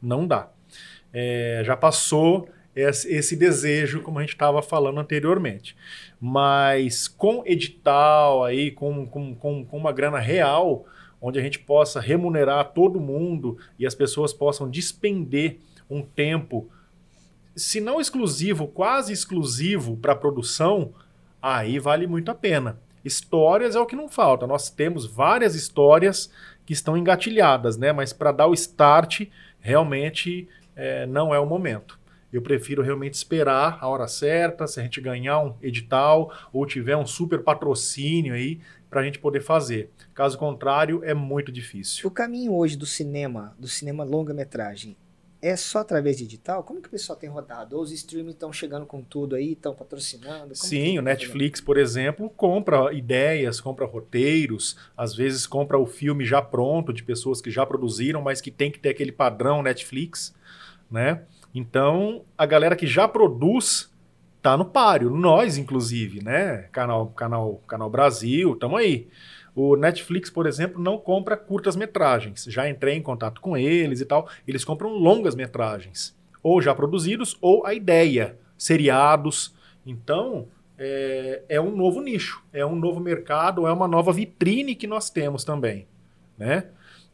não 0.00 0.26
dá. 0.26 0.50
É, 1.12 1.62
já 1.64 1.76
passou 1.76 2.48
esse 2.74 3.36
desejo, 3.36 4.00
como 4.00 4.18
a 4.18 4.22
gente 4.22 4.32
estava 4.32 4.62
falando 4.62 4.98
anteriormente. 4.98 5.76
Mas 6.20 7.06
com 7.06 7.42
edital 7.44 8.44
aí, 8.44 8.70
com, 8.70 9.06
com, 9.06 9.34
com, 9.34 9.64
com 9.64 9.76
uma 9.76 9.92
grana 9.92 10.18
real, 10.18 10.86
onde 11.20 11.38
a 11.38 11.42
gente 11.42 11.58
possa 11.58 12.00
remunerar 12.00 12.72
todo 12.72 13.00
mundo 13.00 13.58
e 13.78 13.86
as 13.86 13.94
pessoas 13.94 14.32
possam 14.32 14.68
despender 14.68 15.58
um 15.88 16.02
tempo, 16.02 16.68
se 17.54 17.80
não 17.80 18.00
exclusivo, 18.00 18.66
quase 18.66 19.12
exclusivo 19.12 19.96
para 19.96 20.12
a 20.12 20.16
produção, 20.16 20.92
aí 21.40 21.78
vale 21.78 22.06
muito 22.06 22.30
a 22.30 22.34
pena. 22.34 22.80
Histórias 23.04 23.76
é 23.76 23.80
o 23.80 23.86
que 23.86 23.96
não 23.96 24.08
falta. 24.08 24.46
Nós 24.46 24.70
temos 24.70 25.06
várias 25.06 25.54
histórias 25.54 26.30
que 26.64 26.72
estão 26.72 26.96
engatilhadas, 26.96 27.76
né? 27.76 27.92
Mas 27.92 28.12
para 28.12 28.32
dar 28.32 28.46
o 28.46 28.54
start, 28.54 29.22
realmente 29.60 30.48
é, 30.74 31.06
não 31.06 31.34
é 31.34 31.38
o 31.38 31.46
momento. 31.46 31.98
Eu 32.32 32.40
prefiro 32.40 32.82
realmente 32.82 33.14
esperar 33.14 33.78
a 33.80 33.88
hora 33.88 34.08
certa, 34.08 34.66
se 34.66 34.80
a 34.80 34.82
gente 34.82 35.00
ganhar 35.00 35.40
um 35.40 35.54
edital 35.60 36.32
ou 36.52 36.64
tiver 36.64 36.96
um 36.96 37.06
super 37.06 37.42
patrocínio 37.42 38.34
aí 38.34 38.60
para 38.88 39.00
a 39.00 39.04
gente 39.04 39.18
poder 39.18 39.40
fazer. 39.40 39.90
Caso 40.14 40.38
contrário, 40.38 41.02
é 41.04 41.14
muito 41.14 41.52
difícil. 41.52 42.08
O 42.08 42.10
caminho 42.10 42.54
hoje 42.54 42.76
do 42.76 42.86
cinema, 42.86 43.54
do 43.58 43.68
cinema 43.68 44.04
longa-metragem, 44.04 44.96
é 45.42 45.56
só 45.56 45.80
através 45.80 46.16
de 46.16 46.24
edital? 46.24 46.62
Como 46.62 46.80
que 46.80 46.86
o 46.86 46.90
pessoal 46.90 47.18
tem 47.18 47.28
rodado? 47.28 47.76
Ou 47.76 47.82
os 47.82 47.90
streaming 47.90 48.30
estão 48.30 48.52
chegando 48.52 48.86
com 48.86 49.02
tudo 49.02 49.34
aí, 49.34 49.52
estão 49.52 49.74
patrocinando? 49.74 50.54
Como 50.54 50.54
Sim, 50.54 51.00
o 51.00 51.02
Netflix, 51.02 51.60
por 51.60 51.76
exemplo, 51.76 52.30
compra 52.30 52.92
ideias, 52.92 53.60
compra 53.60 53.84
roteiros, 53.84 54.76
às 54.96 55.16
vezes 55.16 55.44
compra 55.44 55.76
o 55.76 55.84
filme 55.84 56.24
já 56.24 56.40
pronto 56.40 56.92
de 56.92 57.02
pessoas 57.02 57.40
que 57.40 57.50
já 57.50 57.66
produziram, 57.66 58.22
mas 58.22 58.40
que 58.40 58.52
tem 58.52 58.70
que 58.70 58.78
ter 58.78 58.90
aquele 58.90 59.10
padrão 59.10 59.64
Netflix, 59.64 60.32
né? 60.88 61.22
Então, 61.54 62.22
a 62.36 62.46
galera 62.46 62.76
que 62.76 62.86
já 62.86 63.06
produz 63.06 63.92
tá 64.40 64.56
no 64.56 64.64
páreo, 64.64 65.10
nós 65.10 65.56
inclusive, 65.56 66.22
né? 66.22 66.68
Canal 66.72 67.08
Canal 67.08 67.62
Canal 67.66 67.88
Brasil, 67.88 68.54
estamos 68.54 68.78
aí. 68.78 69.08
O 69.54 69.76
Netflix, 69.76 70.30
por 70.30 70.46
exemplo, 70.46 70.82
não 70.82 70.96
compra 70.96 71.36
curtas 71.36 71.76
metragens. 71.76 72.44
Já 72.48 72.68
entrei 72.68 72.94
em 72.96 73.02
contato 73.02 73.40
com 73.40 73.56
eles 73.56 74.00
e 74.00 74.04
tal. 74.06 74.28
Eles 74.48 74.64
compram 74.64 74.90
longas 74.90 75.34
metragens, 75.34 76.16
ou 76.42 76.60
já 76.60 76.74
produzidos, 76.74 77.36
ou 77.40 77.66
a 77.66 77.74
ideia, 77.74 78.36
seriados. 78.56 79.54
Então, 79.84 80.48
é, 80.78 81.42
é 81.50 81.60
um 81.60 81.76
novo 81.76 82.00
nicho, 82.00 82.42
é 82.52 82.64
um 82.64 82.74
novo 82.74 82.98
mercado, 82.98 83.66
é 83.66 83.72
uma 83.72 83.86
nova 83.86 84.12
vitrine 84.12 84.74
que 84.74 84.86
nós 84.86 85.10
temos 85.10 85.44
também, 85.44 85.86
né? 86.38 86.64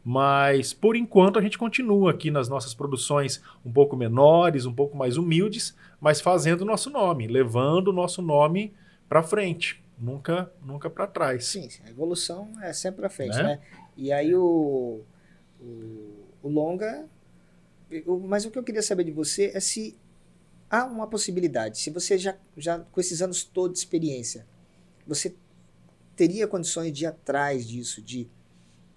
Mas, 0.03 0.73
por 0.73 0.95
enquanto, 0.95 1.37
a 1.37 1.41
gente 1.41 1.57
continua 1.57 2.11
aqui 2.11 2.31
nas 2.31 2.47
nossas 2.47 2.73
produções 2.73 3.41
um 3.65 3.71
pouco 3.71 3.97
menores, 3.97 4.65
um 4.65 4.73
pouco 4.73 4.95
mais 4.95 5.17
humildes, 5.17 5.75
mas 5.99 6.21
fazendo 6.21 6.61
o 6.61 6.65
nosso 6.65 6.89
nome, 6.89 7.27
levando 7.27 7.89
o 7.89 7.93
nosso 7.93 8.21
nome 8.21 8.73
para 9.07 9.21
frente, 9.21 9.83
nunca 9.99 10.51
nunca 10.65 10.89
para 10.89 11.05
trás. 11.05 11.45
Sim, 11.45 11.67
a 11.85 11.89
evolução 11.89 12.51
é 12.61 12.71
sempre 12.71 13.01
para 13.01 13.09
frente, 13.09 13.35
né? 13.37 13.43
né? 13.43 13.59
E 13.97 14.11
aí 14.11 14.33
o, 14.33 15.01
o, 15.59 16.25
o 16.43 16.49
longa. 16.49 17.05
Mas 18.27 18.45
o 18.45 18.51
que 18.51 18.57
eu 18.57 18.63
queria 18.63 18.83
saber 18.83 19.03
de 19.03 19.11
você 19.11 19.51
é 19.53 19.59
se 19.59 19.97
há 20.69 20.85
uma 20.85 21.07
possibilidade, 21.07 21.79
se 21.79 21.89
você 21.89 22.17
já, 22.17 22.37
já 22.55 22.79
com 22.79 22.99
esses 22.99 23.21
anos 23.21 23.43
todos 23.43 23.73
de 23.73 23.79
experiência, 23.79 24.45
você 25.07 25.35
teria 26.15 26.47
condições 26.47 26.93
de 26.93 27.05
ir 27.05 27.07
atrás 27.07 27.67
disso, 27.67 28.01
de 28.01 28.29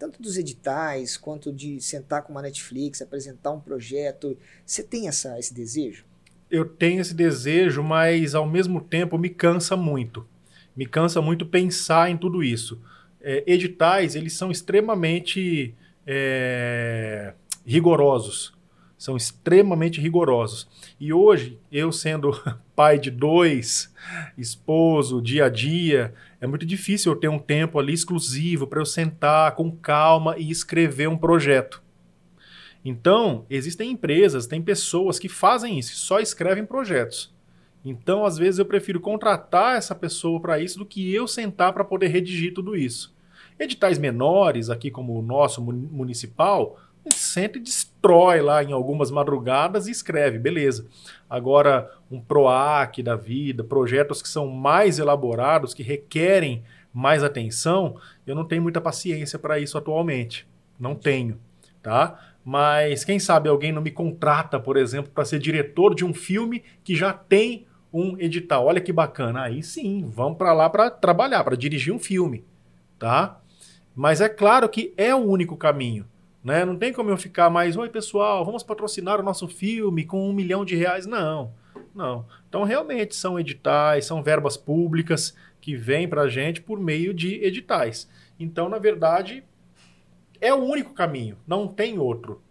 tanto 0.02 0.20
dos 0.20 0.36
editais 0.36 1.16
quanto 1.16 1.52
de 1.52 1.80
sentar 1.80 2.24
com 2.24 2.32
uma 2.32 2.42
Netflix, 2.42 3.00
apresentar 3.00 3.52
um 3.52 3.60
projeto. 3.60 4.36
Você 4.66 4.82
tem 4.82 5.06
essa, 5.06 5.38
esse 5.38 5.54
desejo? 5.54 6.04
Eu 6.50 6.64
tenho 6.64 7.00
esse 7.00 7.14
desejo, 7.14 7.84
mas 7.84 8.34
ao 8.34 8.44
mesmo 8.44 8.80
tempo 8.80 9.16
me 9.16 9.28
cansa 9.28 9.76
muito. 9.76 10.26
Me 10.76 10.86
cansa 10.86 11.22
muito 11.22 11.46
pensar 11.46 12.10
em 12.10 12.16
tudo 12.16 12.42
isso. 12.42 12.80
É, 13.20 13.44
editais, 13.46 14.16
eles 14.16 14.32
são 14.32 14.50
extremamente 14.50 15.72
é, 16.04 17.34
rigorosos. 17.64 18.52
São 18.98 19.16
extremamente 19.16 20.00
rigorosos. 20.00 20.68
E 20.98 21.12
hoje, 21.12 21.60
eu 21.70 21.92
sendo 21.92 22.32
pai 22.82 22.98
de 22.98 23.12
dois, 23.12 23.94
esposo, 24.36 25.22
dia 25.22 25.44
a 25.44 25.48
dia, 25.48 26.12
é 26.40 26.48
muito 26.48 26.66
difícil 26.66 27.12
eu 27.12 27.16
ter 27.16 27.28
um 27.28 27.38
tempo 27.38 27.78
ali 27.78 27.92
exclusivo 27.92 28.66
para 28.66 28.80
eu 28.80 28.84
sentar 28.84 29.54
com 29.54 29.70
calma 29.70 30.36
e 30.36 30.50
escrever 30.50 31.08
um 31.08 31.16
projeto. 31.16 31.80
Então, 32.84 33.46
existem 33.48 33.92
empresas, 33.92 34.48
tem 34.48 34.60
pessoas 34.60 35.20
que 35.20 35.28
fazem 35.28 35.78
isso, 35.78 35.94
só 35.94 36.18
escrevem 36.18 36.66
projetos. 36.66 37.32
Então, 37.84 38.24
às 38.24 38.36
vezes, 38.36 38.58
eu 38.58 38.66
prefiro 38.66 38.98
contratar 38.98 39.76
essa 39.76 39.94
pessoa 39.94 40.40
para 40.40 40.58
isso 40.58 40.80
do 40.80 40.84
que 40.84 41.14
eu 41.14 41.28
sentar 41.28 41.72
para 41.72 41.84
poder 41.84 42.08
redigir 42.08 42.52
tudo 42.52 42.74
isso. 42.74 43.14
Editais 43.60 43.96
menores, 43.96 44.70
aqui 44.70 44.90
como 44.90 45.16
o 45.16 45.22
nosso 45.22 45.62
municipal, 45.62 46.80
senta 47.10 47.58
e 47.58 47.62
destrói 48.02 48.40
lá 48.40 48.64
em 48.64 48.72
algumas 48.72 49.12
madrugadas 49.12 49.86
e 49.86 49.92
escreve, 49.92 50.36
beleza. 50.38 50.86
Agora, 51.30 51.88
um 52.10 52.20
PROAC 52.20 53.00
da 53.00 53.14
vida, 53.14 53.62
projetos 53.62 54.20
que 54.20 54.28
são 54.28 54.48
mais 54.48 54.98
elaborados, 54.98 55.72
que 55.72 55.84
requerem 55.84 56.64
mais 56.92 57.22
atenção, 57.22 57.96
eu 58.26 58.34
não 58.34 58.44
tenho 58.44 58.60
muita 58.60 58.80
paciência 58.80 59.38
para 59.38 59.60
isso 59.60 59.78
atualmente. 59.78 60.46
Não 60.78 60.96
tenho, 60.96 61.38
tá? 61.80 62.18
Mas 62.44 63.04
quem 63.04 63.20
sabe 63.20 63.48
alguém 63.48 63.70
não 63.70 63.80
me 63.80 63.92
contrata, 63.92 64.58
por 64.58 64.76
exemplo, 64.76 65.12
para 65.14 65.24
ser 65.24 65.38
diretor 65.38 65.94
de 65.94 66.04
um 66.04 66.12
filme 66.12 66.64
que 66.82 66.96
já 66.96 67.12
tem 67.12 67.66
um 67.92 68.18
edital. 68.18 68.66
Olha 68.66 68.80
que 68.80 68.92
bacana. 68.92 69.42
Aí 69.44 69.62
sim, 69.62 70.10
vamos 70.12 70.36
para 70.36 70.52
lá 70.52 70.68
para 70.68 70.90
trabalhar, 70.90 71.44
para 71.44 71.56
dirigir 71.56 71.94
um 71.94 72.00
filme, 72.00 72.44
tá? 72.98 73.40
Mas 73.94 74.20
é 74.20 74.28
claro 74.28 74.68
que 74.68 74.92
é 74.96 75.14
o 75.14 75.18
único 75.18 75.56
caminho. 75.56 76.06
Né? 76.42 76.64
Não 76.64 76.76
tem 76.76 76.92
como 76.92 77.10
eu 77.10 77.16
ficar 77.16 77.48
mais, 77.50 77.76
oi 77.76 77.88
pessoal, 77.88 78.44
vamos 78.44 78.62
patrocinar 78.62 79.20
o 79.20 79.22
nosso 79.22 79.46
filme 79.46 80.04
com 80.04 80.28
um 80.28 80.32
milhão 80.32 80.64
de 80.64 80.74
reais. 80.74 81.06
Não, 81.06 81.52
não. 81.94 82.26
Então 82.48 82.64
realmente 82.64 83.14
são 83.14 83.38
editais, 83.38 84.06
são 84.06 84.22
verbas 84.22 84.56
públicas 84.56 85.36
que 85.60 85.76
vêm 85.76 86.08
para 86.08 86.22
a 86.22 86.28
gente 86.28 86.60
por 86.60 86.80
meio 86.80 87.14
de 87.14 87.36
editais. 87.44 88.10
Então, 88.38 88.68
na 88.68 88.78
verdade, 88.78 89.44
é 90.40 90.52
o 90.52 90.64
único 90.64 90.92
caminho, 90.92 91.38
não 91.46 91.68
tem 91.68 91.98
outro. 91.98 92.42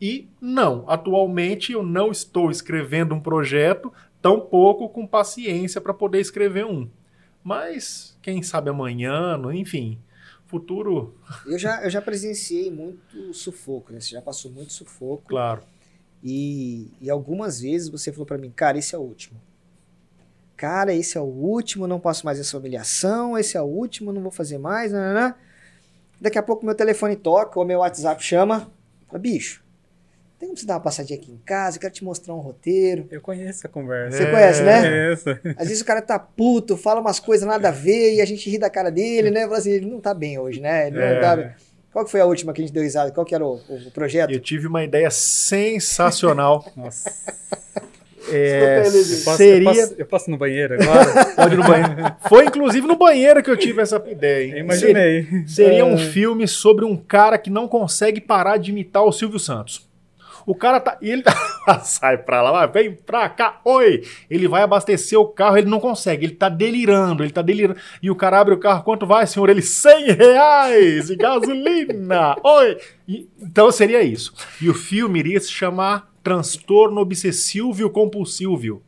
E 0.00 0.28
não, 0.40 0.84
atualmente 0.88 1.72
eu 1.72 1.82
não 1.82 2.10
estou 2.10 2.50
escrevendo 2.50 3.14
um 3.14 3.20
projeto, 3.20 3.92
tampouco 4.20 4.88
com 4.88 5.06
paciência 5.06 5.80
para 5.80 5.94
poder 5.94 6.20
escrever 6.20 6.64
um. 6.64 6.88
Mas 7.44 8.18
quem 8.20 8.42
sabe 8.42 8.70
amanhã, 8.70 9.40
enfim, 9.52 9.98
futuro. 10.50 11.14
Eu 11.46 11.58
já, 11.58 11.82
eu 11.84 11.90
já 11.90 12.02
presenciei 12.02 12.70
muito 12.70 13.32
sufoco, 13.32 13.92
né? 13.92 14.00
Você 14.00 14.10
já 14.10 14.20
passou 14.20 14.50
muito 14.50 14.72
sufoco. 14.72 15.28
Claro. 15.28 15.62
E, 16.22 16.90
e 17.00 17.08
algumas 17.08 17.60
vezes 17.60 17.88
você 17.88 18.10
falou 18.10 18.26
para 18.26 18.36
mim, 18.36 18.50
cara, 18.50 18.76
esse 18.76 18.94
é 18.94 18.98
o 18.98 19.02
último. 19.02 19.40
Cara, 20.56 20.92
esse 20.92 21.16
é 21.16 21.20
o 21.20 21.24
último, 21.24 21.86
não 21.86 22.00
posso 22.00 22.26
mais 22.26 22.38
essa 22.38 22.58
humilhação, 22.58 23.38
esse 23.38 23.56
é 23.56 23.62
o 23.62 23.64
último, 23.64 24.12
não 24.12 24.20
vou 24.20 24.30
fazer 24.30 24.58
mais. 24.58 24.92
Não. 24.92 25.34
Daqui 26.20 26.36
a 26.36 26.42
pouco 26.42 26.66
meu 26.66 26.74
telefone 26.74 27.16
toca 27.16 27.58
ou 27.58 27.64
meu 27.64 27.78
WhatsApp 27.78 28.22
chama. 28.22 28.70
Fala, 29.06 29.18
bicho, 29.18 29.62
tem 30.40 30.48
como 30.48 30.56
você 30.58 30.64
dar 30.66 30.74
uma 30.74 30.80
passadinha 30.80 31.18
aqui 31.18 31.30
em 31.30 31.36
casa? 31.44 31.76
Eu 31.76 31.80
quero 31.82 31.92
te 31.92 32.02
mostrar 32.02 32.34
um 32.34 32.38
roteiro. 32.40 33.06
Eu 33.10 33.20
conheço 33.20 33.66
a 33.66 33.70
conversa. 33.70 34.16
Você 34.16 34.22
é, 34.24 34.30
conhece, 34.30 34.62
né? 34.62 34.80
Conheço. 34.80 35.30
Às 35.58 35.68
vezes 35.68 35.82
o 35.82 35.84
cara 35.84 36.00
tá 36.00 36.18
puto, 36.18 36.76
fala 36.78 36.98
umas 37.00 37.20
coisas 37.20 37.46
nada 37.46 37.68
a 37.68 37.70
ver 37.72 38.14
e 38.14 38.20
a 38.22 38.24
gente 38.24 38.48
ri 38.48 38.58
da 38.58 38.70
cara 38.70 38.90
dele, 38.90 39.30
né? 39.30 39.42
Fala 39.42 39.58
assim, 39.58 39.70
ele 39.72 39.86
não 39.86 40.00
tá 40.00 40.14
bem 40.14 40.38
hoje, 40.38 40.58
né? 40.58 40.86
Ele 40.88 40.98
é. 40.98 41.14
não 41.14 41.20
tá 41.20 41.36
bem. 41.36 41.50
Qual 41.92 42.04
que 42.04 42.10
foi 42.10 42.20
a 42.20 42.24
última 42.24 42.52
que 42.54 42.62
a 42.62 42.64
gente 42.64 42.72
deu 42.72 42.82
risada? 42.82 43.10
Qual 43.10 43.26
que 43.26 43.34
era 43.34 43.44
o, 43.44 43.56
o 43.56 43.90
projeto? 43.92 44.30
Eu 44.30 44.40
tive 44.40 44.66
uma 44.66 44.82
ideia 44.82 45.10
sensacional. 45.10 46.64
Nossa. 46.74 47.12
É, 48.32 48.78
Eu 48.78 48.84
posso, 49.24 49.36
seria. 49.36 49.68
eu, 49.70 49.74
posso, 49.74 49.94
eu 49.98 50.06
posso 50.06 50.30
ir 50.30 50.32
no 50.32 50.38
banheiro 50.38 50.74
agora? 50.80 51.24
Pode 51.34 51.54
ir 51.54 51.58
no 51.58 51.64
banheiro. 51.64 52.16
Foi 52.28 52.44
inclusive 52.44 52.86
no 52.86 52.96
banheiro 52.96 53.42
que 53.42 53.50
eu 53.50 53.56
tive 53.56 53.82
essa 53.82 53.96
ideia. 54.08 54.44
hein? 54.44 54.52
Eu 54.52 54.58
imaginei. 54.58 55.24
Seria, 55.24 55.48
seria 55.48 55.84
um 55.84 55.94
É. 55.94 55.98
filme 55.98 56.46
sobre 56.46 56.84
um 56.84 56.96
cara 56.96 57.36
que 57.38 57.50
não 57.50 57.66
consegue 57.66 58.20
parar 58.20 58.56
de 58.56 58.70
imitar 58.70 59.02
o 59.04 59.10
Silvio 59.12 59.38
Santos. 59.38 59.89
O 60.46 60.54
cara 60.54 60.80
tá. 60.80 60.96
E 61.00 61.10
ele 61.10 61.22
tá. 61.22 61.32
Sai 61.84 62.18
pra 62.18 62.42
lá, 62.42 62.66
vai, 62.66 62.68
vem 62.84 62.94
pra 62.94 63.28
cá, 63.28 63.60
oi! 63.64 64.02
Ele 64.28 64.48
vai 64.48 64.62
abastecer 64.62 65.18
o 65.18 65.26
carro, 65.26 65.56
ele 65.58 65.68
não 65.68 65.80
consegue, 65.80 66.26
ele 66.26 66.34
tá 66.34 66.48
delirando, 66.48 67.22
ele 67.22 67.32
tá 67.32 67.42
delirando. 67.42 67.78
E 68.02 68.10
o 68.10 68.16
cara 68.16 68.40
abre 68.40 68.54
o 68.54 68.58
carro, 68.58 68.82
quanto 68.82 69.06
vai, 69.06 69.26
senhor? 69.26 69.48
Ele, 69.48 69.62
100 69.62 70.12
reais 70.12 71.06
de 71.08 71.16
gasolina! 71.16 72.36
oi! 72.42 72.78
E- 73.08 73.28
então 73.40 73.70
seria 73.70 74.02
isso. 74.02 74.32
E 74.60 74.68
o 74.68 74.74
filme 74.74 75.18
iria 75.18 75.40
se 75.40 75.50
chamar 75.50 76.10
Transtorno 76.22 77.00
Obsessivo 77.00 77.88
Compulsivo. 77.90 78.82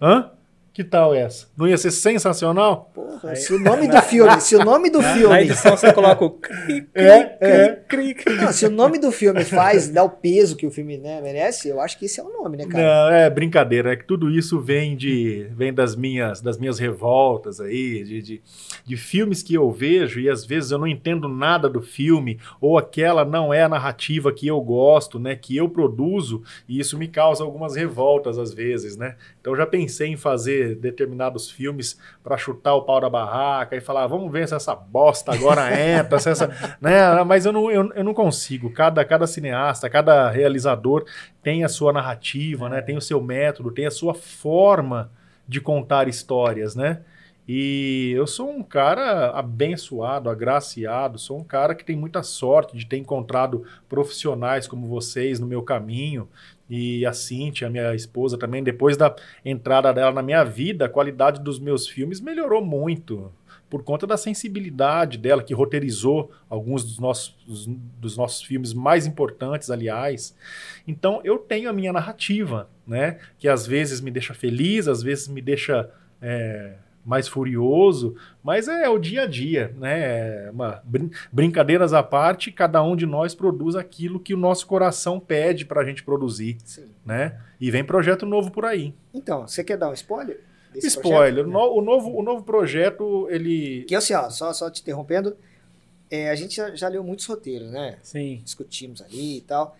Hã? 0.00 0.30
Que 0.76 0.84
tal 0.84 1.14
essa? 1.14 1.46
Não 1.56 1.66
ia 1.66 1.78
ser 1.78 1.90
sensacional? 1.90 2.90
Porra, 2.94 3.34
se 3.34 3.50
o 3.54 3.58
nome 3.58 3.88
do 3.88 3.98
filme, 4.02 4.38
se 4.42 4.54
o 4.54 4.62
nome 4.62 4.90
do 4.90 5.00
Na 5.00 5.14
filme, 5.14 5.38
edição 5.38 5.74
você 5.74 5.90
coloca 5.90 6.22
o 6.22 6.30
cri, 6.32 6.86
É, 6.94 7.38
é. 7.40 7.82
cri, 7.88 8.12
cri. 8.12 8.34
não, 8.34 8.52
se 8.52 8.66
o 8.66 8.70
nome 8.70 8.98
do 8.98 9.10
filme 9.10 9.42
faz, 9.42 9.88
dá 9.88 10.04
o 10.04 10.10
peso 10.10 10.54
que 10.54 10.66
o 10.66 10.70
filme 10.70 10.98
né, 10.98 11.22
merece, 11.22 11.70
eu 11.70 11.80
acho 11.80 11.98
que 11.98 12.04
esse 12.04 12.20
é 12.20 12.22
o 12.22 12.28
nome, 12.30 12.58
né, 12.58 12.66
cara? 12.66 12.84
Não, 12.84 13.10
é 13.10 13.30
brincadeira, 13.30 13.94
é 13.94 13.96
que 13.96 14.04
tudo 14.04 14.28
isso 14.28 14.60
vem 14.60 14.94
de 14.94 15.48
vem 15.56 15.72
das 15.72 15.96
minhas 15.96 16.42
das 16.42 16.58
minhas 16.58 16.78
revoltas 16.78 17.58
aí, 17.58 18.04
de, 18.04 18.20
de, 18.20 18.42
de 18.84 18.96
filmes 18.98 19.42
que 19.42 19.54
eu 19.54 19.70
vejo 19.70 20.20
e 20.20 20.28
às 20.28 20.44
vezes 20.44 20.72
eu 20.72 20.78
não 20.78 20.86
entendo 20.86 21.26
nada 21.26 21.70
do 21.70 21.80
filme 21.80 22.38
ou 22.60 22.76
aquela 22.76 23.24
não 23.24 23.50
é 23.54 23.62
a 23.62 23.68
narrativa 23.70 24.30
que 24.30 24.46
eu 24.46 24.60
gosto, 24.60 25.18
né, 25.18 25.36
que 25.36 25.56
eu 25.56 25.70
produzo 25.70 26.42
e 26.68 26.78
isso 26.78 26.98
me 26.98 27.08
causa 27.08 27.42
algumas 27.42 27.74
revoltas 27.74 28.36
às 28.38 28.52
vezes, 28.52 28.94
né? 28.94 29.16
Então 29.40 29.54
eu 29.54 29.56
já 29.56 29.66
pensei 29.66 30.08
em 30.08 30.18
fazer 30.18 30.65
determinados 30.74 31.50
filmes 31.50 31.98
para 32.22 32.36
chutar 32.36 32.74
o 32.74 32.82
pau 32.82 33.00
da 33.00 33.08
barraca 33.08 33.76
e 33.76 33.80
falar, 33.80 34.06
vamos 34.06 34.30
ver 34.32 34.48
se 34.48 34.54
essa 34.54 34.74
bosta 34.74 35.32
agora 35.32 35.70
entra, 35.80 36.18
se 36.18 36.30
essa, 36.30 36.48
né? 36.80 37.22
Mas 37.24 37.46
eu 37.46 37.52
não, 37.52 37.70
eu, 37.70 37.92
eu 37.92 38.04
não 38.04 38.14
consigo. 38.14 38.70
Cada 38.70 39.04
cada 39.04 39.26
cineasta, 39.26 39.88
cada 39.88 40.30
realizador 40.30 41.04
tem 41.42 41.64
a 41.64 41.68
sua 41.68 41.92
narrativa, 41.92 42.68
né? 42.68 42.82
Tem 42.82 42.96
o 42.96 43.00
seu 43.00 43.22
método, 43.22 43.70
tem 43.70 43.86
a 43.86 43.90
sua 43.90 44.14
forma 44.14 45.10
de 45.46 45.60
contar 45.60 46.08
histórias, 46.08 46.74
né? 46.74 47.00
E 47.48 48.12
eu 48.16 48.26
sou 48.26 48.50
um 48.50 48.62
cara 48.62 49.30
abençoado, 49.30 50.28
agraciado, 50.28 51.16
sou 51.16 51.38
um 51.38 51.44
cara 51.44 51.76
que 51.76 51.84
tem 51.84 51.94
muita 51.94 52.20
sorte 52.24 52.76
de 52.76 52.84
ter 52.84 52.96
encontrado 52.96 53.64
profissionais 53.88 54.66
como 54.66 54.88
vocês 54.88 55.38
no 55.38 55.46
meu 55.46 55.62
caminho. 55.62 56.28
E 56.68 57.06
a 57.06 57.12
Cintia, 57.12 57.70
minha 57.70 57.94
esposa 57.94 58.36
também, 58.36 58.62
depois 58.62 58.96
da 58.96 59.14
entrada 59.44 59.92
dela 59.92 60.12
na 60.12 60.22
minha 60.22 60.42
vida, 60.44 60.86
a 60.86 60.88
qualidade 60.88 61.40
dos 61.40 61.58
meus 61.58 61.86
filmes 61.86 62.20
melhorou 62.20 62.64
muito 62.64 63.32
por 63.68 63.82
conta 63.82 64.06
da 64.06 64.16
sensibilidade 64.16 65.18
dela, 65.18 65.42
que 65.42 65.52
roteirizou 65.52 66.30
alguns 66.48 66.84
dos 66.84 66.98
nossos, 66.98 67.36
dos 67.98 68.16
nossos 68.16 68.42
filmes 68.42 68.72
mais 68.72 69.06
importantes, 69.06 69.70
aliás. 69.70 70.36
Então 70.86 71.20
eu 71.24 71.38
tenho 71.38 71.68
a 71.68 71.72
minha 71.72 71.92
narrativa, 71.92 72.68
né? 72.86 73.18
Que 73.38 73.48
às 73.48 73.66
vezes 73.66 74.00
me 74.00 74.10
deixa 74.10 74.34
feliz, 74.34 74.86
às 74.86 75.02
vezes 75.02 75.26
me 75.26 75.42
deixa 75.42 75.90
é, 76.22 76.74
mais 77.06 77.28
furioso, 77.28 78.16
mas 78.42 78.66
é 78.66 78.88
o 78.88 78.98
dia 78.98 79.22
a 79.22 79.26
dia, 79.26 79.72
né? 79.78 80.46
É 80.46 80.50
Uma, 80.50 80.82
brin- 80.84 81.10
brincadeiras 81.32 81.92
à 81.92 82.02
parte, 82.02 82.50
cada 82.50 82.82
um 82.82 82.96
de 82.96 83.06
nós 83.06 83.34
produz 83.34 83.76
aquilo 83.76 84.18
que 84.18 84.34
o 84.34 84.36
nosso 84.36 84.66
coração 84.66 85.20
pede 85.20 85.64
para 85.64 85.80
a 85.80 85.84
gente 85.84 86.02
produzir, 86.02 86.58
Sim. 86.64 86.90
né? 87.04 87.40
E 87.60 87.70
vem 87.70 87.84
projeto 87.84 88.26
novo 88.26 88.50
por 88.50 88.64
aí. 88.64 88.92
Então, 89.14 89.46
você 89.46 89.62
quer 89.62 89.78
dar 89.78 89.88
um 89.88 89.92
spoiler? 89.94 90.40
desse 90.74 90.88
Spoiler, 90.88 91.44
projeto? 91.44 91.46
no- 91.52 91.78
o, 91.78 91.80
novo, 91.80 92.10
o 92.18 92.22
novo 92.22 92.42
projeto, 92.44 93.26
ele... 93.30 93.84
Que 93.84 93.94
assim, 93.94 94.12
ó, 94.12 94.28
só, 94.28 94.52
só 94.52 94.68
te 94.68 94.82
interrompendo, 94.82 95.34
é, 96.10 96.28
a 96.28 96.34
gente 96.34 96.54
já, 96.56 96.74
já 96.74 96.88
leu 96.88 97.02
muitos 97.02 97.24
roteiros, 97.24 97.70
né? 97.70 97.96
Sim. 98.02 98.40
Discutimos 98.44 99.00
ali 99.00 99.38
e 99.38 99.40
tal. 99.40 99.74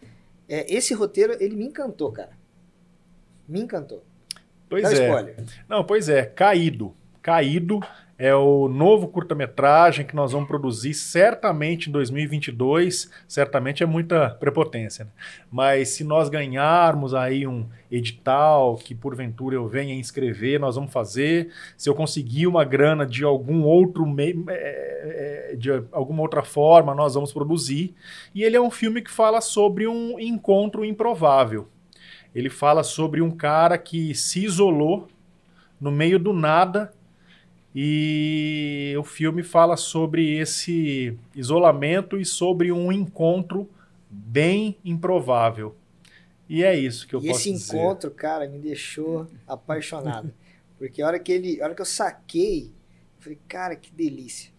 É, 0.49 0.73
esse 0.75 0.95
roteiro, 0.95 1.37
ele 1.39 1.55
me 1.55 1.67
encantou, 1.67 2.11
cara. 2.13 2.31
Me 3.49 3.61
encantou. 3.61 4.03
Pois 4.71 4.83
Dá 4.83 4.89
um 4.89 4.93
é. 4.93 5.05
spoiler. 5.07 5.37
Não, 5.69 5.85
pois 5.85 6.09
é, 6.09 6.25
Caído. 6.25 6.95
Caído 7.27 7.81
é 8.17 8.33
o 8.37 8.69
novo 8.69 9.09
curta-metragem 9.09 10.07
que 10.07 10.15
nós 10.15 10.31
vamos 10.31 10.47
produzir 10.47 10.95
certamente 10.95 11.89
em 11.89 11.93
2022. 11.93 13.11
Certamente 13.27 13.83
é 13.83 13.87
muita 13.87 14.31
prepotência, 14.31 15.07
né? 15.07 15.11
Mas 15.51 15.89
se 15.89 16.05
nós 16.05 16.29
ganharmos 16.29 17.15
aí 17.15 17.45
um 17.45 17.67
edital 17.91 18.77
que 18.77 18.95
porventura 18.95 19.57
eu 19.57 19.67
venha 19.67 19.93
inscrever, 19.93 20.61
nós 20.61 20.77
vamos 20.77 20.93
fazer. 20.93 21.51
Se 21.77 21.89
eu 21.89 21.97
conseguir 21.97 22.47
uma 22.47 22.65
grana 22.65 23.05
de 23.05 23.25
algum 23.25 23.65
outro 23.65 24.07
meio, 24.07 24.45
é, 24.49 25.51
é, 25.51 25.57
de 25.57 25.73
alguma 25.91 26.23
outra 26.23 26.45
forma, 26.45 26.95
nós 26.95 27.15
vamos 27.15 27.33
produzir. 27.33 27.93
E 28.33 28.45
ele 28.45 28.57
é 28.57 28.61
um 28.61 28.71
filme 28.71 29.03
que 29.03 29.11
fala 29.11 29.41
sobre 29.41 29.89
um 29.89 30.17
encontro 30.21 30.85
improvável. 30.85 31.67
Ele 32.33 32.51
fala 32.51 32.85
sobre 32.85 33.21
um 33.21 33.33
cara 33.33 33.77
que 33.77 34.15
se 34.15 34.45
isolou 34.45 35.09
no 35.81 35.91
meio 35.91 36.21
do 36.21 36.33
nada 36.33 36.95
e 37.79 38.95
o 38.99 39.05
filme 39.05 39.43
fala 39.43 39.77
sobre 39.77 40.39
esse 40.39 41.15
isolamento 41.35 42.19
e 42.19 42.25
sobre 42.25 42.73
um 42.73 42.91
encontro 42.91 43.69
bem 44.11 44.79
improvável. 44.83 45.77
E 46.49 46.65
é 46.65 46.75
isso 46.75 47.07
que 47.07 47.15
eu 47.15 47.21
e 47.23 47.27
posso 47.27 47.41
esse 47.41 47.53
dizer. 47.53 47.77
encontro, 47.77 48.11
cara, 48.11 48.49
me 48.49 48.59
deixou 48.59 49.27
apaixonado. 49.47 50.33
Porque 50.79 51.03
a 51.03 51.07
hora 51.07 51.19
que 51.19 51.31
ele, 51.33 51.61
a 51.61 51.65
hora 51.67 51.75
que 51.75 51.83
eu 51.83 51.87
saquei, 51.87 52.69
eu 53.17 53.23
falei, 53.23 53.39
cara, 53.47 53.77
que 53.77 53.93
delícia. 53.93 54.51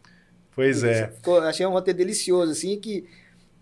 Pois 0.52 0.82
Delícia. 0.82 1.06
é. 1.06 1.12
Ficou- 1.12 1.40
achei 1.40 1.66
um 1.66 1.72
roteiro 1.72 1.98
delicioso, 1.98 2.52
assim, 2.52 2.80
que, 2.80 3.08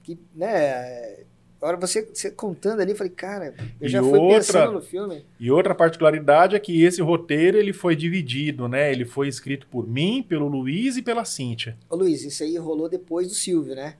que 0.03 0.17
né, 0.33 1.24
a 1.65 1.69
hora 1.69 1.77
você, 1.77 2.03
você 2.13 2.29
contando 2.29 2.79
ali, 2.81 2.91
eu 2.91 2.95
falei, 2.95 3.11
cara, 3.11 3.53
eu 3.81 3.87
E 3.87 3.89
já 3.89 4.01
fui 4.01 4.17
outra- 4.19 4.37
pensando 4.37 4.71
no 4.73 4.81
filme. 4.81 5.25
E 5.39 5.49
outra 5.51 5.73
particularidade 5.73 6.55
é 6.55 6.59
que 6.59 6.83
esse 6.83 7.01
roteiro 7.01 7.57
ele 7.57 7.73
foi 7.73 7.95
dividido, 7.95 8.67
né? 8.67 8.91
Ele 8.91 9.03
foi 9.05 9.27
escrito 9.27 9.67
por 9.67 9.87
mim, 9.87 10.23
pelo 10.27 10.47
Luiz 10.47 10.95
e 10.97 11.01
pela 11.01 11.25
Cíntia. 11.25 11.75
Ô 11.89 11.95
Luiz, 11.95 12.23
isso 12.23 12.43
aí 12.43 12.57
rolou 12.57 12.87
depois 12.87 13.27
do 13.27 13.33
Silvio, 13.33 13.75
né? 13.75 13.95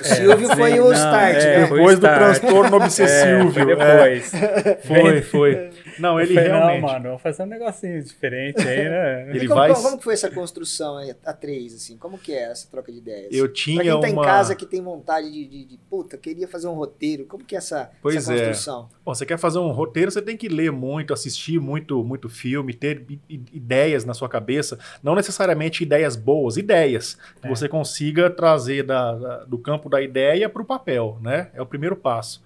O 0.00 0.02
É, 0.02 0.14
Silvio 0.14 0.48
foi 0.56 0.72
sim, 0.72 0.78
o 0.80 0.84
não, 0.84 0.92
start, 0.92 1.34
é, 1.36 1.58
né? 1.60 1.66
foi 1.66 1.76
o 1.76 1.80
Depois 1.80 1.98
do 1.98 2.06
start. 2.06 2.18
transtorno 2.40 2.76
É, 2.76 2.84
obsessivo. 2.84 3.52
foi 3.52 3.62
é. 3.62 3.66
depois. 3.66 4.32
Foi, 4.88 5.22
foi. 5.22 5.70
Não, 5.98 6.20
ele 6.20 6.32
falei, 6.34 6.48
realmente. 6.50 6.80
Não, 6.82 6.88
mano, 6.88 7.04
vamos 7.04 7.22
fazer 7.22 7.42
um 7.42 7.46
negocinho 7.46 8.02
diferente 8.02 8.60
aí, 8.66 8.88
né? 8.88 9.30
Ele 9.30 9.48
como, 9.48 9.60
vai- 9.60 9.74
como, 9.74 9.98
que 9.98 10.04
foi 10.04 10.14
essa 10.14 10.30
construção 10.30 10.96
aí, 10.96 11.12
a 11.24 11.32
três, 11.32 11.74
assim? 11.74 11.96
Como 11.96 12.16
que 12.18 12.32
é 12.32 12.50
essa 12.50 12.68
troca 12.70 12.92
de 12.92 12.98
ideias? 12.98 13.28
Eu 13.32 13.46
Pra 13.46 13.54
tinha 13.54 13.82
quem 13.82 13.90
tá 13.90 13.96
uma. 13.98 14.08
em 14.08 14.14
casa 14.14 14.54
que 14.54 14.64
tem 14.64 14.80
vontade 14.80 15.30
de, 15.30 15.44
de, 15.46 15.64
de, 15.64 15.78
puta, 15.90 16.16
queria 16.16 16.46
fazer 16.46 16.68
um 16.68 16.74
roteiro, 16.74 17.24
como 17.26 17.44
que 17.44 17.54
é 17.54 17.58
essa, 17.58 17.90
Pois 18.00 18.14
essa 18.16 18.32
é. 18.32 18.46
construção? 18.46 18.88
Bom, 19.04 19.14
você 19.14 19.26
quer 19.26 19.38
fazer 19.38 19.58
um 19.58 19.70
roteiro, 19.72 20.10
você 20.10 20.22
tem 20.22 20.36
que 20.36 20.48
ler 20.48 20.70
muito, 20.70 21.12
assistir 21.12 21.58
muito, 21.60 22.02
muito 22.04 22.28
filme, 22.28 22.72
ter 22.72 23.04
ideias 23.28 24.04
na 24.04 24.14
sua 24.14 24.28
cabeça, 24.28 24.78
não 25.02 25.14
necessariamente 25.14 25.82
ideias 25.82 26.14
boas, 26.16 26.56
ideias 26.56 27.14
que 27.40 27.46
É. 27.46 27.50
você 27.50 27.68
consiga 27.68 28.30
trazer 28.30 28.84
da- 28.84 29.14
da- 29.14 29.44
do 29.44 29.58
campo 29.58 29.87
da 29.88 30.02
ideia 30.02 30.48
para 30.48 30.62
o 30.62 30.64
papel, 30.64 31.18
né? 31.20 31.50
É 31.54 31.62
o 31.62 31.66
primeiro 31.66 31.96
passo. 31.96 32.42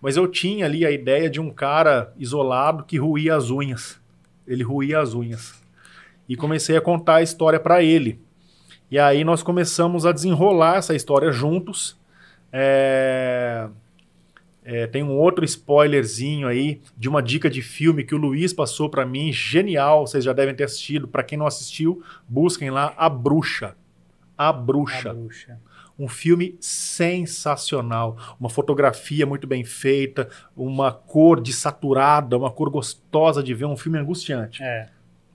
Mas 0.00 0.16
eu 0.16 0.26
tinha 0.26 0.66
ali 0.66 0.84
a 0.84 0.90
ideia 0.90 1.30
de 1.30 1.40
um 1.40 1.50
cara 1.50 2.12
isolado 2.18 2.84
que 2.84 2.98
ruía 2.98 3.36
as 3.36 3.50
unhas. 3.50 4.00
Ele 4.46 4.62
ruía 4.62 5.00
as 5.00 5.14
unhas. 5.14 5.62
E 6.28 6.36
comecei 6.36 6.76
a 6.76 6.80
contar 6.80 7.16
a 7.16 7.22
história 7.22 7.60
para 7.60 7.82
ele. 7.82 8.20
E 8.90 8.98
aí 8.98 9.24
nós 9.24 9.42
começamos 9.42 10.04
a 10.04 10.12
desenrolar 10.12 10.76
essa 10.76 10.94
história 10.94 11.32
juntos. 11.32 11.96
É, 12.52 13.68
é, 14.64 14.86
tem 14.86 15.02
um 15.02 15.12
outro 15.12 15.44
spoilerzinho 15.44 16.46
aí 16.46 16.80
de 16.96 17.08
uma 17.08 17.22
dica 17.22 17.50
de 17.50 17.62
filme 17.62 18.04
que 18.04 18.14
o 18.14 18.18
Luiz 18.18 18.52
passou 18.52 18.88
pra 18.88 19.04
mim, 19.04 19.32
genial, 19.32 20.06
vocês 20.06 20.22
já 20.22 20.32
devem 20.32 20.54
ter 20.54 20.64
assistido. 20.64 21.08
Pra 21.08 21.22
quem 21.22 21.36
não 21.36 21.46
assistiu, 21.46 22.02
busquem 22.28 22.70
lá 22.70 22.94
A 22.96 23.08
Bruxa. 23.08 23.74
A 24.36 24.52
Bruxa. 24.52 25.10
A 25.10 25.14
bruxa. 25.14 25.60
Um 25.98 26.08
filme 26.08 26.56
sensacional, 26.60 28.16
uma 28.40 28.48
fotografia 28.48 29.26
muito 29.26 29.46
bem 29.46 29.64
feita, 29.64 30.28
uma 30.56 30.92
cor 30.92 31.40
desaturada, 31.40 32.36
uma 32.36 32.50
cor 32.50 32.70
gostosa 32.70 33.42
de 33.42 33.54
ver, 33.54 33.66
um 33.66 33.76
filme 33.76 33.98
angustiante. 33.98 34.62
É. 34.62 34.88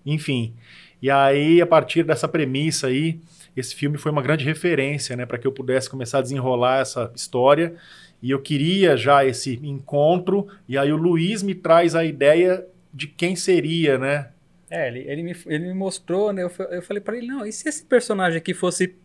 Enfim. 0.05 0.53
E 1.01 1.11
aí, 1.11 1.61
a 1.61 1.65
partir 1.65 2.03
dessa 2.03 2.27
premissa 2.27 2.87
aí, 2.87 3.19
esse 3.55 3.75
filme 3.75 3.97
foi 3.97 4.11
uma 4.11 4.21
grande 4.21 4.45
referência, 4.45 5.15
né, 5.15 5.25
para 5.25 5.37
que 5.37 5.47
eu 5.47 5.51
pudesse 5.51 5.89
começar 5.89 6.19
a 6.19 6.21
desenrolar 6.21 6.81
essa 6.81 7.11
história. 7.15 7.75
E 8.21 8.31
eu 8.31 8.41
queria 8.41 8.97
já 8.97 9.23
esse 9.23 9.59
encontro, 9.63 10.47
e 10.67 10.77
aí 10.77 10.91
o 10.91 10.97
Luiz 10.97 11.43
me 11.43 11.53
traz 11.53 11.93
a 11.93 12.03
ideia 12.03 12.65
de 12.91 13.07
quem 13.07 13.35
seria, 13.35 13.97
né? 13.97 14.29
É, 14.69 14.87
ele, 14.87 14.99
ele, 15.07 15.23
me, 15.23 15.35
ele 15.45 15.67
me 15.67 15.73
mostrou, 15.73 16.33
né? 16.33 16.43
Eu, 16.43 16.51
eu 16.71 16.81
falei 16.81 16.99
pra 16.99 17.15
ele, 17.15 17.27
não, 17.27 17.45
e 17.45 17.51
se 17.51 17.69
esse 17.69 17.85
personagem 17.85 18.37
aqui 18.37 18.53
fosse 18.53 18.95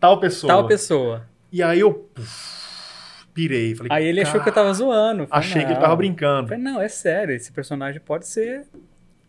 Tal 0.00 0.18
pessoa. 0.18 0.50
tal 0.52 0.66
pessoa? 0.66 1.28
E 1.52 1.62
aí 1.62 1.80
eu 1.80 1.92
puf, 1.92 3.26
pirei. 3.34 3.74
Falei, 3.74 3.92
Aí 3.92 4.06
ele 4.06 4.22
achou 4.22 4.40
que 4.40 4.48
eu 4.48 4.52
tava 4.52 4.72
zoando. 4.72 5.26
Falei, 5.26 5.46
Achei 5.46 5.60
que 5.62 5.68
ele 5.68 5.74
não. 5.74 5.80
tava 5.80 5.96
brincando. 5.96 6.48
Falei, 6.48 6.62
não, 6.62 6.80
é 6.80 6.88
sério, 6.88 7.34
esse 7.34 7.52
personagem 7.52 8.00
pode 8.00 8.26
ser 8.26 8.66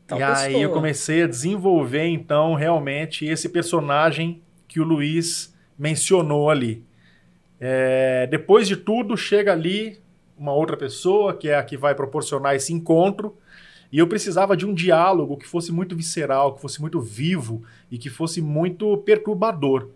tal 0.07 0.19
e 0.19 0.23
aí 0.23 0.45
pessoa. 0.47 0.63
eu 0.63 0.71
comecei 0.71 1.23
a 1.23 1.27
desenvolver, 1.27 2.05
então, 2.07 2.53
realmente, 2.53 3.25
esse 3.25 3.49
personagem 3.49 4.41
que 4.67 4.79
o 4.79 4.83
Luiz 4.83 5.53
mencionou 5.77 6.49
ali. 6.49 6.85
É, 7.59 8.25
depois 8.27 8.67
de 8.67 8.75
tudo, 8.75 9.15
chega 9.17 9.51
ali 9.51 9.99
uma 10.37 10.53
outra 10.53 10.75
pessoa, 10.75 11.35
que 11.35 11.49
é 11.49 11.55
a 11.55 11.63
que 11.63 11.77
vai 11.77 11.93
proporcionar 11.93 12.55
esse 12.55 12.73
encontro, 12.73 13.37
e 13.91 13.99
eu 13.99 14.07
precisava 14.07 14.55
de 14.55 14.65
um 14.65 14.73
diálogo 14.73 15.37
que 15.37 15.45
fosse 15.45 15.71
muito 15.71 15.95
visceral, 15.95 16.55
que 16.55 16.61
fosse 16.61 16.79
muito 16.79 16.99
vivo 17.01 17.61
e 17.91 17.97
que 17.97 18.09
fosse 18.09 18.41
muito 18.41 18.97
perturbador. 18.97 19.89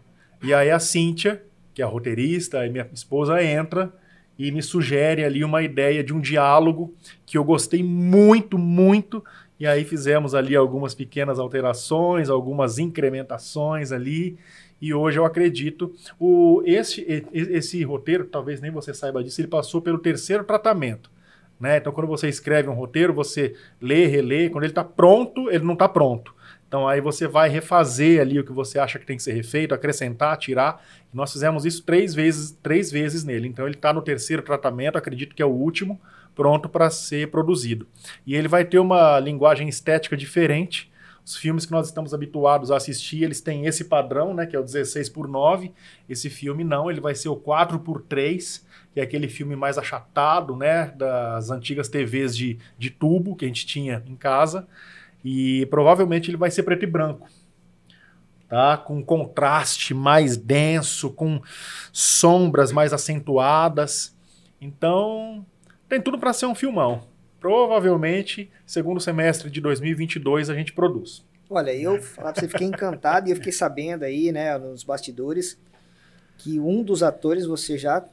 E 0.43 0.53
aí 0.53 0.71
a 0.71 0.79
Cíntia, 0.79 1.43
que 1.73 1.81
é 1.81 1.85
a 1.85 1.87
roteirista 1.87 2.65
e 2.65 2.69
minha 2.69 2.87
esposa, 2.93 3.43
entra 3.43 3.91
e 4.37 4.51
me 4.51 4.61
sugere 4.61 5.23
ali 5.23 5.43
uma 5.43 5.63
ideia 5.63 6.03
de 6.03 6.13
um 6.13 6.19
diálogo 6.19 6.93
que 7.25 7.37
eu 7.37 7.43
gostei 7.43 7.81
muito, 7.83 8.57
muito. 8.57 9.23
E 9.59 9.65
aí 9.65 9.85
fizemos 9.85 10.35
ali 10.35 10.55
algumas 10.55 10.93
pequenas 10.93 11.39
alterações, 11.39 12.29
algumas 12.29 12.77
incrementações 12.77 13.91
ali. 13.91 14.37
E 14.81 14.93
hoje 14.93 15.17
eu 15.17 15.25
acredito, 15.25 15.93
o, 16.19 16.61
esse, 16.65 17.25
esse 17.33 17.81
roteiro, 17.83 18.25
talvez 18.25 18.59
nem 18.59 18.71
você 18.71 18.93
saiba 18.93 19.23
disso, 19.23 19.39
ele 19.39 19.47
passou 19.47 19.81
pelo 19.81 19.97
terceiro 19.97 20.43
tratamento. 20.43 21.09
Né? 21.59 21.77
Então, 21.77 21.93
quando 21.93 22.07
você 22.07 22.27
escreve 22.27 22.69
um 22.69 22.73
roteiro, 22.73 23.13
você 23.13 23.55
lê, 23.81 24.05
relê. 24.05 24.49
Quando 24.49 24.65
ele 24.65 24.71
está 24.71 24.83
pronto, 24.83 25.49
ele 25.49 25.63
não 25.63 25.73
está 25.73 25.87
pronto. 25.87 26.35
Então, 26.67 26.87
aí 26.87 26.99
você 26.99 27.27
vai 27.27 27.47
refazer 27.47 28.19
ali 28.19 28.39
o 28.39 28.43
que 28.43 28.51
você 28.51 28.79
acha 28.79 28.97
que 28.97 29.05
tem 29.05 29.17
que 29.17 29.23
ser 29.23 29.33
refeito, 29.33 29.73
acrescentar, 29.73 30.35
tirar. 30.37 30.83
Nós 31.13 31.31
fizemos 31.31 31.65
isso 31.65 31.83
três 31.83 32.13
vezes, 32.13 32.51
três 32.61 32.91
vezes 32.91 33.23
nele. 33.23 33.47
Então, 33.47 33.65
ele 33.65 33.75
está 33.75 33.93
no 33.93 34.01
terceiro 34.01 34.41
tratamento, 34.41 34.97
acredito 34.97 35.35
que 35.35 35.41
é 35.41 35.45
o 35.45 35.49
último, 35.49 35.99
pronto 36.35 36.67
para 36.67 36.89
ser 36.89 37.29
produzido. 37.31 37.87
E 38.25 38.35
ele 38.35 38.47
vai 38.47 38.65
ter 38.65 38.79
uma 38.79 39.19
linguagem 39.19 39.69
estética 39.69 40.17
diferente. 40.17 40.91
Os 41.23 41.35
filmes 41.35 41.65
que 41.65 41.71
nós 41.71 41.87
estamos 41.87 42.13
habituados 42.13 42.69
a 42.69 42.77
assistir, 42.77 43.23
eles 43.23 43.41
têm 43.41 43.65
esse 43.65 43.85
padrão, 43.85 44.33
né, 44.33 44.45
que 44.45 44.55
é 44.55 44.59
o 44.59 44.63
16 44.63 45.09
por 45.09 45.27
9. 45.27 45.71
Esse 46.07 46.29
filme 46.29 46.63
não, 46.63 46.91
ele 46.91 47.01
vai 47.01 47.15
ser 47.15 47.29
o 47.29 47.35
4 47.35 47.79
por 47.79 48.01
3, 48.01 48.63
que 48.93 48.99
é 48.99 49.03
aquele 49.03 49.27
filme 49.27 49.55
mais 49.55 49.77
achatado, 49.77 50.55
né, 50.55 50.93
das 50.95 51.49
antigas 51.49 51.89
TVs 51.89 52.35
de, 52.35 52.59
de 52.77 52.91
tubo 52.91 53.35
que 53.35 53.45
a 53.45 53.47
gente 53.47 53.65
tinha 53.65 54.03
em 54.05 54.15
casa. 54.15 54.67
E 55.27 55.65
provavelmente 55.65 56.30
ele 56.30 56.38
vai 56.38 56.52
ser 56.52 56.61
preto 56.61 56.84
e 56.84 56.88
branco. 56.88 57.27
Tá? 58.47 58.77
Com 58.77 59.03
contraste 59.03 59.91
mais 59.91 60.38
denso, 60.38 61.10
com 61.10 61.41
sombras 61.91 62.72
mais 62.72 62.93
acentuadas. 62.93 64.15
Então, 64.61 65.43
tem 65.89 65.99
tudo 65.99 66.19
para 66.19 66.31
ser 66.31 66.45
um 66.45 66.53
filmão. 66.53 67.07
Provavelmente, 67.39 68.52
segundo 68.68 68.99
semestre 68.99 69.49
de 69.49 69.60
2022, 69.60 70.52
a 70.52 70.53
gente 70.53 70.72
produz. 70.73 71.26
Olha, 71.49 71.73
eu 71.73 71.99
você, 71.99 72.47
fiquei 72.47 72.68
encantado 72.68 73.27
e 73.27 73.31
eu 73.31 73.35
fiquei 73.35 73.52
sabendo 73.52 74.03
aí, 74.03 74.31
né, 74.31 74.56
nos 74.60 74.84
bastidores, 74.84 75.60
que 76.38 76.60
um 76.60 76.84
dos 76.84 77.02
atores 77.02 77.47
você 77.47 77.80
já, 77.80 78.03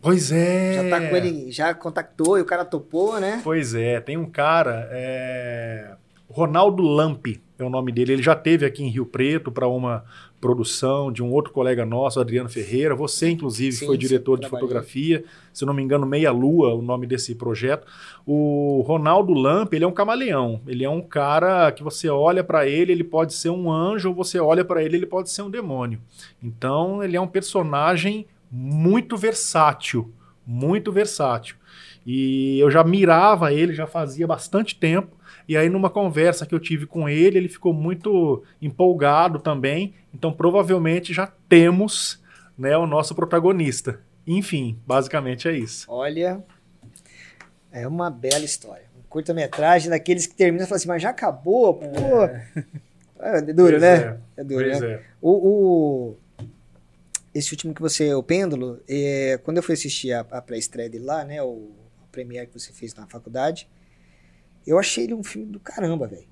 Pois 0.00 0.32
é. 0.32 0.74
já 0.74 0.88
tá 0.88 1.08
com 1.08 1.16
ele, 1.16 1.52
já 1.52 1.74
contactou 1.74 2.38
e 2.38 2.40
o 2.42 2.46
cara 2.46 2.64
topou, 2.64 3.20
né? 3.20 3.40
Pois 3.44 3.74
é, 3.74 4.00
tem 4.00 4.16
um 4.16 4.30
cara, 4.30 4.88
é... 4.90 5.96
Ronaldo 6.28 6.82
Lampe 6.82 7.40
é 7.58 7.64
o 7.64 7.70
nome 7.70 7.90
dele. 7.90 8.14
Ele 8.14 8.22
já 8.22 8.34
teve 8.34 8.66
aqui 8.66 8.82
em 8.82 8.88
Rio 8.88 9.06
Preto 9.06 9.50
para 9.50 9.66
uma 9.66 10.04
produção 10.40 11.10
de 11.10 11.22
um 11.22 11.32
outro 11.32 11.52
colega 11.52 11.86
nosso, 11.86 12.20
Adriano 12.20 12.48
Ferreira. 12.48 12.94
Você, 12.94 13.30
inclusive, 13.30 13.72
Sim, 13.72 13.86
foi 13.86 13.96
sim, 13.96 14.00
diretor 14.00 14.38
de 14.38 14.48
fotografia. 14.48 15.24
Se 15.52 15.64
não 15.64 15.72
me 15.72 15.82
engano, 15.82 16.04
Meia 16.04 16.30
Lua, 16.30 16.74
o 16.74 16.82
nome 16.82 17.06
desse 17.06 17.34
projeto. 17.34 17.86
O 18.26 18.82
Ronaldo 18.86 19.32
Lampe, 19.32 19.76
ele 19.76 19.84
é 19.84 19.88
um 19.88 19.92
camaleão. 19.92 20.60
Ele 20.66 20.84
é 20.84 20.90
um 20.90 21.00
cara 21.00 21.72
que 21.72 21.82
você 21.82 22.08
olha 22.08 22.44
para 22.44 22.66
ele, 22.66 22.92
ele 22.92 23.04
pode 23.04 23.32
ser 23.32 23.50
um 23.50 23.72
anjo, 23.72 24.10
ou 24.10 24.14
você 24.14 24.38
olha 24.38 24.64
para 24.64 24.82
ele, 24.82 24.96
ele 24.98 25.06
pode 25.06 25.30
ser 25.30 25.42
um 25.42 25.50
demônio. 25.50 26.00
Então, 26.42 27.02
ele 27.02 27.16
é 27.16 27.20
um 27.20 27.26
personagem 27.26 28.26
muito 28.50 29.16
versátil, 29.16 30.12
muito 30.46 30.92
versátil. 30.92 31.56
E 32.06 32.58
eu 32.60 32.70
já 32.70 32.84
mirava 32.84 33.52
ele, 33.52 33.74
já 33.74 33.86
fazia 33.86 34.26
bastante 34.26 34.76
tempo. 34.76 35.15
E 35.48 35.56
aí, 35.56 35.68
numa 35.68 35.88
conversa 35.90 36.44
que 36.44 36.54
eu 36.54 36.58
tive 36.60 36.86
com 36.86 37.08
ele, 37.08 37.38
ele 37.38 37.48
ficou 37.48 37.72
muito 37.72 38.42
empolgado 38.60 39.38
também. 39.38 39.94
Então, 40.12 40.32
provavelmente 40.32 41.12
já 41.14 41.26
temos 41.48 42.20
né, 42.58 42.76
o 42.76 42.86
nosso 42.86 43.14
protagonista. 43.14 44.00
Enfim, 44.26 44.76
basicamente 44.86 45.46
é 45.46 45.56
isso. 45.56 45.86
Olha, 45.88 46.42
é 47.70 47.86
uma 47.86 48.10
bela 48.10 48.44
história. 48.44 48.84
Um 48.98 49.02
curta-metragem 49.08 49.88
daqueles 49.90 50.26
que 50.26 50.34
termina 50.34 50.64
e 50.64 50.66
fala 50.66 50.76
assim, 50.76 50.88
mas 50.88 51.00
já 51.02 51.10
acabou? 51.10 51.74
Pô. 51.74 52.24
É, 53.20 53.40
duro, 53.40 53.70
Pois 53.70 53.80
né? 53.82 53.96
é, 54.36 54.40
É 54.40 54.44
duro, 54.44 54.64
Pois 54.64 54.80
né? 54.80 54.90
é. 54.94 55.02
O, 55.22 55.30
o- 56.10 56.16
esse 57.34 57.52
último 57.52 57.72
que 57.74 57.80
você, 57.82 58.12
o 58.14 58.22
Pêndulo, 58.22 58.80
é, 58.88 59.38
quando 59.44 59.58
eu 59.58 59.62
fui 59.62 59.74
assistir 59.74 60.12
a, 60.12 60.20
a 60.30 60.40
pré-estreia 60.42 60.88
dele 60.88 61.04
lá, 61.04 61.22
né, 61.24 61.42
o, 61.42 61.46
o 61.46 61.74
premiere 62.10 62.46
que 62.46 62.58
você 62.58 62.72
fez 62.72 62.94
na 62.94 63.06
faculdade, 63.06 63.68
eu 64.66 64.78
achei 64.78 65.04
ele 65.04 65.14
um 65.14 65.22
filme 65.24 65.52
do 65.52 65.60
caramba, 65.60 66.06
velho. 66.06 66.26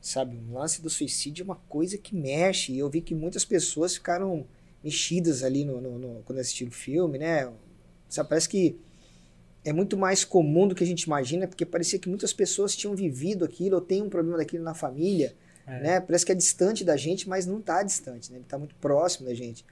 Sabe, 0.00 0.36
um 0.36 0.54
lance 0.58 0.82
do 0.82 0.90
suicídio 0.90 1.42
é 1.42 1.44
uma 1.44 1.56
coisa 1.68 1.96
que 1.96 2.14
mexe, 2.14 2.72
e 2.72 2.78
eu 2.78 2.90
vi 2.90 3.00
que 3.00 3.14
muitas 3.14 3.44
pessoas 3.44 3.94
ficaram 3.94 4.44
mexidas 4.82 5.44
ali 5.44 5.64
no, 5.64 5.80
no- 5.80 5.98
no- 5.98 6.22
quando 6.24 6.40
assistiram 6.40 6.70
o 6.70 6.74
filme, 6.74 7.18
né? 7.18 7.50
Sabe, 8.08 8.28
parece 8.28 8.48
que 8.48 8.76
é 9.64 9.72
muito 9.72 9.96
mais 9.96 10.24
comum 10.24 10.66
do 10.66 10.74
que 10.74 10.82
a 10.82 10.86
gente 10.86 11.02
imagina, 11.04 11.46
porque 11.46 11.64
parecia 11.64 11.98
que 12.00 12.08
muitas 12.08 12.32
pessoas 12.32 12.74
tinham 12.74 12.96
vivido 12.96 13.44
aquilo, 13.44 13.76
ou 13.76 13.80
têm 13.80 14.02
um 14.02 14.08
problema 14.08 14.38
daquilo 14.38 14.64
na 14.64 14.74
família, 14.74 15.34
É. 15.68 15.80
né? 15.80 16.00
Parece 16.00 16.26
que 16.26 16.32
é 16.32 16.34
distante 16.34 16.82
da 16.84 16.96
gente, 16.96 17.28
mas 17.28 17.46
não 17.46 17.60
está 17.60 17.80
distante, 17.84 18.30
né? 18.32 18.38
Ele 18.38 18.44
está 18.44 18.58
muito 18.58 18.74
próximo 18.76 19.28
da 19.28 19.34
gente. 19.34 19.64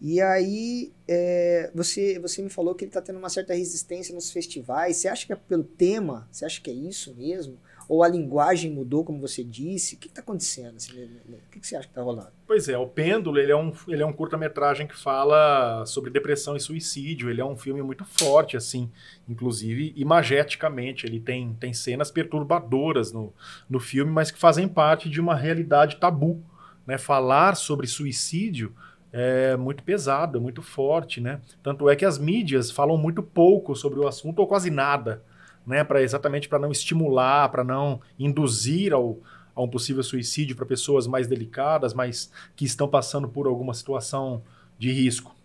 E 0.00 0.20
aí, 0.20 0.92
é, 1.08 1.70
você, 1.74 2.18
você 2.20 2.40
me 2.40 2.48
falou 2.48 2.74
que 2.74 2.84
ele 2.84 2.90
está 2.90 3.02
tendo 3.02 3.18
uma 3.18 3.28
certa 3.28 3.52
resistência 3.52 4.14
nos 4.14 4.30
festivais. 4.30 4.96
Você 4.96 5.08
acha 5.08 5.26
que 5.26 5.32
é 5.32 5.36
pelo 5.36 5.64
tema? 5.64 6.28
Você 6.30 6.44
acha 6.44 6.60
que 6.60 6.70
é 6.70 6.74
isso 6.74 7.14
mesmo? 7.16 7.58
Ou 7.88 8.02
a 8.02 8.08
linguagem 8.08 8.70
mudou, 8.70 9.02
como 9.02 9.18
você 9.18 9.42
disse? 9.42 9.94
O 9.94 9.98
que 9.98 10.08
está 10.08 10.20
acontecendo? 10.20 10.76
assim, 10.76 10.92
né, 10.92 11.08
né? 11.26 11.38
o 11.48 11.50
que, 11.50 11.58
que 11.58 11.66
você 11.66 11.74
acha 11.74 11.86
que 11.86 11.92
está 11.92 12.02
rolando? 12.02 12.28
Pois 12.46 12.68
é, 12.68 12.76
o 12.76 12.86
Pêndulo 12.86 13.38
ele 13.38 13.50
é 13.50 13.56
um, 13.56 13.72
ele 13.88 14.02
é 14.02 14.06
um 14.06 14.12
curta-metragem 14.12 14.86
que 14.86 14.94
fala 14.94 15.84
sobre 15.86 16.10
depressão 16.10 16.54
e 16.54 16.60
suicídio. 16.60 17.30
Ele 17.30 17.40
é 17.40 17.44
um 17.44 17.56
filme 17.56 17.82
muito 17.82 18.04
forte, 18.04 18.58
assim, 18.58 18.90
inclusive 19.26 19.94
imageticamente. 19.96 21.06
Ele 21.06 21.18
tem, 21.18 21.54
tem 21.54 21.72
cenas 21.72 22.10
perturbadoras 22.10 23.10
no, 23.10 23.32
no 23.68 23.80
filme, 23.80 24.12
mas 24.12 24.30
que 24.30 24.38
fazem 24.38 24.68
parte 24.68 25.08
de 25.08 25.20
uma 25.20 25.34
realidade 25.34 25.96
tabu. 25.96 26.44
Né? 26.86 26.98
Falar 26.98 27.56
sobre 27.56 27.86
suicídio 27.86 28.74
é 29.12 29.56
muito 29.56 29.82
pesado, 29.82 30.38
é 30.38 30.40
muito 30.40 30.62
forte. 30.62 31.20
Né? 31.20 31.40
Tanto 31.62 31.88
é 31.88 31.96
que 31.96 32.04
as 32.04 32.18
mídias 32.18 32.70
falam 32.70 32.96
muito 32.96 33.22
pouco 33.22 33.74
sobre 33.74 33.98
o 33.98 34.06
assunto, 34.06 34.38
ou 34.40 34.46
quase 34.46 34.70
nada. 34.70 35.22
Né? 35.66 35.84
Pra, 35.84 36.02
exatamente 36.02 36.48
para 36.48 36.58
não 36.58 36.70
estimular, 36.70 37.48
para 37.50 37.64
não 37.64 38.00
induzir 38.18 38.92
ao, 38.92 39.18
a 39.54 39.62
um 39.62 39.68
possível 39.68 40.02
suicídio 40.02 40.56
para 40.56 40.64
pessoas 40.64 41.06
mais 41.06 41.26
delicadas, 41.26 41.92
mas 41.92 42.32
que 42.54 42.64
estão 42.64 42.88
passando 42.88 43.28
por 43.28 43.46
alguma 43.46 43.74
situação 43.74 44.42
de 44.78 44.92
risco. 44.92 45.36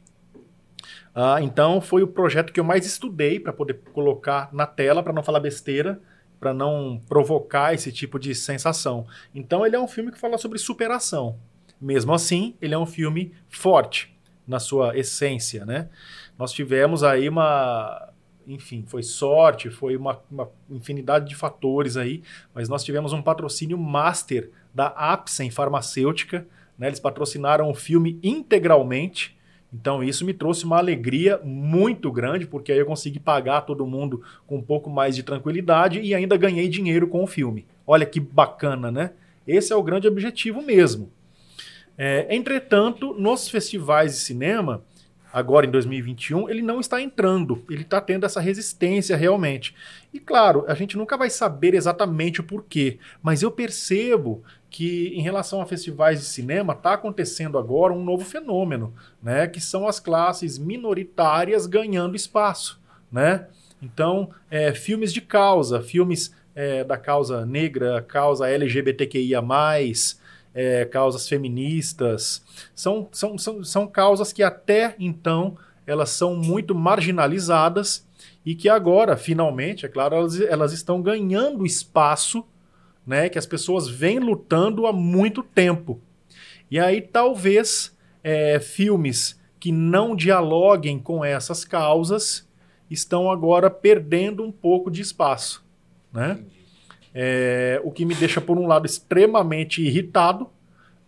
Ah, 1.15 1.39
então 1.41 1.79
foi 1.79 2.01
o 2.01 2.07
projeto 2.07 2.51
que 2.51 2.59
eu 2.59 2.63
mais 2.63 2.85
estudei 2.85 3.39
para 3.39 3.53
poder 3.53 3.79
colocar 3.93 4.49
na 4.51 4.65
tela, 4.65 5.03
para 5.03 5.13
não 5.13 5.23
falar 5.23 5.39
besteira, 5.39 6.01
para 6.39 6.53
não 6.53 7.01
provocar 7.07 7.73
esse 7.73 7.91
tipo 7.91 8.19
de 8.19 8.33
sensação. 8.33 9.05
Então 9.33 9.65
ele 9.65 9.75
é 9.75 9.79
um 9.79 9.87
filme 9.87 10.11
que 10.11 10.19
fala 10.19 10.37
sobre 10.37 10.57
superação. 10.57 11.37
Mesmo 11.79 12.13
assim, 12.13 12.55
ele 12.61 12.73
é 12.73 12.77
um 12.77 12.85
filme 12.85 13.31
forte 13.47 14.13
na 14.47 14.59
sua 14.59 14.97
essência, 14.97 15.65
né? 15.65 15.89
Nós 16.37 16.51
tivemos 16.51 17.03
aí 17.03 17.29
uma, 17.29 18.09
enfim, 18.47 18.83
foi 18.87 19.03
sorte, 19.03 19.69
foi 19.69 19.95
uma, 19.95 20.19
uma 20.29 20.49
infinidade 20.69 21.27
de 21.27 21.35
fatores 21.35 21.97
aí, 21.97 22.21
mas 22.53 22.67
nós 22.67 22.83
tivemos 22.83 23.13
um 23.13 23.21
patrocínio 23.21 23.77
master 23.77 24.51
da 24.73 24.87
Apsen 24.87 25.49
Farmacêutica, 25.49 26.45
né? 26.77 26.87
Eles 26.87 26.99
patrocinaram 26.99 27.69
o 27.69 27.73
filme 27.73 28.19
integralmente. 28.23 29.37
Então 29.71 30.03
isso 30.03 30.23
me 30.25 30.33
trouxe 30.33 30.65
uma 30.65 30.77
alegria 30.77 31.39
muito 31.43 32.11
grande, 32.11 32.45
porque 32.45 32.71
aí 32.71 32.77
eu 32.77 32.85
consegui 32.85 33.19
pagar 33.19 33.61
todo 33.61 33.87
mundo 33.87 34.21
com 34.45 34.57
um 34.57 34.61
pouco 34.61 34.89
mais 34.89 35.15
de 35.15 35.23
tranquilidade 35.23 35.99
e 35.99 36.13
ainda 36.13 36.37
ganhei 36.37 36.67
dinheiro 36.67 37.07
com 37.07 37.23
o 37.23 37.27
filme. 37.27 37.65
Olha 37.85 38.05
que 38.05 38.19
bacana, 38.19 38.91
né? 38.91 39.11
Esse 39.47 39.73
é 39.73 39.75
o 39.75 39.83
grande 39.83 40.07
objetivo 40.07 40.61
mesmo. 40.61 41.11
É, 41.97 42.27
entretanto, 42.35 43.13
nos 43.13 43.49
festivais 43.49 44.13
de 44.13 44.19
cinema, 44.19 44.83
agora 45.31 45.65
em 45.65 45.71
2021, 45.71 46.47
ele 46.49 46.61
não 46.61 46.79
está 46.79 47.01
entrando, 47.01 47.63
ele 47.69 47.81
está 47.81 47.99
tendo 47.99 48.25
essa 48.25 48.39
resistência 48.39 49.17
realmente. 49.17 49.75
E 50.13 50.19
claro, 50.19 50.63
a 50.67 50.75
gente 50.75 50.95
nunca 50.95 51.17
vai 51.17 51.29
saber 51.29 51.73
exatamente 51.73 52.39
o 52.39 52.43
porquê, 52.43 52.99
mas 53.21 53.41
eu 53.41 53.51
percebo 53.51 54.43
que 54.69 55.07
em 55.15 55.21
relação 55.21 55.61
a 55.61 55.65
festivais 55.65 56.19
de 56.19 56.25
cinema 56.25 56.73
está 56.73 56.93
acontecendo 56.93 57.57
agora 57.57 57.93
um 57.93 58.03
novo 58.03 58.23
fenômeno, 58.23 58.93
né, 59.21 59.47
que 59.47 59.61
são 59.61 59.87
as 59.87 59.99
classes 59.99 60.57
minoritárias 60.57 61.67
ganhando 61.67 62.15
espaço, 62.15 62.79
né? 63.11 63.47
Então, 63.81 64.29
é, 64.49 64.73
filmes 64.73 65.11
de 65.11 65.19
causa, 65.19 65.81
filmes 65.81 66.33
é, 66.55 66.83
da 66.83 66.97
causa 66.97 67.45
negra, 67.45 68.01
causa 68.01 68.47
LGBTQIA+, 68.47 69.41
é, 70.53 70.85
causas 70.85 71.27
feministas, 71.27 72.43
são, 72.75 73.07
são, 73.11 73.37
são, 73.37 73.63
são 73.63 73.87
causas 73.87 74.31
que 74.31 74.43
até 74.43 74.95
então 74.99 75.57
elas 75.85 76.09
são 76.11 76.35
muito 76.35 76.75
marginalizadas 76.75 78.07
e 78.45 78.55
que 78.55 78.69
agora, 78.69 79.17
finalmente, 79.17 79.85
é 79.85 79.89
claro, 79.89 80.15
elas, 80.15 80.39
elas 80.39 80.73
estão 80.73 81.01
ganhando 81.01 81.65
espaço, 81.65 82.45
né, 83.05 83.29
que 83.29 83.37
as 83.37 83.45
pessoas 83.45 83.89
vêm 83.89 84.19
lutando 84.19 84.85
há 84.85 84.93
muito 84.93 85.43
tempo. 85.43 85.99
E 86.69 86.79
aí 86.79 87.01
talvez 87.01 87.95
é, 88.23 88.59
filmes 88.59 89.39
que 89.59 89.71
não 89.71 90.15
dialoguem 90.15 90.99
com 90.99 91.23
essas 91.23 91.63
causas 91.63 92.47
estão 92.89 93.29
agora 93.29 93.69
perdendo 93.69 94.43
um 94.43 94.51
pouco 94.51 94.91
de 94.91 95.01
espaço, 95.01 95.65
né? 96.11 96.39
É, 97.13 97.79
o 97.83 97.91
que 97.91 98.05
me 98.05 98.15
deixa, 98.15 98.41
por 98.41 98.57
um 98.57 98.65
lado, 98.65 98.85
extremamente 98.85 99.81
irritado, 99.81 100.49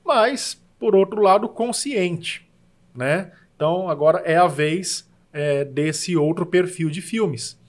mas, 0.05 0.61
por 0.79 0.95
outro 0.95 1.21
lado, 1.21 1.49
consciente. 1.49 2.47
Né? 2.93 3.31
Então, 3.55 3.89
agora 3.89 4.19
é 4.19 4.37
a 4.37 4.47
vez 4.47 5.09
é, 5.33 5.65
desse 5.65 6.15
outro 6.15 6.45
perfil 6.45 6.89
de 6.89 7.01
filmes. 7.01 7.59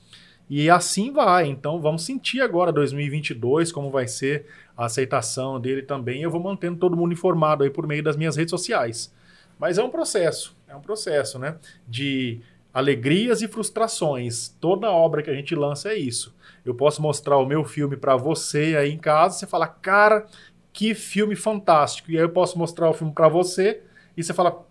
E 0.49 0.71
assim 0.71 1.13
vai. 1.13 1.47
Então, 1.47 1.81
vamos 1.81 2.05
sentir 2.05 2.41
agora 2.41 2.73
2022 2.73 3.73
como 3.73 3.91
vai 3.91 4.07
ser 4.07 4.47
a 4.77 4.85
aceitação 4.85 5.61
dele 5.61 5.83
também. 5.83 6.23
Eu 6.23 6.31
vou 6.31 6.41
mantendo 6.41 6.79
todo 6.79 6.97
mundo 6.97 7.13
informado 7.13 7.65
aí 7.65 7.71
por 7.71 7.87
meio 7.87 8.03
das 8.03 8.17
minhas 8.17 8.37
redes 8.37 8.51
sociais. 8.51 9.13
Mas 9.59 9.79
é 9.79 9.83
um 9.83 9.91
processo, 9.91 10.55
é 10.69 10.77
um 10.77 10.81
processo, 10.81 11.39
né? 11.39 11.57
De 11.89 12.41
alegrias 12.77 13.41
e 13.41 13.49
frustrações. 13.49 14.55
Toda 14.61 14.91
obra 14.91 15.23
que 15.23 15.31
a 15.31 15.35
gente 15.35 15.55
lança 15.55 15.89
é 15.89 15.97
isso. 15.97 16.37
Eu 16.63 16.75
posso 16.75 17.01
mostrar 17.01 17.39
o 17.39 17.47
meu 17.47 17.65
filme 17.65 17.97
para 17.97 18.17
você 18.17 18.77
aí 18.79 18.93
em 18.93 18.99
casa, 18.99 19.39
você 19.39 19.47
fala, 19.47 19.67
cara, 19.67 20.27
que 20.75 20.95
filme 20.95 21.35
fantástico. 21.35 22.11
E 22.11 22.19
aí 22.19 22.23
eu 22.23 22.29
posso 22.29 22.59
mostrar 22.59 22.91
o 22.91 22.93
filme 22.93 23.15
para 23.15 23.29
você 23.29 23.81
e 24.15 24.23
você 24.23 24.35
fala, 24.35 24.63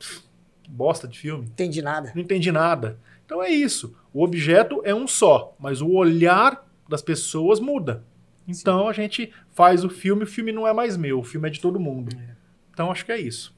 bosta 0.69 1.07
de 1.07 1.17
filme. 1.17 1.45
Entendi 1.45 1.81
nada. 1.81 2.11
Não 2.13 2.21
entendi 2.21 2.51
nada. 2.51 2.99
Então 3.25 3.41
é 3.41 3.49
isso. 3.49 3.97
O 4.13 4.23
objeto 4.23 4.81
é 4.83 4.93
um 4.93 5.07
só, 5.07 5.55
mas 5.57 5.81
o 5.81 5.89
olhar 5.89 6.63
das 6.87 7.01
pessoas 7.01 7.59
muda. 7.59 8.03
Então 8.47 8.83
Sim. 8.83 8.89
a 8.89 8.93
gente 8.93 9.33
faz 9.49 9.83
o 9.83 9.89
filme, 9.89 10.25
o 10.25 10.27
filme 10.27 10.51
não 10.51 10.67
é 10.67 10.73
mais 10.73 10.95
meu, 10.95 11.21
o 11.21 11.23
filme 11.23 11.47
é 11.47 11.51
de 11.51 11.59
todo 11.59 11.79
mundo. 11.79 12.15
É. 12.15 12.35
Então 12.71 12.91
acho 12.91 13.03
que 13.03 13.11
é 13.11 13.19
isso. 13.19 13.54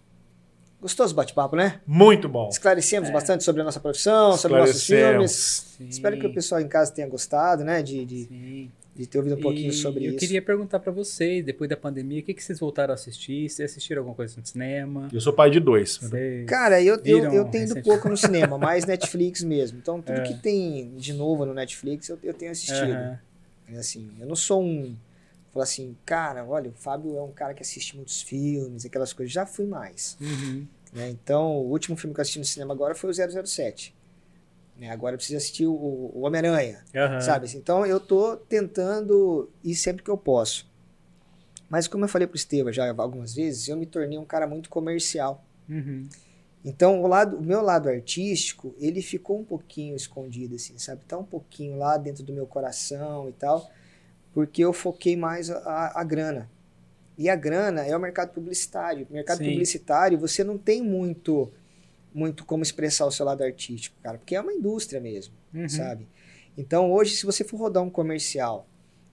Gostoso 0.79 1.15
bate-papo, 1.15 1.55
né? 1.55 1.81
Muito 1.87 2.29
bom. 2.29 2.49
Esclarecemos 2.49 3.09
é. 3.09 3.11
bastante 3.11 3.43
sobre 3.43 3.61
a 3.61 3.65
nossa 3.65 3.79
profissão, 3.79 4.37
sobre 4.37 4.59
nossos 4.59 4.83
filmes. 4.83 5.31
Sim. 5.77 5.87
Espero 5.87 6.19
que 6.19 6.27
o 6.27 6.33
pessoal 6.33 6.61
em 6.61 6.67
casa 6.67 6.91
tenha 6.91 7.07
gostado, 7.07 7.63
né? 7.63 7.81
De, 7.81 8.05
de, 8.05 8.69
de 8.95 9.07
ter 9.07 9.17
ouvido 9.17 9.37
um 9.37 9.41
pouquinho 9.41 9.73
sobre 9.73 10.01
eu 10.05 10.09
isso. 10.09 10.15
Eu 10.15 10.19
queria 10.19 10.41
perguntar 10.41 10.79
para 10.79 10.91
vocês, 10.91 11.43
depois 11.43 11.67
da 11.67 11.75
pandemia, 11.75 12.19
o 12.19 12.23
que, 12.23 12.33
que 12.33 12.43
vocês 12.43 12.59
voltaram 12.59 12.91
a 12.91 12.95
assistir? 12.95 13.49
Vocês 13.49 13.71
assistiram 13.71 14.01
alguma 14.01 14.15
coisa 14.15 14.39
no 14.39 14.45
cinema? 14.45 15.07
Eu 15.11 15.19
sou 15.19 15.33
pai 15.33 15.49
de 15.49 15.59
dois. 15.59 15.99
Cara, 16.47 16.79
eu, 16.81 16.99
eu, 17.03 17.33
eu 17.33 17.45
tenho 17.45 17.65
ido 17.65 17.81
pouco 17.81 18.07
no 18.07 18.15
cinema, 18.15 18.57
mais 18.59 18.85
Netflix 18.87 19.43
mesmo. 19.43 19.79
Então, 19.79 19.99
tudo 19.99 20.19
é. 20.19 20.23
que 20.23 20.35
tem 20.35 20.93
de 20.95 21.11
novo 21.13 21.43
no 21.43 21.55
Netflix, 21.55 22.09
eu, 22.09 22.19
eu 22.23 22.33
tenho 22.35 22.51
assistido. 22.51 22.91
Uhum. 22.91 23.79
Assim, 23.79 24.11
eu 24.19 24.27
não 24.27 24.35
sou 24.35 24.61
um 24.63 24.95
falar 25.51 25.63
assim, 25.63 25.95
cara, 26.05 26.45
olha, 26.45 26.69
o 26.69 26.73
Fábio 26.73 27.17
é 27.17 27.21
um 27.21 27.31
cara 27.31 27.53
que 27.53 27.61
assiste 27.61 27.95
muitos 27.95 28.21
filmes, 28.21 28.85
aquelas 28.85 29.13
coisas. 29.13 29.33
Já 29.33 29.45
fui 29.45 29.65
mais. 29.65 30.17
Uhum. 30.21 30.67
Né? 30.93 31.09
Então, 31.09 31.57
o 31.57 31.69
último 31.69 31.97
filme 31.97 32.13
que 32.13 32.19
eu 32.19 32.21
assisti 32.21 32.39
no 32.39 32.45
cinema 32.45 32.73
agora 32.73 32.95
foi 32.95 33.09
o 33.09 33.13
007. 33.13 33.95
Né? 34.77 34.89
Agora 34.89 35.15
eu 35.15 35.17
preciso 35.17 35.37
assistir 35.37 35.65
o, 35.65 35.73
o 35.73 36.21
Homem-Aranha, 36.21 36.83
uhum. 36.93 37.21
sabe? 37.21 37.47
Então, 37.55 37.85
eu 37.85 37.99
tô 37.99 38.37
tentando 38.37 39.49
ir 39.63 39.75
sempre 39.75 40.03
que 40.03 40.09
eu 40.09 40.17
posso. 40.17 40.69
Mas 41.69 41.87
como 41.87 42.05
eu 42.05 42.09
falei 42.09 42.27
pro 42.27 42.37
Estevam 42.37 42.71
já 42.71 42.89
algumas 42.89 43.33
vezes, 43.33 43.67
eu 43.67 43.75
me 43.75 43.85
tornei 43.85 44.17
um 44.17 44.25
cara 44.25 44.47
muito 44.47 44.69
comercial. 44.69 45.43
Uhum. 45.67 46.07
Então, 46.63 47.01
o, 47.01 47.07
lado, 47.07 47.37
o 47.37 47.41
meu 47.41 47.61
lado 47.61 47.89
artístico, 47.89 48.75
ele 48.77 49.01
ficou 49.01 49.39
um 49.39 49.43
pouquinho 49.43 49.95
escondido, 49.95 50.55
assim, 50.55 50.77
sabe? 50.77 51.01
Tá 51.05 51.17
um 51.17 51.23
pouquinho 51.23 51.77
lá 51.77 51.97
dentro 51.97 52.23
do 52.23 52.33
meu 52.33 52.45
coração 52.45 53.29
e 53.29 53.33
tal, 53.33 53.69
porque 54.37 54.63
eu 54.63 54.71
foquei 54.71 55.17
mais 55.17 55.49
a, 55.49 55.99
a 55.99 56.03
grana. 56.03 56.47
E 57.17 57.27
a 57.27 57.35
grana 57.35 57.83
é 57.83 57.97
o 57.97 57.99
mercado 57.99 58.31
publicitário. 58.33 59.07
mercado 59.09 59.39
Sim. 59.39 59.49
publicitário, 59.49 60.15
você 60.19 60.43
não 60.43 60.59
tem 60.59 60.79
muito 60.79 61.51
muito 62.13 62.45
como 62.45 62.61
expressar 62.61 63.07
o 63.07 63.11
seu 63.11 63.25
lado 63.25 63.43
artístico, 63.43 63.95
cara, 64.03 64.19
porque 64.19 64.35
é 64.35 64.39
uma 64.39 64.53
indústria 64.53 65.01
mesmo, 65.01 65.33
uhum. 65.51 65.67
sabe? 65.67 66.07
Então, 66.55 66.91
hoje, 66.91 67.15
se 67.15 67.25
você 67.25 67.43
for 67.43 67.57
rodar 67.57 67.81
um 67.81 67.89
comercial 67.89 68.67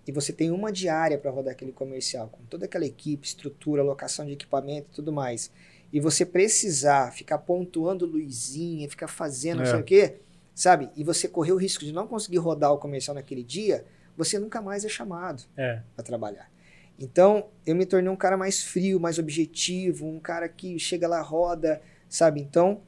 e 0.06 0.12
você 0.12 0.30
tem 0.30 0.50
uma 0.50 0.70
diária 0.70 1.16
para 1.16 1.30
rodar 1.30 1.52
aquele 1.54 1.72
comercial, 1.72 2.28
com 2.28 2.44
toda 2.44 2.66
aquela 2.66 2.84
equipe, 2.84 3.26
estrutura, 3.26 3.82
locação 3.82 4.26
de 4.26 4.32
equipamento 4.32 4.88
e 4.92 4.94
tudo 4.94 5.10
mais, 5.10 5.50
e 5.90 6.00
você 6.00 6.26
precisar 6.26 7.14
ficar 7.14 7.38
pontuando 7.38 8.04
luzinha, 8.04 8.90
ficar 8.90 9.08
fazendo 9.08 9.62
é. 9.62 9.64
não 9.64 9.70
sei 9.70 9.80
o 9.80 9.84
quê, 9.84 10.16
sabe? 10.54 10.90
E 10.94 11.02
você 11.02 11.26
correr 11.26 11.52
o 11.52 11.56
risco 11.56 11.82
de 11.82 11.92
não 11.94 12.06
conseguir 12.06 12.38
rodar 12.38 12.74
o 12.74 12.78
comercial 12.78 13.14
naquele 13.14 13.42
dia, 13.42 13.86
você 14.16 14.38
nunca 14.38 14.60
mais 14.62 14.84
é 14.84 14.88
chamado 14.88 15.44
é. 15.56 15.80
para 15.94 16.04
trabalhar. 16.04 16.50
Então, 16.98 17.48
eu 17.66 17.74
me 17.74 17.84
tornei 17.84 18.10
um 18.10 18.16
cara 18.16 18.36
mais 18.36 18.62
frio, 18.62 19.00
mais 19.00 19.18
objetivo, 19.18 20.06
um 20.06 20.20
cara 20.20 20.48
que 20.48 20.78
chega 20.78 21.08
lá, 21.08 21.20
roda, 21.20 21.82
sabe? 22.08 22.40
Então, 22.40 22.80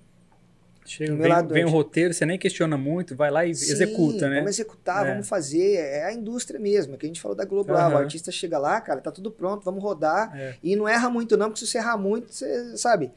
Chega, 0.86 1.16
vem, 1.16 1.28
lado, 1.28 1.53
vem 1.53 1.65
um 1.65 1.70
roteiro, 1.70 2.15
você 2.15 2.24
nem 2.24 2.39
questiona 2.39 2.78
muito, 2.78 3.16
vai 3.16 3.31
lá 3.31 3.44
e 3.44 3.55
sim, 3.55 3.73
executa, 3.73 4.28
né? 4.28 4.36
Vamos 4.36 4.53
executar, 4.53 5.05
é. 5.05 5.11
vamos 5.11 5.28
fazer. 5.28 5.74
É 5.74 6.05
a 6.05 6.12
indústria 6.12 6.61
mesmo, 6.61 6.94
é 6.94 6.97
que 6.97 7.05
a 7.05 7.09
gente 7.09 7.20
falou 7.20 7.36
da 7.36 7.44
Globo 7.44 7.73
uhum. 7.73 7.78
O 7.78 7.97
artista 7.97 8.31
chega 8.31 8.57
lá, 8.57 8.81
cara, 8.81 9.01
tá 9.01 9.11
tudo 9.11 9.31
pronto, 9.31 9.65
vamos 9.65 9.82
rodar. 9.82 10.35
É. 10.36 10.55
E 10.62 10.77
não 10.77 10.89
erra 10.89 11.11
muito, 11.11 11.36
não, 11.36 11.47
porque 11.47 11.61
se 11.61 11.66
você 11.66 11.78
errar 11.78 11.98
muito, 11.98 12.32
você 12.32 12.77
sabe, 12.77 13.11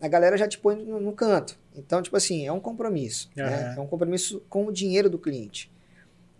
a 0.00 0.08
galera 0.08 0.36
já 0.36 0.48
te 0.48 0.58
põe 0.58 0.76
no, 0.76 0.98
no 0.98 1.12
canto. 1.12 1.58
Então, 1.76 2.00
tipo 2.02 2.16
assim, 2.16 2.46
é 2.46 2.52
um 2.52 2.60
compromisso. 2.60 3.30
Uhum. 3.36 3.44
Né? 3.44 3.74
É 3.76 3.80
um 3.80 3.86
compromisso 3.86 4.42
com 4.48 4.66
o 4.66 4.72
dinheiro 4.72 5.10
do 5.10 5.18
cliente. 5.18 5.70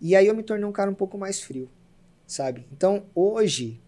E 0.03 0.17
aí 0.17 0.27
eu 0.27 0.35
me 0.35 0.43
tornei 0.43 0.65
um 0.65 0.71
cara 0.73 0.91
um 0.91 0.93
pouco 0.93 1.17
mais 1.17 1.39
frio, 1.39 1.69
sabe? 2.27 2.67
Então, 2.73 3.05
hoje, 3.15 3.81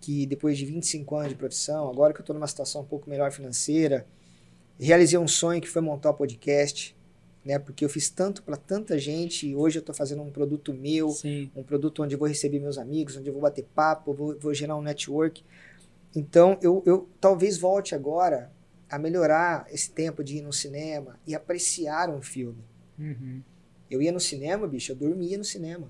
que 0.00 0.26
depois 0.26 0.58
de 0.58 0.66
25 0.66 1.14
anos 1.14 1.28
de 1.28 1.36
profissão, 1.36 1.88
agora 1.88 2.12
que 2.12 2.18
eu 2.18 2.24
estou 2.24 2.34
numa 2.34 2.48
situação 2.48 2.80
um 2.80 2.84
pouco 2.84 3.08
melhor 3.08 3.30
financeira, 3.30 4.04
realizei 4.80 5.16
um 5.16 5.28
sonho 5.28 5.60
que 5.60 5.68
foi 5.68 5.80
montar 5.80 6.10
o 6.10 6.12
um 6.12 6.16
podcast, 6.16 6.96
né? 7.44 7.56
Porque 7.56 7.84
eu 7.84 7.88
fiz 7.88 8.10
tanto 8.10 8.42
para 8.42 8.56
tanta 8.56 8.98
gente 8.98 9.46
e 9.46 9.54
hoje 9.54 9.78
eu 9.78 9.80
estou 9.80 9.94
fazendo 9.94 10.22
um 10.22 10.30
produto 10.32 10.74
meu, 10.74 11.10
Sim. 11.10 11.48
um 11.54 11.62
produto 11.62 12.02
onde 12.02 12.16
eu 12.16 12.18
vou 12.18 12.26
receber 12.26 12.58
meus 12.58 12.76
amigos, 12.76 13.16
onde 13.16 13.28
eu 13.28 13.32
vou 13.32 13.42
bater 13.42 13.64
papo, 13.76 14.12
vou, 14.12 14.36
vou 14.36 14.52
gerar 14.52 14.74
um 14.74 14.82
network. 14.82 15.44
Então, 16.16 16.58
eu, 16.60 16.82
eu 16.84 17.08
talvez 17.20 17.58
volte 17.58 17.94
agora 17.94 18.50
a 18.90 18.98
melhorar 18.98 19.68
esse 19.70 19.88
tempo 19.88 20.24
de 20.24 20.38
ir 20.38 20.42
no 20.42 20.52
cinema 20.52 21.16
e 21.24 21.32
apreciar 21.32 22.10
um 22.10 22.20
filme. 22.20 22.64
Uhum. 22.98 23.40
Eu 23.94 24.02
ia 24.02 24.12
no 24.12 24.20
cinema, 24.20 24.66
bicho, 24.66 24.92
eu 24.92 24.96
dormia 24.96 25.38
no 25.38 25.44
cinema. 25.44 25.88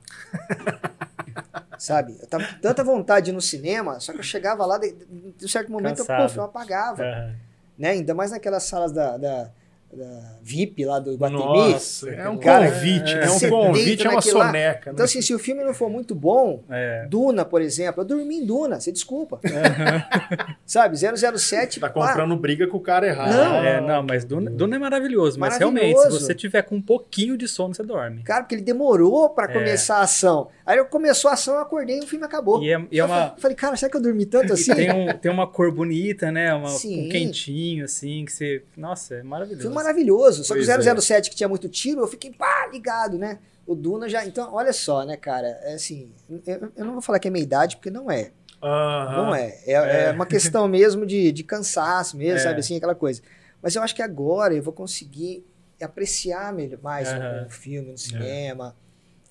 Sabe? 1.78 2.16
Eu 2.20 2.26
tava 2.26 2.46
com 2.46 2.60
tanta 2.60 2.84
vontade 2.84 3.32
no 3.32 3.40
cinema, 3.40 3.98
só 3.98 4.12
que 4.12 4.18
eu 4.18 4.22
chegava 4.22 4.64
lá, 4.64 4.78
de, 4.78 4.92
de 4.92 5.44
um 5.44 5.48
certo 5.48 5.72
momento 5.72 6.00
eu, 6.00 6.06
puf, 6.06 6.36
eu 6.36 6.44
apagava. 6.44 7.02
Uhum. 7.02 7.34
Né? 7.78 7.90
Ainda 7.90 8.14
mais 8.14 8.30
naquelas 8.30 8.62
salas 8.64 8.92
da, 8.92 9.16
da 9.16 9.50
da 9.94 10.38
VIP 10.42 10.84
lá 10.84 10.98
do 10.98 11.16
Guatemi. 11.16 11.40
Nossa, 11.40 12.10
é 12.10 12.28
um 12.28 12.36
cara, 12.36 12.70
convite, 12.70 13.12
é, 13.12 13.24
é 13.24 13.30
um 13.30 13.50
convite, 13.50 14.06
é 14.06 14.10
uma 14.10 14.20
soneca. 14.20 14.90
Né? 14.90 14.94
Então, 14.94 15.04
assim, 15.04 15.22
se 15.22 15.34
o 15.34 15.38
filme 15.38 15.64
não 15.64 15.72
for 15.74 15.88
muito 15.88 16.14
bom, 16.14 16.62
é. 16.70 17.06
Duna, 17.08 17.44
por 17.44 17.62
exemplo, 17.62 18.02
eu 18.02 18.06
dormi 18.06 18.38
em 18.38 18.46
Duna, 18.46 18.80
você 18.80 18.92
desculpa. 18.92 19.40
Uhum. 19.44 20.54
Sabe, 20.66 20.96
007... 20.96 21.80
Tá 21.80 21.88
comprando 21.88 22.34
pá. 22.34 22.40
briga 22.40 22.66
com 22.66 22.76
o 22.76 22.80
cara 22.80 23.06
errado. 23.06 23.32
Não, 23.32 23.56
é, 23.56 23.80
não 23.80 24.02
mas 24.02 24.24
Duna, 24.24 24.50
Duna 24.50 24.76
é 24.76 24.78
maravilhoso, 24.78 25.38
mas 25.38 25.54
maravilhoso. 25.54 25.84
realmente, 25.84 26.12
se 26.12 26.20
você 26.20 26.34
tiver 26.34 26.62
com 26.62 26.76
um 26.76 26.82
pouquinho 26.82 27.36
de 27.36 27.48
sono, 27.48 27.74
você 27.74 27.82
dorme. 27.82 28.22
Cara, 28.22 28.42
porque 28.42 28.54
ele 28.54 28.62
demorou 28.62 29.30
para 29.30 29.50
é. 29.50 29.54
começar 29.54 29.96
a 29.96 30.02
ação. 30.02 30.48
Aí 30.66 30.78
eu 30.78 30.86
começou 30.86 31.30
a 31.30 31.34
ação, 31.34 31.54
eu 31.54 31.60
acordei 31.60 31.98
e 31.98 32.00
o 32.00 32.06
filme 32.06 32.24
acabou. 32.24 32.62
E 32.62 32.72
é, 32.72 32.86
e 32.90 32.98
é 32.98 33.04
uma... 33.04 33.34
falei, 33.38 33.56
cara, 33.56 33.76
será 33.76 33.90
que 33.90 33.96
eu 33.96 34.02
dormi 34.02 34.26
tanto 34.26 34.52
assim? 34.52 34.74
tem, 34.74 34.90
um, 34.90 35.12
tem 35.18 35.30
uma 35.30 35.46
cor 35.46 35.70
bonita, 35.70 36.32
né? 36.32 36.54
Uma, 36.54 36.70
um 36.70 37.08
quentinho, 37.08 37.84
assim, 37.84 38.24
que 38.24 38.32
você... 38.32 38.62
Nossa, 38.76 39.16
é 39.16 39.22
maravilhoso. 39.22 39.68
Maravilhoso. 39.84 40.44
Só 40.44 40.54
pois 40.54 40.66
que 40.66 40.72
o 40.72 41.00
007 41.00 41.26
é. 41.26 41.30
que 41.30 41.36
tinha 41.36 41.48
muito 41.48 41.68
tiro, 41.68 42.00
eu 42.00 42.06
fiquei 42.06 42.32
pá, 42.32 42.68
ligado, 42.72 43.18
né? 43.18 43.38
O 43.66 43.74
Duna 43.74 44.08
já. 44.08 44.24
Então, 44.24 44.52
olha 44.52 44.72
só, 44.72 45.04
né, 45.04 45.16
cara? 45.16 45.46
É 45.62 45.74
assim, 45.74 46.12
eu, 46.46 46.72
eu 46.76 46.84
não 46.84 46.94
vou 46.94 47.02
falar 47.02 47.18
que 47.18 47.28
é 47.28 47.30
meia 47.30 47.42
idade, 47.42 47.76
porque 47.76 47.90
não 47.90 48.10
é. 48.10 48.32
Não 48.62 49.34
é. 49.34 49.58
É, 49.66 49.72
é. 49.72 50.04
é. 50.04 50.10
uma 50.12 50.26
questão 50.26 50.66
mesmo 50.66 51.04
de, 51.04 51.30
de 51.32 51.44
cansaço 51.44 52.16
mesmo, 52.16 52.38
é. 52.38 52.42
sabe? 52.42 52.60
Assim, 52.60 52.76
aquela 52.76 52.94
coisa. 52.94 53.20
Mas 53.62 53.74
eu 53.74 53.82
acho 53.82 53.94
que 53.94 54.02
agora 54.02 54.54
eu 54.54 54.62
vou 54.62 54.72
conseguir 54.72 55.44
apreciar 55.82 56.52
melhor, 56.52 56.78
mais 56.82 57.08
um- 57.08 57.16
Aham. 57.16 57.44
um, 57.46 57.50
filme 57.50 57.92
no 57.92 57.98
cinema, 57.98 58.74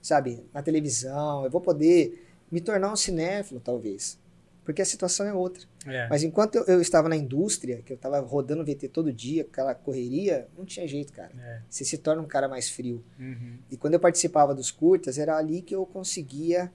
sabe? 0.02 0.46
Na 0.54 0.62
televisão. 0.62 1.44
Eu 1.44 1.50
vou 1.50 1.62
poder 1.62 2.28
me 2.52 2.62
tornar 2.62 2.92
um 2.92 2.96
cinéfilo, 2.96 3.60
talvez. 3.60 4.20
Porque 4.64 4.82
a 4.82 4.86
situação 4.86 5.26
é 5.26 5.34
outra. 5.34 5.66
É. 5.86 6.08
Mas 6.08 6.24
enquanto 6.24 6.56
eu, 6.56 6.64
eu 6.66 6.82
estava 6.82 7.10
na 7.10 7.18
indústria, 7.18 7.82
que 7.82 7.92
eu 7.92 7.96
estava 7.96 8.20
rodando 8.22 8.64
VT 8.64 8.88
todo 8.88 9.12
dia, 9.12 9.42
aquela 9.44 9.76
correria, 9.76 10.48
não 10.58 10.64
tinha 10.66 10.88
jeito, 10.88 11.12
cara. 11.12 11.32
É. 11.38 11.62
Você 11.70 11.84
se 11.84 11.98
torna 11.98 12.22
um 12.22 12.28
cara 12.28 12.48
mais 12.48 12.70
frio. 12.70 13.04
Uhum. 13.20 13.58
E 13.70 13.76
quando 13.76 13.96
eu 13.96 14.00
participava 14.00 14.56
dos 14.56 14.72
curtas, 14.72 15.18
era 15.18 15.36
ali 15.38 15.62
que 15.62 15.76
eu 15.76 15.86
conseguia 15.86 16.72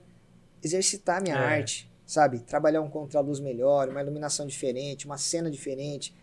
exercitar 0.63 1.23
minha 1.23 1.35
É. 1.35 1.39
arte, 1.39 1.91
sabe? 2.05 2.41
Trabalhar 2.41 2.81
um 2.83 2.91
contraluz 2.91 3.41
melhor, 3.41 3.89
uma 3.89 4.01
iluminação 4.03 4.47
diferente, 4.47 5.07
uma 5.07 5.17
cena 5.19 5.51
diferente. 5.51 6.15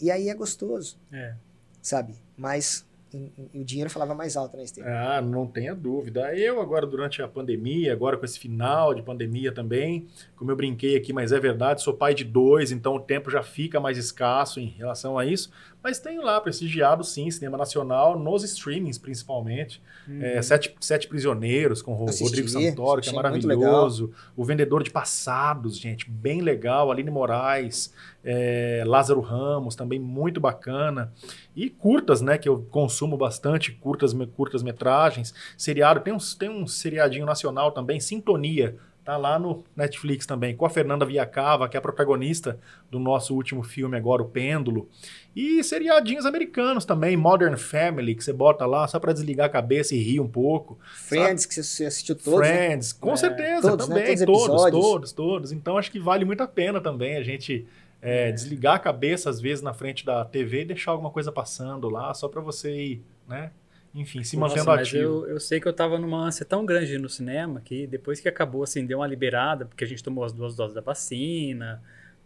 E 0.00 0.10
aí 0.10 0.28
é 0.28 0.34
gostoso, 0.34 0.98
É. 1.12 1.34
sabe? 1.80 2.14
Mas 2.36 2.84
em- 3.14 3.60
o 3.60 3.64
dinheiro 3.64 3.88
falava 3.90 4.14
mais 4.14 4.36
alto, 4.36 4.56
né, 4.56 4.64
Estevam? 4.64 4.90
Ah, 4.92 5.20
não 5.22 5.46
tenha 5.46 5.74
dúvida. 5.74 6.34
Eu 6.36 6.60
agora 6.60 6.86
durante 6.86 7.22
a 7.22 7.28
pandemia, 7.28 7.92
agora 7.92 8.16
com 8.16 8.24
esse 8.24 8.38
final 8.38 8.94
de 8.94 9.02
pandemia 9.02 9.52
também, 9.52 10.06
como 10.36 10.50
eu 10.50 10.56
brinquei 10.56 10.96
aqui, 10.96 11.12
mas 11.12 11.32
é 11.32 11.38
verdade, 11.40 11.82
sou 11.82 11.94
pai 11.94 12.14
de 12.14 12.24
dois, 12.24 12.72
então 12.72 12.96
o 12.96 13.00
tempo 13.00 13.30
já 13.30 13.42
fica 13.42 13.78
mais 13.80 13.96
escasso 13.96 14.58
em 14.60 14.66
relação 14.66 15.16
a 15.18 15.24
isso. 15.24 15.50
Mas 15.82 15.98
tenho 15.98 16.22
lá 16.22 16.40
prestigiado 16.40 17.04
sim, 17.04 17.30
cinema 17.30 17.58
nacional, 17.58 18.18
nos 18.18 18.42
streamings 18.42 18.96
principalmente. 18.96 19.82
É, 20.20 20.40
Sete, 20.40 20.74
Sete 20.80 21.06
Prisioneiros 21.08 21.82
com 21.82 21.92
Assisti, 22.04 22.24
Rodrigo 22.24 22.48
Santoro, 22.48 23.02
que 23.02 23.10
é 23.10 23.12
maravilhoso. 23.12 24.10
O 24.34 24.44
Vendedor 24.44 24.82
de 24.82 24.90
Passados, 24.90 25.78
gente, 25.78 26.10
bem 26.10 26.40
legal. 26.40 26.90
Aline 26.90 27.10
Moraes, 27.10 27.92
é, 28.24 28.82
Lázaro 28.86 29.20
Ramos, 29.20 29.76
também 29.76 29.98
muito 29.98 30.40
bacana. 30.40 31.12
E 31.56 31.70
curtas, 31.70 32.20
né, 32.20 32.36
que 32.38 32.48
eu 32.48 32.66
consumo 32.70 33.16
bastante, 33.16 33.72
curtas, 33.72 34.12
curtas 34.36 34.62
metragens. 34.62 35.32
Seriado, 35.56 36.00
tem 36.00 36.12
um, 36.12 36.18
tem 36.38 36.48
um 36.50 36.66
seriadinho 36.66 37.24
nacional 37.26 37.70
também, 37.72 38.00
Sintonia. 38.00 38.76
Tá 39.04 39.18
lá 39.18 39.38
no 39.38 39.62
Netflix 39.76 40.24
também, 40.24 40.56
com 40.56 40.64
a 40.64 40.70
Fernanda 40.70 41.04
Viacava, 41.04 41.68
que 41.68 41.76
é 41.76 41.78
a 41.78 41.82
protagonista 41.82 42.58
do 42.90 42.98
nosso 42.98 43.34
último 43.34 43.62
filme 43.62 43.98
agora, 43.98 44.22
O 44.22 44.24
Pêndulo. 44.30 44.88
E 45.36 45.62
seriadinhos 45.62 46.24
americanos 46.24 46.86
também, 46.86 47.14
Modern 47.14 47.54
Family, 47.58 48.14
que 48.14 48.24
você 48.24 48.32
bota 48.32 48.64
lá 48.64 48.88
só 48.88 48.98
pra 48.98 49.12
desligar 49.12 49.44
a 49.44 49.50
cabeça 49.50 49.94
e 49.94 49.98
rir 50.02 50.20
um 50.20 50.26
pouco. 50.28 50.78
Friends, 50.94 51.44
que 51.44 51.52
você 51.62 51.84
assistiu 51.84 52.16
todos, 52.16 52.40
né? 52.40 52.46
Friends, 52.56 52.92
com 52.94 53.12
É, 53.12 53.16
certeza, 53.16 53.68
todos, 53.72 53.88
né? 53.88 53.94
também, 53.94 54.16
Todos 54.16 54.20
os 54.20 54.26
todos, 54.26 54.42
episódios. 54.64 54.80
todos, 54.82 55.12
todos. 55.12 55.52
Então 55.52 55.76
acho 55.76 55.90
que 55.92 56.00
vale 56.00 56.24
muito 56.24 56.42
a 56.42 56.48
pena 56.48 56.80
também 56.80 57.16
a 57.18 57.22
gente 57.22 57.66
é, 58.04 58.30
desligar 58.30 58.74
a 58.74 58.78
cabeça 58.78 59.30
às 59.30 59.40
vezes 59.40 59.62
na 59.62 59.72
frente 59.72 60.04
da 60.04 60.24
TV 60.24 60.60
e 60.60 60.64
deixar 60.66 60.90
alguma 60.90 61.10
coisa 61.10 61.32
passando 61.32 61.88
lá, 61.88 62.12
só 62.12 62.28
pra 62.28 62.42
você 62.42 62.70
ir, 62.76 63.02
né? 63.26 63.50
Enfim, 63.94 64.22
se 64.22 64.36
Nossa, 64.36 64.56
mantendo 64.56 64.70
mas 64.76 64.88
ativo. 64.88 65.02
eu, 65.02 65.28
eu 65.28 65.40
sei 65.40 65.58
que 65.60 65.66
eu 65.66 65.72
tava 65.72 65.98
numa 65.98 66.18
ânsia 66.18 66.44
tão 66.44 66.66
grande 66.66 66.98
no 66.98 67.08
cinema 67.08 67.60
que 67.64 67.86
depois 67.86 68.20
que 68.20 68.28
acabou, 68.28 68.62
assim, 68.62 68.84
deu 68.84 68.98
uma 68.98 69.06
liberada, 69.06 69.64
porque 69.64 69.84
a 69.84 69.86
gente 69.86 70.02
tomou 70.02 70.24
as 70.24 70.32
duas 70.32 70.54
doses 70.54 70.74
da 70.74 70.80
vacina, 70.80 71.80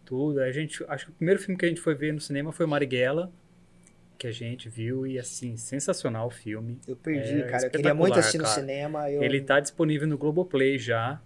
tudo. 0.04 0.40
Aí 0.40 0.48
a 0.48 0.52
gente, 0.52 0.82
acho 0.88 1.06
que 1.06 1.10
o 1.12 1.14
primeiro 1.14 1.40
filme 1.40 1.56
que 1.58 1.66
a 1.66 1.68
gente 1.68 1.80
foi 1.80 1.94
ver 1.94 2.12
no 2.12 2.20
cinema 2.20 2.50
foi 2.52 2.66
Marighella, 2.66 3.30
que 4.16 4.26
a 4.26 4.32
gente 4.32 4.68
viu 4.68 5.06
e, 5.06 5.18
assim, 5.18 5.56
sensacional 5.56 6.26
o 6.26 6.30
filme. 6.30 6.78
Eu 6.88 6.96
perdi, 6.96 7.40
É 7.40 7.42
cara. 7.42 7.66
Eu 7.66 7.70
queria 7.70 7.94
muito 7.94 8.18
assistir 8.18 8.38
no 8.38 8.44
cara. 8.44 8.54
cinema. 8.54 9.10
Eu... 9.10 9.22
Ele 9.22 9.40
tá 9.40 9.60
disponível 9.60 10.08
no 10.08 10.18
Globoplay 10.18 10.78
já. 10.78 11.20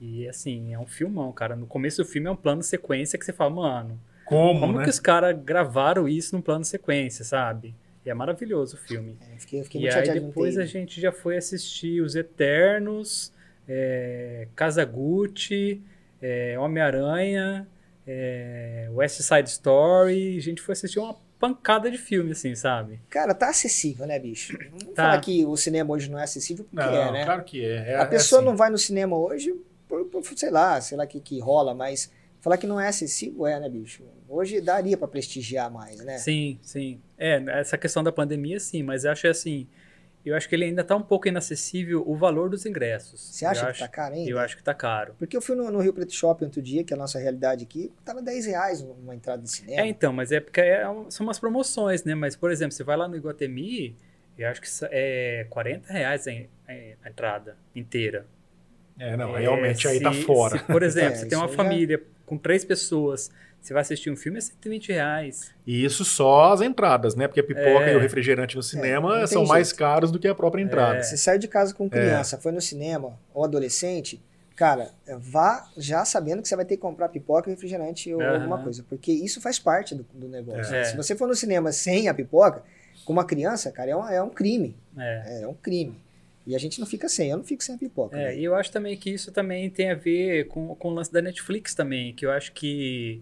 E, 0.00 0.28
assim, 0.28 0.72
é 0.72 0.78
um 0.78 0.86
filmão, 0.86 1.32
cara. 1.32 1.56
No 1.56 1.66
começo 1.66 2.02
do 2.02 2.08
filme 2.08 2.28
é 2.28 2.30
um 2.30 2.36
plano 2.36 2.62
sequência 2.62 3.18
que 3.18 3.24
você 3.24 3.32
fala, 3.32 3.50
mano, 3.50 4.00
Como, 4.24 4.60
como 4.60 4.78
né? 4.78 4.84
que 4.84 4.90
os 4.90 5.00
caras 5.00 5.36
gravaram 5.42 6.08
isso 6.08 6.34
num 6.36 6.42
plano 6.42 6.64
sequência, 6.64 7.24
sabe? 7.24 7.74
E 8.06 8.10
é 8.10 8.14
maravilhoso 8.14 8.76
o 8.76 8.78
filme. 8.78 9.16
É, 9.20 9.38
fiquei, 9.38 9.62
fiquei 9.64 9.80
E 9.80 9.84
muito 9.84 10.10
aí 10.10 10.20
depois 10.20 10.54
ter 10.54 10.62
a 10.62 10.66
gente 10.66 11.00
já 11.00 11.10
foi 11.10 11.36
assistir 11.36 12.00
Os 12.00 12.14
Eternos, 12.14 13.32
é, 13.68 14.46
Casa 14.54 14.84
Gucci, 14.84 15.82
é, 16.22 16.56
Homem-Aranha, 16.58 17.66
é, 18.06 18.88
West 18.92 19.20
Side 19.20 19.48
Story. 19.50 20.38
A 20.38 20.40
gente 20.40 20.62
foi 20.62 20.72
assistir 20.74 20.98
uma 21.00 21.16
pancada 21.40 21.90
de 21.90 21.98
filme, 21.98 22.32
assim, 22.32 22.54
sabe? 22.54 23.00
Cara, 23.10 23.34
tá 23.34 23.48
acessível, 23.50 24.06
né, 24.06 24.18
bicho? 24.18 24.52
Não 24.58 24.70
vamos 24.78 24.94
Tá. 24.94 25.02
falar 25.04 25.20
que 25.20 25.44
o 25.44 25.56
cinema 25.56 25.92
hoje 25.92 26.10
não 26.10 26.18
é 26.18 26.24
acessível, 26.24 26.64
porque 26.70 26.84
Não, 26.84 26.94
é, 27.08 27.12
né? 27.12 27.24
claro 27.24 27.44
que 27.44 27.64
é. 27.64 27.92
É- 27.92 27.96
a 27.96 28.02
é 28.02 28.06
pessoa 28.06 28.40
assim. 28.40 28.48
não 28.48 28.56
vai 28.56 28.70
no 28.70 28.78
cinema 28.78 29.16
hoje 29.18 29.54
por, 29.88 30.04
por, 30.04 30.22
sei 30.36 30.50
lá, 30.50 30.80
sei 30.80 30.96
lá 30.96 31.04
o 31.04 31.08
que, 31.08 31.20
que 31.20 31.40
rola, 31.40 31.74
mas 31.74 32.12
falar 32.40 32.58
que 32.58 32.66
não 32.66 32.80
é 32.80 32.88
acessível 32.88 33.46
é, 33.46 33.58
né, 33.58 33.68
bicho? 33.68 34.04
Hoje 34.28 34.60
daria 34.60 34.96
pra 34.96 35.08
prestigiar 35.08 35.70
mais, 35.70 35.98
né? 36.04 36.18
Sim, 36.18 36.58
sim. 36.62 37.00
É, 37.16 37.42
essa 37.60 37.78
questão 37.78 38.04
da 38.04 38.12
pandemia, 38.12 38.60
sim, 38.60 38.82
mas 38.82 39.04
eu 39.04 39.12
acho 39.12 39.26
assim. 39.26 39.66
Eu 40.26 40.36
acho 40.36 40.48
que 40.48 40.54
ele 40.54 40.64
ainda 40.64 40.84
tá 40.84 40.94
um 40.94 41.02
pouco 41.02 41.26
inacessível 41.26 42.02
o 42.06 42.14
valor 42.14 42.50
dos 42.50 42.66
ingressos. 42.66 43.18
Você 43.18 43.46
acha 43.46 43.60
eu 43.60 43.64
que 43.64 43.70
acho, 43.70 43.80
tá 43.80 43.88
caro 43.88 44.14
ainda? 44.14 44.30
Eu 44.30 44.38
acho 44.38 44.56
que 44.56 44.62
tá 44.62 44.74
caro. 44.74 45.14
Porque 45.16 45.34
eu 45.34 45.40
fui 45.40 45.56
no, 45.56 45.70
no 45.70 45.78
Rio 45.78 45.94
Preto 45.94 46.12
Shopping 46.12 46.44
outro 46.44 46.60
dia, 46.60 46.84
que 46.84 46.92
é 46.92 46.96
a 46.96 46.98
nossa 46.98 47.18
realidade 47.18 47.64
aqui, 47.64 47.90
tava 48.04 48.20
10 48.20 48.44
reais 48.46 48.82
uma 48.82 49.14
entrada 49.14 49.42
de 49.42 49.50
cinema. 49.50 49.80
É, 49.80 49.86
então, 49.86 50.12
mas 50.12 50.30
é 50.30 50.40
porque 50.40 50.60
é 50.60 50.82
são 51.08 51.24
umas 51.24 51.38
promoções, 51.38 52.04
né? 52.04 52.14
Mas, 52.14 52.36
por 52.36 52.50
exemplo, 52.50 52.72
você 52.72 52.84
vai 52.84 52.96
lá 52.96 53.08
no 53.08 53.16
Iguatemi, 53.16 53.96
eu 54.36 54.48
acho 54.48 54.60
que 54.60 54.68
é 54.90 55.46
40 55.48 55.90
reais 55.92 56.26
a 56.28 57.08
entrada 57.08 57.56
inteira. 57.74 58.26
É, 58.98 59.16
não, 59.16 59.36
É, 59.36 59.40
realmente 59.42 59.86
aí 59.86 59.98
se- 59.98 60.02
tá 60.02 60.12
fora. 60.12 60.58
se, 60.58 60.64
por 60.64 60.82
exemplo, 60.82 61.12
É, 61.14 61.16
você 61.16 61.26
tem 61.26 61.38
uma 61.38 61.44
aí 61.46 61.50
já- 61.50 61.56
família 61.56 62.02
com 62.26 62.36
três 62.36 62.64
pessoas, 62.64 63.30
você 63.60 63.72
vai 63.72 63.82
assistir 63.82 64.10
um 64.10 64.16
filme, 64.16 64.38
é 64.38 64.40
120 64.40 64.92
reais. 64.92 65.50
E 65.66 65.84
isso 65.84 66.04
só 66.04 66.52
as 66.52 66.60
entradas, 66.60 67.14
né? 67.14 67.26
Porque 67.26 67.40
a 67.40 67.44
pipoca 67.44 67.84
É. 67.86 67.92
e 67.92 67.96
o 67.96 68.00
refrigerante 68.00 68.54
no 68.56 68.62
cinema 68.62 69.10
não 69.10 69.18
tem 69.18 69.26
são 69.26 69.46
mais 69.46 69.68
jeito. 69.68 69.78
caros 69.78 70.10
do 70.12 70.18
que 70.18 70.28
a 70.28 70.34
própria 70.34 70.62
entrada. 70.62 70.98
É. 70.98 71.02
Você 71.02 71.16
saiu 71.16 71.38
de 71.38 71.48
casa 71.48 71.72
É. 71.72 71.74
com 71.74 71.88
criança, 71.88 72.38
foi 72.38 72.52
no 72.52 72.60
cinema, 72.60 73.18
ou 73.34 73.44
adolescente, 73.44 74.20
cara, 74.54 74.90
vá 75.18 75.68
já 75.76 76.04
sabendo 76.04 76.42
que 76.42 76.48
você 76.48 76.56
vai 76.56 76.64
ter 76.64 76.76
que 76.76 76.82
comprar 76.82 77.08
pipoca, 77.08 77.48
refrigerante 77.50 78.12
ou 78.12 78.20
Aham. 78.20 78.34
alguma 78.34 78.58
coisa, 78.62 78.84
porque 78.88 79.12
isso 79.12 79.40
faz 79.40 79.58
parte 79.58 79.94
do, 79.94 80.04
do 80.12 80.28
negócio. 80.28 80.74
É. 80.74 80.84
Se 80.84 80.96
você 80.96 81.14
for 81.16 81.26
no 81.28 81.34
cinema 81.34 81.70
sem 81.72 82.08
a 82.08 82.14
pipoca, 82.14 82.62
com 83.04 83.12
uma 83.12 83.24
criança, 83.24 83.70
cara, 83.72 83.90
é 83.90 83.96
um, 83.96 84.08
é 84.08 84.22
um 84.22 84.28
crime. 84.30 84.76
É. 84.98 85.42
É, 85.42 85.46
um 85.48 85.54
crime. 85.54 85.96
E 86.48 86.54
a 86.56 86.58
gente 86.58 86.80
não 86.80 86.86
fica 86.86 87.10
sem, 87.10 87.28
eu 87.30 87.36
não 87.36 87.44
fico 87.44 87.62
sem 87.62 87.74
a 87.74 87.78
pipoca. 87.78 88.16
É, 88.16 88.24
né? 88.28 88.38
e 88.38 88.42
eu 88.44 88.54
acho 88.54 88.72
também 88.72 88.96
que 88.96 89.10
isso 89.10 89.30
também 89.30 89.68
tem 89.68 89.90
a 89.90 89.94
ver 89.94 90.48
com, 90.48 90.74
com 90.76 90.88
o 90.88 90.94
lance 90.94 91.12
da 91.12 91.20
Netflix 91.20 91.74
também, 91.74 92.14
que 92.14 92.24
eu 92.24 92.30
acho 92.30 92.52
que 92.52 93.20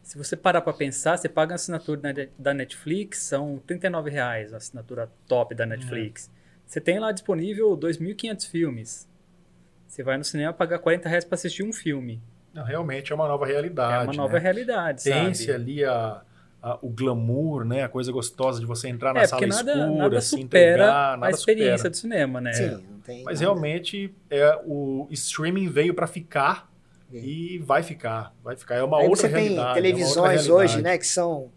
se 0.00 0.16
você 0.16 0.36
parar 0.36 0.60
pra 0.60 0.72
pensar, 0.72 1.16
você 1.16 1.28
paga 1.28 1.54
a 1.54 1.56
assinatura 1.56 2.00
da 2.00 2.12
Net- 2.12 2.32
da 2.38 2.54
Netflix, 2.54 3.18
são 3.18 3.60
39 3.66 4.10
reais, 4.10 4.54
a 4.54 4.58
assinatura 4.58 5.10
top 5.26 5.56
da 5.56 5.66
Netflix. 5.66 6.30
Você 6.64 6.80
tem 6.80 7.00
lá 7.00 7.10
disponível 7.10 7.76
2.500 7.76 8.46
filmes. 8.48 9.08
Você 9.88 10.04
vai 10.04 10.16
no 10.16 10.22
cinema 10.24 10.52
pagar 10.52 10.78
40 10.78 11.08
reais 11.08 11.24
pra 11.24 11.34
assistir 11.34 11.64
um 11.64 11.72
filme. 11.72 12.22
Não, 12.54 12.62
realmente 12.62 13.10
é 13.10 13.14
uma 13.14 13.26
nova 13.26 13.44
realidade. 13.44 13.94
é 13.94 13.98
uma 14.04 14.12
nova 14.12 14.34
né? 14.34 14.38
realidade, 14.38 15.02
Tem-se 15.02 15.46
sabe? 15.46 15.54
ali 15.54 15.84
a, 15.84 16.22
a- 16.62 16.78
o 16.82 16.88
glamour, 16.88 17.64
né? 17.64 17.84
A 17.84 17.88
coisa 17.88 18.10
gostosa 18.12 18.60
de 18.60 18.66
você 18.66 18.88
entrar 18.88 19.14
na 19.14 19.22
É, 19.22 19.26
sala 19.26 19.46
nada, 19.46 19.72
escura, 19.72 19.86
nada 19.96 20.20
se 20.20 20.28
supera 20.30 20.44
entregar, 20.44 21.14
a 21.14 21.16
nada 21.16 21.30
experiência 21.32 21.76
supera. 21.76 21.90
do 21.90 21.96
cinema, 21.96 22.40
né? 22.40 22.52
Sim, 22.52 22.70
não 22.90 23.00
tem. 23.00 23.24
Mas 23.24 23.40
nada. 23.40 23.52
realmente 23.52 24.14
é, 24.30 24.60
o 24.66 25.06
streaming 25.10 25.68
veio 25.68 25.94
para 25.94 26.06
ficar 26.06 26.68
e 27.12 27.58
vai 27.58 27.82
ficar. 27.82 28.34
Vai 28.42 28.56
ficar. 28.56 28.76
É 28.76 28.82
uma 28.82 28.98
Aí 28.98 29.08
outra 29.08 29.22
você 29.28 29.34
tem 29.34 29.42
realidade. 29.42 29.60
é 29.60 29.64
uma 29.64 29.74
televisões 29.74 30.48
outra 30.48 30.64
hoje, 30.64 30.82
né, 30.82 30.98
que 30.98 31.06
são 31.06 31.50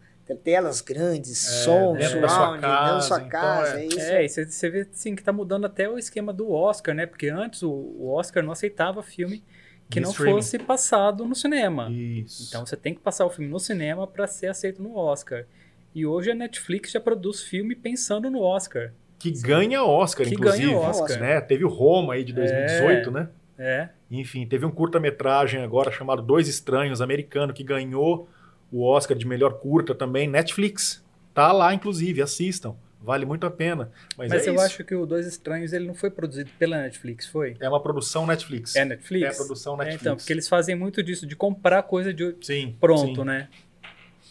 telas 0.45 0.79
grandes, 0.79 1.45
É, 1.45 1.63
som, 1.65 1.93
dentro 1.97 2.21
da 2.21 2.29
sua 2.29 2.37
surround, 2.57 2.61
dentro 2.61 2.93
da 2.93 3.01
sua 3.01 3.19
casa, 3.19 3.27
então 3.27 3.39
casa, 3.41 3.77
é- 3.79 3.81
é 3.81 3.85
isso. 3.87 3.99
É, 3.99 4.23
e 4.23 4.29
você, 4.29 4.45
você 4.45 4.69
vê 4.69 4.87
assim, 4.89 5.13
que 5.13 5.21
tá 5.23 5.33
mudando 5.33 5.65
até 5.65 5.89
o 5.89 5.97
esquema 5.97 6.31
do 6.31 6.49
Oscar, 6.51 6.95
né? 6.95 7.05
Porque 7.05 7.27
antes 7.27 7.61
o, 7.63 7.69
o 7.69 8.09
Oscar 8.13 8.41
não 8.41 8.53
aceitava 8.53 9.03
filme 9.03 9.43
que 9.91 9.99
não 9.99 10.09
streaming. 10.11 10.33
fosse 10.35 10.57
passado 10.59 11.25
no 11.25 11.35
cinema. 11.35 11.89
Isso. 11.91 12.45
Então 12.47 12.65
você 12.65 12.75
tem 12.75 12.93
que 12.93 12.99
passar 12.99 13.25
o 13.25 13.29
filme 13.29 13.49
no 13.51 13.59
cinema 13.59 14.07
para 14.07 14.25
ser 14.27 14.47
aceito 14.47 14.81
no 14.81 14.95
Oscar. 14.95 15.45
E 15.93 16.05
hoje 16.05 16.31
a 16.31 16.35
Netflix 16.35 16.91
já 16.91 16.99
produz 16.99 17.43
filme 17.43 17.75
pensando 17.75 18.29
no 18.31 18.41
Oscar. 18.41 18.93
que 19.19 19.29
ganha 19.31 19.83
Oscar, 19.83 20.25
Que 20.25 20.33
inclusive. 20.33 20.65
ganha 20.67 20.77
Oscar. 20.79 21.19
Né? 21.19 21.41
Teve 21.41 21.63
o 21.65 21.67
Roma 21.69 22.13
aí 22.13 22.23
de 22.23 22.33
2018, 22.33 23.11
né? 23.11 23.29
É, 23.59 23.89
Enfim, 24.09 24.47
teve 24.47 24.65
um 24.65 24.71
curta-metragem 24.71 25.61
agora 25.61 25.91
chamado 25.91 26.21
Dois 26.23 26.47
Estranhos, 26.47 26.99
americano, 27.01 27.53
que 27.53 27.63
ganhou 27.63 28.27
o 28.71 28.83
Oscar 28.83 29.15
de 29.15 29.27
melhor 29.27 29.59
curta 29.59 29.93
também. 29.93 30.27
Netflix. 30.27 31.03
Tá 31.33 31.51
lá, 31.51 31.71
inclusive, 31.73 32.21
assistam. 32.21 32.75
Vale 33.03 33.25
muito 33.25 33.47
a 33.47 33.51
pena. 33.51 33.91
Mas, 34.15 34.29
mas 34.29 34.45
é 34.45 34.49
eu 34.49 34.55
isso. 34.55 34.63
acho 34.63 34.83
que 34.83 34.93
o 34.93 35.05
Dois 35.05 35.25
Estranhos 35.25 35.73
ele 35.73 35.87
não 35.87 35.95
foi 35.95 36.11
produzido 36.11 36.51
pela 36.59 36.77
Netflix, 36.81 37.25
foi? 37.27 37.57
É 37.59 37.67
uma 37.67 37.81
produção 37.81 38.27
Netflix. 38.27 38.75
É 38.75 38.85
Netflix? 38.85 39.25
É 39.25 39.29
a 39.29 39.35
produção 39.35 39.73
É, 39.73 39.77
Netflix. 39.77 40.01
então, 40.01 40.15
porque 40.17 40.31
eles 40.31 40.47
fazem 40.47 40.75
muito 40.75 41.01
disso, 41.01 41.25
de 41.25 41.35
comprar 41.35 41.81
coisa 41.83 42.13
de 42.13 42.35
Sim. 42.41 42.75
pronto, 42.79 43.21
sim. 43.21 43.25
né? 43.27 43.47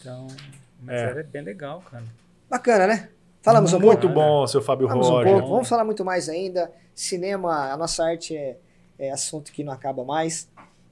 Então, 0.01 0.27
mas 0.83 0.97
É. 0.97 1.21
é. 1.21 1.23
bem 1.25 1.43
legal, 1.43 1.83
cara. 1.91 2.05
Bacana, 2.49 2.87
né? 2.87 3.09
Falamos 3.43 3.73
um 3.73 3.81
Muito 3.81 4.01
pouco. 4.03 4.15
bom, 4.15 4.47
seu 4.47 4.61
Fábio 4.61 4.87
Falamos 4.87 5.09
um 5.09 5.13
Roger. 5.13 5.33
pouco. 5.33 5.49
Vamos 5.49 5.69
falar 5.69 5.85
muito 5.85 6.05
mais 6.05 6.29
ainda. 6.29 6.71
Cinema, 6.95 7.73
a 7.73 7.77
nossa 7.77 8.05
arte 8.05 8.37
é, 8.37 8.59
é 8.99 9.11
assunto 9.11 9.51
que 9.51 9.65
não 9.65 9.73
acaba 9.73 10.05
mais. 10.05 10.47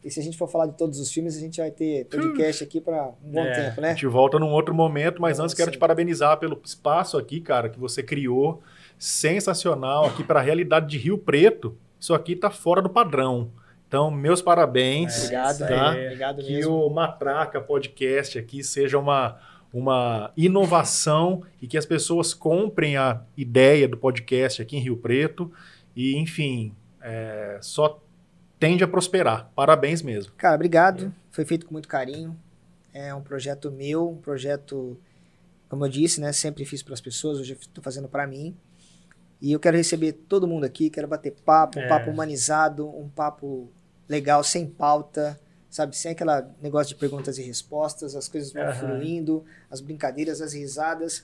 E 0.05 0.11
se 0.11 0.21
a 0.21 0.23
gente 0.23 0.37
for 0.39 0.49
falar 0.49 0.67
de 0.67 0.77
todos 0.77 0.99
os 1.01 1.11
filmes, 1.13 1.37
a 1.37 1.41
gente 1.41 1.61
vai 1.61 1.71
ter 1.71 2.05
podcast 2.07 2.63
aqui 2.65 2.81
para 2.81 3.09
um 3.25 3.31
bom 3.33 3.41
É. 3.45 3.53
tempo, 3.65 3.81
A 3.81 3.83
né? 3.83 3.89
gente 3.91 4.07
volta 4.07 4.39
num 4.39 4.51
outro 4.51 4.75
momento, 4.75 5.21
mas 5.21 5.39
É, 5.39 5.43
antes 5.43 5.55
quero 5.55 5.71
sim. 5.71 5.77
te 5.77 5.79
parabenizar 5.79 6.39
pelo 6.39 6.61
espaço 6.65 7.19
aqui, 7.19 7.41
cara, 7.41 7.69
que 7.69 7.79
você 7.79 8.03
criou. 8.03 8.63
Sensacional 8.97 10.05
aqui 10.07 10.23
para 10.23 10.39
a 10.39 10.43
realidade 10.43 10.87
de 10.87 10.99
Rio 10.99 11.19
Preto. 11.19 11.77
Isso 11.99 12.15
aqui 12.15 12.37
tá 12.37 12.51
fora 12.51 12.81
do 12.81 12.89
padrão. 12.89 13.51
Então, 13.89 14.11
meus 14.11 14.41
parabéns. 14.43 15.15
É, 15.15 15.25
Obrigado, 15.25 15.59
tá? 15.69 15.91
Obrigado 15.93 16.43
que 16.43 16.53
mesmo. 16.53 16.87
o 16.87 16.91
Matraca 16.91 17.61
Podcast 17.61 18.39
aqui 18.39 18.63
seja 18.63 18.99
uma, 18.99 19.39
uma 19.73 20.31
inovação 20.37 21.43
e 21.61 21.67
que 21.67 21.77
as 21.79 21.87
pessoas 21.87 22.35
comprem 22.35 22.97
a 22.97 23.23
ideia 23.37 23.89
do 23.89 23.97
podcast 23.97 24.61
aqui 24.63 24.77
em 24.77 24.81
Rio 24.81 24.97
Preto 24.99 25.51
e, 25.97 26.17
enfim, 26.17 26.73
é, 27.01 27.59
só 27.63 28.01
tende 28.59 28.83
a 28.85 28.89
prosperar. 28.89 29.51
Parabéns 29.55 30.03
mesmo. 30.03 30.33
Cara, 30.37 30.55
obrigado. 30.55 31.13
Foi 31.31 31.45
feito 31.45 31.67
com 31.67 31.73
muito 31.73 31.89
carinho. 31.89 32.37
É 32.93 33.15
um 33.15 33.21
projeto 33.23 33.71
meu, 33.71 34.11
um 34.11 34.17
projeto, 34.17 34.99
como 35.69 35.85
eu 35.85 35.89
disse, 35.91 36.21
né? 36.21 36.33
Sempre 36.33 36.65
fiz 36.65 36.83
para 36.83 36.95
as 36.95 37.01
pessoas, 37.01 37.39
hoje 37.39 37.53
estou 37.55 37.83
fazendo 37.85 38.09
para 38.09 38.27
mim. 38.27 38.57
E 39.41 39.53
eu 39.53 39.61
quero 39.61 39.77
receber 39.77 40.13
todo 40.13 40.49
mundo 40.49 40.65
aqui, 40.65 40.91
quero 40.91 41.07
bater 41.07 41.33
papo, 41.45 41.79
um 41.79 41.83
É. 41.83 41.87
papo 41.89 42.11
humanizado, 42.11 42.89
um 42.89 43.09
papo 43.09 43.71
legal, 44.09 44.43
sem 44.43 44.67
pauta, 44.67 45.39
sabe? 45.71 45.97
Sem 45.97 46.11
aquela 46.13 46.51
negócio 46.61 46.89
de 46.95 46.99
perguntas 47.01 47.39
e 47.39 47.43
respostas, 47.43 48.17
as 48.17 48.27
coisas 48.27 48.53
vão 48.53 48.63
Aham. 48.65 48.73
fluindo, 48.75 49.45
as 49.71 49.81
brincadeiras, 49.81 50.41
as 50.41 50.55
risadas. 50.55 51.23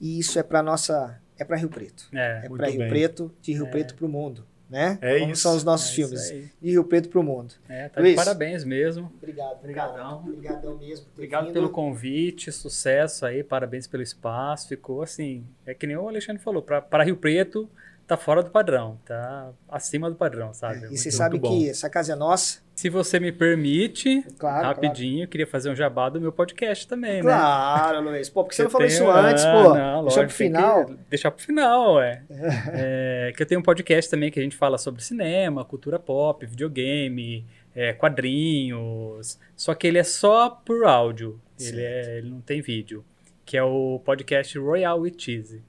E 0.00 0.18
isso 0.20 0.38
é 0.38 0.42
para 0.44 0.62
nossa, 0.62 1.20
é 1.36 1.44
para 1.44 1.56
Rio 1.56 1.70
Preto. 1.70 2.06
É, 2.12 2.42
É 2.44 2.48
para 2.48 2.68
Rio 2.68 2.78
bem. 2.80 2.88
Preto, 2.88 3.34
de 3.42 3.52
Rio 3.52 3.66
Preto 3.68 3.94
para 3.96 4.06
o 4.06 4.08
mundo, 4.08 4.46
né? 4.70 4.98
É 5.02 5.18
Como 5.18 5.32
isso. 5.32 5.42
são 5.42 5.56
os 5.56 5.64
nossos 5.64 5.90
é 5.90 5.94
filmes, 5.94 6.28
de 6.62 6.70
Rio 6.70 6.84
Preto 6.84 7.08
para 7.08 7.18
o 7.18 7.22
mundo. 7.22 7.54
É, 7.68 7.88
tá 7.88 8.00
Luiz. 8.00 8.12
de 8.12 8.16
parabéns 8.16 8.64
mesmo. 8.64 9.12
Obrigado, 9.16 9.58
Obrigadão. 9.58 10.18
Obrigadão 10.20 10.78
mesmo. 10.78 11.06
por 11.06 11.10
ter 11.10 11.14
Obrigado 11.14 11.44
vindo. 11.46 11.52
pelo 11.52 11.70
convite, 11.70 12.52
sucesso 12.52 13.26
aí, 13.26 13.42
parabéns 13.42 13.86
pelo 13.88 14.02
espaço. 14.02 14.68
Ficou 14.68 15.02
assim, 15.02 15.44
é 15.66 15.74
que 15.74 15.86
nem 15.86 15.96
o 15.96 16.08
Alexandre 16.08 16.40
falou, 16.42 16.62
para 16.62 17.02
Rio 17.02 17.16
Preto 17.16 17.68
tá 18.10 18.16
fora 18.16 18.42
do 18.42 18.50
padrão, 18.50 18.98
tá 19.06 19.50
acima 19.68 20.10
do 20.10 20.16
padrão, 20.16 20.52
sabe? 20.52 20.78
E 20.78 20.80
Muito- 20.80 20.96
você 20.98 21.10
sabe 21.12 21.38
que 21.38 21.68
essa 21.70 21.88
casa 21.88 22.12
é 22.12 22.16
nossa. 22.16 22.58
Se 22.74 22.88
você 22.88 23.20
me 23.20 23.30
permite, 23.30 24.22
Claro, 24.38 24.66
rapidinho, 24.66 25.24
eu 25.24 25.28
queria 25.28 25.46
fazer 25.46 25.70
um 25.70 25.76
jabá 25.76 26.08
do 26.08 26.20
meu 26.20 26.32
podcast 26.32 26.88
também, 26.88 27.16
né? 27.16 27.20
Claro, 27.22 28.00
Luiz. 28.02 28.28
Pô, 28.28 28.42
porque 28.42 28.56
você, 28.56 28.62
não 28.64 28.70
falou 28.70 28.86
tem- 28.88 28.96
isso 28.96 29.08
antes, 29.10 29.44
Ah, 29.44 29.52
pô. 29.52 29.74
não, 29.74 30.02
Deixa 30.04 30.20
pro 30.24 30.30
final. 30.30 30.90
Deixar 31.08 31.30
pro 31.30 31.44
final, 31.44 32.00
é. 32.00 32.22
É, 32.72 33.32
Que 33.36 33.42
eu 33.42 33.46
tenho 33.46 33.60
um 33.60 33.62
podcast 33.64 34.10
também 34.10 34.30
que 34.30 34.40
a 34.40 34.42
gente 34.42 34.56
fala 34.56 34.76
sobre 34.78 35.02
cinema, 35.02 35.64
cultura 35.64 35.98
pop, 35.98 36.44
videogame, 36.46 37.46
é, 37.74 37.92
quadrinhos. 37.92 39.38
Só 39.56 39.74
que 39.74 39.86
ele 39.86 39.98
é 39.98 40.04
só 40.04 40.50
por 40.50 40.84
áudio. 40.84 41.40
Ele, 41.60 41.82
é- 41.82 42.18
ele 42.18 42.30
não 42.30 42.40
tem 42.40 42.60
vídeo. 42.60 43.04
Que 43.44 43.56
é 43.56 43.62
o 43.62 44.00
podcast 44.04 44.56
Royal 44.58 45.00
with 45.00 45.14
Cheese. 45.18 45.62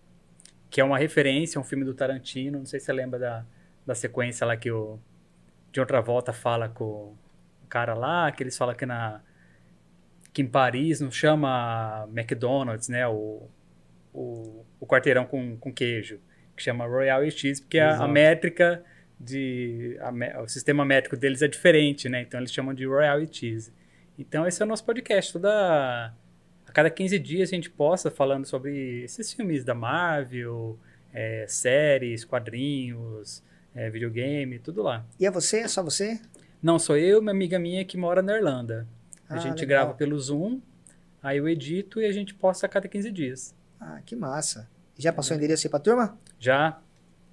Que 0.72 0.82
é 0.82 0.84
uma 0.84 0.98
referência 0.98 1.60
a 1.60 1.62
um 1.62 1.64
filme 1.64 1.86
do 1.86 1.94
Tarantino. 1.94 2.58
Não 2.58 2.66
sei 2.66 2.80
se 2.80 2.88
você 2.88 2.94
lembra 2.94 3.20
da, 3.20 3.46
da 3.86 3.94
sequência 3.94 4.48
lá 4.48 4.58
que 4.58 4.72
o 4.72 5.00
John 5.72 5.86
Travolta 5.86 6.34
fala 6.34 6.68
com 6.68 7.14
o 7.64 7.68
cara 7.70 7.94
lá, 7.94 8.32
que 8.32 8.42
eles 8.42 8.58
falam 8.58 8.74
que 8.74 8.86
na 8.86 9.22
que 10.34 10.42
em 10.42 10.48
Paris 10.48 11.02
não 11.02 11.12
chama 11.12 12.08
McDonald's, 12.10 12.88
né? 12.88 13.08
O, 13.08 13.50
o, 14.14 14.66
o 14.80 14.88
quarteirão 14.88 15.26
com, 15.26 15.58
com 15.58 15.74
queijo, 15.74 16.20
que 16.56 16.64
chama 16.64 16.86
Royal 16.86 17.30
Cheese, 17.30 17.62
porque 17.62 17.80
a, 17.80 17.98
a 17.98 18.08
métrica 18.08 18.84
de 19.20 19.98
a 20.00 20.42
o 20.42 20.48
sistema 20.48 20.84
métrico 20.84 21.16
deles 21.16 21.42
é 21.42 21.48
diferente, 21.48 22.10
né? 22.10 22.22
Então 22.22 22.40
eles 22.40 22.52
chamam 22.52 22.74
de 22.74 22.86
Royal 22.86 23.20
Cheese. 23.30 23.74
Então 24.18 24.48
esse 24.48 24.62
é 24.62 24.66
o 24.66 24.68
nosso 24.68 24.86
podcast. 24.86 25.34
Toda 25.34 26.14
a 26.72 26.74
cada 26.74 26.90
15 26.90 27.20
dias 27.20 27.50
a 27.50 27.56
gente 27.56 27.70
posta 27.70 28.10
falando 28.10 28.46
sobre 28.46 29.04
esses 29.04 29.34
filmes 29.34 29.66
da 29.66 29.76
Marvel, 29.76 30.80
é, 31.14 31.46
séries, 31.46 32.24
quadrinhos, 32.24 33.44
é, 33.76 33.90
videogame, 33.90 34.58
tudo 34.58 34.82
lá. 34.82 35.06
E 35.20 35.26
é 35.26 35.30
você? 35.32 35.60
É 35.60 35.68
só 35.68 35.84
você? 35.84 36.18
Não, 36.64 36.80
sou 36.80 36.96
eu 36.98 37.18
e 37.18 37.20
uma 37.20 37.32
amiga 37.32 37.60
minha 37.60 37.84
que 37.84 37.98
mora 37.98 38.22
na 38.22 38.38
Irlanda. 38.38 38.88
A 39.30 39.36
Ah, 39.36 39.38
gente 39.38 39.60
legal. 39.60 39.68
grava 39.86 39.94
pelo 39.96 40.18
Zoom, 40.18 40.62
aí 41.22 41.38
eu 41.40 41.50
edito 41.50 42.00
e 42.00 42.06
a 42.06 42.12
gente 42.14 42.34
posta 42.34 42.66
a 42.66 42.70
cada 42.70 42.88
15 42.88 43.12
dias. 43.12 43.54
Ah, 43.78 44.00
que 44.06 44.16
massa. 44.16 44.70
Já 44.98 45.12
passou 45.12 45.36
o 45.36 45.38
endereço 45.38 45.68
aí 45.68 45.72
pra 45.72 45.80
turma? 45.80 46.18
Já? 46.40 46.80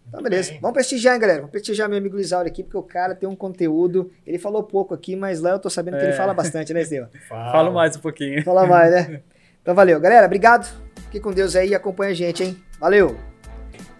Então, 0.09 0.23
beleza. 0.23 0.55
Vamos 0.61 0.73
prestigiar, 0.75 1.15
hein, 1.15 1.21
galera? 1.21 1.39
Vamos 1.41 1.51
prestigiar 1.53 1.89
meu 1.89 1.99
amigo 1.99 2.17
Lisauro 2.17 2.49
aqui, 2.49 2.63
porque 2.63 2.77
o 2.79 2.83
cara 2.83 3.15
tem 3.15 3.29
um 3.29 3.37
conteúdo. 3.37 4.11
Ele 4.27 4.39
falou 4.39 4.63
pouco 4.63 4.95
aqui, 4.95 5.15
mas 5.15 5.41
lá 5.41 5.51
eu 5.51 5.59
tô 5.59 5.69
sabendo 5.69 5.99
que 5.99 6.05
ele 6.05 6.13
É. 6.13 6.17
fala 6.17 6.33
bastante, 6.33 6.73
né, 6.73 6.81
Estevam? 6.83 7.09
Falo 7.29 7.73
mais 7.73 7.95
um 7.97 8.01
pouquinho. 8.01 8.43
Fala 8.43 8.67
mais, 8.67 8.91
né? 8.91 9.21
Então, 9.61 9.75
valeu. 9.75 10.01
Galera, 10.01 10.25
obrigado. 10.25 10.67
Fique 11.05 11.21
com 11.21 11.31
Deus 11.31 11.55
aí 11.55 11.71
e 11.71 11.75
acompanha 11.75 12.13
a 12.13 12.15
gente, 12.15 12.43
hein? 12.43 12.57
Valeu. 12.81 13.15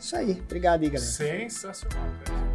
Isso 0.01 0.17
aí. 0.17 0.41
Obrigado 0.47 0.81
aí, 0.83 0.89
galera. 0.89 1.05
Sensacional. 1.11 1.99
cara. 2.25 2.48